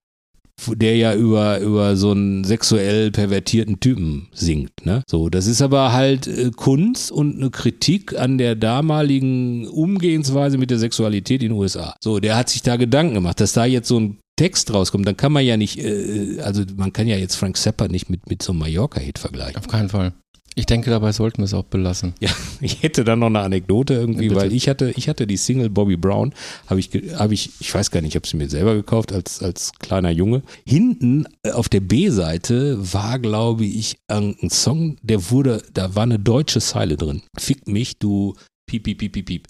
der 0.75 0.95
ja 0.95 1.15
über, 1.15 1.59
über 1.59 1.95
so 1.95 2.11
einen 2.11 2.43
sexuell 2.43 3.11
pervertierten 3.11 3.79
Typen 3.79 4.27
singt. 4.33 4.85
Ne? 4.85 5.03
So, 5.09 5.29
das 5.29 5.47
ist 5.47 5.61
aber 5.61 5.93
halt 5.93 6.27
äh, 6.27 6.51
Kunst 6.55 7.11
und 7.11 7.37
eine 7.37 7.49
Kritik 7.49 8.17
an 8.17 8.37
der 8.37 8.55
damaligen 8.55 9.67
Umgehensweise 9.67 10.57
mit 10.57 10.71
der 10.71 10.79
Sexualität 10.79 11.43
in 11.43 11.49
den 11.49 11.57
USA. 11.57 11.95
So, 12.01 12.19
der 12.19 12.35
hat 12.35 12.49
sich 12.49 12.61
da 12.61 12.75
Gedanken 12.75 13.15
gemacht, 13.15 13.39
dass 13.39 13.53
da 13.53 13.65
jetzt 13.65 13.87
so 13.87 13.99
ein 13.99 14.17
Text 14.37 14.73
rauskommt, 14.73 15.07
dann 15.07 15.17
kann 15.17 15.31
man 15.31 15.45
ja 15.45 15.55
nicht, 15.55 15.77
äh, 15.77 16.39
also 16.41 16.63
man 16.75 16.93
kann 16.93 17.07
ja 17.07 17.15
jetzt 17.15 17.35
Frank 17.35 17.57
Zappa 17.57 17.87
nicht 17.87 18.09
mit, 18.09 18.27
mit 18.29 18.41
so 18.41 18.53
einem 18.53 18.59
Mallorca-Hit 18.59 19.19
vergleichen. 19.19 19.57
Auf 19.57 19.67
keinen 19.67 19.89
Fall. 19.89 20.13
Ich 20.55 20.65
denke, 20.65 20.89
dabei 20.89 21.13
sollten 21.13 21.39
wir 21.39 21.45
es 21.45 21.53
auch 21.53 21.63
belassen. 21.63 22.13
Ja, 22.19 22.29
ich 22.61 22.83
hätte 22.83 23.03
dann 23.03 23.19
noch 23.19 23.27
eine 23.27 23.39
Anekdote 23.39 23.93
irgendwie, 23.93 24.27
ja, 24.27 24.35
weil 24.35 24.53
ich 24.53 24.67
hatte, 24.67 24.91
ich 24.95 25.07
hatte 25.07 25.25
die 25.25 25.37
Single 25.37 25.69
Bobby 25.69 25.95
Brown, 25.95 26.33
habe 26.67 26.79
ich, 26.79 26.89
habe 27.15 27.33
ich, 27.33 27.51
ich 27.59 27.73
weiß 27.73 27.91
gar 27.91 28.01
nicht, 28.01 28.09
ich 28.09 28.15
habe 28.15 28.27
sie 28.27 28.37
mir 28.37 28.49
selber 28.49 28.75
gekauft 28.75 29.13
als, 29.13 29.41
als 29.41 29.71
kleiner 29.79 30.11
Junge. 30.11 30.43
Hinten 30.65 31.25
äh, 31.43 31.51
auf 31.51 31.69
der 31.69 31.79
B-Seite 31.79 32.77
war, 32.93 33.19
glaube 33.19 33.65
ich, 33.65 33.97
ein 34.07 34.35
Song, 34.49 34.97
der 35.01 35.31
wurde, 35.31 35.63
da 35.73 35.95
war 35.95 36.03
eine 36.03 36.19
deutsche 36.19 36.59
Zeile 36.59 36.97
drin. 36.97 37.21
Fick 37.37 37.67
mich, 37.67 37.97
du 37.97 38.35
piep, 38.65 38.83
piep, 38.83 38.97
piep, 38.97 39.13
piep, 39.13 39.25
piep. 39.25 39.47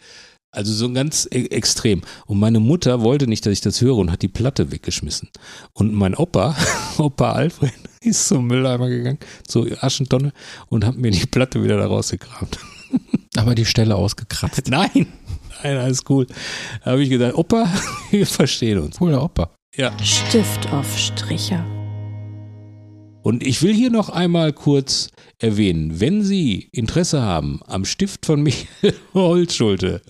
Also 0.53 0.73
so 0.73 0.91
ganz 0.91 1.27
e 1.31 1.45
extrem. 1.45 2.01
Und 2.25 2.39
meine 2.39 2.59
Mutter 2.59 3.01
wollte 3.01 3.25
nicht, 3.25 3.45
dass 3.45 3.53
ich 3.53 3.61
das 3.61 3.79
höre 3.79 3.95
und 3.95 4.11
hat 4.11 4.21
die 4.21 4.27
Platte 4.27 4.71
weggeschmissen. 4.71 5.29
Und 5.73 5.93
mein 5.93 6.13
Opa, 6.13 6.55
Opa 6.97 7.31
Alfred, 7.31 7.71
ist 8.01 8.27
zum 8.27 8.47
Mülleimer 8.47 8.89
gegangen, 8.89 9.19
zur 9.47 9.67
Aschentonne 9.81 10.33
und 10.67 10.85
hat 10.85 10.97
mir 10.97 11.11
die 11.11 11.25
Platte 11.25 11.63
wieder 11.63 11.77
da 11.77 11.87
rausgekramt. 11.87 12.59
Aber 13.37 13.55
die 13.55 13.65
Stelle 13.65 13.95
ausgekratzt. 13.95 14.67
Nein, 14.69 15.07
nein, 15.63 15.77
alles 15.77 16.03
cool. 16.09 16.27
Da 16.83 16.91
habe 16.91 17.03
ich 17.03 17.09
gesagt, 17.09 17.35
Opa, 17.35 17.71
wir 18.09 18.27
verstehen 18.27 18.79
uns. 18.79 18.97
Cooler 18.97 19.23
Opa. 19.23 19.51
Ja. 19.77 19.93
Stift 20.03 20.69
auf 20.73 20.97
Stricher. 20.97 21.65
Und 23.23 23.45
ich 23.45 23.61
will 23.61 23.73
hier 23.73 23.89
noch 23.89 24.09
einmal 24.09 24.51
kurz 24.51 25.11
erwähnen, 25.41 25.99
wenn 25.99 26.23
Sie 26.23 26.69
Interesse 26.71 27.21
haben 27.21 27.61
am 27.67 27.85
Stift 27.85 28.25
von 28.25 28.41
Michael 28.43 28.93
Holzschulte, 29.13 30.01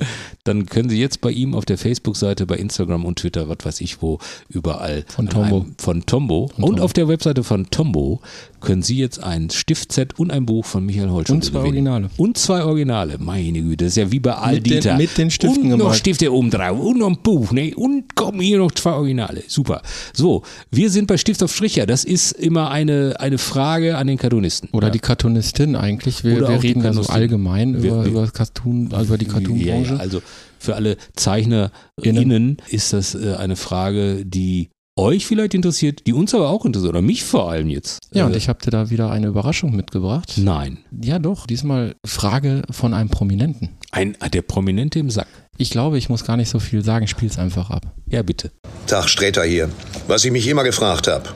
dann 0.43 0.65
können 0.65 0.89
Sie 0.89 0.99
jetzt 0.99 1.21
bei 1.21 1.32
ihm 1.32 1.53
auf 1.55 1.65
der 1.65 1.77
Facebook-Seite, 1.77 2.45
bei 2.45 2.57
Instagram 2.57 3.05
und 3.05 3.19
Twitter, 3.19 3.49
was 3.49 3.57
weiß 3.63 3.82
ich 3.82 4.01
wo, 4.01 4.19
überall 4.49 5.05
von 5.07 5.29
Tombo, 5.29 5.57
einem, 5.61 5.75
von 5.77 6.05
Tombo 6.05 6.47
von 6.47 6.63
und 6.63 6.69
Tombo. 6.71 6.84
auf 6.84 6.93
der 6.93 7.07
Webseite 7.07 7.43
von 7.43 7.69
Tombo 7.69 8.21
können 8.61 8.84
Sie 8.84 8.97
jetzt 8.97 9.21
ein 9.21 9.49
Stiftset 9.49 10.17
und 10.19 10.32
ein 10.32 10.45
Buch 10.45 10.65
von 10.65 10.86
Michael 10.86 11.09
Holschulte 11.09 11.34
Und 11.34 11.43
zwei 11.43 11.59
gewinnen. 11.59 11.88
Originale. 11.88 12.09
Und 12.17 12.38
zwei 12.38 12.63
Originale. 12.63 13.17
Meine 13.17 13.61
Güte, 13.61 13.86
das 13.86 13.93
ist 13.93 13.97
ja 13.97 14.11
wie 14.11 14.19
bei 14.19 14.34
Aldita. 14.34 14.97
Mit, 14.97 15.09
mit 15.09 15.17
den 15.17 15.32
Stiften 15.32 15.63
Und 15.63 15.69
noch 15.69 15.77
gemalt. 15.77 15.97
Stifte 15.97 16.32
oben 16.32 16.51
drauf 16.51 16.79
und 16.79 16.99
noch 16.99 17.07
ein 17.07 17.17
Buch, 17.21 17.51
ne? 17.51 17.73
Und 17.75 18.15
kommen 18.15 18.39
hier 18.39 18.59
noch 18.59 18.71
zwei 18.71 18.91
Originale. 18.91 19.43
Super. 19.47 19.82
So, 20.13 20.43
wir 20.69 20.89
sind 20.89 21.07
bei 21.07 21.17
Stift 21.17 21.43
auf 21.43 21.53
Stricher. 21.53 21.86
Das 21.86 22.03
ist 22.03 22.34
immer 22.34 22.69
eine, 22.69 23.15
eine 23.19 23.38
Frage 23.38 23.97
an 23.97 24.07
den 24.07 24.17
Cartoonisten. 24.17 24.69
Oder 24.71 24.88
ja. 24.88 24.91
die 24.91 24.99
Cartoonistin 25.22 25.76
eigentlich. 25.76 26.24
Wir, 26.24 26.39
wir 26.39 26.63
reden 26.63 26.82
da 26.82 26.93
so 26.93 27.03
allgemein 27.03 27.82
wir, 27.82 27.91
über, 27.91 28.03
wir, 28.03 28.11
über 28.11 28.28
Cartoon, 28.28 28.91
also 28.91 29.05
über 29.05 29.17
die 29.17 29.26
Cartoonbranche. 29.26 29.93
Ja, 29.93 29.99
also 29.99 30.22
für 30.57 30.76
alle 30.76 30.97
ZeichnerInnen 31.15 32.57
ist 32.69 32.93
das 32.93 33.13
äh, 33.15 33.36
eine 33.36 33.55
Frage, 33.55 34.26
die 34.26 34.69
euch 34.97 35.26
vielleicht 35.26 35.53
interessiert, 35.53 36.05
die 36.07 36.13
uns 36.13 36.34
aber 36.34 36.49
auch 36.49 36.65
interessiert, 36.65 36.89
oder 36.89 37.01
mich 37.01 37.24
vor 37.24 37.49
allem 37.49 37.69
jetzt. 37.69 37.99
Ja, 38.11 38.26
und 38.26 38.34
äh, 38.34 38.38
ich 38.38 38.49
habe 38.49 38.63
dir 38.63 38.72
da 38.72 38.89
wieder 38.89 39.11
eine 39.11 39.28
Überraschung 39.28 39.76
mitgebracht. 39.76 40.34
Nein. 40.38 40.80
Ja, 41.03 41.19
doch. 41.19 41.45
Diesmal 41.45 41.95
Frage 42.05 42.63
von 42.72 42.93
einem 42.93 43.09
Prominenten. 43.09 43.69
Ein, 43.91 44.15
ah, 44.19 44.30
der 44.30 44.41
Prominente 44.41 44.99
im 44.99 45.09
Sack. 45.09 45.28
Ich 45.57 45.69
glaube, 45.69 45.97
ich 45.97 46.09
muss 46.09 46.26
gar 46.26 46.38
nicht 46.38 46.49
so 46.49 46.59
viel 46.59 46.84
sagen, 46.84 47.07
spiel's 47.07 47.38
einfach 47.38 47.69
ab. 47.69 47.93
Ja, 48.07 48.24
bitte. 48.24 48.51
Tag, 48.88 49.07
Sträter 49.09 49.43
hier. 49.43 49.69
Was 50.07 50.26
ich 50.26 50.32
mich 50.32 50.47
immer 50.47 50.63
gefragt 50.63 51.07
habe. 51.07 51.30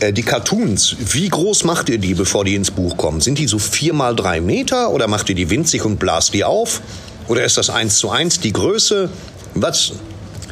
Äh, 0.00 0.12
die 0.12 0.22
Cartoons, 0.22 0.96
wie 0.98 1.28
groß 1.28 1.64
macht 1.64 1.88
ihr 1.88 1.98
die, 1.98 2.14
bevor 2.14 2.44
die 2.44 2.54
ins 2.54 2.70
Buch 2.70 2.96
kommen? 2.96 3.20
Sind 3.20 3.38
die 3.38 3.46
so 3.46 3.58
vier 3.58 3.92
mal 3.92 4.14
drei 4.14 4.40
Meter 4.40 4.90
oder 4.90 5.08
macht 5.08 5.28
ihr 5.28 5.34
die 5.34 5.50
winzig 5.50 5.84
und 5.84 5.98
blast 5.98 6.34
die 6.34 6.44
auf? 6.44 6.80
Oder 7.26 7.44
ist 7.44 7.58
das 7.58 7.68
eins 7.68 7.98
zu 7.98 8.10
eins 8.10 8.40
die 8.40 8.52
Größe? 8.52 9.10
Was? 9.54 9.92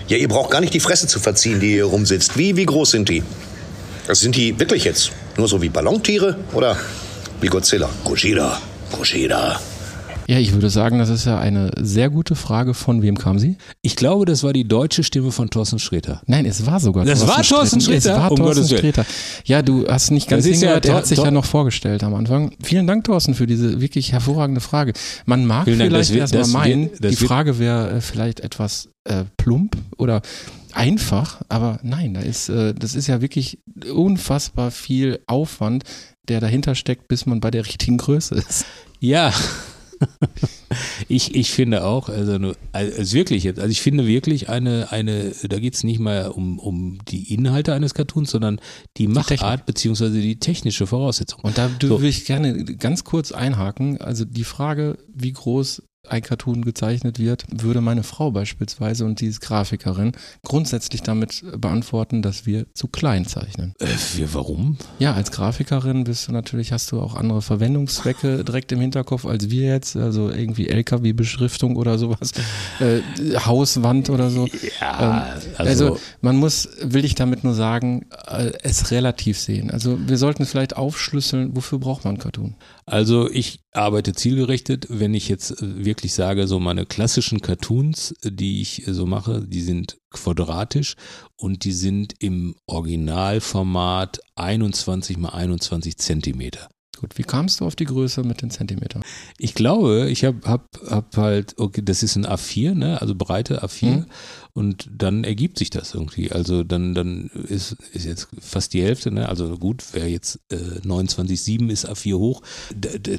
Ja, 0.09 0.17
ihr 0.17 0.29
braucht 0.29 0.51
gar 0.51 0.61
nicht 0.61 0.75
die 0.75 0.81
Fresse 0.81 1.07
zu 1.07 1.19
verziehen, 1.19 1.61
die 1.61 1.69
hier 1.69 1.87
rumsitzt. 1.87 2.37
Wie, 2.37 2.57
wie 2.57 2.67
groß 2.67 2.91
sind 2.91 3.09
die? 3.09 3.23
Also 4.09 4.23
sind 4.23 4.37
die 4.37 4.59
wirklich 4.59 4.85
jetzt 4.85 5.11
nur 5.37 5.49
so 5.49 5.63
wie 5.63 5.69
Ballontiere 5.69 6.37
oder 6.53 6.77
wie 7.41 7.49
Godzilla? 7.49 7.89
Gojira, 8.05 8.61
Gojira. 8.93 9.61
Ja, 10.29 10.39
ich 10.39 10.53
würde 10.53 10.71
sagen, 10.71 10.99
das 10.99 11.09
ist 11.09 11.25
ja 11.25 11.39
eine 11.39 11.71
sehr 11.81 12.11
gute 12.11 12.35
Frage. 12.35 12.75
Von 12.75 13.01
wem 13.03 13.17
kam 13.17 13.39
sie? 13.39 13.57
Ich 13.83 13.95
glaube, 13.97 14.25
das 14.25 14.43
war 14.43 14.53
die 14.53 14.67
deutsche 14.67 15.05
Stimme 15.05 15.31
von 15.31 15.51
Thorsten 15.51 15.79
Sträter. 15.79 16.21
Nein, 16.27 16.47
es 16.47 16.67
war 16.67 16.81
sogar 16.81 17.05
Das 17.05 17.27
war 17.29 17.43
Thorsten 17.43 17.81
Sträter? 17.81 18.15
Es 18.17 18.21
war 18.21 18.31
Um 18.33 18.39
Thorsten. 18.39 18.77
Sträter. 18.77 19.07
Ja, 19.45 19.63
du 19.63 19.87
hast 19.87 20.11
nicht 20.11 20.29
ganz 20.29 20.45
ja 20.45 20.53
hingehört. 20.53 20.85
der- 20.85 20.93
er 20.93 20.97
hat 20.99 21.07
sich 21.07 21.19
ja 21.19 21.31
noch 21.31 21.45
vorgestellt 21.45 22.03
am 22.03 22.15
Anfang. 22.15 22.53
Vielen 22.63 22.87
Dank, 22.87 23.05
Thorsten, 23.05 23.35
für 23.35 23.47
diese 23.47 23.81
wirklich 23.81 24.13
hervorragende 24.13 24.61
Frage. 24.61 24.93
Man 25.27 25.47
mag 25.47 25.65
Vielen 25.65 25.79
vielleicht 25.79 26.11
erstmal 26.11 26.47
meinen, 26.49 26.91
das 27.01 27.15
die 27.17 27.25
Frage 27.25 27.59
wäre 27.59 27.91
äh, 27.91 28.01
vielleicht 28.01 28.41
etwas 28.41 28.89
äh, 29.05 29.25
plump 29.37 29.77
oder 29.97 30.23
einfach, 30.73 31.41
aber 31.49 31.79
nein, 31.83 32.15
da 32.15 32.21
ist, 32.21 32.49
äh, 32.49 32.75
das 32.75 32.95
ist 32.97 33.07
ja 33.07 33.21
wirklich 33.21 33.61
unfassbar 33.95 34.71
viel 34.71 35.21
Aufwand, 35.27 35.85
der 36.29 36.41
dahinter 36.41 36.75
steckt, 36.75 37.09
bis 37.09 37.25
man 37.27 37.41
bei 37.41 37.51
der 37.51 37.65
richtigen 37.65 37.97
Größe 37.99 38.35
ist. 38.35 38.65
Ja. 38.99 39.33
Ich, 41.09 41.35
ich 41.35 41.51
finde 41.53 41.85
auch, 41.85 42.09
also, 42.09 42.39
nur- 42.39 42.57
also 42.73 43.15
wirklich 43.15 43.45
jetzt, 43.45 43.61
also 43.61 43.71
ich 43.71 43.81
finde 43.81 44.07
wirklich 44.07 44.49
eine, 44.49 44.91
eine, 44.91 45.33
da 45.49 45.59
geht 45.59 45.75
es 45.75 45.85
nicht 45.85 46.01
mal 46.01 46.29
um, 46.29 46.59
um 46.59 46.99
die 47.09 47.33
Inhalte 47.33 47.73
eines 47.75 47.95
Cartoons, 47.95 48.31
sondern 48.31 48.61
die 48.97 49.07
Machart 49.07 49.67
beziehungsweise 49.67 50.21
die 50.21 50.39
technische 50.39 50.87
Voraussetzung. 50.87 51.41
Und 51.43 51.57
da 51.59 51.71
So. 51.81 51.91
würde 51.91 52.09
ich 52.09 52.25
gerne 52.25 52.65
ganz 52.65 53.05
kurz 53.05 53.31
einhaken. 53.33 54.01
Also 54.01 54.25
die 54.25 54.45
Frage, 54.45 54.99
wie 55.15 55.33
groß 55.33 55.83
ein 56.09 56.23
Cartoon 56.23 56.63
gezeichnet 56.65 57.19
wird, 57.19 57.45
würde 57.51 57.81
meine 57.81 58.03
Frau 58.03 58.31
beispielsweise 58.31 59.05
und 59.05 59.21
die 59.21 59.27
ist 59.27 59.41
Grafikerin 59.41 60.13
grundsätzlich 60.45 61.03
damit 61.03 61.45
beantworten, 61.59 62.23
dass 62.23 62.47
wir 62.47 62.67
zu 62.75 62.89
klein 62.89 63.27
zeichnen. 63.27 63.75
Äh, 63.81 63.87
wir, 64.17 64.33
warum? 64.35 64.77
Ja, 64.99 65.15
als 65.15 65.31
Grafikerin 65.31 66.05
bist 66.05 66.29
du 66.29 66.33
natürlich, 66.33 66.73
hast 66.73 66.93
du 66.93 67.01
auch 67.01 67.15
andere 67.15 67.43
Verwendungszwecke 67.43 68.45
direkt 68.45 68.73
im 68.73 68.81
Hinterkopf 68.81 69.27
als 69.27 69.51
wir 69.51 69.67
jetzt, 69.69 69.97
also 69.97 70.31
irgendwie 70.31 70.69
LKW-Beschriftung 70.69 71.77
oder 71.77 71.99
sowas, 71.99 72.33
äh, 72.81 73.01
Hauswand 73.39 74.11
oder 74.11 74.31
so. 74.31 74.47
Ja, 74.81 75.27
Ähm, 75.37 75.41
also- 75.59 75.87
also, 75.87 76.01
man 76.21 76.37
muss, 76.37 76.69
will 76.83 77.05
ich 77.05 77.15
damit 77.15 77.45
nur 77.45 77.55
sagen, 77.55 78.07
äh, 78.29 78.53
es 78.63 78.91
relativ 78.91 79.39
sehen. 79.39 79.71
Also 79.71 79.99
wir 80.09 80.17
sollten 80.19 80.43
es 80.43 80.51
vielleicht 80.51 80.77
aufschlüsseln, 80.77 81.55
wofür 81.57 81.79
braucht 81.79 82.05
man 82.05 82.19
Cartoon? 82.19 82.55
Also 82.89 83.29
ich 83.29 83.65
arbeite 83.73 84.13
zielgerichtet, 84.13 84.87
wenn 84.89 85.13
ich 85.13 85.29
jetzt 85.29 85.61
äh, 85.61 85.85
wirklich 85.85 86.15
sage, 86.15 86.47
so 86.47 86.61
meine 86.61 86.87
klassischen 86.87 87.41
Cartoons, 87.41 88.15
die 88.23 88.63
ich 88.63 88.87
äh, 88.87 88.95
so 88.95 89.07
mache, 89.07 89.43
die 89.45 89.61
sind 89.61 89.99
quadratisch 90.11 90.95
und 91.37 91.65
die 91.65 91.73
sind 91.73 92.15
im 92.21 92.55
Originalformat 92.67 94.21
21 94.37 95.17
mal 95.19 95.31
21 95.31 95.97
Zentimeter. 95.99 96.69
Gut, 97.01 97.19
wie 97.19 97.23
kamst 97.23 97.61
du 97.61 97.67
auf 97.67 97.77
die 97.77 97.85
Größe 97.85 98.23
mit 98.23 98.43
den 98.43 98.51
Zentimetern? 98.51 99.03
Ich 99.39 99.55
glaube, 99.55 100.09
ich 100.11 100.25
habe 100.25 100.39
hab, 100.45 100.69
hab 100.89 101.17
halt, 101.17 101.55
okay, 101.59 101.83
das 101.85 102.03
ist 102.03 102.17
ein 102.17 102.27
A4, 102.27 102.75
ne? 102.75 103.01
also 103.01 103.15
breite 103.15 103.63
A4 103.63 103.87
Mhm. 103.87 104.07
und 104.55 104.89
dann 104.97 105.25
ergibt 105.25 105.59
sich 105.59 105.69
das 105.71 105.93
irgendwie. 105.95 106.33
Also 106.33 106.63
dann, 106.65 106.95
dann 106.95 107.31
ist, 107.49 107.77
ist 107.93 108.07
jetzt 108.07 108.29
fast 108.41 108.73
die 108.73 108.83
Hälfte, 108.83 109.11
ne? 109.11 109.29
also 109.29 109.57
gut, 109.59 109.85
wer 109.93 110.09
jetzt 110.09 110.41
äh, 110.51 110.57
29,7 110.87 111.69
ist 111.71 111.89
A4 111.89 112.15
hoch, 112.15 112.43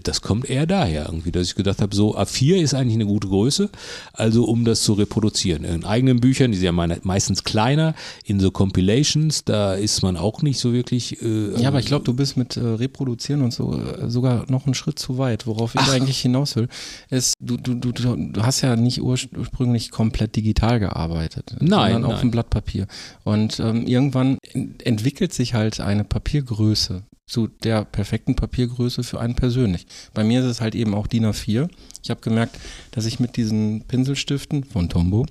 das 0.03 0.21
kommt 0.21 0.49
eher 0.49 0.65
daher 0.65 1.05
irgendwie, 1.05 1.31
dass 1.31 1.47
ich 1.47 1.55
gedacht 1.55 1.81
habe, 1.81 1.95
so 1.95 2.17
A4 2.17 2.55
ist 2.55 2.73
eigentlich 2.73 2.95
eine 2.95 3.05
gute 3.05 3.27
Größe, 3.27 3.69
also 4.13 4.45
um 4.45 4.65
das 4.65 4.81
zu 4.81 4.93
reproduzieren. 4.93 5.63
In 5.63 5.85
eigenen 5.85 6.19
Büchern, 6.19 6.51
die 6.51 6.57
sind 6.57 6.65
ja 6.65 6.71
meine, 6.71 6.99
meistens 7.03 7.43
kleiner, 7.43 7.93
in 8.25 8.39
so 8.39 8.49
Compilations, 8.51 9.43
da 9.45 9.75
ist 9.75 10.01
man 10.01 10.17
auch 10.17 10.41
nicht 10.41 10.59
so 10.59 10.73
wirklich. 10.73 11.21
Äh, 11.21 11.61
Ja, 11.61 11.67
aber 11.69 11.79
ich 11.79 11.85
glaube, 11.85 12.05
du 12.05 12.13
bist 12.13 12.37
mit 12.37 12.57
äh, 12.57 12.61
Reproduzieren 12.61 13.41
und 13.43 13.53
so 13.53 13.66
äh, 13.73 14.09
sogar 14.09 14.45
noch 14.49 14.65
einen 14.65 14.73
Schritt 14.73 14.99
zu 14.99 15.17
weit. 15.17 15.47
Worauf 15.47 15.75
ich 15.75 15.81
eigentlich 15.89 16.19
hinaus 16.19 16.55
will, 16.55 16.67
ist, 17.09 17.33
du, 17.39 17.57
du, 17.57 17.73
du, 17.75 17.91
du 17.91 18.41
hast 18.43 18.61
ja 18.61 18.75
nicht 18.75 18.99
urspr- 18.99 19.37
ursprünglich 19.37 19.91
komplett 19.91 20.35
digital 20.35 20.79
gearbeitet, 20.79 21.55
Nein, 21.59 21.93
sondern 21.93 22.11
auf 22.11 22.19
dem 22.21 22.31
Blatt 22.31 22.49
Papier. 22.49 22.87
Und 23.23 23.59
ähm, 23.59 23.85
irgendwann 23.87 24.37
en- 24.53 24.75
entwickelt 24.83 25.33
sich 25.33 25.53
halt 25.53 25.79
eine 25.79 26.03
Papiergröße 26.03 27.03
zu 27.25 27.47
der 27.47 27.83
perfekten 27.83 28.35
Papiergröße 28.35 29.03
für 29.03 29.19
einen 29.19 29.35
persönlich. 29.35 29.85
Bei 30.13 30.23
mir 30.23 30.39
ist 30.39 30.45
es 30.45 30.61
halt 30.61 30.75
eben 30.75 30.93
auch 30.95 31.07
DIN 31.07 31.25
A4. 31.25 31.67
Ich 32.03 32.09
habe 32.09 32.21
gemerkt, 32.21 32.57
dass 32.91 33.05
ich 33.05 33.19
mit 33.19 33.35
diesen 33.35 33.81
Pinselstiften 33.81 34.63
von 34.63 34.87
Tombow 34.87 35.25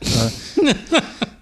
äh, 0.00 0.74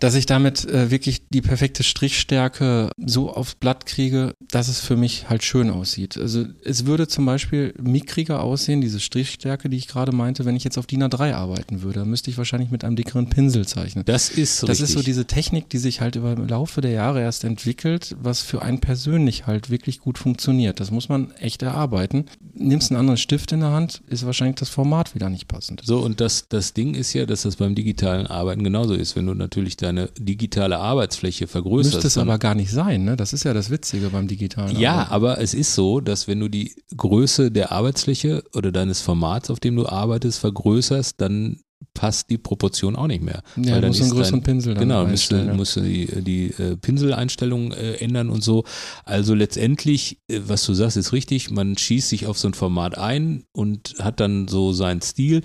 dass 0.00 0.14
ich 0.14 0.26
damit 0.26 0.64
äh, 0.66 0.90
wirklich 0.90 1.28
die 1.28 1.40
perfekte 1.42 1.82
Strichstärke 1.82 2.90
so 3.04 3.32
aufs 3.32 3.54
Blatt 3.54 3.86
kriege, 3.86 4.34
dass 4.50 4.68
es 4.68 4.80
für 4.80 4.96
mich 4.96 5.28
halt 5.28 5.42
schön 5.42 5.70
aussieht. 5.70 6.16
Also 6.16 6.44
es 6.64 6.86
würde 6.86 7.08
zum 7.08 7.26
Beispiel 7.26 7.74
mickriger 7.80 8.42
aussehen, 8.42 8.80
diese 8.80 9.00
Strichstärke, 9.00 9.68
die 9.68 9.76
ich 9.76 9.88
gerade 9.88 10.12
meinte, 10.12 10.44
wenn 10.44 10.56
ich 10.56 10.64
jetzt 10.64 10.78
auf 10.78 10.86
DIN 10.86 11.02
A3 11.02 11.34
arbeiten 11.34 11.82
würde. 11.82 12.00
Da 12.00 12.04
müsste 12.04 12.30
ich 12.30 12.38
wahrscheinlich 12.38 12.70
mit 12.70 12.84
einem 12.84 12.96
dickeren 12.96 13.28
Pinsel 13.28 13.66
zeichnen. 13.66 14.04
das 14.04 14.28
ist 14.30 14.62
Das 14.62 14.70
richtig. 14.70 14.84
ist 14.84 14.92
so 14.92 15.02
diese 15.02 15.26
Technik, 15.26 15.68
die 15.70 15.78
sich 15.78 16.00
halt 16.00 16.16
über 16.16 16.32
im 16.32 16.46
Laufe 16.46 16.80
der 16.80 16.92
Jahre 16.92 17.20
erst 17.20 17.44
entwickelt, 17.44 18.16
was 18.20 18.42
für 18.42 18.62
einen 18.62 18.80
persönlich 18.80 19.46
halt 19.46 19.70
wirklich 19.70 20.00
gut 20.00 20.18
funktioniert. 20.18 20.80
Das 20.80 20.90
muss 20.90 21.08
man 21.08 21.32
echt 21.32 21.62
erarbeiten. 21.62 22.26
Nimmst 22.54 22.90
einen 22.90 23.00
anderen 23.00 23.16
Stift 23.18 23.52
in 23.52 23.60
der 23.60 23.70
Hand, 23.70 24.02
ist 24.08 24.24
wahrscheinlich 24.26 24.56
das 24.56 24.68
Format 24.68 25.14
wieder 25.14 25.28
nicht 25.30 25.48
passend. 25.48 25.82
So, 25.84 25.98
und 26.00 26.20
das, 26.20 26.48
das 26.48 26.72
Ding 26.74 26.94
ist 26.94 27.12
ja, 27.12 27.26
dass 27.26 27.42
das 27.42 27.56
beim 27.56 27.74
digitalen 27.74 28.26
Arbeiten 28.26 28.62
genauso 28.64 28.94
ist. 28.94 29.16
Wenn 29.16 29.26
du 29.26 29.34
natürlich 29.34 29.76
deine 29.88 30.10
digitale 30.18 30.78
Arbeitsfläche 30.78 31.46
vergrößerst. 31.46 31.94
Müsste 31.96 32.06
es 32.08 32.14
dann- 32.14 32.28
aber 32.28 32.38
gar 32.38 32.54
nicht 32.54 32.70
sein, 32.70 33.04
ne? 33.04 33.16
Das 33.16 33.32
ist 33.32 33.44
ja 33.44 33.52
das 33.54 33.70
Witzige 33.70 34.10
beim 34.10 34.28
digitalen 34.28 34.78
ja, 34.78 34.92
Arbeiten. 34.94 35.12
aber 35.12 35.40
es 35.40 35.54
ist 35.54 35.74
so, 35.74 36.00
dass 36.00 36.28
wenn 36.28 36.40
du 36.40 36.48
die 36.48 36.74
Größe 36.96 37.50
der 37.50 37.72
Arbeitsfläche 37.72 38.42
oder 38.54 38.70
deines 38.72 39.00
Formats, 39.00 39.50
auf 39.50 39.60
dem 39.60 39.76
du 39.76 39.86
arbeitest, 39.86 40.38
vergrößerst, 40.38 41.20
dann 41.20 41.60
passt 41.94 42.30
die 42.30 42.38
Proportion 42.38 42.94
auch 42.96 43.06
nicht 43.08 43.22
mehr. 43.22 43.42
Ja, 43.56 43.72
Weil 43.72 43.80
du 43.80 43.86
musst 43.88 44.02
einen 44.02 44.10
größeren 44.10 44.42
Pinsel 44.42 44.74
dann 44.74 44.82
Genau, 44.88 45.04
musst 45.06 45.32
du, 45.32 45.36
musst 45.54 45.76
du 45.76 45.80
die, 45.80 46.06
die 46.22 46.46
äh, 46.62 46.76
Pinseleinstellungen 46.76 47.72
äh, 47.72 47.94
ändern 47.94 48.30
und 48.30 48.42
so. 48.44 48.64
Also 49.04 49.34
letztendlich, 49.34 50.18
äh, 50.28 50.40
was 50.46 50.64
du 50.64 50.74
sagst, 50.74 50.96
ist 50.96 51.12
richtig. 51.12 51.50
Man 51.50 51.76
schießt 51.76 52.08
sich 52.08 52.26
auf 52.26 52.38
so 52.38 52.48
ein 52.48 52.54
Format 52.54 52.96
ein 52.98 53.44
und 53.52 53.94
hat 54.00 54.20
dann 54.20 54.46
so 54.48 54.72
seinen 54.72 55.00
Stil. 55.02 55.42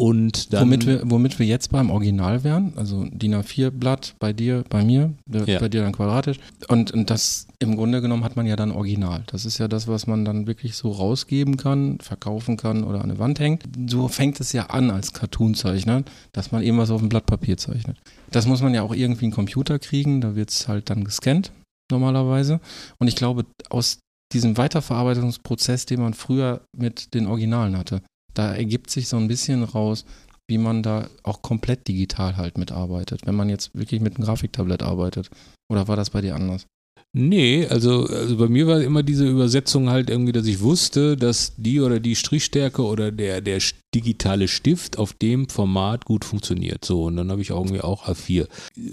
Und 0.00 0.54
dann, 0.54 0.62
Womit 0.62 0.86
wir, 0.86 1.02
womit 1.04 1.38
wir 1.38 1.44
jetzt 1.44 1.72
beim 1.72 1.90
Original 1.90 2.42
wären, 2.42 2.72
also 2.76 3.04
DIN 3.12 3.34
A4-Blatt 3.34 4.14
bei 4.18 4.32
dir, 4.32 4.64
bei 4.70 4.82
mir, 4.82 5.12
Ja. 5.30 5.58
bei 5.58 5.68
dir 5.68 5.82
dann 5.82 5.92
quadratisch. 5.92 6.38
Und, 6.68 6.90
und 6.92 7.10
das 7.10 7.46
im 7.58 7.76
Grunde 7.76 8.00
genommen 8.00 8.24
hat 8.24 8.34
man 8.34 8.46
ja 8.46 8.56
dann 8.56 8.72
Original. 8.72 9.24
Das 9.26 9.44
ist 9.44 9.58
ja 9.58 9.68
das, 9.68 9.88
was 9.88 10.06
man 10.06 10.24
dann 10.24 10.46
wirklich 10.46 10.74
so 10.74 10.90
rausgeben 10.90 11.58
kann, 11.58 11.98
verkaufen 12.00 12.56
kann 12.56 12.82
oder 12.82 13.02
an 13.04 13.10
eine 13.10 13.18
Wand 13.18 13.40
hängt. 13.40 13.64
So 13.90 14.08
fängt 14.08 14.40
es 14.40 14.54
ja 14.54 14.70
an 14.70 14.90
als 14.90 15.12
Cartoon-Zeichner, 15.12 16.02
dass 16.32 16.50
man 16.50 16.62
eben 16.62 16.78
was 16.78 16.90
auf 16.90 17.00
dem 17.00 17.10
Blatt 17.10 17.26
Papier 17.26 17.58
zeichnet. 17.58 17.98
Das 18.30 18.46
muss 18.46 18.62
man 18.62 18.72
ja 18.72 18.80
auch 18.80 18.94
irgendwie 18.94 19.26
in 19.26 19.32
den 19.32 19.34
Computer 19.36 19.78
kriegen, 19.78 20.22
da 20.22 20.34
wird 20.34 20.48
es 20.48 20.66
halt 20.66 20.88
dann 20.88 21.04
gescannt 21.04 21.52
normalerweise. 21.92 22.58
Und 22.98 23.08
ich 23.08 23.16
glaube, 23.16 23.44
aus 23.68 23.98
diesem 24.32 24.56
Weiterverarbeitungsprozess, 24.56 25.84
den 25.84 26.00
man 26.00 26.14
früher 26.14 26.62
mit 26.74 27.12
den 27.12 27.26
Originalen 27.26 27.76
hatte, 27.76 28.00
da 28.34 28.54
ergibt 28.54 28.90
sich 28.90 29.08
so 29.08 29.16
ein 29.16 29.28
bisschen 29.28 29.62
raus, 29.62 30.04
wie 30.48 30.58
man 30.58 30.82
da 30.82 31.08
auch 31.22 31.42
komplett 31.42 31.86
digital 31.86 32.36
halt 32.36 32.58
mitarbeitet, 32.58 33.26
wenn 33.26 33.36
man 33.36 33.48
jetzt 33.48 33.74
wirklich 33.74 34.00
mit 34.00 34.16
einem 34.16 34.24
Grafiktablett 34.24 34.82
arbeitet. 34.82 35.30
Oder 35.70 35.86
war 35.86 35.96
das 35.96 36.10
bei 36.10 36.20
dir 36.20 36.34
anders? 36.34 36.66
Nee, 37.12 37.66
also, 37.66 38.06
also 38.06 38.36
bei 38.36 38.48
mir 38.48 38.68
war 38.68 38.80
immer 38.82 39.02
diese 39.02 39.26
Übersetzung 39.26 39.90
halt 39.90 40.10
irgendwie, 40.10 40.30
dass 40.30 40.46
ich 40.46 40.60
wusste, 40.60 41.16
dass 41.16 41.54
die 41.56 41.80
oder 41.80 41.98
die 41.98 42.14
Strichstärke 42.14 42.84
oder 42.84 43.10
der, 43.10 43.40
der 43.40 43.60
digitale 43.94 44.46
Stift 44.46 44.98
auf 44.98 45.12
dem 45.14 45.48
Format 45.48 46.04
gut 46.04 46.24
funktioniert. 46.24 46.84
So, 46.84 47.04
und 47.04 47.16
dann 47.16 47.30
habe 47.32 47.42
ich 47.42 47.50
irgendwie 47.50 47.80
auch 47.80 48.06
A4. 48.06 48.46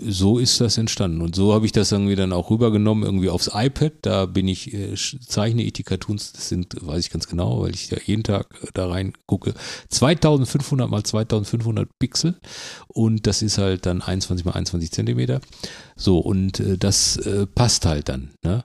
So 0.08 0.40
ist 0.40 0.60
das 0.60 0.80
entstanden. 0.80 1.22
Und 1.22 1.36
so 1.36 1.54
habe 1.54 1.68
ich 1.68 1.72
das 1.72 1.92
irgendwie 1.92 2.16
dann 2.16 2.34
auch 2.34 2.50
rübergenommen, 2.50 3.04
irgendwie 3.04 3.30
aufs 3.30 3.52
iPad. 3.54 3.94
Da 4.02 4.26
bin 4.26 4.48
ich, 4.48 4.74
äh, 4.74 4.96
zeichne 4.96 5.62
ich 5.62 5.74
die 5.74 5.84
Cartoons, 5.84 6.34
das 6.34 6.50
sind, 6.50 6.76
weiß 6.82 7.06
ich 7.06 7.12
ganz 7.12 7.28
genau, 7.28 7.62
weil 7.62 7.76
ich 7.76 7.90
da 7.90 7.98
jeden 8.04 8.24
Tag 8.24 8.48
äh, 8.64 8.68
da 8.74 8.88
rein 8.88 9.14
gucke. 9.28 9.54
2500 9.90 10.90
mal 10.90 11.04
2500 11.04 11.88
Pixel. 12.00 12.36
Und 12.88 13.28
das 13.28 13.44
ist 13.44 13.60
halt 13.60 13.86
dann 13.86 14.02
21 14.02 14.46
mal 14.46 14.54
21 14.54 14.92
Zentimeter. 14.92 15.42
So, 15.96 16.18
und 16.18 16.60
äh, 16.60 16.78
das 16.78 17.18
äh, 17.18 17.46
passt 17.46 17.86
halt 17.86 18.07
dann. 18.10 18.32
Ne? 18.44 18.64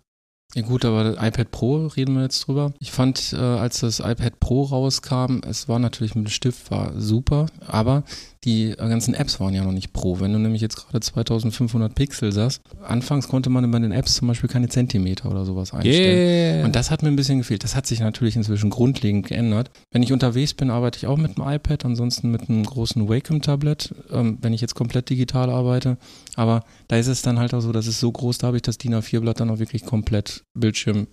Ja 0.55 0.63
gut, 0.63 0.85
aber 0.85 1.05
das 1.05 1.17
iPad 1.17 1.51
Pro 1.51 1.87
reden 1.87 2.15
wir 2.15 2.23
jetzt 2.23 2.47
drüber. 2.47 2.75
Ich 2.79 2.93
fand, 2.93 3.33
äh, 3.33 3.37
als 3.37 3.81
das 3.81 4.01
iPad 4.01 4.39
Pro 4.39 4.65
rauskam, 4.65 5.41
es 5.47 5.69
war 5.69 5.79
natürlich 5.79 6.15
mit 6.15 6.27
dem 6.27 6.31
Stift 6.31 6.71
war 6.71 7.01
super, 7.01 7.47
aber 7.67 8.05
die 8.45 8.75
ganzen 8.77 9.15
Apps 9.15 9.39
waren 9.39 9.55
ja 9.55 9.63
noch 9.63 9.73
nicht 9.73 9.93
Pro. 9.93 10.19
Wenn 10.19 10.33
du 10.33 10.39
nämlich 10.39 10.61
jetzt 10.61 10.77
gerade 10.77 10.99
2500 10.99 11.95
Pixel 11.95 12.33
sagst, 12.33 12.61
anfangs 12.83 13.29
konnte 13.29 13.51
man 13.51 13.71
bei 13.71 13.79
den 13.79 13.93
Apps 13.93 14.15
zum 14.15 14.27
Beispiel 14.27 14.51
keine 14.51 14.69
Zentimeter 14.69 15.31
oder 15.31 15.45
sowas 15.45 15.73
einstellen. 15.73 16.57
Yeah. 16.57 16.65
Und 16.65 16.75
das 16.75 16.91
hat 16.91 17.03
mir 17.03 17.09
ein 17.09 17.17
bisschen 17.17 17.39
gefehlt. 17.39 17.63
Das 17.63 17.77
hat 17.77 17.87
sich 17.87 18.01
natürlich 18.01 18.35
inzwischen 18.35 18.71
grundlegend 18.71 19.29
geändert. 19.29 19.71
Wenn 19.93 20.03
ich 20.03 20.13
unterwegs 20.13 20.55
bin, 20.55 20.71
arbeite 20.71 20.99
ich 20.99 21.07
auch 21.07 21.19
mit 21.19 21.37
dem 21.37 21.45
iPad, 21.47 21.85
ansonsten 21.85 22.33
mit 22.33 22.49
einem 22.49 22.65
großen 22.65 23.09
Wacom-Tablet, 23.09 23.95
ähm, 24.11 24.39
wenn 24.41 24.53
ich 24.53 24.61
jetzt 24.61 24.75
komplett 24.75 25.09
digital 25.09 25.49
arbeite. 25.49 25.97
Aber 26.35 26.65
da 26.89 26.97
ist 26.97 27.07
es 27.07 27.23
dann 27.23 27.39
halt 27.39 27.55
auch 27.55 27.61
so, 27.61 27.71
dass 27.71 27.87
es 27.87 28.01
so 28.01 28.11
groß, 28.11 28.39
da 28.39 28.49
habe 28.49 28.57
ich 28.57 28.63
das 28.63 28.77
DIN 28.77 28.95
A4-Blatt 28.95 29.39
dann 29.39 29.51
auch 29.51 29.59
wirklich 29.61 29.85
komplett 29.85 30.43
Bildschirm 30.55 31.07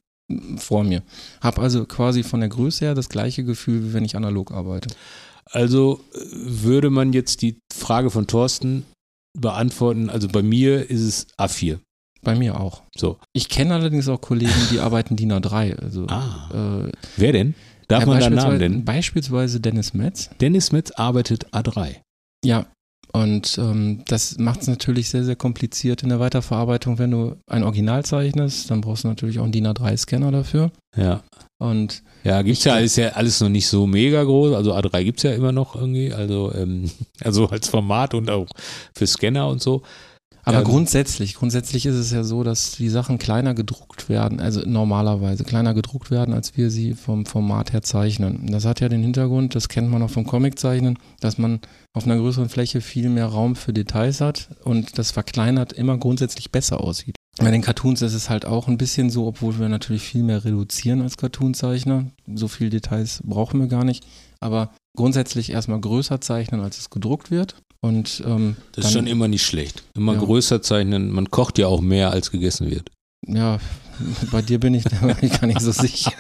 vor 0.58 0.84
mir. 0.84 1.04
Hab 1.42 1.60
also 1.60 1.86
quasi 1.86 2.24
von 2.24 2.40
der 2.40 2.50
Größe 2.50 2.86
her 2.86 2.96
das 2.96 3.10
gleiche 3.10 3.44
Gefühl, 3.44 3.84
wie 3.84 3.94
wenn 3.94 4.06
ich 4.06 4.16
analog 4.16 4.52
arbeite. 4.52 4.90
Also 5.52 6.00
äh, 6.14 6.20
würde 6.32 6.90
man 6.90 7.14
jetzt 7.14 7.42
die 7.42 7.58
Frage 7.74 8.10
von 8.10 8.28
Thorsten 8.28 8.86
beantworten, 9.38 10.10
also 10.10 10.28
bei 10.28 10.42
mir 10.42 10.90
ist 10.90 11.02
es 11.02 11.28
A4. 11.40 11.80
Bei 12.22 12.36
mir 12.36 12.60
auch. 12.60 12.84
So. 12.98 13.18
Ich 13.34 13.48
kenne 13.48 13.74
allerdings 13.76 14.08
auch 14.10 14.20
Kollegen, 14.20 14.52
die 14.72 14.80
arbeiten 14.82 15.16
DIN 15.16 15.32
A3. 15.32 15.76
Also, 15.80 16.06
Ah. 16.08 16.86
äh, 16.88 16.92
Wer 17.16 17.32
denn? 17.32 17.56
Darf 17.88 18.02
ja, 18.02 18.06
man 18.08 18.20
da 18.20 18.30
Namen 18.30 18.58
nennen? 18.58 18.86
Beispielsweise 18.86 19.60
Dennis 19.60 19.94
Metz. 19.94 20.30
Dennis 20.42 20.72
Metz 20.72 20.92
arbeitet 20.92 21.48
A3. 21.54 21.96
Ja. 22.46 22.66
Und 23.12 23.58
ähm, 23.58 24.04
das 24.08 24.38
macht 24.38 24.62
es 24.62 24.68
natürlich 24.68 25.10
sehr, 25.10 25.24
sehr 25.24 25.36
kompliziert 25.36 26.04
in 26.04 26.10
der 26.10 26.20
Weiterverarbeitung. 26.20 27.00
Wenn 27.00 27.12
du 27.12 27.36
ein 27.48 27.64
Original 27.64 28.06
zeichnest, 28.06 28.70
dann 28.70 28.82
brauchst 28.82 29.04
du 29.04 29.08
natürlich 29.08 29.40
auch 29.40 29.44
einen 29.44 29.52
DIN 29.52 29.68
A3-Scanner 29.68 30.32
dafür. 30.32 30.72
Ja. 30.96 31.24
Und 31.58 32.04
Ja, 32.24 32.42
gibt's 32.42 32.64
ja, 32.64 32.78
ist 32.78 32.98
ja 32.98 33.10
alles 33.10 33.42
noch 33.42 33.50
nicht 33.50 33.68
so 33.68 33.88
mega 33.88 34.24
groß. 34.24 34.54
Also 34.54 34.74
A3 34.76 35.04
gibt's 35.04 35.24
ja 35.24 35.32
immer 35.34 35.52
noch 35.52 35.76
irgendwie. 35.76 36.14
Also, 36.14 36.54
ähm, 36.54 36.90
also 37.24 37.50
als 37.50 37.68
Format 37.68 38.14
und 38.14 38.30
auch 38.30 38.48
für 38.96 39.08
Scanner 39.08 39.48
und 39.48 39.62
so. 39.62 39.82
Aber 40.50 40.60
Ähm, 40.60 40.64
grundsätzlich, 40.64 41.36
grundsätzlich 41.36 41.86
ist 41.86 41.96
es 41.96 42.12
ja 42.12 42.24
so, 42.24 42.44
dass 42.44 42.72
die 42.72 42.90
Sachen 42.90 43.20
kleiner 43.20 43.54
gedruckt 43.54 44.10
werden, 44.10 44.40
also 44.40 44.62
normalerweise 44.66 45.44
kleiner 45.44 45.74
gedruckt 45.74 46.12
werden, 46.12 46.34
als 46.34 46.58
wir 46.58 46.72
sie 46.72 46.94
vom 46.94 47.26
Format 47.26 47.74
her 47.74 47.82
zeichnen. 47.82 48.48
Das 48.52 48.66
hat 48.66 48.80
ja 48.80 48.90
den 48.90 49.02
Hintergrund, 49.02 49.56
das 49.56 49.70
kennt 49.70 49.90
man 49.90 50.02
auch 50.02 50.10
vom 50.10 50.26
Comiczeichnen, 50.26 50.98
dass 51.20 51.38
man 51.38 51.60
auf 51.94 52.06
einer 52.06 52.18
größeren 52.18 52.50
Fläche 52.50 52.82
viel 52.82 53.10
mehr 53.10 53.28
Raum 53.28 53.56
für 53.56 53.74
Details 53.74 54.22
hat 54.22 54.50
und 54.64 54.98
das 54.98 55.12
verkleinert 55.12 55.74
immer 55.74 55.98
grundsätzlich 55.98 56.52
besser 56.52 56.82
aussieht. 56.82 57.16
Bei 57.38 57.52
den 57.52 57.62
Cartoons 57.62 58.02
ist 58.02 58.14
es 58.14 58.30
halt 58.30 58.46
auch 58.46 58.68
ein 58.68 58.78
bisschen 58.78 59.10
so, 59.10 59.26
obwohl 59.26 59.60
wir 59.60 59.70
natürlich 59.70 60.02
viel 60.02 60.24
mehr 60.24 60.44
reduzieren 60.44 61.02
als 61.02 61.16
Cartoonzeichner. 61.16 62.08
So 62.36 62.50
viel 62.50 62.70
Details 62.70 63.22
brauchen 63.24 63.62
wir 63.62 63.68
gar 63.68 63.86
nicht. 63.86 64.06
Aber 64.42 64.72
grundsätzlich 64.98 65.52
erstmal 65.52 65.80
größer 65.80 66.20
zeichnen, 66.20 66.60
als 66.60 66.80
es 66.80 66.90
gedruckt 66.90 67.32
wird. 67.32 67.56
Und 67.82 68.22
ähm, 68.26 68.58
Das 68.74 68.86
ist 68.86 68.92
schon 68.94 69.08
immer 69.08 69.28
nicht 69.28 69.46
schlecht. 69.46 69.84
Immer 69.96 70.14
Ja. 70.14 70.20
größer 70.20 70.62
zeichnen. 70.62 71.12
Man 71.12 71.30
kocht 71.32 71.58
ja 71.58 71.68
auch 71.68 71.82
mehr, 71.82 72.12
als 72.12 72.32
gegessen 72.32 72.70
wird. 72.70 72.90
Ja, 73.26 73.60
bei 74.32 74.42
dir 74.42 74.60
bin 74.60 74.74
ich 74.76 74.84
da 74.84 74.98
gar 75.14 75.48
nicht 75.48 75.62
so 75.62 75.72
sicher. 75.72 76.12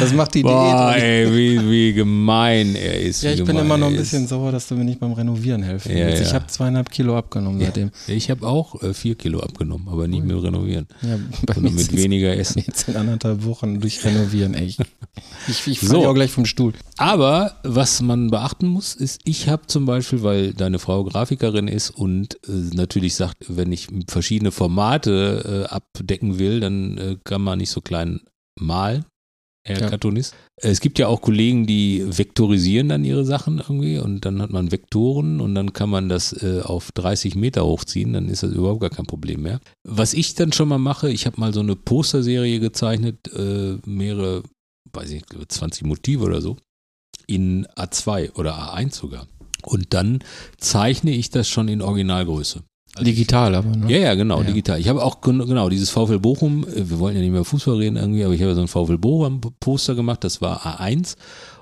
Das 0.00 0.12
macht 0.12 0.34
die 0.34 0.42
Boah, 0.42 0.92
Diät. 0.94 1.02
ey, 1.02 1.36
wie, 1.36 1.70
wie 1.70 1.92
gemein 1.92 2.74
er 2.74 3.00
ist. 3.00 3.22
Ja, 3.22 3.32
ich 3.32 3.44
bin 3.44 3.56
immer 3.56 3.76
noch 3.76 3.88
ein 3.88 3.94
er 3.94 4.00
ist. 4.00 4.10
bisschen 4.10 4.26
sauer, 4.26 4.50
dass 4.50 4.66
du 4.66 4.74
mir 4.74 4.84
nicht 4.84 4.98
beim 4.98 5.12
Renovieren 5.12 5.62
helfen 5.62 5.96
Ja, 5.96 6.06
willst. 6.06 6.22
Ich 6.22 6.28
ja. 6.28 6.34
habe 6.34 6.46
zweieinhalb 6.46 6.90
Kilo 6.90 7.16
abgenommen 7.16 7.60
seitdem. 7.60 7.90
Ich 8.08 8.30
habe 8.30 8.46
auch 8.46 8.82
äh, 8.82 8.94
vier 8.94 9.14
Kilo 9.14 9.40
abgenommen, 9.40 9.86
aber 9.88 10.08
nicht 10.08 10.24
mit 10.24 10.42
Renovieren, 10.42 10.86
Ja, 11.02 11.16
bei 11.46 11.54
sondern 11.54 11.74
mit 11.74 11.94
weniger 11.96 12.34
Essen. 12.36 12.62
Jetzt 12.66 12.88
in 12.88 12.96
anderthalb 12.96 13.44
Wochen 13.44 13.78
durch 13.80 14.02
Renovieren, 14.04 14.54
ey. 14.54 14.64
Ich, 14.66 14.78
ich, 15.48 15.66
ich 15.66 15.80
So. 15.80 15.88
falle 15.88 16.08
auch 16.08 16.14
gleich 16.14 16.30
vom 16.30 16.46
Stuhl. 16.46 16.72
Aber 16.96 17.56
was 17.62 18.00
man 18.00 18.30
beachten 18.30 18.66
muss, 18.68 18.94
ist, 18.94 19.20
ich 19.24 19.48
habe 19.48 19.66
zum 19.66 19.84
Beispiel, 19.86 20.22
weil 20.22 20.54
deine 20.54 20.78
Frau 20.78 21.04
Grafikerin 21.04 21.68
ist 21.68 21.90
und 21.90 22.34
äh, 22.48 22.74
natürlich 22.74 23.14
sagt, 23.14 23.36
wenn 23.48 23.70
ich 23.70 23.88
verschiedene 24.08 24.50
Formate 24.50 25.66
äh, 25.68 25.72
abdecken 25.72 26.38
will, 26.38 26.57
dann 26.60 26.98
äh, 26.98 27.16
kann 27.24 27.42
man 27.42 27.58
nicht 27.58 27.70
so 27.70 27.80
klein 27.80 28.20
malen. 28.58 29.04
Er 29.64 29.80
Ja. 29.80 29.90
Cartoonist. 29.90 30.34
Äh, 30.56 30.68
Es 30.70 30.80
gibt 30.80 30.98
ja 30.98 31.08
auch 31.08 31.20
Kollegen, 31.20 31.66
die 31.66 32.04
vektorisieren 32.06 32.88
dann 32.88 33.04
ihre 33.04 33.24
Sachen 33.24 33.58
irgendwie 33.58 33.98
und 33.98 34.24
dann 34.24 34.40
hat 34.40 34.50
man 34.50 34.72
Vektoren 34.72 35.40
und 35.40 35.54
dann 35.54 35.72
kann 35.72 35.90
man 35.90 36.08
das 36.08 36.32
äh, 36.42 36.62
auf 36.62 36.90
30 36.92 37.34
Meter 37.34 37.64
hochziehen, 37.64 38.12
dann 38.12 38.28
ist 38.28 38.42
das 38.42 38.52
überhaupt 38.52 38.80
gar 38.80 38.90
kein 38.90 39.06
Problem 39.06 39.42
mehr. 39.42 39.60
Was 39.86 40.14
ich 40.14 40.34
dann 40.34 40.52
schon 40.52 40.68
mal 40.68 40.78
mache, 40.78 41.10
ich 41.10 41.26
habe 41.26 41.40
mal 41.40 41.52
so 41.52 41.60
eine 41.60 41.76
Posterserie 41.76 42.60
gezeichnet, 42.60 43.28
äh, 43.34 43.76
mehrere, 43.84 44.42
weiß 44.92 45.10
ich 45.10 45.24
nicht, 45.28 45.52
20 45.52 45.84
Motive 45.84 46.24
oder 46.24 46.40
so 46.40 46.56
in 47.26 47.66
A2 47.76 48.34
oder 48.36 48.56
A1 48.56 48.94
sogar. 48.94 49.26
Und 49.62 49.92
dann 49.92 50.20
zeichne 50.56 51.10
ich 51.10 51.30
das 51.30 51.48
schon 51.48 51.68
in 51.68 51.82
Originalgröße. 51.82 52.62
Also 52.94 53.04
Digital 53.04 53.54
aber, 53.54 53.76
ne? 53.76 53.90
Ja, 53.92 53.98
ja, 53.98 54.14
genau, 54.14 54.38
Ja. 54.40 54.44
digital. 54.46 54.80
Ich 54.80 54.88
habe 54.88 55.02
auch 55.04 55.20
gen- 55.20 55.46
genau 55.46 55.68
dieses 55.68 55.90
VfL 55.90 56.18
Bochum, 56.18 56.64
äh, 56.66 56.88
wir 56.90 56.98
wollten 56.98 57.16
ja 57.18 57.22
nicht 57.22 57.32
mehr 57.32 57.44
Fußball 57.44 57.76
reden 57.76 57.96
irgendwie, 57.96 58.24
aber 58.24 58.34
ich 58.34 58.42
habe 58.42 58.54
so 58.54 58.60
ein 58.60 58.68
VfL 58.68 58.98
Bochum 58.98 59.40
Poster 59.60 59.94
gemacht, 59.94 60.24
das 60.24 60.40
war 60.40 60.66
A1 60.66 61.16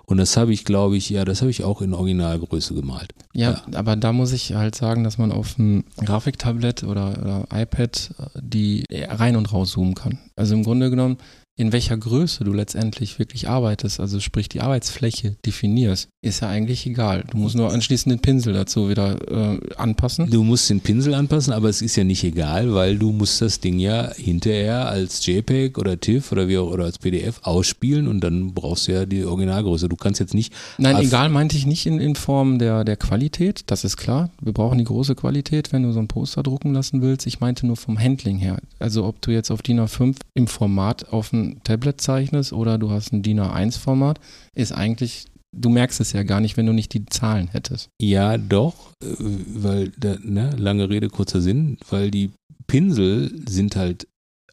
und 0.07 0.17
das 0.19 0.37
habe 0.37 0.53
ich, 0.53 0.65
glaube 0.65 0.97
ich, 0.97 1.11
ja, 1.11 1.25
das 1.25 1.41
habe 1.43 1.51
ich 1.51 1.65
auch 1.65 1.83
in 1.83 1.93
Originalgröße 1.93 2.75
gemalt. 2.75 3.11
Ja, 3.35 3.63
aber 3.75 3.97
da 3.97 4.13
muss 4.13 4.33
ich 4.33 4.55
halt 4.55 4.75
sagen, 4.77 5.05
dass 5.05 5.19
man 5.19 5.33
auf 5.33 5.59
einem 5.59 5.85
Grafiktablett 6.05 6.85
oder, 6.85 7.11
oder 7.21 7.45
iPad 7.53 8.11
äh, 8.19 8.41
die 8.41 8.85
rein 9.09 9.37
und 9.37 9.53
rauszoomen 9.53 9.95
kann. 9.95 10.19
Also 10.37 10.55
im 10.55 10.63
Grunde 10.63 10.89
genommen, 10.91 11.17
in 11.59 11.73
welcher 11.73 11.97
Größe 11.97 12.45
du 12.45 12.53
letztendlich 12.53 13.19
wirklich 13.19 13.49
arbeitest, 13.49 13.99
also 13.99 14.21
sprich 14.21 14.51
die 14.51 14.61
Arbeitsfläche 14.61 15.37
definierst, 15.47 16.11
ist 16.21 16.41
ja 16.41 16.49
eigentlich 16.49 16.85
egal. 16.85 17.25
Du 17.31 17.39
musst 17.39 17.57
nur 17.57 17.73
anschließend 17.73 18.13
den 18.13 18.21
Pinsel 18.21 18.53
dazu 18.53 18.91
wieder 18.91 19.17
äh, 19.55 19.59
anpassen. 19.77 20.29
Du 20.31 20.45
musst 20.45 20.69
den 20.69 20.81
Pinsel 20.81 21.15
anpassen, 21.15 21.55
aber 21.55 21.71
es 21.71 21.81
ist 21.81 21.97
ja 21.97 22.05
nicht 22.05 22.25
egal, 22.25 22.75
weil 22.75 22.99
du 22.99 23.11
musst 23.11 23.41
das 23.41 23.61
Ding 23.61 23.79
ja 23.79 24.13
hinterher 24.15 24.87
als 24.87 25.25
JPEG 25.25 25.79
oder 25.79 25.99
TIFF 25.99 26.31
oder 26.31 26.47
wie 26.47 26.59
auch 26.59 26.71
oder 26.71 26.85
als 26.85 26.99
PDF 26.99 27.41
ausspielen 27.43 28.07
und 28.07 28.21
dann 28.21 28.53
brauchst 28.53 28.89
du 28.89 28.93
ja 28.93 29.07
die 29.07 29.25
Originalgröße. 29.25 29.89
Du 29.89 29.97
kannst 29.97 30.21
jetzt 30.21 30.35
nicht 30.35 30.53
Nein, 30.77 30.99
egal 30.99 31.31
meinte 31.31 31.57
ich 31.57 31.65
nicht 31.65 31.87
in, 31.87 32.01
in 32.01 32.17
Form 32.17 32.59
der, 32.59 32.85
der 32.85 32.97
Qualität, 32.97 33.65
das 33.69 33.85
ist 33.85 33.97
klar. 33.97 34.29
Wir 34.43 34.53
brauchen 34.53 34.77
die 34.77 34.85
große 34.85 35.15
Qualität, 35.15 35.73
wenn 35.73 35.85
du 35.85 35.93
so 35.93 36.01
ein 36.01 36.09
Poster 36.09 36.43
drucken 36.43 36.75
lassen 36.75 37.01
willst. 37.01 37.27
Ich 37.27 37.41
meinte 37.41 37.67
nur 37.67 37.79
vom 37.79 37.99
Handling 37.99 38.37
her. 38.37 38.59
Also 38.79 39.07
ob 39.07 39.23
du 39.23 39.31
jetzt 39.31 39.51
auf 39.51 39.63
DIN 39.63 39.81
A5 39.81 40.17
im 40.35 40.49
Format 40.49 41.09
auf 41.13 41.33
ein 41.33 41.46
Tablet 41.65 42.01
zeichnest 42.01 42.53
oder 42.53 42.79
du 42.79 42.91
hast 42.91 43.13
ein 43.13 43.23
DIN 43.23 43.41
A1 43.41 43.79
Format, 43.79 44.21
ist 44.55 44.73
eigentlich, 44.73 45.27
du 45.53 45.69
merkst 45.69 46.01
es 46.01 46.13
ja 46.13 46.23
gar 46.23 46.41
nicht, 46.41 46.57
wenn 46.57 46.67
du 46.67 46.73
nicht 46.73 46.93
die 46.95 47.07
Zahlen 47.07 47.49
hättest. 47.49 47.89
Ja, 48.01 48.39
doch, 48.39 48.93
äh, 49.03 49.15
weil, 49.19 49.93
da, 49.99 50.17
ne, 50.23 50.51
lange 50.57 50.89
Rede, 50.89 51.09
kurzer 51.09 51.41
Sinn, 51.41 51.79
weil 51.91 52.11
die 52.11 52.31
Pinsel 52.67 53.33
sind 53.49 53.77
halt 53.77 54.07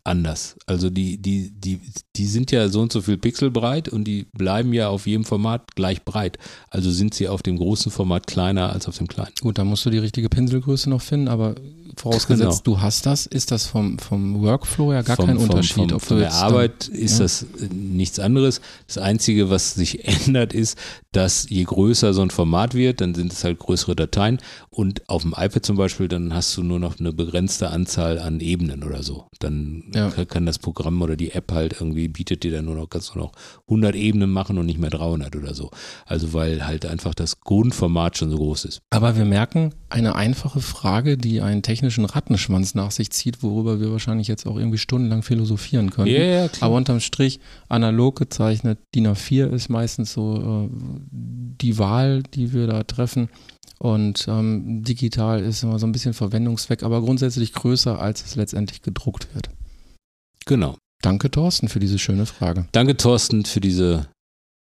anders. 0.03 0.57
Also 0.65 0.89
die, 0.89 1.17
die, 1.17 1.51
die, 1.51 1.79
die 2.15 2.25
sind 2.25 2.51
ja 2.51 2.67
so 2.67 2.81
und 2.81 2.91
so 2.91 3.01
viel 3.01 3.17
Pixel 3.17 3.51
breit 3.51 3.89
und 3.89 4.03
die 4.03 4.25
bleiben 4.37 4.73
ja 4.73 4.89
auf 4.89 5.07
jedem 5.07 5.23
Format 5.23 5.75
gleich 5.75 6.03
breit. 6.03 6.37
Also 6.69 6.91
sind 6.91 7.13
sie 7.13 7.27
auf 7.27 7.41
dem 7.41 7.57
großen 7.57 7.91
Format 7.91 8.27
kleiner 8.27 8.71
als 8.71 8.87
auf 8.87 8.97
dem 8.97 9.07
kleinen. 9.07 9.33
Gut, 9.39 9.57
da 9.57 9.63
musst 9.63 9.85
du 9.85 9.89
die 9.89 9.99
richtige 9.99 10.29
Pinselgröße 10.29 10.89
noch 10.89 11.01
finden, 11.01 11.27
aber 11.27 11.55
vorausgesetzt, 11.95 12.65
du 12.65 12.79
hast 12.81 13.05
das, 13.05 13.25
ist 13.25 13.51
das 13.51 13.65
vom, 13.65 13.99
vom 13.99 14.41
Workflow 14.41 14.93
ja 14.93 15.01
gar 15.01 15.15
Vom- 15.15 15.27
kein 15.27 15.35
vom- 15.37 15.49
Unterschied. 15.49 15.89
Vom, 15.89 15.93
ob 15.93 16.01
von 16.01 16.19
der 16.19 16.33
Arbeit 16.33 16.87
ist 16.87 17.13
ja. 17.19 17.23
das 17.25 17.43
äh, 17.43 17.67
nichts 17.73 18.19
anderes. 18.19 18.61
Das 18.87 18.97
Einzige, 18.97 19.49
was 19.49 19.73
sich 19.75 20.05
ändert, 20.25 20.53
ist, 20.53 20.77
dass 21.13 21.47
je 21.49 21.63
größer 21.63 22.13
so 22.13 22.21
ein 22.21 22.29
Format 22.31 22.73
wird, 22.73 22.99
dann 23.01 23.15
sind 23.15 23.31
es 23.31 23.43
halt 23.43 23.59
größere 23.59 23.95
Dateien. 23.95 24.39
Und 24.69 25.07
auf 25.09 25.21
dem 25.21 25.31
iPad 25.37 25.65
zum 25.65 25.77
Beispiel, 25.77 26.07
dann 26.07 26.33
hast 26.33 26.57
du 26.57 26.63
nur 26.63 26.79
noch 26.79 26.99
eine 26.99 27.13
begrenzte 27.13 27.69
Anzahl 27.69 28.19
an 28.19 28.39
Ebenen 28.41 28.83
oder 28.83 29.03
so. 29.03 29.27
Dann 29.39 29.91
Ja. 29.95 30.09
kann- 30.09 30.45
das 30.45 30.59
Programm 30.59 31.01
oder 31.01 31.15
die 31.15 31.31
App 31.31 31.51
halt 31.51 31.73
irgendwie, 31.79 32.07
bietet 32.07 32.43
dir 32.43 32.51
dann 32.51 32.65
nur 32.65 32.75
noch, 32.75 32.89
kannst 32.89 33.13
du 33.15 33.19
noch 33.19 33.31
100 33.69 33.95
Ebenen 33.95 34.31
machen 34.31 34.57
und 34.57 34.65
nicht 34.65 34.79
mehr 34.79 34.89
300 34.89 35.35
oder 35.35 35.53
so. 35.53 35.69
Also 36.05 36.33
weil 36.33 36.65
halt 36.67 36.85
einfach 36.85 37.13
das 37.13 37.39
Grundformat 37.39 38.17
schon 38.17 38.29
so 38.29 38.37
groß 38.37 38.65
ist. 38.65 38.81
Aber 38.89 39.15
wir 39.15 39.25
merken, 39.25 39.73
eine 39.89 40.15
einfache 40.15 40.59
Frage, 40.61 41.17
die 41.17 41.41
einen 41.41 41.61
technischen 41.61 42.05
Rattenschwanz 42.05 42.73
nach 42.75 42.91
sich 42.91 43.11
zieht, 43.11 43.43
worüber 43.43 43.79
wir 43.79 43.91
wahrscheinlich 43.91 44.27
jetzt 44.27 44.45
auch 44.47 44.57
irgendwie 44.57 44.79
stundenlang 44.79 45.21
philosophieren 45.21 45.91
können. 45.91 46.07
Ja, 46.11 46.23
ja, 46.23 46.47
klar. 46.47 46.63
Aber 46.69 46.75
unterm 46.77 46.99
Strich, 46.99 47.39
analog 47.69 48.17
gezeichnet, 48.17 48.79
DIN 48.95 49.07
A4 49.07 49.51
ist 49.53 49.69
meistens 49.69 50.11
so 50.13 50.69
äh, 50.71 51.02
die 51.11 51.77
Wahl, 51.77 52.23
die 52.23 52.53
wir 52.53 52.67
da 52.67 52.83
treffen. 52.83 53.29
Und 53.79 54.27
ähm, 54.29 54.83
digital 54.83 55.41
ist 55.41 55.63
immer 55.63 55.79
so 55.79 55.85
ein 55.85 55.91
bisschen 55.91 56.13
Verwendungszweck, 56.13 56.83
aber 56.83 57.01
grundsätzlich 57.01 57.53
größer, 57.53 57.99
als 57.99 58.23
es 58.25 58.35
letztendlich 58.35 58.81
gedruckt 58.81 59.27
wird. 59.33 59.49
Genau. 60.45 60.77
Danke, 61.01 61.29
Thorsten, 61.29 61.67
für 61.67 61.79
diese 61.79 61.99
schöne 61.99 62.25
Frage. 62.25 62.65
Danke, 62.71 62.95
Thorsten, 62.95 63.43
für 63.43 63.59
diese 63.59 64.07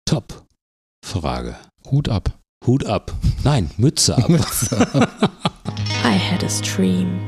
Top-Frage. 0.06 1.56
Hut 1.90 2.08
ab. 2.08 2.38
Hut 2.66 2.86
ab. 2.86 3.14
Nein, 3.44 3.70
Mütze 3.76 4.16
ab. 4.16 4.30
I 6.02 6.16
had 6.16 6.42
a 6.42 6.48
stream. 6.48 7.20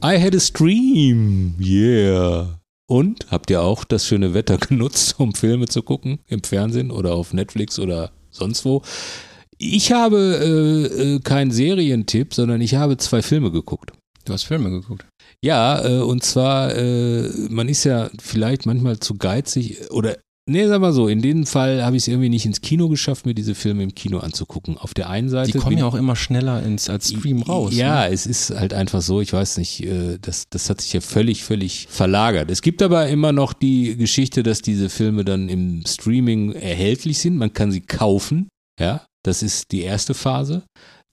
I 0.00 0.16
had 0.18 0.34
a 0.34 0.40
stream. 0.40 1.56
Yeah. 1.58 2.58
Und 2.86 3.30
habt 3.30 3.50
ihr 3.50 3.62
auch 3.62 3.84
das 3.84 4.06
schöne 4.06 4.34
Wetter 4.34 4.58
genutzt, 4.68 5.14
um 5.18 5.34
Filme 5.34 5.66
zu 5.66 5.82
gucken 5.82 6.20
im 6.26 6.42
Fernsehen 6.42 6.90
oder 6.90 7.14
auf 7.14 7.32
Netflix 7.32 7.78
oder 7.78 8.12
sonst 8.30 8.64
wo? 8.64 8.82
Ich 9.58 9.92
habe 9.92 10.18
äh, 10.18 11.14
äh, 11.14 11.20
keinen 11.20 11.50
Serientipp, 11.50 12.34
sondern 12.34 12.60
ich 12.60 12.74
habe 12.74 12.96
zwei 12.96 13.22
Filme 13.22 13.50
geguckt. 13.50 13.92
Du 14.24 14.32
hast 14.32 14.44
Filme 14.44 14.70
geguckt. 14.70 15.06
Ja, 15.42 15.84
äh, 15.84 16.00
und 16.00 16.24
zwar, 16.24 16.74
äh, 16.74 17.28
man 17.50 17.68
ist 17.68 17.84
ja 17.84 18.10
vielleicht 18.18 18.66
manchmal 18.66 18.98
zu 18.98 19.16
geizig 19.16 19.90
oder 19.90 20.16
Nee, 20.46 20.66
sag 20.66 20.80
mal 20.82 20.92
so, 20.92 21.08
in 21.08 21.22
dem 21.22 21.46
Fall 21.46 21.82
habe 21.82 21.96
ich 21.96 22.02
es 22.02 22.08
irgendwie 22.08 22.28
nicht 22.28 22.44
ins 22.44 22.60
Kino 22.60 22.90
geschafft, 22.90 23.24
mir 23.24 23.34
diese 23.34 23.54
Filme 23.54 23.82
im 23.82 23.94
Kino 23.94 24.18
anzugucken. 24.18 24.76
Auf 24.76 24.92
der 24.92 25.08
einen 25.08 25.30
Seite. 25.30 25.52
Die 25.52 25.58
kommen 25.58 25.78
ja 25.78 25.86
auch 25.86 25.94
immer 25.94 26.16
schneller 26.16 26.62
ins, 26.62 26.90
als 26.90 27.08
Stream 27.08 27.40
raus. 27.40 27.74
Ja, 27.74 28.02
Ne? 28.06 28.12
es 28.12 28.26
ist 28.26 28.50
halt 28.50 28.74
einfach 28.74 29.00
so, 29.00 29.22
ich 29.22 29.32
weiß 29.32 29.56
nicht, 29.56 29.82
äh, 29.84 30.18
das, 30.20 30.44
das 30.50 30.68
hat 30.68 30.82
sich 30.82 30.92
ja 30.92 31.00
völlig, 31.00 31.44
völlig 31.44 31.86
verlagert. 31.88 32.50
Es 32.50 32.60
gibt 32.60 32.82
aber 32.82 33.08
immer 33.08 33.32
noch 33.32 33.54
die 33.54 33.96
Geschichte, 33.96 34.42
dass 34.42 34.60
diese 34.60 34.90
Filme 34.90 35.24
dann 35.24 35.48
im 35.48 35.82
Streaming 35.86 36.52
erhältlich 36.52 37.20
sind. 37.20 37.36
Man 37.38 37.54
kann 37.54 37.72
sie 37.72 37.80
kaufen, 37.80 38.48
ja, 38.78 39.06
das 39.24 39.42
ist 39.42 39.72
die 39.72 39.80
erste 39.80 40.12
Phase. 40.12 40.62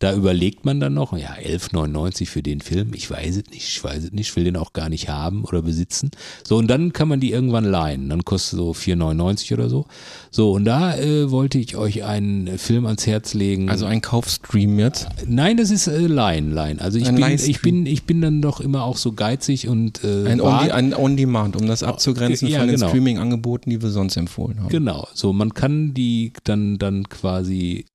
Da 0.01 0.15
überlegt 0.15 0.65
man 0.65 0.79
dann 0.79 0.95
noch, 0.95 1.15
ja, 1.15 1.33
11,99 1.35 2.25
für 2.27 2.41
den 2.41 2.59
Film, 2.59 2.91
ich 2.95 3.09
weiß 3.09 3.37
es 3.37 3.43
nicht, 3.51 3.67
ich 3.67 3.83
weiß 3.83 4.03
es 4.05 4.11
nicht, 4.11 4.29
ich 4.29 4.35
will 4.35 4.43
den 4.43 4.57
auch 4.57 4.73
gar 4.73 4.89
nicht 4.89 5.09
haben 5.09 5.43
oder 5.45 5.61
besitzen. 5.61 6.09
So, 6.43 6.57
und 6.57 6.67
dann 6.67 6.91
kann 6.91 7.07
man 7.07 7.19
die 7.19 7.31
irgendwann 7.31 7.65
leihen. 7.65 8.09
Dann 8.09 8.25
kostet 8.25 8.57
so 8.57 8.71
4,99 8.71 9.53
oder 9.53 9.69
so. 9.69 9.85
So, 10.31 10.53
und 10.53 10.65
da 10.65 10.97
äh, 10.97 11.29
wollte 11.29 11.59
ich 11.59 11.77
euch 11.77 12.03
einen 12.03 12.57
Film 12.57 12.87
ans 12.87 13.05
Herz 13.05 13.35
legen. 13.35 13.69
Also 13.69 13.85
ein 13.85 14.01
Kaufstream 14.01 14.79
jetzt. 14.79 15.07
Nein, 15.27 15.57
das 15.57 15.69
ist 15.69 15.85
äh, 15.85 16.07
Line, 16.07 16.51
Line. 16.51 16.81
Also 16.81 16.97
ich 16.97 17.07
Ein 17.07 17.15
bin, 17.15 17.21
Livestream. 17.23 17.51
ich 17.51 17.61
bin, 17.61 17.85
ich 17.85 18.03
bin 18.05 18.21
dann 18.21 18.41
doch 18.41 18.59
immer 18.59 18.83
auch 18.83 18.97
so 18.97 19.11
geizig 19.13 19.67
und 19.67 20.03
äh, 20.03 20.25
Ein 20.27 20.41
On- 20.41 20.71
ein 20.71 20.93
On-Demand, 20.95 21.55
um 21.55 21.67
das 21.67 21.83
abzugrenzen 21.83 22.47
Ja, 22.47 22.57
von 22.59 22.67
den 22.69 22.77
genau. 22.77 22.87
Streaming-Angeboten, 22.89 23.69
die 23.69 23.81
wir 23.81 23.91
sonst 23.91 24.17
empfohlen 24.17 24.59
haben. 24.61 24.69
genau. 24.69 25.07
So, 25.13 25.31
man 25.31 25.53
kann 25.53 25.93
die 25.93 26.33
dann 26.43 26.79
dann 26.79 27.07
quasi 27.07 27.85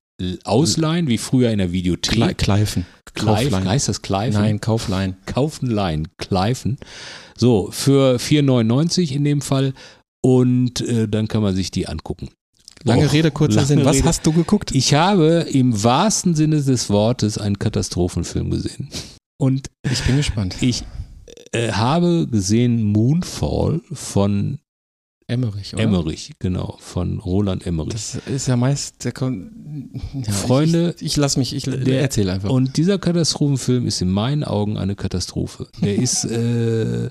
ausleihen, 0.43 1.07
wie 1.07 1.17
früher 1.17 1.51
in 1.51 1.59
der 1.59 1.71
Videothek. 1.71 2.13
Kle 2.13 2.33
Kleifen. 2.35 2.85
Clive, 3.13 3.49
Kauflein. 3.49 3.67
heißt 3.69 3.87
das 3.87 4.01
Clive? 4.01 4.33
Nein, 4.33 4.61
Kauflein. 4.61 5.17
Kaufen, 5.25 5.69
leihen, 5.69 6.07
Kleifen. 6.17 6.77
So, 7.35 7.69
für 7.71 8.17
4,99 8.17 9.11
in 9.11 9.23
dem 9.23 9.41
Fall. 9.41 9.73
Und 10.21 10.81
äh, 10.81 11.07
dann 11.07 11.27
kann 11.27 11.41
man 11.41 11.55
sich 11.55 11.71
die 11.71 11.87
angucken. 11.87 12.29
Lange 12.83 13.05
Och, 13.05 13.13
Rede, 13.13 13.31
kurzer 13.31 13.57
lange 13.57 13.67
Sinn. 13.67 13.85
Was 13.85 13.97
Rede. 13.97 14.07
hast 14.07 14.25
du 14.25 14.33
geguckt? 14.33 14.71
Ich 14.73 14.93
habe 14.93 15.47
im 15.51 15.83
wahrsten 15.83 16.35
Sinne 16.35 16.61
des 16.61 16.89
Wortes 16.89 17.37
einen 17.37 17.57
Katastrophenfilm 17.59 18.51
gesehen. 18.51 18.89
Und 19.39 19.69
Ich 19.89 20.03
bin 20.03 20.17
gespannt. 20.17 20.57
Ich 20.61 20.83
äh, 21.51 21.71
habe 21.71 22.27
gesehen 22.29 22.83
Moonfall 22.83 23.81
von 23.91 24.59
Emmerich, 25.29 25.73
oder? 25.73 25.83
Emmerich, 25.83 26.31
genau, 26.39 26.77
von 26.79 27.19
Roland 27.19 27.65
Emmerich. 27.67 27.91
Das 27.93 28.15
ist 28.15 28.47
ja 28.47 28.55
meist 28.55 29.03
der 29.03 29.11
Kon 29.11 29.91
ja, 30.25 30.31
Freunde, 30.31 30.95
Ich, 30.99 31.05
ich 31.07 31.17
lass 31.17 31.35
mich, 31.35 31.53
ich 31.53 31.63
der- 31.63 32.01
erzähl 32.01 32.29
einfach. 32.29 32.49
Und 32.49 32.77
dieser 32.77 32.97
Katastrophenfilm 32.97 33.85
ist 33.87 34.01
in 34.01 34.09
meinen 34.09 34.43
Augen 34.45 34.77
eine 34.77 34.95
Katastrophe. 34.95 35.67
Der 35.81 35.95
ist, 35.97 36.23
äh, 36.23 37.09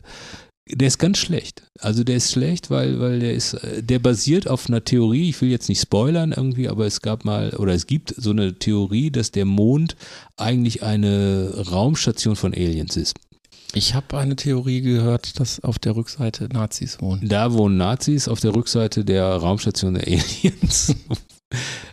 der 0.69 0.89
ist 0.89 0.99
ganz 0.99 1.19
schlecht. 1.19 1.63
Also 1.79 2.05
der 2.05 2.17
ist 2.17 2.33
schlecht, 2.33 2.71
weil, 2.71 2.99
weil 3.01 3.21
der 3.21 3.35
ist, 3.35 3.53
äh, 3.55 3.83
der 3.83 3.99
basiert 3.99 4.49
auf 4.49 4.67
einer 4.69 4.83
Theorie, 4.83 5.29
ich 5.29 5.41
will 5.43 5.51
jetzt 5.51 5.69
nicht 5.69 5.83
spoilern 5.83 6.33
irgendwie, 6.33 6.69
aber 6.71 6.87
es 6.87 7.03
gab 7.03 7.27
mal, 7.27 7.51
oder 7.51 7.75
es 7.75 7.87
gibt 7.87 8.15
so 8.17 8.31
eine 8.31 8.59
Theorie, 8.59 9.11
dass 9.11 9.31
der 9.31 9.45
Mond 9.45 9.95
eigentlich 10.39 10.83
eine 10.83 11.53
Raumstation 11.71 12.35
von 12.35 12.55
Aliens 12.55 12.97
ist. 12.97 13.15
Ich 13.75 13.95
habe 13.95 14.19
eine 14.19 14.37
Theorie 14.37 14.81
gehört, 14.81 15.39
dass 15.41 15.61
auf 15.61 15.79
der 15.79 15.97
Rückseite 15.97 16.49
Nazis 16.53 17.01
wohnen. 17.01 17.29
Da 17.29 17.53
wohnen 17.53 17.77
Nazis 17.77 18.29
auf 18.29 18.41
der 18.41 18.55
Rückseite 18.55 19.05
der 19.05 19.25
Raumstation 19.37 19.95
der 19.95 20.07
Aliens. 20.07 20.95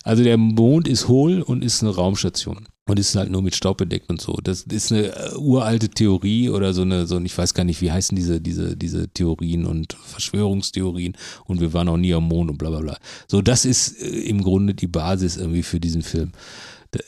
Also 0.04 0.24
der 0.24 0.38
Mond 0.38 0.88
ist 0.88 1.08
hohl 1.08 1.42
und 1.42 1.64
ist 1.64 1.82
eine 1.82 1.96
Raumstation. 1.96 2.68
Und 2.86 3.00
ist 3.00 3.16
halt 3.16 3.32
nur 3.32 3.42
mit 3.42 3.56
Staub 3.56 3.78
bedeckt 3.78 4.10
und 4.10 4.20
so. 4.20 4.38
Das 4.44 4.64
ist 4.64 4.92
eine 4.92 5.16
äh, 5.16 5.36
uralte 5.38 5.88
Theorie 5.88 6.50
oder 6.50 6.74
so 6.74 6.82
eine, 6.82 7.08
so 7.08 7.18
ich 7.22 7.38
weiß 7.38 7.54
gar 7.54 7.64
nicht, 7.64 7.80
wie 7.82 7.92
heißen 7.92 8.14
diese, 8.14 8.42
diese, 8.42 8.76
diese 8.76 9.08
Theorien 9.08 9.66
und 9.66 9.94
Verschwörungstheorien 9.94 11.16
und 11.46 11.62
wir 11.62 11.72
waren 11.72 11.88
auch 11.88 11.96
nie 11.96 12.14
am 12.14 12.28
Mond 12.28 12.52
und 12.52 12.58
bla 12.58 12.72
bla 12.72 12.80
bla. 12.80 12.98
So, 13.30 13.42
das 13.42 13.64
ist 13.64 14.02
äh, 14.02 14.08
im 14.24 14.44
Grunde 14.44 14.74
die 14.74 14.88
Basis 14.88 15.38
irgendwie 15.38 15.64
für 15.64 15.80
diesen 15.80 16.02
Film. 16.02 16.34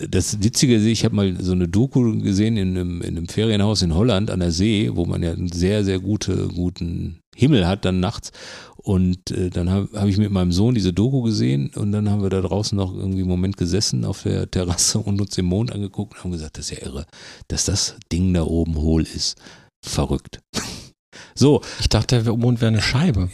Das 0.09 0.41
Witzige 0.43 0.75
ist, 0.75 0.85
ich 0.85 1.05
habe 1.05 1.15
mal 1.15 1.35
so 1.39 1.51
eine 1.51 1.67
Doku 1.67 2.19
gesehen 2.19 2.57
in 2.57 2.69
einem, 2.69 3.01
in 3.01 3.17
einem 3.17 3.27
Ferienhaus 3.27 3.81
in 3.81 3.93
Holland 3.93 4.31
an 4.31 4.39
der 4.39 4.51
See, 4.51 4.89
wo 4.93 5.05
man 5.05 5.21
ja 5.21 5.31
einen 5.31 5.51
sehr, 5.51 5.83
sehr 5.83 5.99
gute, 5.99 6.47
guten 6.47 7.19
Himmel 7.35 7.67
hat 7.67 7.85
dann 7.85 7.99
nachts. 7.99 8.31
Und 8.77 9.31
äh, 9.31 9.49
dann 9.49 9.69
habe 9.69 9.89
hab 9.93 10.07
ich 10.07 10.17
mit 10.17 10.31
meinem 10.31 10.51
Sohn 10.51 10.75
diese 10.75 10.93
Doku 10.93 11.21
gesehen 11.21 11.71
und 11.75 11.91
dann 11.91 12.09
haben 12.09 12.23
wir 12.23 12.29
da 12.29 12.41
draußen 12.41 12.75
noch 12.75 12.95
irgendwie 12.95 13.19
einen 13.19 13.29
Moment 13.29 13.57
gesessen 13.57 14.05
auf 14.05 14.23
der 14.23 14.49
Terrasse 14.51 14.99
und 14.99 15.21
uns 15.21 15.31
den 15.31 15.45
Mond 15.45 15.71
angeguckt 15.71 16.13
und 16.13 16.23
haben 16.23 16.31
gesagt, 16.31 16.57
das 16.57 16.71
ist 16.71 16.79
ja 16.79 16.85
irre, 16.85 17.05
dass 17.47 17.65
das 17.65 17.95
Ding 18.11 18.33
da 18.33 18.43
oben 18.43 18.75
hohl 18.75 19.03
ist. 19.03 19.37
Verrückt. 19.83 20.39
So, 21.33 21.61
Ich 21.79 21.87
dachte, 21.87 22.23
der 22.23 22.35
Mond 22.35 22.59
wäre 22.61 22.71
eine 22.71 22.81
Scheibe. 22.81 23.29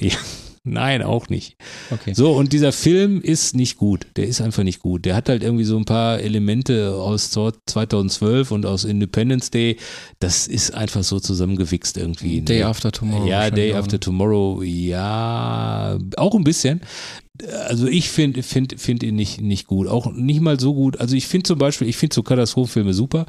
Nein, 0.63 1.01
auch 1.01 1.29
nicht. 1.29 1.55
Okay. 1.89 2.13
So, 2.13 2.31
und 2.33 2.53
dieser 2.53 2.71
Film 2.71 3.21
ist 3.21 3.55
nicht 3.55 3.77
gut. 3.77 4.07
Der 4.15 4.27
ist 4.27 4.41
einfach 4.41 4.63
nicht 4.63 4.79
gut. 4.79 5.05
Der 5.05 5.15
hat 5.15 5.29
halt 5.29 5.43
irgendwie 5.43 5.63
so 5.63 5.77
ein 5.77 5.85
paar 5.85 6.19
Elemente 6.19 6.93
aus 6.95 7.31
2012 7.31 8.51
und 8.51 8.65
aus 8.65 8.83
Independence 8.83 9.51
Day. 9.51 9.77
Das 10.19 10.47
ist 10.47 10.73
einfach 10.73 11.03
so 11.03 11.19
zusammengewichst 11.19 11.97
irgendwie. 11.97 12.41
Day 12.41 12.59
Ne? 12.59 12.65
After 12.65 12.91
Tomorrow. 12.91 13.27
Ja, 13.27 13.49
Day 13.49 13.73
After 13.73 13.93
ne? 13.93 13.99
Tomorrow, 13.99 14.61
ja, 14.63 15.97
auch 16.17 16.35
ein 16.35 16.43
bisschen. 16.43 16.81
Also 17.67 17.87
ich 17.87 18.09
finde 18.09 18.43
find, 18.43 18.79
find 18.79 19.03
ihn 19.03 19.15
nicht, 19.15 19.41
nicht 19.41 19.67
gut. 19.67 19.87
Auch 19.87 20.11
nicht 20.13 20.41
mal 20.41 20.59
so 20.59 20.73
gut. 20.73 20.99
Also 20.99 21.15
ich 21.15 21.27
finde 21.27 21.47
zum 21.47 21.57
Beispiel, 21.57 21.87
ich 21.87 21.97
finde 21.97 22.13
so 22.13 22.23
Katastrophenfilme 22.23 22.93
super. 22.93 23.25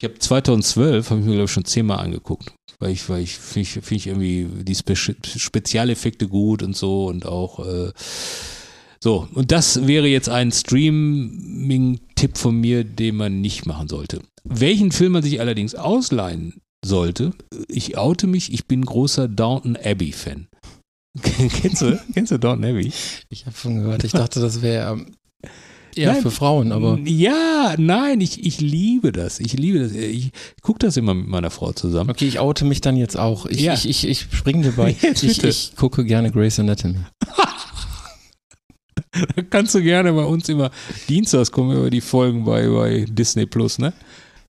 Ich 0.00 0.08
habe 0.08 0.18
2012, 0.18 1.10
habe 1.10 1.20
ich 1.20 1.26
mir 1.26 1.32
glaube 1.32 1.46
ich 1.46 1.50
schon 1.52 1.64
zehnmal 1.64 1.98
angeguckt. 1.98 2.52
Weil 2.78 2.92
ich, 2.92 3.08
weil 3.08 3.22
ich 3.22 3.36
finde 3.36 3.60
ich, 3.62 3.70
find 3.70 3.92
ich 3.92 4.06
irgendwie 4.06 4.46
die 4.62 4.74
Spe 4.74 4.94
Spezialeffekte 4.94 6.28
gut 6.28 6.62
und 6.62 6.76
so 6.76 7.06
und 7.06 7.26
auch 7.26 7.66
äh, 7.66 7.92
so. 9.00 9.26
Und 9.34 9.50
das 9.50 9.88
wäre 9.88 10.06
jetzt 10.06 10.28
ein 10.28 10.52
Streaming-Tipp 10.52 12.38
von 12.38 12.60
mir, 12.60 12.84
den 12.84 13.16
man 13.16 13.40
nicht 13.40 13.66
machen 13.66 13.88
sollte. 13.88 14.22
Welchen 14.44 14.92
Film 14.92 15.12
man 15.12 15.24
sich 15.24 15.40
allerdings 15.40 15.74
ausleihen 15.74 16.60
sollte, 16.84 17.32
ich 17.66 17.98
oute 17.98 18.28
mich, 18.28 18.52
ich 18.52 18.66
bin 18.66 18.84
großer 18.84 19.26
Downton 19.26 19.76
Abbey-Fan. 19.76 20.46
kennst 21.22 21.82
du? 21.82 21.98
Kennst 22.14 22.30
du 22.30 22.38
Downton 22.38 22.64
Abbey? 22.64 22.92
Ich 23.28 23.46
habe 23.46 23.56
schon 23.56 23.76
gehört, 23.76 24.04
ich 24.04 24.12
dachte, 24.12 24.38
das 24.40 24.62
wäre 24.62 24.92
ähm, 24.92 25.16
eher 25.98 26.12
Nein. 26.12 26.22
für 26.22 26.30
Frauen, 26.30 26.72
aber 26.72 26.98
Ja, 27.04 27.74
nein, 27.76 28.20
ich, 28.20 28.44
ich 28.46 28.60
liebe 28.60 29.12
das. 29.12 29.40
Ich 29.40 29.52
liebe 29.54 29.80
das. 29.80 29.92
Ich 29.92 30.30
gucke 30.62 30.78
das 30.78 30.96
immer 30.96 31.12
mit 31.14 31.26
meiner 31.28 31.50
Frau 31.50 31.72
zusammen. 31.72 32.10
okay, 32.10 32.26
ich 32.26 32.38
oute 32.38 32.64
mich 32.64 32.80
dann 32.80 32.96
jetzt 32.96 33.18
auch. 33.18 33.46
Ich, 33.46 33.60
Ja. 33.60 33.74
ich, 33.74 33.88
ich, 33.88 34.06
ich 34.08 34.20
spring 34.32 34.62
dir 34.62 34.72
bei. 34.72 34.96
Jetzt 35.02 35.22
Ich, 35.22 35.42
ich 35.44 35.72
gucke 35.76 36.04
gerne 36.04 36.30
Grey's 36.30 36.58
Anatomy. 36.58 36.98
Da 39.36 39.42
kannst 39.42 39.74
du 39.74 39.82
gerne 39.82 40.12
bei 40.12 40.24
uns 40.24 40.48
immer 40.48 40.70
dienstags 41.08 41.50
kommen 41.50 41.76
über 41.76 41.90
die 41.90 42.00
Folgen 42.00 42.44
bei, 42.44 42.68
bei 42.68 43.04
Disney 43.08 43.46
Plus, 43.46 43.78
ne? 43.78 43.92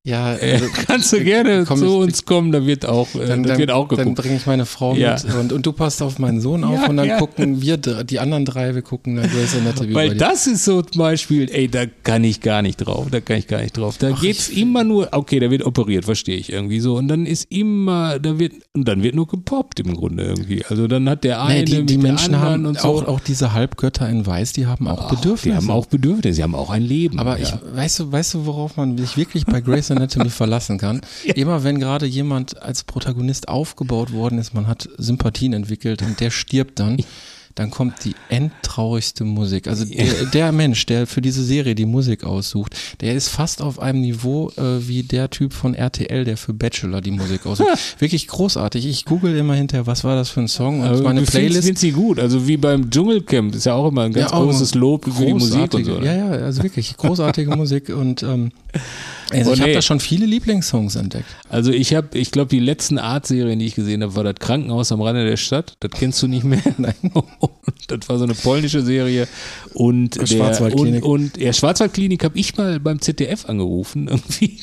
Ja, 0.09 0.35
Äh, 0.35 0.53
also, 0.53 0.65
kannst 0.87 1.13
du 1.13 1.23
gerne 1.23 1.65
komm 1.67 1.79
zu 1.79 1.85
ich- 1.85 1.91
uns 1.91 2.25
kommen, 2.25 2.51
da 2.51 2.65
wird 2.65 2.85
auch, 2.85 3.07
äh, 3.15 3.25
dann, 3.27 3.43
da 3.43 3.49
dann, 3.49 3.57
wird 3.59 3.71
auch 3.71 3.87
dann 3.89 3.97
geguckt. 3.99 4.17
bringe 4.21 4.35
ich 4.37 4.45
meine 4.45 4.65
Frau 4.65 4.95
Ja. 4.95 5.15
mit 5.23 5.35
und, 5.35 5.53
und 5.53 5.65
du 5.65 5.71
passt 5.71 6.01
auf 6.01 6.17
meinen 6.19 6.41
Sohn 6.41 6.63
auf 6.65 6.73
Ja, 6.81 6.89
und 6.89 6.97
dann 6.97 7.07
ja. 7.07 7.17
gucken 7.17 7.61
wir, 7.61 7.77
die 7.77 8.19
anderen 8.19 8.45
drei, 8.45 8.73
wir 8.75 8.81
gucken 8.81 9.15
dann 9.17 9.29
Grey's 9.29 9.55
Anatomy. 9.59 9.93
Weil 9.93 10.15
das 10.15 10.47
ist 10.47 10.65
so 10.65 10.81
zum 10.81 10.99
Beispiel, 10.99 11.49
ey, 11.51 11.67
da 11.67 11.85
kann 12.03 12.23
ich 12.23 12.41
gar 12.41 12.61
nicht 12.61 12.77
drauf, 12.77 13.07
da 13.11 13.19
kann 13.21 13.37
ich 13.37 13.47
gar 13.47 13.61
nicht 13.61 13.77
drauf. 13.77 13.97
Da 13.97 14.11
Ach, 14.13 14.21
geht's 14.21 14.49
immer 14.49 14.83
nur, 14.83 15.09
okay, 15.11 15.39
da 15.39 15.51
wird 15.51 15.63
operiert, 15.65 16.05
verstehe 16.05 16.37
ich 16.37 16.51
irgendwie 16.51 16.79
so. 16.79 16.95
Und 16.95 17.07
dann 17.07 17.25
ist 17.25 17.51
immer, 17.51 18.17
da 18.19 18.39
wird, 18.39 18.53
und 18.73 18.87
dann 18.87 19.03
wird 19.03 19.15
nur 19.15 19.27
gepoppt 19.27 19.79
im 19.79 19.95
Grunde 19.95 20.23
irgendwie. 20.23 20.63
Also 20.67 20.87
dann 20.87 21.07
hat 21.09 21.23
der 21.23 21.43
eine 21.43 21.59
Nee, 21.59 21.65
die, 21.65 21.85
die 21.85 21.97
der 21.97 22.03
Menschen 22.03 22.39
haben 22.39 22.65
und 22.65 22.79
so. 22.79 22.87
auch, 22.87 23.07
auch 23.07 23.19
diese 23.19 23.53
Halbgötter 23.53 24.07
in 24.09 24.25
Weiß, 24.25 24.53
die 24.53 24.65
haben 24.65 24.87
auch 24.87 25.05
Ach, 25.05 25.09
Bedürfnisse. 25.09 25.49
Die 25.49 25.55
haben 25.55 25.69
auch 25.69 25.85
Bedürfnisse, 25.85 26.33
sie 26.33 26.43
haben 26.43 26.55
auch 26.55 26.69
ein 26.69 26.81
Leben. 26.83 27.19
Aber 27.19 27.39
ich, 27.39 27.53
weißt 27.75 27.99
du, 27.99 28.11
weißt 28.11 28.33
du, 28.33 28.45
worauf 28.45 28.77
man 28.77 28.97
sich 28.97 29.17
wirklich 29.17 29.45
bei 29.45 29.61
Grey's 29.61 29.89
Anatomy 29.99 30.29
verlassen 30.29 30.77
kann? 30.77 31.01
Immer 31.23 31.63
wenn 31.63 31.79
gerade 31.79 32.05
jemand 32.05 32.61
als 32.61 32.83
Protagonist 32.83 33.47
aufgebaut 33.47 34.11
worden 34.11 34.37
ist, 34.37 34.53
man 34.53 34.67
hat 34.67 34.89
Sympathien 34.97 35.53
entwickelt 35.53 36.01
und 36.01 36.19
der 36.19 36.31
stirbt 36.31 36.79
dann, 36.79 36.97
dann 37.59 37.71
kommt 37.71 38.05
die 38.05 38.15
endtraurigste 38.29 39.25
Musik. 39.25 39.67
Also 39.67 39.83
der, 39.83 40.05
der 40.33 40.53
Mensch, 40.53 40.85
der 40.85 41.05
für 41.05 41.19
diese 41.19 41.43
Serie 41.43 41.75
die 41.75 41.85
Musik 41.85 42.23
aussucht, 42.23 42.73
der 43.01 43.15
ist 43.15 43.27
fast 43.27 43.61
auf 43.61 43.79
einem 43.79 43.99
Niveau 43.99 44.49
äh, 44.55 44.87
wie 44.87 45.03
der 45.03 45.29
Typ 45.29 45.51
von 45.51 45.73
RTL, 45.73 46.23
der 46.23 46.37
für 46.37 46.53
Bachelor 46.53 47.01
die 47.01 47.11
Musik 47.11 47.45
aussucht. 47.45 47.67
Wirklich 47.99 48.27
großartig. 48.27 48.85
Ich 48.85 49.03
google 49.03 49.35
immer 49.35 49.55
hinterher, 49.55 49.87
was 49.87 50.05
war 50.05 50.15
das 50.15 50.29
für 50.29 50.39
ein 50.39 50.47
Song 50.47 50.79
und 50.79 50.87
Aber 50.87 51.01
meine 51.01 51.23
Playlist. 51.23 51.65
findest 51.65 51.81
sie 51.81 51.91
gut. 51.91 52.17
Also 52.17 52.47
wie 52.47 52.55
beim 52.55 52.89
Dschungelcamp 52.89 53.53
ist 53.53 53.65
ja 53.65 53.73
auch 53.73 53.89
immer 53.89 54.03
ein 54.03 54.13
ganz 54.13 54.31
Ja, 54.31 54.37
großes 54.39 54.75
Lob 54.75 55.03
für 55.03 55.25
die 55.25 55.33
Musik 55.33 55.73
und 55.73 55.83
so. 55.83 55.99
ne? 55.99 56.05
Ja, 56.05 56.15
ja, 56.15 56.29
also 56.45 56.63
wirklich 56.63 56.95
großartige 56.95 57.53
Musik 57.57 57.89
und 57.89 58.23
ähm, 58.23 58.53
also 59.31 59.51
Oh, 59.51 59.53
ich 59.53 59.59
habe 59.59 59.69
nee. 59.71 59.75
da 59.75 59.81
schon 59.81 59.99
viele 59.99 60.25
Lieblingssongs 60.25 60.95
entdeckt. 60.95 61.25
Also 61.49 61.71
ich 61.71 61.93
habe, 61.93 62.17
ich 62.17 62.31
glaube, 62.31 62.49
die 62.49 62.59
letzten 62.59 62.97
Art-Serien, 62.97 63.59
die 63.59 63.65
ich 63.65 63.75
gesehen 63.75 64.01
habe, 64.01 64.15
war 64.15 64.23
das 64.23 64.35
Krankenhaus 64.39 64.91
am 64.91 65.01
Rande 65.01 65.25
der 65.27 65.37
Stadt. 65.37 65.75
Das 65.81 65.91
kennst 65.91 66.21
du 66.23 66.27
nicht 66.27 66.43
mehr. 66.45 66.61
Nein. 66.77 66.93
das 67.87 68.09
war 68.09 68.17
so 68.17 68.23
eine 68.23 68.33
polnische 68.33 68.81
Serie. 68.81 69.27
Und 69.73 70.15
der, 70.15 70.21
und, 70.21 70.29
Schwarzwaldklinik. 70.29 71.05
und 71.05 71.37
ja, 71.37 71.53
Schwarzwaldklinik 71.53 72.23
habe 72.23 72.37
ich 72.37 72.57
mal 72.57 72.79
beim 72.79 73.01
ZDF 73.01 73.47
angerufen, 73.47 74.07
irgendwie, 74.09 74.59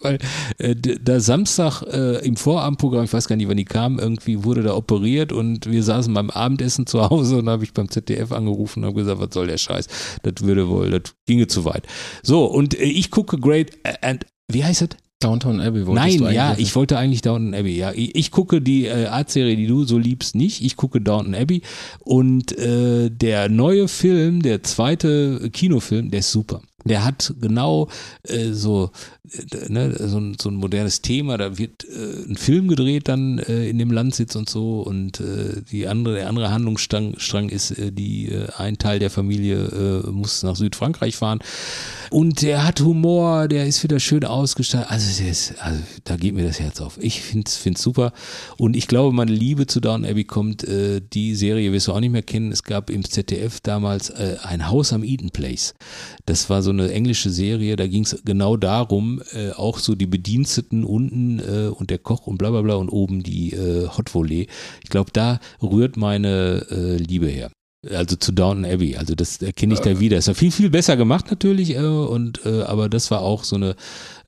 weil 0.00 0.18
äh, 0.58 0.74
da 0.74 1.20
Samstag 1.20 1.82
äh, 1.82 2.24
im 2.26 2.36
Vorabendprogramm, 2.36 3.04
ich 3.04 3.12
weiß 3.12 3.28
gar 3.28 3.36
nicht, 3.36 3.48
wann 3.48 3.56
die 3.56 3.64
kamen, 3.64 3.98
irgendwie 3.98 4.44
wurde 4.44 4.62
da 4.62 4.74
operiert 4.74 5.32
und 5.32 5.70
wir 5.70 5.82
saßen 5.82 6.12
beim 6.12 6.30
Abendessen 6.30 6.86
zu 6.86 7.08
Hause 7.08 7.38
und 7.38 7.48
habe 7.48 7.64
ich 7.64 7.72
beim 7.72 7.90
ZDF 7.90 8.32
angerufen 8.32 8.80
und 8.80 8.90
habe 8.90 9.00
gesagt, 9.00 9.20
was 9.20 9.34
soll 9.34 9.46
der 9.46 9.58
Scheiß? 9.58 9.86
Das 10.22 10.42
würde 10.42 10.68
wohl, 10.68 10.90
das 10.90 11.14
ginge 11.26 11.46
zu 11.46 11.64
weit. 11.64 11.86
So, 12.22 12.44
und 12.44 12.78
äh, 12.78 12.84
ich 12.84 13.10
gucke 13.10 13.38
Great 13.38 13.72
and 14.02 14.26
wie 14.50 14.64
heißt 14.64 14.82
das? 14.82 14.88
Downtown 15.20 15.60
Abbey 15.60 15.84
wolltest 15.86 16.20
Nein, 16.20 16.32
ja, 16.32 16.52
wissen. 16.52 16.62
ich 16.62 16.76
wollte 16.76 16.96
eigentlich 16.96 17.22
Downton 17.22 17.54
Abbey. 17.54 17.76
Ja, 17.76 17.92
ich, 17.92 18.14
ich 18.14 18.30
gucke 18.30 18.60
die 18.60 18.86
äh, 18.86 19.06
Art-Serie, 19.06 19.56
die 19.56 19.66
du 19.66 19.84
so 19.84 19.98
liebst, 19.98 20.36
nicht. 20.36 20.64
Ich 20.64 20.76
gucke 20.76 21.00
Downton 21.00 21.34
Abbey 21.34 21.62
und 22.00 22.56
äh, 22.56 23.10
der 23.10 23.48
neue 23.48 23.88
Film, 23.88 24.42
der 24.42 24.62
zweite 24.62 25.50
Kinofilm, 25.52 26.10
der 26.10 26.20
ist 26.20 26.30
super. 26.30 26.62
Der 26.84 27.04
hat 27.04 27.34
genau 27.40 27.88
äh, 28.22 28.52
so, 28.52 28.92
äh, 29.30 29.68
ne, 29.68 29.94
so, 29.98 30.18
ein, 30.18 30.36
so 30.40 30.48
ein 30.48 30.54
modernes 30.54 31.02
Thema. 31.02 31.36
Da 31.36 31.58
wird 31.58 31.84
äh, 31.84 32.30
ein 32.30 32.36
Film 32.36 32.68
gedreht 32.68 33.08
dann 33.08 33.38
äh, 33.38 33.68
in 33.68 33.78
dem 33.78 33.90
Landsitz 33.90 34.36
und 34.36 34.48
so 34.48 34.80
und 34.82 35.20
äh, 35.20 35.62
die 35.70 35.88
andere, 35.88 36.14
der 36.14 36.28
andere 36.28 36.50
Handlungsstrang 36.50 37.14
Strang 37.18 37.48
ist, 37.48 37.72
äh, 37.72 37.90
die 37.90 38.28
äh, 38.28 38.48
ein 38.56 38.78
Teil 38.78 39.00
der 39.00 39.10
Familie 39.10 40.04
äh, 40.06 40.10
muss 40.10 40.42
nach 40.44 40.56
Südfrankreich 40.56 41.16
fahren 41.16 41.40
und 42.10 42.42
der 42.42 42.64
hat 42.64 42.80
Humor, 42.80 43.48
der 43.48 43.66
ist 43.66 43.82
wieder 43.82 44.00
schön 44.00 44.24
ausgestattet. 44.24 44.90
Also, 44.90 45.22
der 45.22 45.30
ist, 45.30 45.54
also 45.60 45.80
da 46.04 46.16
geht 46.16 46.34
mir 46.34 46.46
das 46.46 46.60
Herz 46.60 46.80
auf. 46.80 46.98
Ich 47.00 47.20
finde 47.20 47.48
es 47.48 47.82
super. 47.82 48.12
Und 48.56 48.76
ich 48.76 48.88
glaube, 48.88 49.14
meine 49.14 49.32
Liebe 49.32 49.66
zu 49.66 49.80
Downton 49.80 50.10
Abbey 50.10 50.24
kommt, 50.24 50.64
äh, 50.64 51.00
die 51.00 51.34
Serie 51.34 51.72
wirst 51.72 51.88
du 51.88 51.92
auch 51.92 52.00
nicht 52.00 52.12
mehr 52.12 52.22
kennen. 52.22 52.52
Es 52.52 52.62
gab 52.62 52.90
im 52.90 53.04
ZDF 53.04 53.60
damals 53.60 54.10
äh, 54.10 54.36
ein 54.42 54.68
Haus 54.68 54.92
am 54.92 55.04
Eden 55.04 55.30
Place. 55.30 55.74
Das 56.28 56.50
war 56.50 56.60
so 56.62 56.68
eine 56.68 56.92
englische 56.92 57.30
Serie, 57.30 57.74
da 57.76 57.86
ging 57.86 58.04
es 58.04 58.20
genau 58.22 58.58
darum, 58.58 59.22
äh, 59.32 59.52
auch 59.52 59.78
so 59.78 59.94
die 59.94 60.06
Bediensteten 60.06 60.84
unten 60.84 61.38
äh, 61.38 61.68
und 61.68 61.88
der 61.88 61.96
Koch 61.96 62.26
und 62.26 62.36
bla 62.36 62.50
bla 62.50 62.60
bla 62.60 62.74
und 62.74 62.90
oben 62.90 63.22
die 63.22 63.54
äh, 63.54 63.88
Hot 63.88 64.14
Volley. 64.14 64.46
Ich 64.84 64.90
glaube, 64.90 65.10
da 65.10 65.40
rührt 65.62 65.96
meine 65.96 66.66
äh, 66.70 66.96
Liebe 66.96 67.28
her. 67.28 67.50
Also 67.90 68.16
zu 68.16 68.32
Downton 68.32 68.66
Abbey, 68.66 68.96
also 68.96 69.14
das 69.14 69.40
erkenne 69.40 69.72
ich 69.72 69.80
da 69.80 70.00
wieder. 70.00 70.18
Ist 70.18 70.28
ja 70.28 70.34
viel, 70.34 70.50
viel 70.50 70.68
besser 70.68 70.98
gemacht 70.98 71.30
natürlich, 71.30 71.76
äh, 71.76 71.78
und 71.78 72.44
äh, 72.44 72.60
aber 72.62 72.90
das 72.90 73.10
war 73.10 73.22
auch 73.22 73.44
so 73.44 73.56
eine 73.56 73.74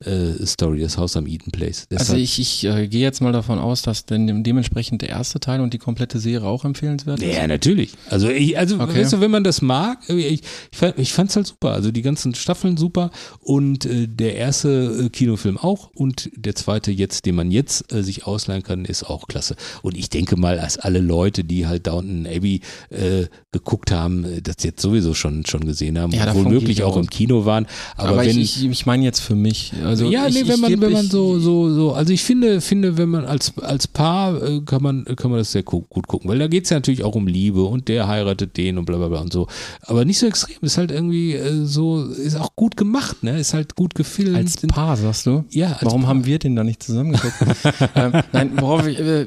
äh, 0.05 0.45
Story, 0.45 0.81
das 0.81 0.97
Haus 0.97 1.15
am 1.17 1.27
Eden 1.27 1.51
Place. 1.51 1.87
Also 1.91 2.13
Deshalb- 2.15 2.19
ich, 2.19 2.39
ich 2.39 2.63
äh, 2.65 2.87
gehe 2.87 3.01
jetzt 3.01 3.21
mal 3.21 3.31
davon 3.31 3.59
aus, 3.59 3.81
dass 3.81 4.05
denn 4.05 4.43
dementsprechend 4.43 5.01
der 5.01 5.09
erste 5.09 5.39
Teil 5.39 5.61
und 5.61 5.73
die 5.73 5.77
komplette 5.77 6.19
Serie 6.19 6.47
auch 6.47 6.65
empfehlenswert 6.65 7.21
ist. 7.21 7.35
Ja, 7.35 7.47
natürlich. 7.47 7.91
Also 8.09 8.29
ich, 8.29 8.57
also 8.57 8.79
Okay. 8.79 8.99
weißt 9.01 9.13
du, 9.13 9.21
wenn 9.21 9.31
man 9.31 9.43
das 9.43 9.61
mag, 9.61 9.99
ich, 10.09 10.25
ich, 10.25 10.41
fand- 10.71 11.07
fand's 11.07 11.35
halt 11.35 11.47
super. 11.47 11.71
Also 11.71 11.91
die 11.91 12.01
ganzen 12.01 12.33
Staffeln 12.35 12.77
super 12.77 13.11
und 13.39 13.85
äh, 13.85 14.07
der 14.07 14.35
erste 14.35 15.05
äh, 15.05 15.09
Kinofilm 15.09 15.57
auch 15.57 15.91
und 15.95 16.29
der 16.35 16.55
zweite 16.55 16.91
jetzt, 16.91 17.25
den 17.25 17.35
man 17.35 17.51
jetzt 17.51 17.91
äh, 17.93 18.03
sich 18.03 18.25
ausleihen 18.25 18.63
kann, 18.63 18.85
ist 18.85 19.03
auch 19.03 19.27
klasse. 19.27 19.55
Und 19.81 19.97
ich 19.97 20.09
denke 20.09 20.35
mal, 20.37 20.59
als 20.59 20.77
alle 20.77 20.99
Leute, 20.99 21.43
die 21.43 21.67
halt 21.67 21.87
Downton 21.87 22.25
Abbey 22.25 22.61
äh, 22.89 23.25
geguckt 23.51 23.91
haben, 23.91 24.23
äh, 24.25 24.41
das 24.41 24.55
jetzt 24.63 24.81
sowieso 24.81 25.13
schon 25.13 25.45
schon 25.45 25.65
gesehen 25.65 25.99
haben, 25.99 26.11
Ja, 26.11 26.21
obwohl 26.21 26.25
davon 26.27 26.43
gehe 26.45 26.53
möglich 26.53 26.77
ich 26.79 26.83
auch 26.83 26.95
aus. 26.97 27.03
im 27.05 27.09
Kino 27.09 27.45
waren. 27.45 27.67
Aber, 27.95 28.09
Aber, 28.09 28.21
wenn 28.25 28.39
ich, 28.39 28.63
ich, 28.63 28.69
ich 28.69 28.85
meine 28.85 29.03
jetzt 29.03 29.19
für 29.19 29.35
mich. 29.35 29.73
Also 29.91 30.09
ja, 30.09 30.27
ich, 30.27 30.33
nee, 30.33 30.47
wenn 30.47 30.59
man, 30.59 30.81
wenn 30.81 30.91
man 30.91 31.05
so, 31.05 31.37
so, 31.39 31.73
so, 31.73 31.93
also 31.93 32.11
ich 32.13 32.23
finde, 32.23 32.61
finde, 32.61 32.97
wenn 32.97 33.09
man 33.09 33.25
als, 33.25 33.57
als 33.59 33.87
Paar 33.87 34.41
äh, 34.41 34.61
kann 34.61 34.81
man, 34.81 35.05
kann 35.05 35.29
man 35.31 35.37
das 35.39 35.51
sehr 35.51 35.63
gu- 35.63 35.83
gut 35.89 36.07
gucken, 36.07 36.29
weil 36.29 36.39
da 36.39 36.47
geht's 36.47 36.69
ja 36.69 36.77
natürlich 36.77 37.03
auch 37.03 37.15
um 37.15 37.27
Liebe 37.27 37.63
und 37.63 37.87
der 37.87 38.07
heiratet 38.07 38.57
den 38.57 38.77
und 38.77 38.85
bla 38.85 38.97
bla 38.97 39.07
bla 39.09 39.19
und 39.21 39.31
so. 39.33 39.47
Aber 39.81 40.05
nicht 40.05 40.17
so 40.19 40.25
extrem, 40.27 40.55
ist 40.61 40.77
halt 40.77 40.91
irgendwie 40.91 41.33
äh, 41.33 41.65
so, 41.65 42.03
ist 42.05 42.35
auch 42.35 42.55
gut 42.55 42.77
gemacht, 42.77 43.21
ne? 43.23 43.39
Ist 43.39 43.53
halt 43.53 43.75
gut 43.75 43.93
gefilmt. 43.95 44.35
Als 44.37 44.55
Paar, 44.67 44.97
sagst 44.97 45.25
du? 45.25 45.43
Ja, 45.49 45.73
als 45.73 45.83
Warum 45.85 46.01
Paar. 46.01 46.09
haben 46.11 46.25
wir 46.25 46.39
den 46.39 46.55
da 46.55 46.63
nicht 46.63 46.81
zusammengeguckt? 46.81 47.35
ähm, 47.95 48.11
nein, 48.31 48.51
worauf 48.59 48.87
ich, 48.87 48.99
äh, 48.99 49.25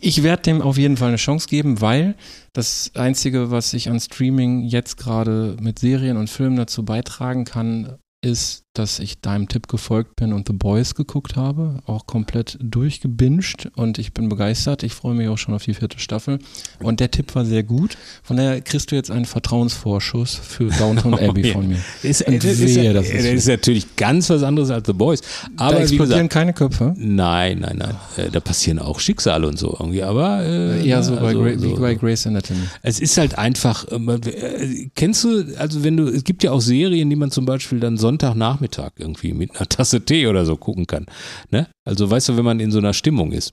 ich 0.00 0.22
werde 0.22 0.42
dem 0.42 0.62
auf 0.62 0.78
jeden 0.78 0.96
Fall 0.96 1.08
eine 1.08 1.16
Chance 1.16 1.48
geben, 1.48 1.80
weil 1.80 2.14
das 2.52 2.90
Einzige, 2.94 3.50
was 3.50 3.72
ich 3.74 3.88
an 3.88 3.98
Streaming 3.98 4.62
jetzt 4.64 4.98
gerade 4.98 5.56
mit 5.60 5.78
Serien 5.78 6.16
und 6.16 6.28
Filmen 6.30 6.56
dazu 6.56 6.84
beitragen 6.84 7.44
kann, 7.44 7.96
ist, 8.22 8.62
dass 8.78 8.98
ich 8.98 9.20
deinem 9.20 9.48
Tipp 9.48 9.68
gefolgt 9.68 10.16
bin 10.16 10.32
und 10.32 10.46
The 10.48 10.52
Boys 10.54 10.94
geguckt 10.94 11.36
habe, 11.36 11.80
auch 11.86 12.06
komplett 12.06 12.58
durchgebinged 12.60 13.70
und 13.76 13.98
ich 13.98 14.12
bin 14.12 14.28
begeistert. 14.28 14.82
Ich 14.82 14.92
freue 14.94 15.14
mich 15.14 15.28
auch 15.28 15.38
schon 15.38 15.54
auf 15.54 15.62
die 15.64 15.74
vierte 15.74 15.98
Staffel. 15.98 16.38
Und 16.82 17.00
der 17.00 17.10
Tipp 17.10 17.34
war 17.34 17.44
sehr 17.44 17.62
gut. 17.62 17.96
Von 18.22 18.36
daher 18.36 18.60
kriegst 18.60 18.90
du 18.90 18.96
jetzt 18.96 19.10
einen 19.10 19.24
Vertrauensvorschuss 19.24 20.34
für 20.34 20.66
Downton 20.68 21.14
Abbey 21.18 21.42
Oh, 21.44 21.46
ja. 21.46 21.52
von 21.54 21.68
mir. 21.68 21.78
Ist, 22.02 22.20
ist, 22.22 22.42
wehe, 22.76 22.84
ja, 22.84 22.92
das 22.92 23.08
ist 23.08 23.24
ist 23.24 23.48
natürlich 23.48 23.96
ganz 23.96 24.30
was 24.30 24.42
anderes 24.42 24.70
als 24.70 24.86
The 24.86 24.92
Boys. 24.92 25.20
da 25.56 25.64
Aber 25.66 25.78
wie 25.78 25.82
explodieren 25.82 26.28
gesagt, 26.28 26.32
keine 26.32 26.52
Köpfe. 26.52 26.94
nein, 26.96 27.58
nein, 27.60 27.76
nein, 27.78 27.94
äh, 28.16 28.30
da 28.30 28.40
passieren 28.40 28.78
auch 28.78 29.00
Schicksale 29.00 29.46
und 29.46 29.58
so 29.58 29.76
irgendwie. 29.78 30.02
Aber 30.02 30.42
äh, 30.44 30.86
Eher 30.86 31.02
so, 31.02 31.14
bei, 31.16 31.28
also, 31.28 31.40
Gra 31.42 31.58
so- 31.58 31.76
wie 31.76 31.80
bei 31.80 31.94
Grace 31.94 32.26
Anatomy. 32.26 32.60
Es 32.82 33.00
ist 33.00 33.16
halt 33.18 33.38
einfach, 33.38 33.86
ähm, 33.90 34.08
äh, 34.08 34.88
kennst 34.94 35.24
du, 35.24 35.44
also 35.58 35.82
wenn 35.84 35.96
du, 35.96 36.08
es 36.08 36.24
gibt 36.24 36.42
ja 36.42 36.52
auch 36.52 36.60
Serien, 36.60 37.08
die 37.10 37.16
man 37.16 37.30
zum 37.30 37.44
Beispiel 37.44 37.80
dann 37.80 37.96
Sonntagnachmittag 37.96 38.65
irgendwie 38.96 39.32
mit 39.32 39.56
einer 39.56 39.68
Tasse 39.68 40.04
Tee 40.04 40.26
oder 40.26 40.44
so 40.46 40.56
gucken 40.56 40.86
kann. 40.86 41.06
Ne? 41.50 41.68
Also 41.84 42.10
weißt 42.10 42.28
du, 42.30 42.36
wenn 42.36 42.44
man 42.44 42.60
in 42.60 42.70
so 42.70 42.78
einer 42.78 42.92
Stimmung 42.94 43.32
ist. 43.32 43.52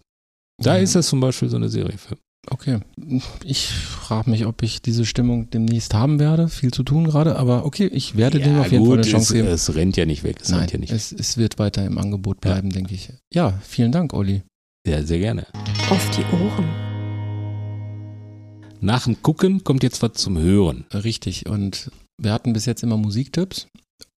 Da 0.62 0.78
Ja. 0.78 0.84
ist 0.84 0.96
das 0.96 1.08
zum 1.08 1.20
Beispiel 1.20 1.50
so 1.50 1.58
eine 1.58 1.70
Serie 1.70 1.98
für. 1.98 2.18
Okay. 2.50 2.80
Ich 3.46 3.68
frage 3.70 4.30
mich, 4.30 4.46
ob 4.46 4.64
ich 4.64 4.82
diese 4.82 5.06
Stimmung 5.06 5.50
demnächst 5.50 5.94
haben 5.94 6.20
werde. 6.20 6.50
Viel 6.50 6.72
zu 6.72 6.84
tun 6.84 7.06
gerade, 7.06 7.38
aber 7.38 7.66
okay, 7.66 7.88
ich 7.88 8.18
werde 8.18 8.40
dem 8.40 8.60
auf 8.60 8.70
jeden 8.72 8.86
Fall 8.86 8.96
eine 8.96 9.04
Chance 9.04 9.28
es, 9.28 9.34
geben. 9.34 9.48
es 9.48 9.76
rennt 9.76 9.96
ja 9.96 10.06
nicht 10.06 10.24
weg. 10.24 10.38
Es 10.42 10.50
Nein, 10.50 10.60
rennt 10.60 10.74
ja 10.74 10.80
nicht 10.80 10.90
weg. 10.92 10.98
es, 10.98 11.12
es 11.14 11.38
wird 11.38 11.58
weiter 11.58 11.86
im 11.86 11.98
Angebot 11.98 12.42
bleiben, 12.42 12.70
denke 12.70 12.94
ich. 12.94 13.14
Ja, 13.34 13.58
vielen 13.64 13.94
Dank, 13.94 14.14
Olli. 14.14 14.44
Ja, 14.86 15.02
sehr 15.04 15.20
gerne. 15.20 15.48
Auf 15.90 16.10
die 16.12 16.24
Ohren. 16.36 16.66
Nach 18.82 19.06
dem 19.06 19.22
Gucken 19.22 19.64
kommt 19.64 19.82
jetzt 19.84 20.02
was 20.02 20.14
zum 20.14 20.38
Hören. 20.38 20.84
Richtig. 20.94 21.46
Und 21.48 21.90
wir 22.22 22.34
hatten 22.34 22.52
bis 22.52 22.66
jetzt 22.66 22.84
immer 22.84 22.98
Musiktipps. 22.98 23.68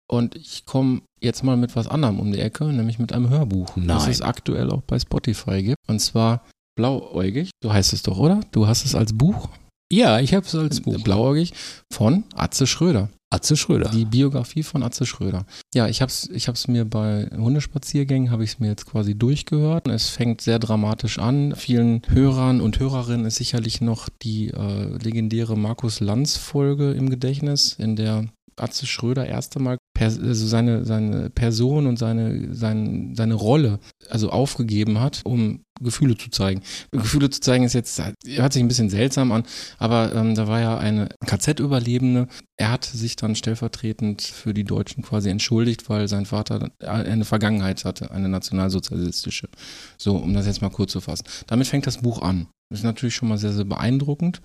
Und 0.09 0.37
ich 0.37 0.65
komme 0.67 1.03
jetzt 1.21 1.43
mal 1.43 1.57
mit 1.57 1.75
was 1.75 1.89
anderem 1.89 2.21
um 2.21 2.33
die 2.33 2.41
Ecke, 2.41 2.65
nämlich 2.65 2.99
mit 2.99 3.13
einem 3.13 3.29
Hörbuch, 3.29 3.67
das 3.75 4.05
Nein. 4.05 4.11
es 4.11 4.23
aktuell 4.23 4.71
auch 4.71 4.83
bei 4.83 4.99
Spotify 4.99 5.63
gibt. 5.63 5.79
Und 5.89 5.99
zwar 6.01 6.43
Blauäugig. 6.77 7.51
Du 7.63 7.73
heißt 7.73 7.93
es 7.93 8.03
doch, 8.03 8.19
oder? 8.19 8.41
Du 8.53 8.67
hast 8.67 8.85
es 8.85 8.95
als 8.95 9.13
Buch. 9.13 9.49
Ja, 9.91 10.21
ich 10.21 10.35
habe 10.35 10.47
es 10.47 10.55
als 10.55 10.81
Buch. 10.81 11.03
Blauäugig 11.03 11.53
von 11.93 12.25
Atze 12.35 12.67
Schröder. 12.67 13.09
Atze 13.33 13.57
Schröder. 13.57 13.91
Die 13.91 14.05
Biografie 14.05 14.63
von 14.63 14.83
Atze 14.83 15.07
Schröder. 15.07 15.47
Ja, 15.75 15.89
ich 15.89 16.01
habe 16.01 16.11
es 16.11 16.29
ich 16.29 16.49
hab's 16.49 16.69
mir 16.69 16.85
bei 16.85 17.29
Hundespaziergängen, 17.37 18.31
habe 18.31 18.45
ich 18.45 18.51
es 18.51 18.59
mir 18.61 18.69
jetzt 18.69 18.87
quasi 18.87 19.17
durchgehört. 19.17 19.89
Es 19.89 20.11
fängt 20.11 20.41
sehr 20.41 20.59
dramatisch 20.59 21.19
an. 21.19 21.55
Vielen 21.57 22.03
Hörern 22.09 22.61
und 22.61 22.79
Hörerinnen 22.79 23.27
ist 23.27 23.37
sicherlich 23.37 23.81
noch 23.81 24.09
die 24.23 24.49
äh, 24.51 24.97
legendäre 25.03 25.57
Markus 25.57 26.01
Lanz-Folge 26.01 26.93
im 26.93 27.11
Gedächtnis, 27.11 27.75
in 27.79 27.97
der 27.97 28.27
Atze 28.57 28.87
Schröder 28.87 29.27
erste 29.27 29.59
Mal 29.59 29.77
also 30.01 30.47
seine, 30.47 30.85
seine 30.85 31.31
Person 31.31 31.87
und 31.87 31.99
seine, 31.99 32.55
sein, 32.55 33.15
seine 33.15 33.35
Rolle 33.35 33.79
also 34.09 34.31
aufgegeben 34.31 35.01
hat, 35.01 35.23
um 35.25 35.65
Gefühle 35.81 36.17
zu 36.17 36.31
zeigen. 36.31 36.63
Gefühle 36.91 37.31
zu 37.31 37.41
zeigen 37.41 37.65
ist 37.65 37.75
jetzt, 37.75 38.01
hört 38.27 38.53
sich 38.53 38.63
ein 38.63 38.69
bisschen 38.69 38.91
seltsam 38.91 39.33
an, 39.33 39.45
aber 39.79 40.15
ähm, 40.15 40.35
da 40.35 40.49
war 40.49 40.61
ja 40.61 40.79
eine 40.79 41.09
KZ-Überlebende. 41.27 42.29
Er 42.57 42.71
hat 42.71 42.85
sich 42.85 43.17
dann 43.17 43.35
stellvertretend 43.35 44.23
für 44.23 44.55
die 44.55 44.65
Deutschen 44.65 45.03
quasi 45.03 45.29
entschuldigt, 45.29 45.89
weil 45.91 46.09
sein 46.09 46.27
Vater 46.27 46.71
eine 46.81 47.25
Vergangenheit 47.25 47.85
hatte, 47.85 48.11
eine 48.11 48.29
nationalsozialistische. 48.29 49.49
So, 49.99 50.17
um 50.17 50.33
das 50.33 50.47
jetzt 50.47 50.63
mal 50.63 50.71
kurz 50.71 50.93
zu 50.93 51.01
fassen. 51.01 51.25
Damit 51.47 51.67
fängt 51.67 51.87
das 51.87 51.99
Buch 51.99 52.23
an. 52.23 52.47
Das 52.71 52.81
ist 52.81 52.85
natürlich 52.85 53.15
schon 53.15 53.29
mal 53.29 53.39
sehr, 53.39 53.53
sehr 53.53 53.65
beeindruckend. 53.65 54.41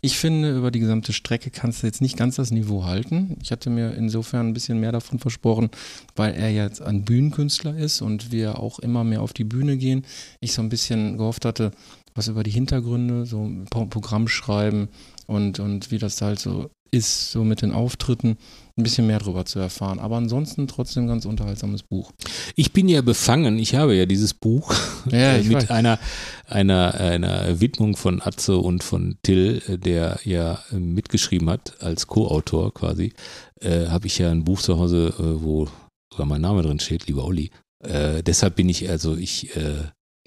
Ich 0.00 0.16
finde, 0.16 0.56
über 0.56 0.70
die 0.70 0.78
gesamte 0.78 1.12
Strecke 1.12 1.50
kannst 1.50 1.82
du 1.82 1.86
jetzt 1.86 2.00
nicht 2.00 2.16
ganz 2.16 2.36
das 2.36 2.52
Niveau 2.52 2.84
halten. 2.84 3.36
Ich 3.42 3.50
hatte 3.50 3.68
mir 3.68 3.94
insofern 3.94 4.48
ein 4.48 4.54
bisschen 4.54 4.78
mehr 4.78 4.92
davon 4.92 5.18
versprochen, 5.18 5.70
weil 6.14 6.34
er 6.34 6.50
jetzt 6.50 6.80
ein 6.80 7.04
Bühnenkünstler 7.04 7.76
ist 7.76 8.00
und 8.00 8.30
wir 8.30 8.60
auch 8.60 8.78
immer 8.78 9.02
mehr 9.02 9.22
auf 9.22 9.32
die 9.32 9.44
Bühne 9.44 9.76
gehen. 9.76 10.04
Ich 10.40 10.52
so 10.52 10.62
ein 10.62 10.68
bisschen 10.68 11.18
gehofft 11.18 11.44
hatte, 11.44 11.72
was 12.14 12.28
über 12.28 12.44
die 12.44 12.52
Hintergründe, 12.52 13.26
so 13.26 13.44
ein 13.44 13.66
Pro- 13.70 13.86
Programm 13.86 14.28
schreiben 14.28 14.88
und, 15.28 15.60
und 15.60 15.90
wie 15.90 15.98
das 15.98 16.16
da 16.16 16.26
halt 16.26 16.38
so 16.40 16.70
ist, 16.90 17.32
so 17.32 17.44
mit 17.44 17.60
den 17.60 17.72
Auftritten, 17.72 18.38
ein 18.76 18.82
bisschen 18.82 19.06
mehr 19.06 19.18
drüber 19.18 19.44
zu 19.44 19.58
erfahren. 19.58 19.98
Aber 19.98 20.16
ansonsten 20.16 20.66
trotzdem 20.68 21.04
ein 21.04 21.08
ganz 21.08 21.26
unterhaltsames 21.26 21.82
Buch. 21.82 22.12
Ich 22.56 22.72
bin 22.72 22.88
ja 22.88 23.02
befangen, 23.02 23.58
ich 23.58 23.74
habe 23.74 23.94
ja 23.94 24.06
dieses 24.06 24.32
Buch 24.32 24.72
Ja, 25.10 25.34
äh, 25.34 25.42
mit 25.42 25.56
weiß. 25.56 25.70
einer, 25.70 25.98
einer, 26.46 26.94
einer 26.94 27.60
Widmung 27.60 27.96
von 27.96 28.22
Atze 28.22 28.56
und 28.56 28.82
von 28.82 29.18
Till, 29.22 29.62
äh, 29.68 29.76
der 29.76 30.20
ja 30.24 30.62
äh, 30.72 30.76
mitgeschrieben 30.76 31.50
hat, 31.50 31.74
als 31.82 32.06
Co-Autor 32.06 32.72
quasi, 32.72 33.12
äh, 33.60 33.88
habe 33.88 34.06
ich 34.06 34.18
ja 34.18 34.30
ein 34.30 34.44
Buch 34.44 34.60
zu 34.62 34.78
Hause, 34.78 35.12
äh, 35.18 35.42
wo 35.42 35.68
sogar 36.10 36.26
mein 36.26 36.40
Name 36.40 36.62
drin 36.62 36.80
steht, 36.80 37.06
lieber 37.06 37.24
Olli. 37.24 37.50
Äh, 37.84 38.22
deshalb 38.22 38.56
bin 38.56 38.68
ich, 38.68 38.88
also 38.88 39.14
ich 39.16 39.50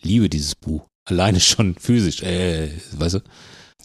liebe 0.03 0.29
dieses 0.29 0.55
Buch. 0.55 0.85
Alleine 1.05 1.39
schon 1.39 1.75
physisch, 1.75 2.21
äh, 2.21 2.69
weißt 2.93 3.15
du? 3.15 3.19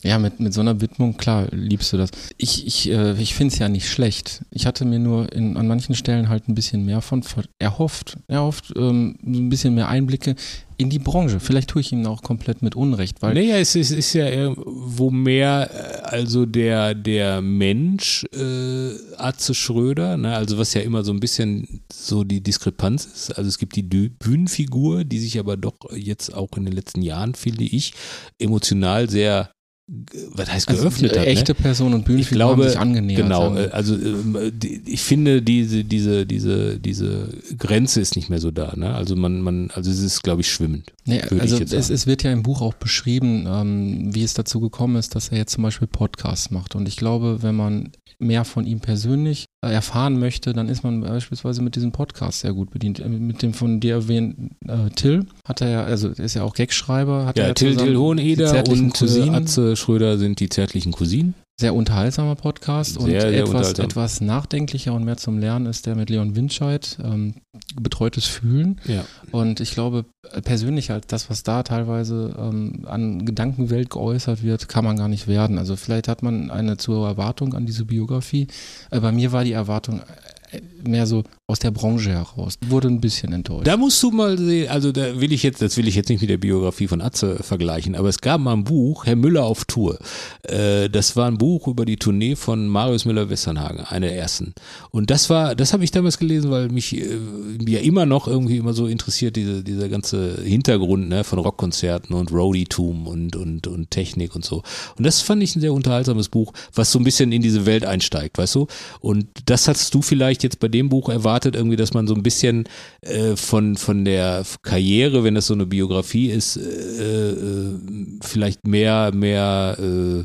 Ja, 0.02 0.18
mit, 0.18 0.40
mit 0.40 0.52
so 0.55 0.60
einer 0.60 0.81
Widmung, 0.81 1.16
klar, 1.16 1.48
liebst 1.51 1.93
du 1.93 1.97
das. 1.97 2.10
Ich, 2.36 2.66
ich, 2.66 2.90
äh, 2.90 3.20
ich 3.20 3.35
finde 3.35 3.52
es 3.52 3.59
ja 3.59 3.68
nicht 3.68 3.89
schlecht. 3.89 4.44
Ich 4.51 4.66
hatte 4.66 4.85
mir 4.85 4.98
nur 4.98 5.32
in, 5.32 5.56
an 5.56 5.66
manchen 5.66 5.94
Stellen 5.94 6.28
halt 6.28 6.48
ein 6.48 6.55
bisschen 6.55 6.85
mehr 6.85 7.01
von 7.01 7.24
erhofft. 7.59 8.18
Erhofft, 8.28 8.73
ähm, 8.77 9.16
ein 9.24 9.48
bisschen 9.48 9.74
mehr 9.74 9.89
Einblicke 9.89 10.36
in 10.77 10.90
die 10.90 10.98
Branche. 10.98 11.40
Vielleicht 11.40 11.70
tue 11.70 11.81
ich 11.81 11.93
ihm 11.93 12.06
auch 12.06 12.23
komplett 12.23 12.62
mit 12.62 12.77
Unrecht, 12.77 13.23
weil 13.23 13.35
Naja, 13.35 13.56
es 13.56 13.74
ist, 13.74 13.90
ist 13.90 14.12
ja 14.12 14.28
irgendwo 14.28 15.10
mehr, 15.10 15.70
äh, 15.73 16.14
also 16.16 16.47
der, 16.47 16.94
der 16.94 17.40
Mensch, 17.40 18.24
äh, 18.35 18.90
Atze 19.16 19.55
Schröder, 19.55 20.16
ne, 20.16 20.36
also 20.36 20.59
was 20.59 20.74
ja 20.74 20.82
immer 20.82 21.02
so 21.05 21.12
ein 21.12 21.20
bisschen 21.20 21.82
so 21.90 22.24
die 22.24 22.43
Diskrepanz 22.43 23.06
ist. 23.06 23.31
Also 23.36 23.48
es 23.48 23.59
gibt 23.59 23.77
die 23.77 23.82
Bühnenfigur, 23.82 25.05
die 25.05 25.18
sich 25.18 25.39
aber 25.39 25.56
doch 25.56 25.77
jetzt 25.94 26.35
auch 26.35 26.51
in 26.56 26.64
den 26.64 26.74
letzten 26.74 27.02
Jahren, 27.02 27.35
finde 27.35 27.64
ich, 27.64 27.94
emotional 28.39 29.09
sehr, 29.09 29.51
was 29.89 30.53
heißt 30.53 30.69
also, 30.69 30.83
geöffnet 30.83 31.13
äh, 31.13 31.21
hat. 31.21 31.27
echte 31.27 31.53
ne? 31.53 31.59
Person 31.61 31.95
und 31.95 32.01
ich 32.01 32.07
Bühnenfigur 32.07 32.37
glaube, 32.37 32.63
haben 32.63 32.69
sich 32.71 32.79
angenähert. 32.79 33.23
genau, 33.23 33.55
sagen 33.55 33.57
äh, 33.57 33.73
also 33.73 33.95
ähm, 33.95 34.53
ich 34.85 35.01
finde 35.01 35.43
diese, 35.43 35.85
diese, 35.85 36.27
diese, 36.27 36.81
diese 36.81 37.29
Grenze 37.57 38.01
ist 38.01 38.17
nicht 38.17 38.29
mehr 38.29 38.41
so 38.41 38.51
da, 38.51 38.75
ne? 38.75 38.95
Also 38.95 39.15
man, 39.15 39.41
man, 39.43 39.71
also 39.73 39.91
es 39.91 40.01
ist, 40.01 40.25
glaube 40.25 40.41
ich, 40.41 40.51
schwimmend. 40.51 40.93
Nee, 41.05 41.21
also 41.39 41.61
ich 41.61 41.73
es, 41.73 41.91
es 41.91 42.07
wird 42.09 42.25
ja 42.25 42.33
im 42.33 42.43
Buch 42.43 42.63
auch 42.63 42.75
beschrieben, 42.75 43.47
ähm, 43.49 44.13
wie 44.13 44.25
es 44.25 44.35
dazu 44.35 44.59
gekommen 44.59 44.97
ist, 44.97 45.15
dass 45.15 45.29
er 45.29 45.39
jetzt 45.39 45.53
zum 45.53 45.63
Beispiel 45.63 45.87
Podcasts 45.87 46.51
macht. 46.51 46.75
Und 46.75 46.89
ich 46.89 46.97
glaube, 46.97 47.43
wenn 47.43 47.55
man 47.55 47.93
mehr 48.19 48.45
von 48.45 48.67
ihm 48.67 48.81
persönlich 48.81 49.47
äh, 49.63 49.73
erfahren 49.73 50.19
möchte, 50.19 50.53
dann 50.53 50.69
ist 50.69 50.83
man 50.83 51.01
beispielsweise 51.03 51.63
mit 51.63 51.77
diesem 51.77 51.93
Podcast 51.93 52.41
sehr 52.41 52.53
gut 52.53 52.71
bedient. 52.71 52.99
Äh, 53.01 53.09
Mit 53.09 53.43
dem 53.43 53.53
von 53.53 53.81
dir 53.81 53.95
erwähnten 53.95 54.57
äh, 54.67 54.91
Till 54.91 55.27
hat 55.45 55.61
er 55.61 55.69
ja, 55.69 55.85
also 55.85 56.09
er 56.09 56.25
ist 56.25 56.35
ja 56.35 56.43
auch 56.43 56.55
Gagschreiber, 56.55 57.27
hat 57.27 57.37
er 57.37 57.43
Ja, 57.43 57.49
ja 57.49 57.55
Till, 57.55 57.77
Till 57.77 57.97
Hoheneder 57.97 58.67
und 58.69 58.95
Cousinen. 58.95 59.35
Atze 59.35 59.76
Schröder 59.77 60.19
sind 60.19 60.40
die 60.40 60.48
zärtlichen 60.48 60.93
Cousinen. 60.93 61.35
Sehr 61.59 61.74
unterhaltsamer 61.74 62.35
Podcast 62.35 62.98
und 62.98 63.07
Sehr, 63.07 63.23
sehr 63.23 63.40
etwas, 63.40 63.78
etwas 63.78 64.20
nachdenklicher 64.20 64.93
und 64.93 65.05
mehr 65.05 65.16
zum 65.16 65.39
Lernen 65.39 65.65
ist 65.65 65.86
der 65.86 65.94
mit 65.94 66.11
Leon 66.11 66.36
Winscheid, 66.36 66.98
ähm, 67.03 67.36
betreutes 67.81 68.27
Fühlen. 68.27 68.78
Ja. 68.85 69.07
Und 69.32 69.61
ich 69.61 69.70
glaube, 69.73 70.05
persönlich 70.44 70.90
halt 70.90 71.12
das, 71.12 71.31
was 71.31 71.44
da 71.44 71.62
teilweise 71.62 72.35
ähm, 72.39 72.85
an 72.85 73.24
Gedankenwelt 73.24 73.89
geäußert 73.89 74.43
wird, 74.43 74.69
kann 74.69 74.85
man 74.85 74.98
gar 74.98 75.09
nicht 75.09 75.28
werden. 75.28 75.57
Also 75.57 75.77
vielleicht 75.77 76.09
hat 76.09 76.23
man 76.23 76.51
eine 76.51 76.77
zu 76.77 76.94
hohe 76.94 77.09
Erwartung 77.09 77.55
an 77.55 77.65
diese 77.65 77.86
Biografie. 77.86 78.48
Äh, 78.90 79.01
bei 79.01 79.12
mir 79.12 79.32
war 79.32 79.43
die 79.43 79.53
Erwartung 79.53 80.03
äh, 80.51 80.61
mehr 80.86 81.07
so 81.07 81.24
aus 81.48 81.60
der 81.60 81.70
Branche 81.70 82.10
heraus. 82.10 82.59
Wurde 82.66 82.89
ein 82.89 83.01
bisschen 83.01 83.32
enttäuscht. 83.32 83.68
Da 83.68 83.77
musst 83.77 84.02
du 84.02 84.10
mal 84.10 84.36
sehen, 84.36 84.68
also 84.68 84.90
da 84.90 85.20
will 85.20 85.32
ich 85.32 85.44
jetzt, 85.44 85.62
das 85.62 85.77
will 85.77 85.86
ich 85.86 85.94
jetzt 85.94 86.09
nicht 86.09 86.20
mit 86.20 86.28
der 86.28 86.39
Biografie 86.39 86.89
von 86.89 87.01
Atze 87.01 87.36
vergleichen, 87.40 87.94
aber 87.94 88.09
es 88.09 88.20
gab 88.20 88.40
mal 88.40 88.52
ein 88.52 88.64
Buch, 88.64 89.06
Herr 89.06 89.14
Müller 89.14 89.44
auf 89.44 89.64
Tour. 89.64 89.97
Äh, 90.43 90.90
das 90.90 91.14
war 91.14 91.28
ein 91.28 91.39
Buch 91.39 91.68
über 91.68 91.85
die 91.85 91.98
Tournee 91.98 92.35
von 92.35 92.66
Marius 92.66 93.05
Müller-Westernhagen, 93.05 93.85
eine 93.85 94.09
der 94.09 94.18
ersten. 94.18 94.55
Und 94.90 95.10
das 95.10 95.31
war, 95.31 95.55
das 95.55 95.73
habe 95.73 95.85
ich 95.85 95.93
damals 95.93 96.18
gelesen, 96.18 96.51
weil 96.51 96.68
mich 96.68 96.97
äh, 96.97 97.16
ja 97.64 97.78
immer 97.78 98.06
noch 98.06 98.27
irgendwie 98.27 98.56
immer 98.56 98.73
so 98.73 98.89
interessiert, 98.89 99.36
diese, 99.36 99.62
dieser 99.62 99.89
ganze 99.89 100.43
Hintergrund 100.43 101.09
ne, 101.09 101.23
von 101.23 101.39
Rockkonzerten 101.39 102.16
und 102.16 102.32
Roadie-Tum 102.32 103.06
und, 103.06 103.36
und, 103.36 103.68
und 103.68 103.93
Technik 103.93 104.35
und 104.35 104.44
so. 104.44 104.64
Und 104.98 105.06
das 105.06 105.20
fand 105.20 105.44
ich 105.44 105.55
ein 105.55 105.60
sehr 105.60 105.73
unterhaltsames 105.73 106.28
Buch, 106.28 106.52
was 106.74 106.90
so 106.90 106.98
ein 106.98 107.05
bisschen 107.05 107.31
in 107.31 107.40
diese 107.40 107.66
Welt 107.66 107.85
einsteigt, 107.85 108.36
weißt 108.36 108.56
du? 108.56 108.66
Und 108.98 109.28
das 109.44 109.68
hast 109.68 109.94
du 109.94 110.02
vielleicht 110.02 110.43
jetzt 110.43 110.59
bei 110.59 110.66
dem 110.66 110.89
Buch 110.89 111.09
erwartet, 111.09 111.36
irgendwie, 111.45 111.77
dass 111.77 111.95
man 111.95 112.07
so 112.07 112.15
ein 112.15 112.23
bisschen 112.23 112.65
äh, 113.03 113.37
von, 113.37 113.77
von 113.77 114.05
der 114.05 114.45
Karriere, 114.63 115.25
wenn 115.25 115.35
das 115.35 115.47
so 115.47 115.55
eine 115.55 115.67
Biografie 115.67 116.31
ist, 116.31 116.57
äh, 116.57 117.31
äh, 117.31 117.79
vielleicht 118.23 118.67
mehr, 118.67 119.13
mehr, 119.15 119.77
äh, 119.79 120.25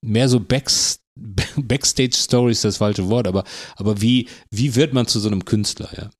mehr 0.00 0.28
so 0.28 0.38
Backs, 0.40 1.00
Backstage-Story 1.56 2.52
ist 2.52 2.64
das 2.64 2.76
falsche 2.78 3.08
Wort, 3.08 3.26
aber, 3.26 3.44
aber 3.76 4.00
wie, 4.00 4.28
wie 4.50 4.74
wird 4.76 4.94
man 4.94 5.06
zu 5.06 5.20
so 5.20 5.28
einem 5.28 5.44
Künstler, 5.44 5.90
ja? 5.96 6.10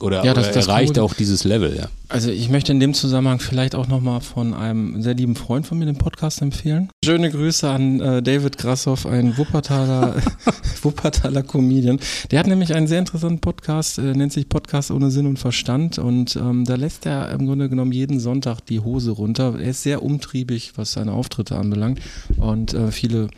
Oder, 0.00 0.24
Ja, 0.24 0.32
das- 0.32 0.46
oder 0.46 0.54
das 0.54 0.66
erreicht 0.68 0.98
auch 0.98 1.12
dieses 1.14 1.44
Level, 1.44 1.76
ja. 1.76 1.88
Also 2.08 2.30
ich 2.30 2.48
möchte 2.48 2.70
in 2.72 2.80
dem 2.80 2.94
Zusammenhang 2.94 3.40
vielleicht 3.40 3.74
auch 3.74 3.88
nochmal 3.88 4.20
von 4.20 4.54
einem 4.54 5.02
sehr 5.02 5.14
lieben 5.14 5.34
Freund 5.34 5.66
von 5.66 5.78
mir 5.78 5.86
den 5.86 5.98
Podcast 5.98 6.40
empfehlen. 6.40 6.88
Schöne 7.04 7.30
Grüße 7.30 7.68
an 7.68 8.00
äh, 8.00 8.22
David 8.22 8.56
Grassoff, 8.58 9.06
ein 9.06 9.36
Wuppertaler, 9.36 10.14
Wuppertaler 10.82 11.42
Comedian. 11.42 11.98
Der 12.30 12.38
hat 12.38 12.46
nämlich 12.46 12.74
einen 12.74 12.86
sehr 12.86 13.00
interessanten 13.00 13.40
Podcast, 13.40 13.98
äh, 13.98 14.14
nennt 14.14 14.32
sich 14.32 14.48
Podcast 14.48 14.90
ohne 14.90 15.10
Sinn 15.10 15.26
und 15.26 15.38
Verstand 15.38 15.98
und 15.98 16.36
ähm, 16.36 16.64
da 16.64 16.76
lässt 16.76 17.04
er 17.04 17.30
im 17.30 17.46
Grunde 17.46 17.68
genommen 17.68 17.92
jeden 17.92 18.20
Sonntag 18.20 18.60
die 18.66 18.80
Hose 18.80 19.10
runter. 19.10 19.56
Er 19.58 19.70
ist 19.70 19.82
sehr 19.82 20.02
umtriebig, 20.02 20.72
was 20.76 20.92
seine 20.92 21.12
Auftritte 21.12 21.56
anbelangt 21.56 22.00
und 22.36 22.72
äh, 22.72 22.90
viele 22.92 23.28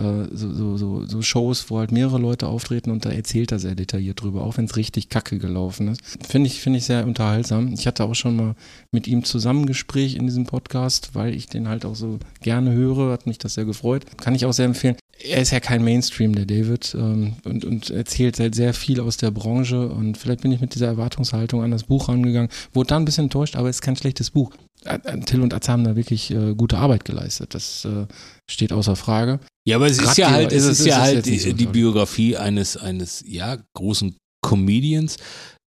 so, 0.00 0.54
so, 0.54 0.76
so, 0.76 1.04
so 1.06 1.22
Shows, 1.22 1.70
wo 1.70 1.78
halt 1.78 1.90
mehrere 1.90 2.18
Leute 2.18 2.46
auftreten 2.46 2.90
und 2.90 3.04
da 3.04 3.10
erzählt 3.10 3.50
er 3.50 3.58
sehr 3.58 3.74
detailliert 3.74 4.22
drüber, 4.22 4.44
auch 4.44 4.56
wenn 4.56 4.66
es 4.66 4.76
richtig 4.76 5.08
kacke 5.08 5.38
gelaufen 5.38 5.88
ist. 5.88 6.00
Finde 6.26 6.46
ich, 6.46 6.60
finde 6.60 6.78
ich 6.78 6.84
sehr 6.84 7.04
unterhaltsam. 7.04 7.72
Ich 7.72 7.86
hatte 7.86 8.04
auch 8.04 8.14
schon 8.14 8.36
mal 8.36 8.54
mit 8.92 9.08
ihm 9.08 9.24
zusammen 9.24 9.66
Gespräch 9.66 10.14
in 10.14 10.26
diesem 10.26 10.46
Podcast, 10.46 11.14
weil 11.14 11.34
ich 11.34 11.46
den 11.46 11.68
halt 11.68 11.84
auch 11.84 11.96
so 11.96 12.20
gerne 12.42 12.72
höre, 12.72 13.10
hat 13.10 13.26
mich 13.26 13.38
das 13.38 13.54
sehr 13.54 13.64
gefreut. 13.64 14.04
Kann 14.18 14.36
ich 14.36 14.46
auch 14.46 14.52
sehr 14.52 14.66
empfehlen. 14.66 14.96
Er 15.20 15.42
ist 15.42 15.50
ja 15.50 15.58
kein 15.58 15.82
Mainstream, 15.82 16.32
der 16.32 16.46
David, 16.46 16.94
ähm, 16.94 17.34
und, 17.44 17.64
und 17.64 17.90
erzählt 17.90 18.38
halt 18.38 18.54
sehr 18.54 18.74
viel 18.74 19.00
aus 19.00 19.16
der 19.16 19.32
Branche 19.32 19.88
und 19.88 20.16
vielleicht 20.16 20.42
bin 20.42 20.52
ich 20.52 20.60
mit 20.60 20.76
dieser 20.76 20.86
Erwartungshaltung 20.86 21.60
an 21.64 21.72
das 21.72 21.82
Buch 21.82 22.08
rangegangen, 22.08 22.50
wurde 22.72 22.88
da 22.88 22.96
ein 22.96 23.04
bisschen 23.04 23.24
enttäuscht, 23.24 23.56
aber 23.56 23.68
es 23.68 23.76
ist 23.76 23.82
kein 23.82 23.96
schlechtes 23.96 24.30
Buch. 24.30 24.52
Äh, 24.84 24.98
äh, 25.04 25.20
Till 25.20 25.40
und 25.40 25.54
Atze 25.54 25.72
haben 25.72 25.84
da 25.84 25.96
wirklich 25.96 26.30
äh, 26.30 26.54
gute 26.54 26.78
Arbeit 26.78 27.04
geleistet. 27.04 27.54
Das 27.54 27.84
äh, 27.84 28.06
steht 28.48 28.72
außer 28.72 28.96
Frage. 28.96 29.40
Ja, 29.68 29.76
aber 29.76 29.86
es 29.86 29.98
ist 29.98 30.16
ja 30.16 30.30
halt, 30.30 30.50
es 30.50 30.64
ist 30.64 30.86
ja 30.86 30.98
halt 30.98 31.26
die, 31.26 31.38
so 31.38 31.52
die. 31.52 31.66
Biografie 31.66 32.38
eines, 32.38 32.78
eines, 32.78 33.22
ja, 33.26 33.58
großen 33.74 34.16
Comedians. 34.40 35.18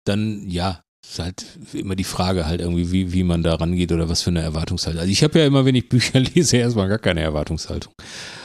Dann, 0.06 0.48
ja, 0.48 0.80
ist 1.06 1.18
halt 1.18 1.44
immer 1.74 1.96
die 1.96 2.04
Frage 2.04 2.46
halt 2.46 2.62
irgendwie, 2.62 2.92
wie, 2.92 3.12
wie 3.12 3.24
man 3.24 3.42
da 3.42 3.56
rangeht 3.56 3.92
oder 3.92 4.08
was 4.08 4.22
für 4.22 4.30
eine 4.30 4.40
Erwartungshaltung. 4.40 5.00
Also 5.00 5.12
ich 5.12 5.22
habe 5.22 5.38
ja 5.38 5.44
immer, 5.44 5.66
wenn 5.66 5.74
ich 5.74 5.90
Bücher 5.90 6.18
lese, 6.34 6.56
erstmal 6.56 6.88
gar 6.88 6.98
keine 6.98 7.20
Erwartungshaltung. 7.20 7.92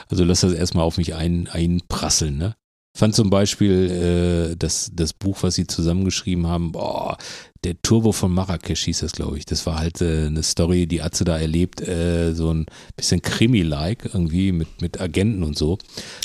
Also 0.09 0.25
lass 0.25 0.41
das 0.41 0.51
erstmal 0.51 0.83
auf 0.83 0.97
mich 0.97 1.15
ein, 1.15 1.47
einprasseln, 1.47 2.37
ne? 2.37 2.55
Fand 2.97 3.15
zum 3.15 3.29
Beispiel 3.29 4.51
äh, 4.51 4.55
das, 4.57 4.91
das 4.93 5.13
Buch, 5.13 5.37
was 5.41 5.55
sie 5.55 5.67
zusammengeschrieben 5.67 6.47
haben, 6.47 6.73
boah, 6.73 7.17
der 7.65 7.81
Turbo 7.81 8.11
von 8.11 8.31
Marrakesch 8.31 8.83
hieß 8.85 8.99
das, 8.99 9.11
glaube 9.11 9.37
ich. 9.37 9.45
Das 9.45 9.65
war 9.65 9.79
halt 9.79 10.01
äh, 10.01 10.27
eine 10.27 10.43
Story, 10.43 10.85
die 10.87 11.01
Atze 11.01 11.25
da 11.25 11.37
erlebt, 11.37 11.81
äh, 11.81 12.33
so 12.33 12.53
ein 12.53 12.65
bisschen 12.95 13.21
Krimi-like 13.21 14.05
irgendwie 14.13 14.51
mit, 14.51 14.81
mit 14.81 15.01
Agenten 15.01 15.43
und 15.43 15.57
so. 15.57 15.77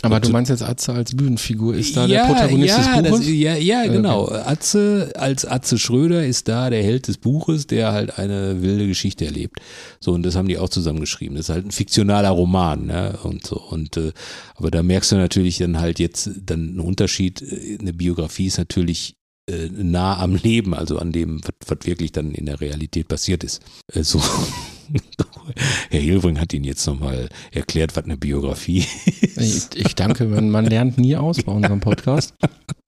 Aber 0.02 0.16
Und 0.16 0.26
du 0.26 0.30
meinst 0.30 0.50
jetzt 0.50 0.62
Atze 0.62 0.92
als 0.92 1.16
Bühnenfigur, 1.16 1.74
ist 1.74 1.96
da 1.96 2.06
der 2.06 2.24
Protagonist 2.26 2.76
ja, 2.78 3.02
des 3.02 3.10
Buches? 3.10 3.20
Das, 3.26 3.28
ja, 3.34 3.54
ja, 3.56 3.80
Okay. 3.80 3.92
genau. 3.92 4.28
Atze, 4.30 5.12
als 5.16 5.46
Atze 5.46 5.78
Schröder 5.78 6.26
ist 6.26 6.48
da 6.48 6.68
der 6.68 6.82
Held 6.82 7.08
des 7.08 7.16
Buches, 7.16 7.66
der 7.66 7.92
halt 7.92 8.18
eine 8.18 8.60
wilde 8.60 8.86
Geschichte 8.86 9.24
erlebt. 9.24 9.58
So, 9.98 10.12
und 10.12 10.22
das 10.24 10.36
haben 10.36 10.48
die 10.48 10.58
auch 10.58 10.68
zusammengeschrieben. 10.68 11.36
Das 11.36 11.46
ist 11.48 11.54
halt 11.54 11.64
ein 11.66 11.70
fiktionaler 11.70 12.30
Roman, 12.30 12.86
ne? 12.86 13.18
Und 13.22 13.46
so. 13.46 13.56
Und 13.56 13.96
äh, 13.96 14.12
aber 14.56 14.70
da 14.70 14.82
merkst 14.82 15.12
du 15.12 15.16
natürlich 15.16 15.58
dann 15.58 15.80
halt 15.80 15.98
jetzt 15.98 16.30
dann 16.44 16.68
einen 16.68 16.80
Unterschied. 16.80 17.40
Äh, 17.40 17.78
Eine 17.80 17.94
Biografie 17.94 18.46
ist 18.46 18.58
natürlich 18.58 19.14
äh, 19.50 19.68
nah 19.72 20.18
am 20.18 20.34
Leben, 20.34 20.74
also 20.74 20.98
an 20.98 21.12
dem, 21.12 21.40
was, 21.42 21.54
was 21.78 21.86
wirklich 21.86 22.12
dann 22.12 22.32
in 22.32 22.46
der 22.46 22.60
Realität 22.60 23.08
passiert 23.08 23.44
ist. 23.44 23.60
Äh, 23.92 24.02
so. 24.02 24.22
Herr 25.90 26.00
Hilbring 26.00 26.40
hat 26.40 26.52
Ihnen 26.52 26.64
jetzt 26.64 26.86
nochmal 26.86 27.28
erklärt, 27.52 27.96
was 27.96 28.04
eine 28.04 28.16
Biografie 28.16 28.84
Ich, 29.36 29.66
ich 29.74 29.94
danke, 29.94 30.24
man, 30.26 30.64
lernt 30.66 30.98
nie 30.98 31.16
aus 31.16 31.42
bei 31.42 31.52
unserem 31.52 31.80
Podcast. 31.80 32.34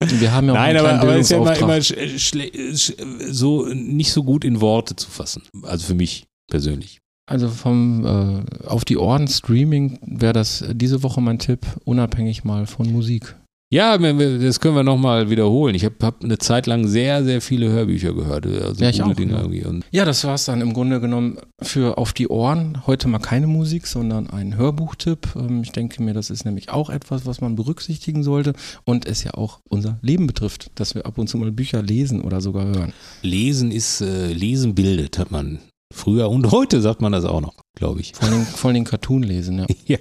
Wir 0.01 0.33
haben 0.33 0.47
ja 0.49 0.53
auch 0.53 0.57
Nein, 0.57 0.77
aber, 0.77 0.95
aber 1.01 1.17
es 1.17 1.27
ist 1.27 1.31
ja 1.31 1.37
immer, 1.39 1.57
immer 1.57 1.75
schle- 1.77 2.17
schle- 2.17 3.33
so 3.33 3.67
nicht 3.67 4.13
so 4.13 4.25
gut 4.25 4.45
in 4.45 4.61
Worte 4.61 4.97
zu 4.97 5.11
fassen. 5.11 5.43
Also 5.63 5.87
für 5.87 5.95
mich 5.95 6.25
persönlich. 6.51 6.99
Also 7.31 7.49
vom 7.49 8.05
äh, 8.05 8.67
auf 8.67 8.85
die 8.85 8.97
Ohren 8.99 9.29
Streaming 9.29 9.99
wäre 10.05 10.33
das 10.33 10.65
diese 10.73 11.03
Woche 11.03 11.21
mein 11.21 11.39
Tipp, 11.39 11.67
unabhängig 11.85 12.43
mal 12.45 12.67
von 12.67 12.91
Musik. 12.91 13.37
Ja, 13.73 13.97
das 13.97 14.61
können 14.61 14.77
wir 14.77 14.83
nochmal 14.83 15.31
wiederholen. 15.31 15.75
Ich 15.75 15.87
habe 15.87 15.95
hab 16.03 16.23
eine 16.23 16.37
Zeit 16.37 16.67
lang 16.67 16.87
sehr, 16.87 17.25
sehr 17.25 17.41
viele 17.41 17.71
Hörbücher 17.71 18.13
gehört. 18.13 18.45
Also 18.45 18.85
Ja, 18.85 18.91
ich 18.91 19.03
auch, 19.03 19.15
Dinge 19.15 19.33
ja. 19.33 19.39
irgendwie. 19.39 19.65
Und 19.65 19.83
Ja, 19.91 20.05
das 20.05 20.25
war's 20.25 20.45
dann 20.45 20.61
im 20.61 20.75
Grunde 20.75 21.01
genommen 21.01 21.39
für 21.63 21.97
auf 21.97 22.13
die 22.13 22.29
Ohren. 22.29 22.87
Heute 22.87 23.09
mal 23.09 23.19
keine 23.19 23.47
Musik, 23.47 23.87
sondern 23.87 24.29
ein 24.29 24.59
Hörbuchtipp. 24.59 25.29
Ähm, 25.37 25.63
Ich 25.63 25.73
denke 25.73 26.03
mir, 26.03 26.13
das 26.13 26.29
ist 26.29 26.45
nämlich 26.45 26.69
auch 26.69 26.91
etwas, 26.91 27.25
was 27.25 27.41
man 27.41 27.57
berücksichtigen 27.57 28.23
sollte 28.23 28.53
und 28.85 29.07
es 29.07 29.25
ja 29.25 29.33
auch 29.33 29.61
unser 29.71 29.99
Leben 30.03 30.27
betrifft, 30.27 30.71
dass 30.75 30.95
wir 30.95 31.07
ab 31.07 31.17
und 31.17 31.29
zu 31.29 31.39
mal 31.39 31.51
Bücher 31.51 31.81
lesen 31.81 32.21
oder 32.21 32.43
sogar 32.43 32.67
hören. 32.67 32.93
Lesen 33.23 33.73
ist, 33.73 34.03
äh, 34.03 34.35
Lesen 34.35 34.75
bildet, 34.75 35.19
hat 35.19 35.31
man 35.31 35.61
früher 35.95 36.29
und 36.29 36.51
heute 36.51 36.83
sagt 36.83 37.01
man 37.01 37.13
das 37.13 37.25
auch 37.25 37.41
noch, 37.41 37.55
glaube 37.75 38.03
ich. 38.03 38.13
Vor 38.13 38.29
allem, 38.29 38.43
vor 38.45 38.71
allem 38.71 38.85
Cartoon 38.85 39.23
lesen, 39.23 39.61
ja. 39.61 39.67
Ja. 39.87 39.99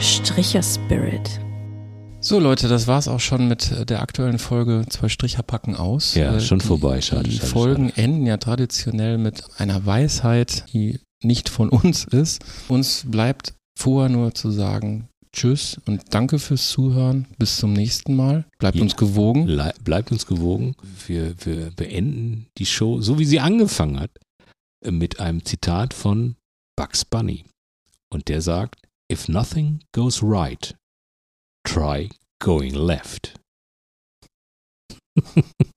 Stricher 0.00 0.62
Spirit. 0.62 1.40
So 2.26 2.38
Leute, 2.38 2.68
das 2.68 2.86
war's 2.86 3.06
auch 3.06 3.20
schon 3.20 3.48
mit 3.48 3.70
äh, 3.70 3.84
der 3.84 4.00
aktuellen 4.00 4.38
Folge 4.38 4.86
Zwei 4.88 5.10
Stricher 5.10 5.42
packen 5.42 5.76
aus. 5.76 6.14
Ja, 6.14 6.36
Äh, 6.36 6.40
schon 6.40 6.58
die, 6.60 6.64
vorbei. 6.66 7.02
Schade, 7.02 7.24
Die 7.28 7.36
schade, 7.36 7.46
Folgen 7.50 7.90
enden 7.90 8.24
ja 8.24 8.38
traditionell 8.38 9.18
mit 9.18 9.44
einer 9.58 9.84
Weisheit, 9.84 10.64
die 10.72 11.00
nicht 11.22 11.50
von 11.50 11.68
uns 11.68 12.04
ist. 12.04 12.42
Uns 12.68 13.04
bleibt 13.06 13.52
vorher 13.78 14.08
nur 14.08 14.34
zu 14.34 14.50
sagen 14.50 15.08
Tschüss 15.34 15.78
und 15.84 16.00
danke 16.14 16.38
fürs 16.38 16.68
Zuhören. 16.70 17.26
Bis 17.38 17.58
zum 17.58 17.74
nächsten 17.74 18.16
Mal. 18.16 18.46
Bleibt 18.58 18.76
Ja. 18.76 18.82
uns 18.82 18.96
gewogen. 18.96 19.46
Le 19.46 19.74
bleibt 19.82 20.10
uns 20.10 20.24
gewogen. 20.26 20.76
Wir, 21.06 21.34
wir 21.44 21.72
beenden 21.72 22.46
die 22.56 22.66
Show, 22.66 23.02
so 23.02 23.18
wie 23.18 23.24
sie 23.26 23.40
angefangen 23.40 24.00
hat, 24.00 24.12
mit 24.88 25.20
einem 25.20 25.44
Zitat 25.44 25.92
von 25.92 26.36
Bugs 26.76 27.04
Bunny. 27.04 27.44
Und 28.10 28.28
der 28.28 28.40
sagt, 28.40 28.76
If 29.12 29.28
nothing 29.28 29.80
goes 29.92 30.22
right, 30.22 30.74
try 31.64 32.10
going 32.40 32.74
left. 32.74 33.34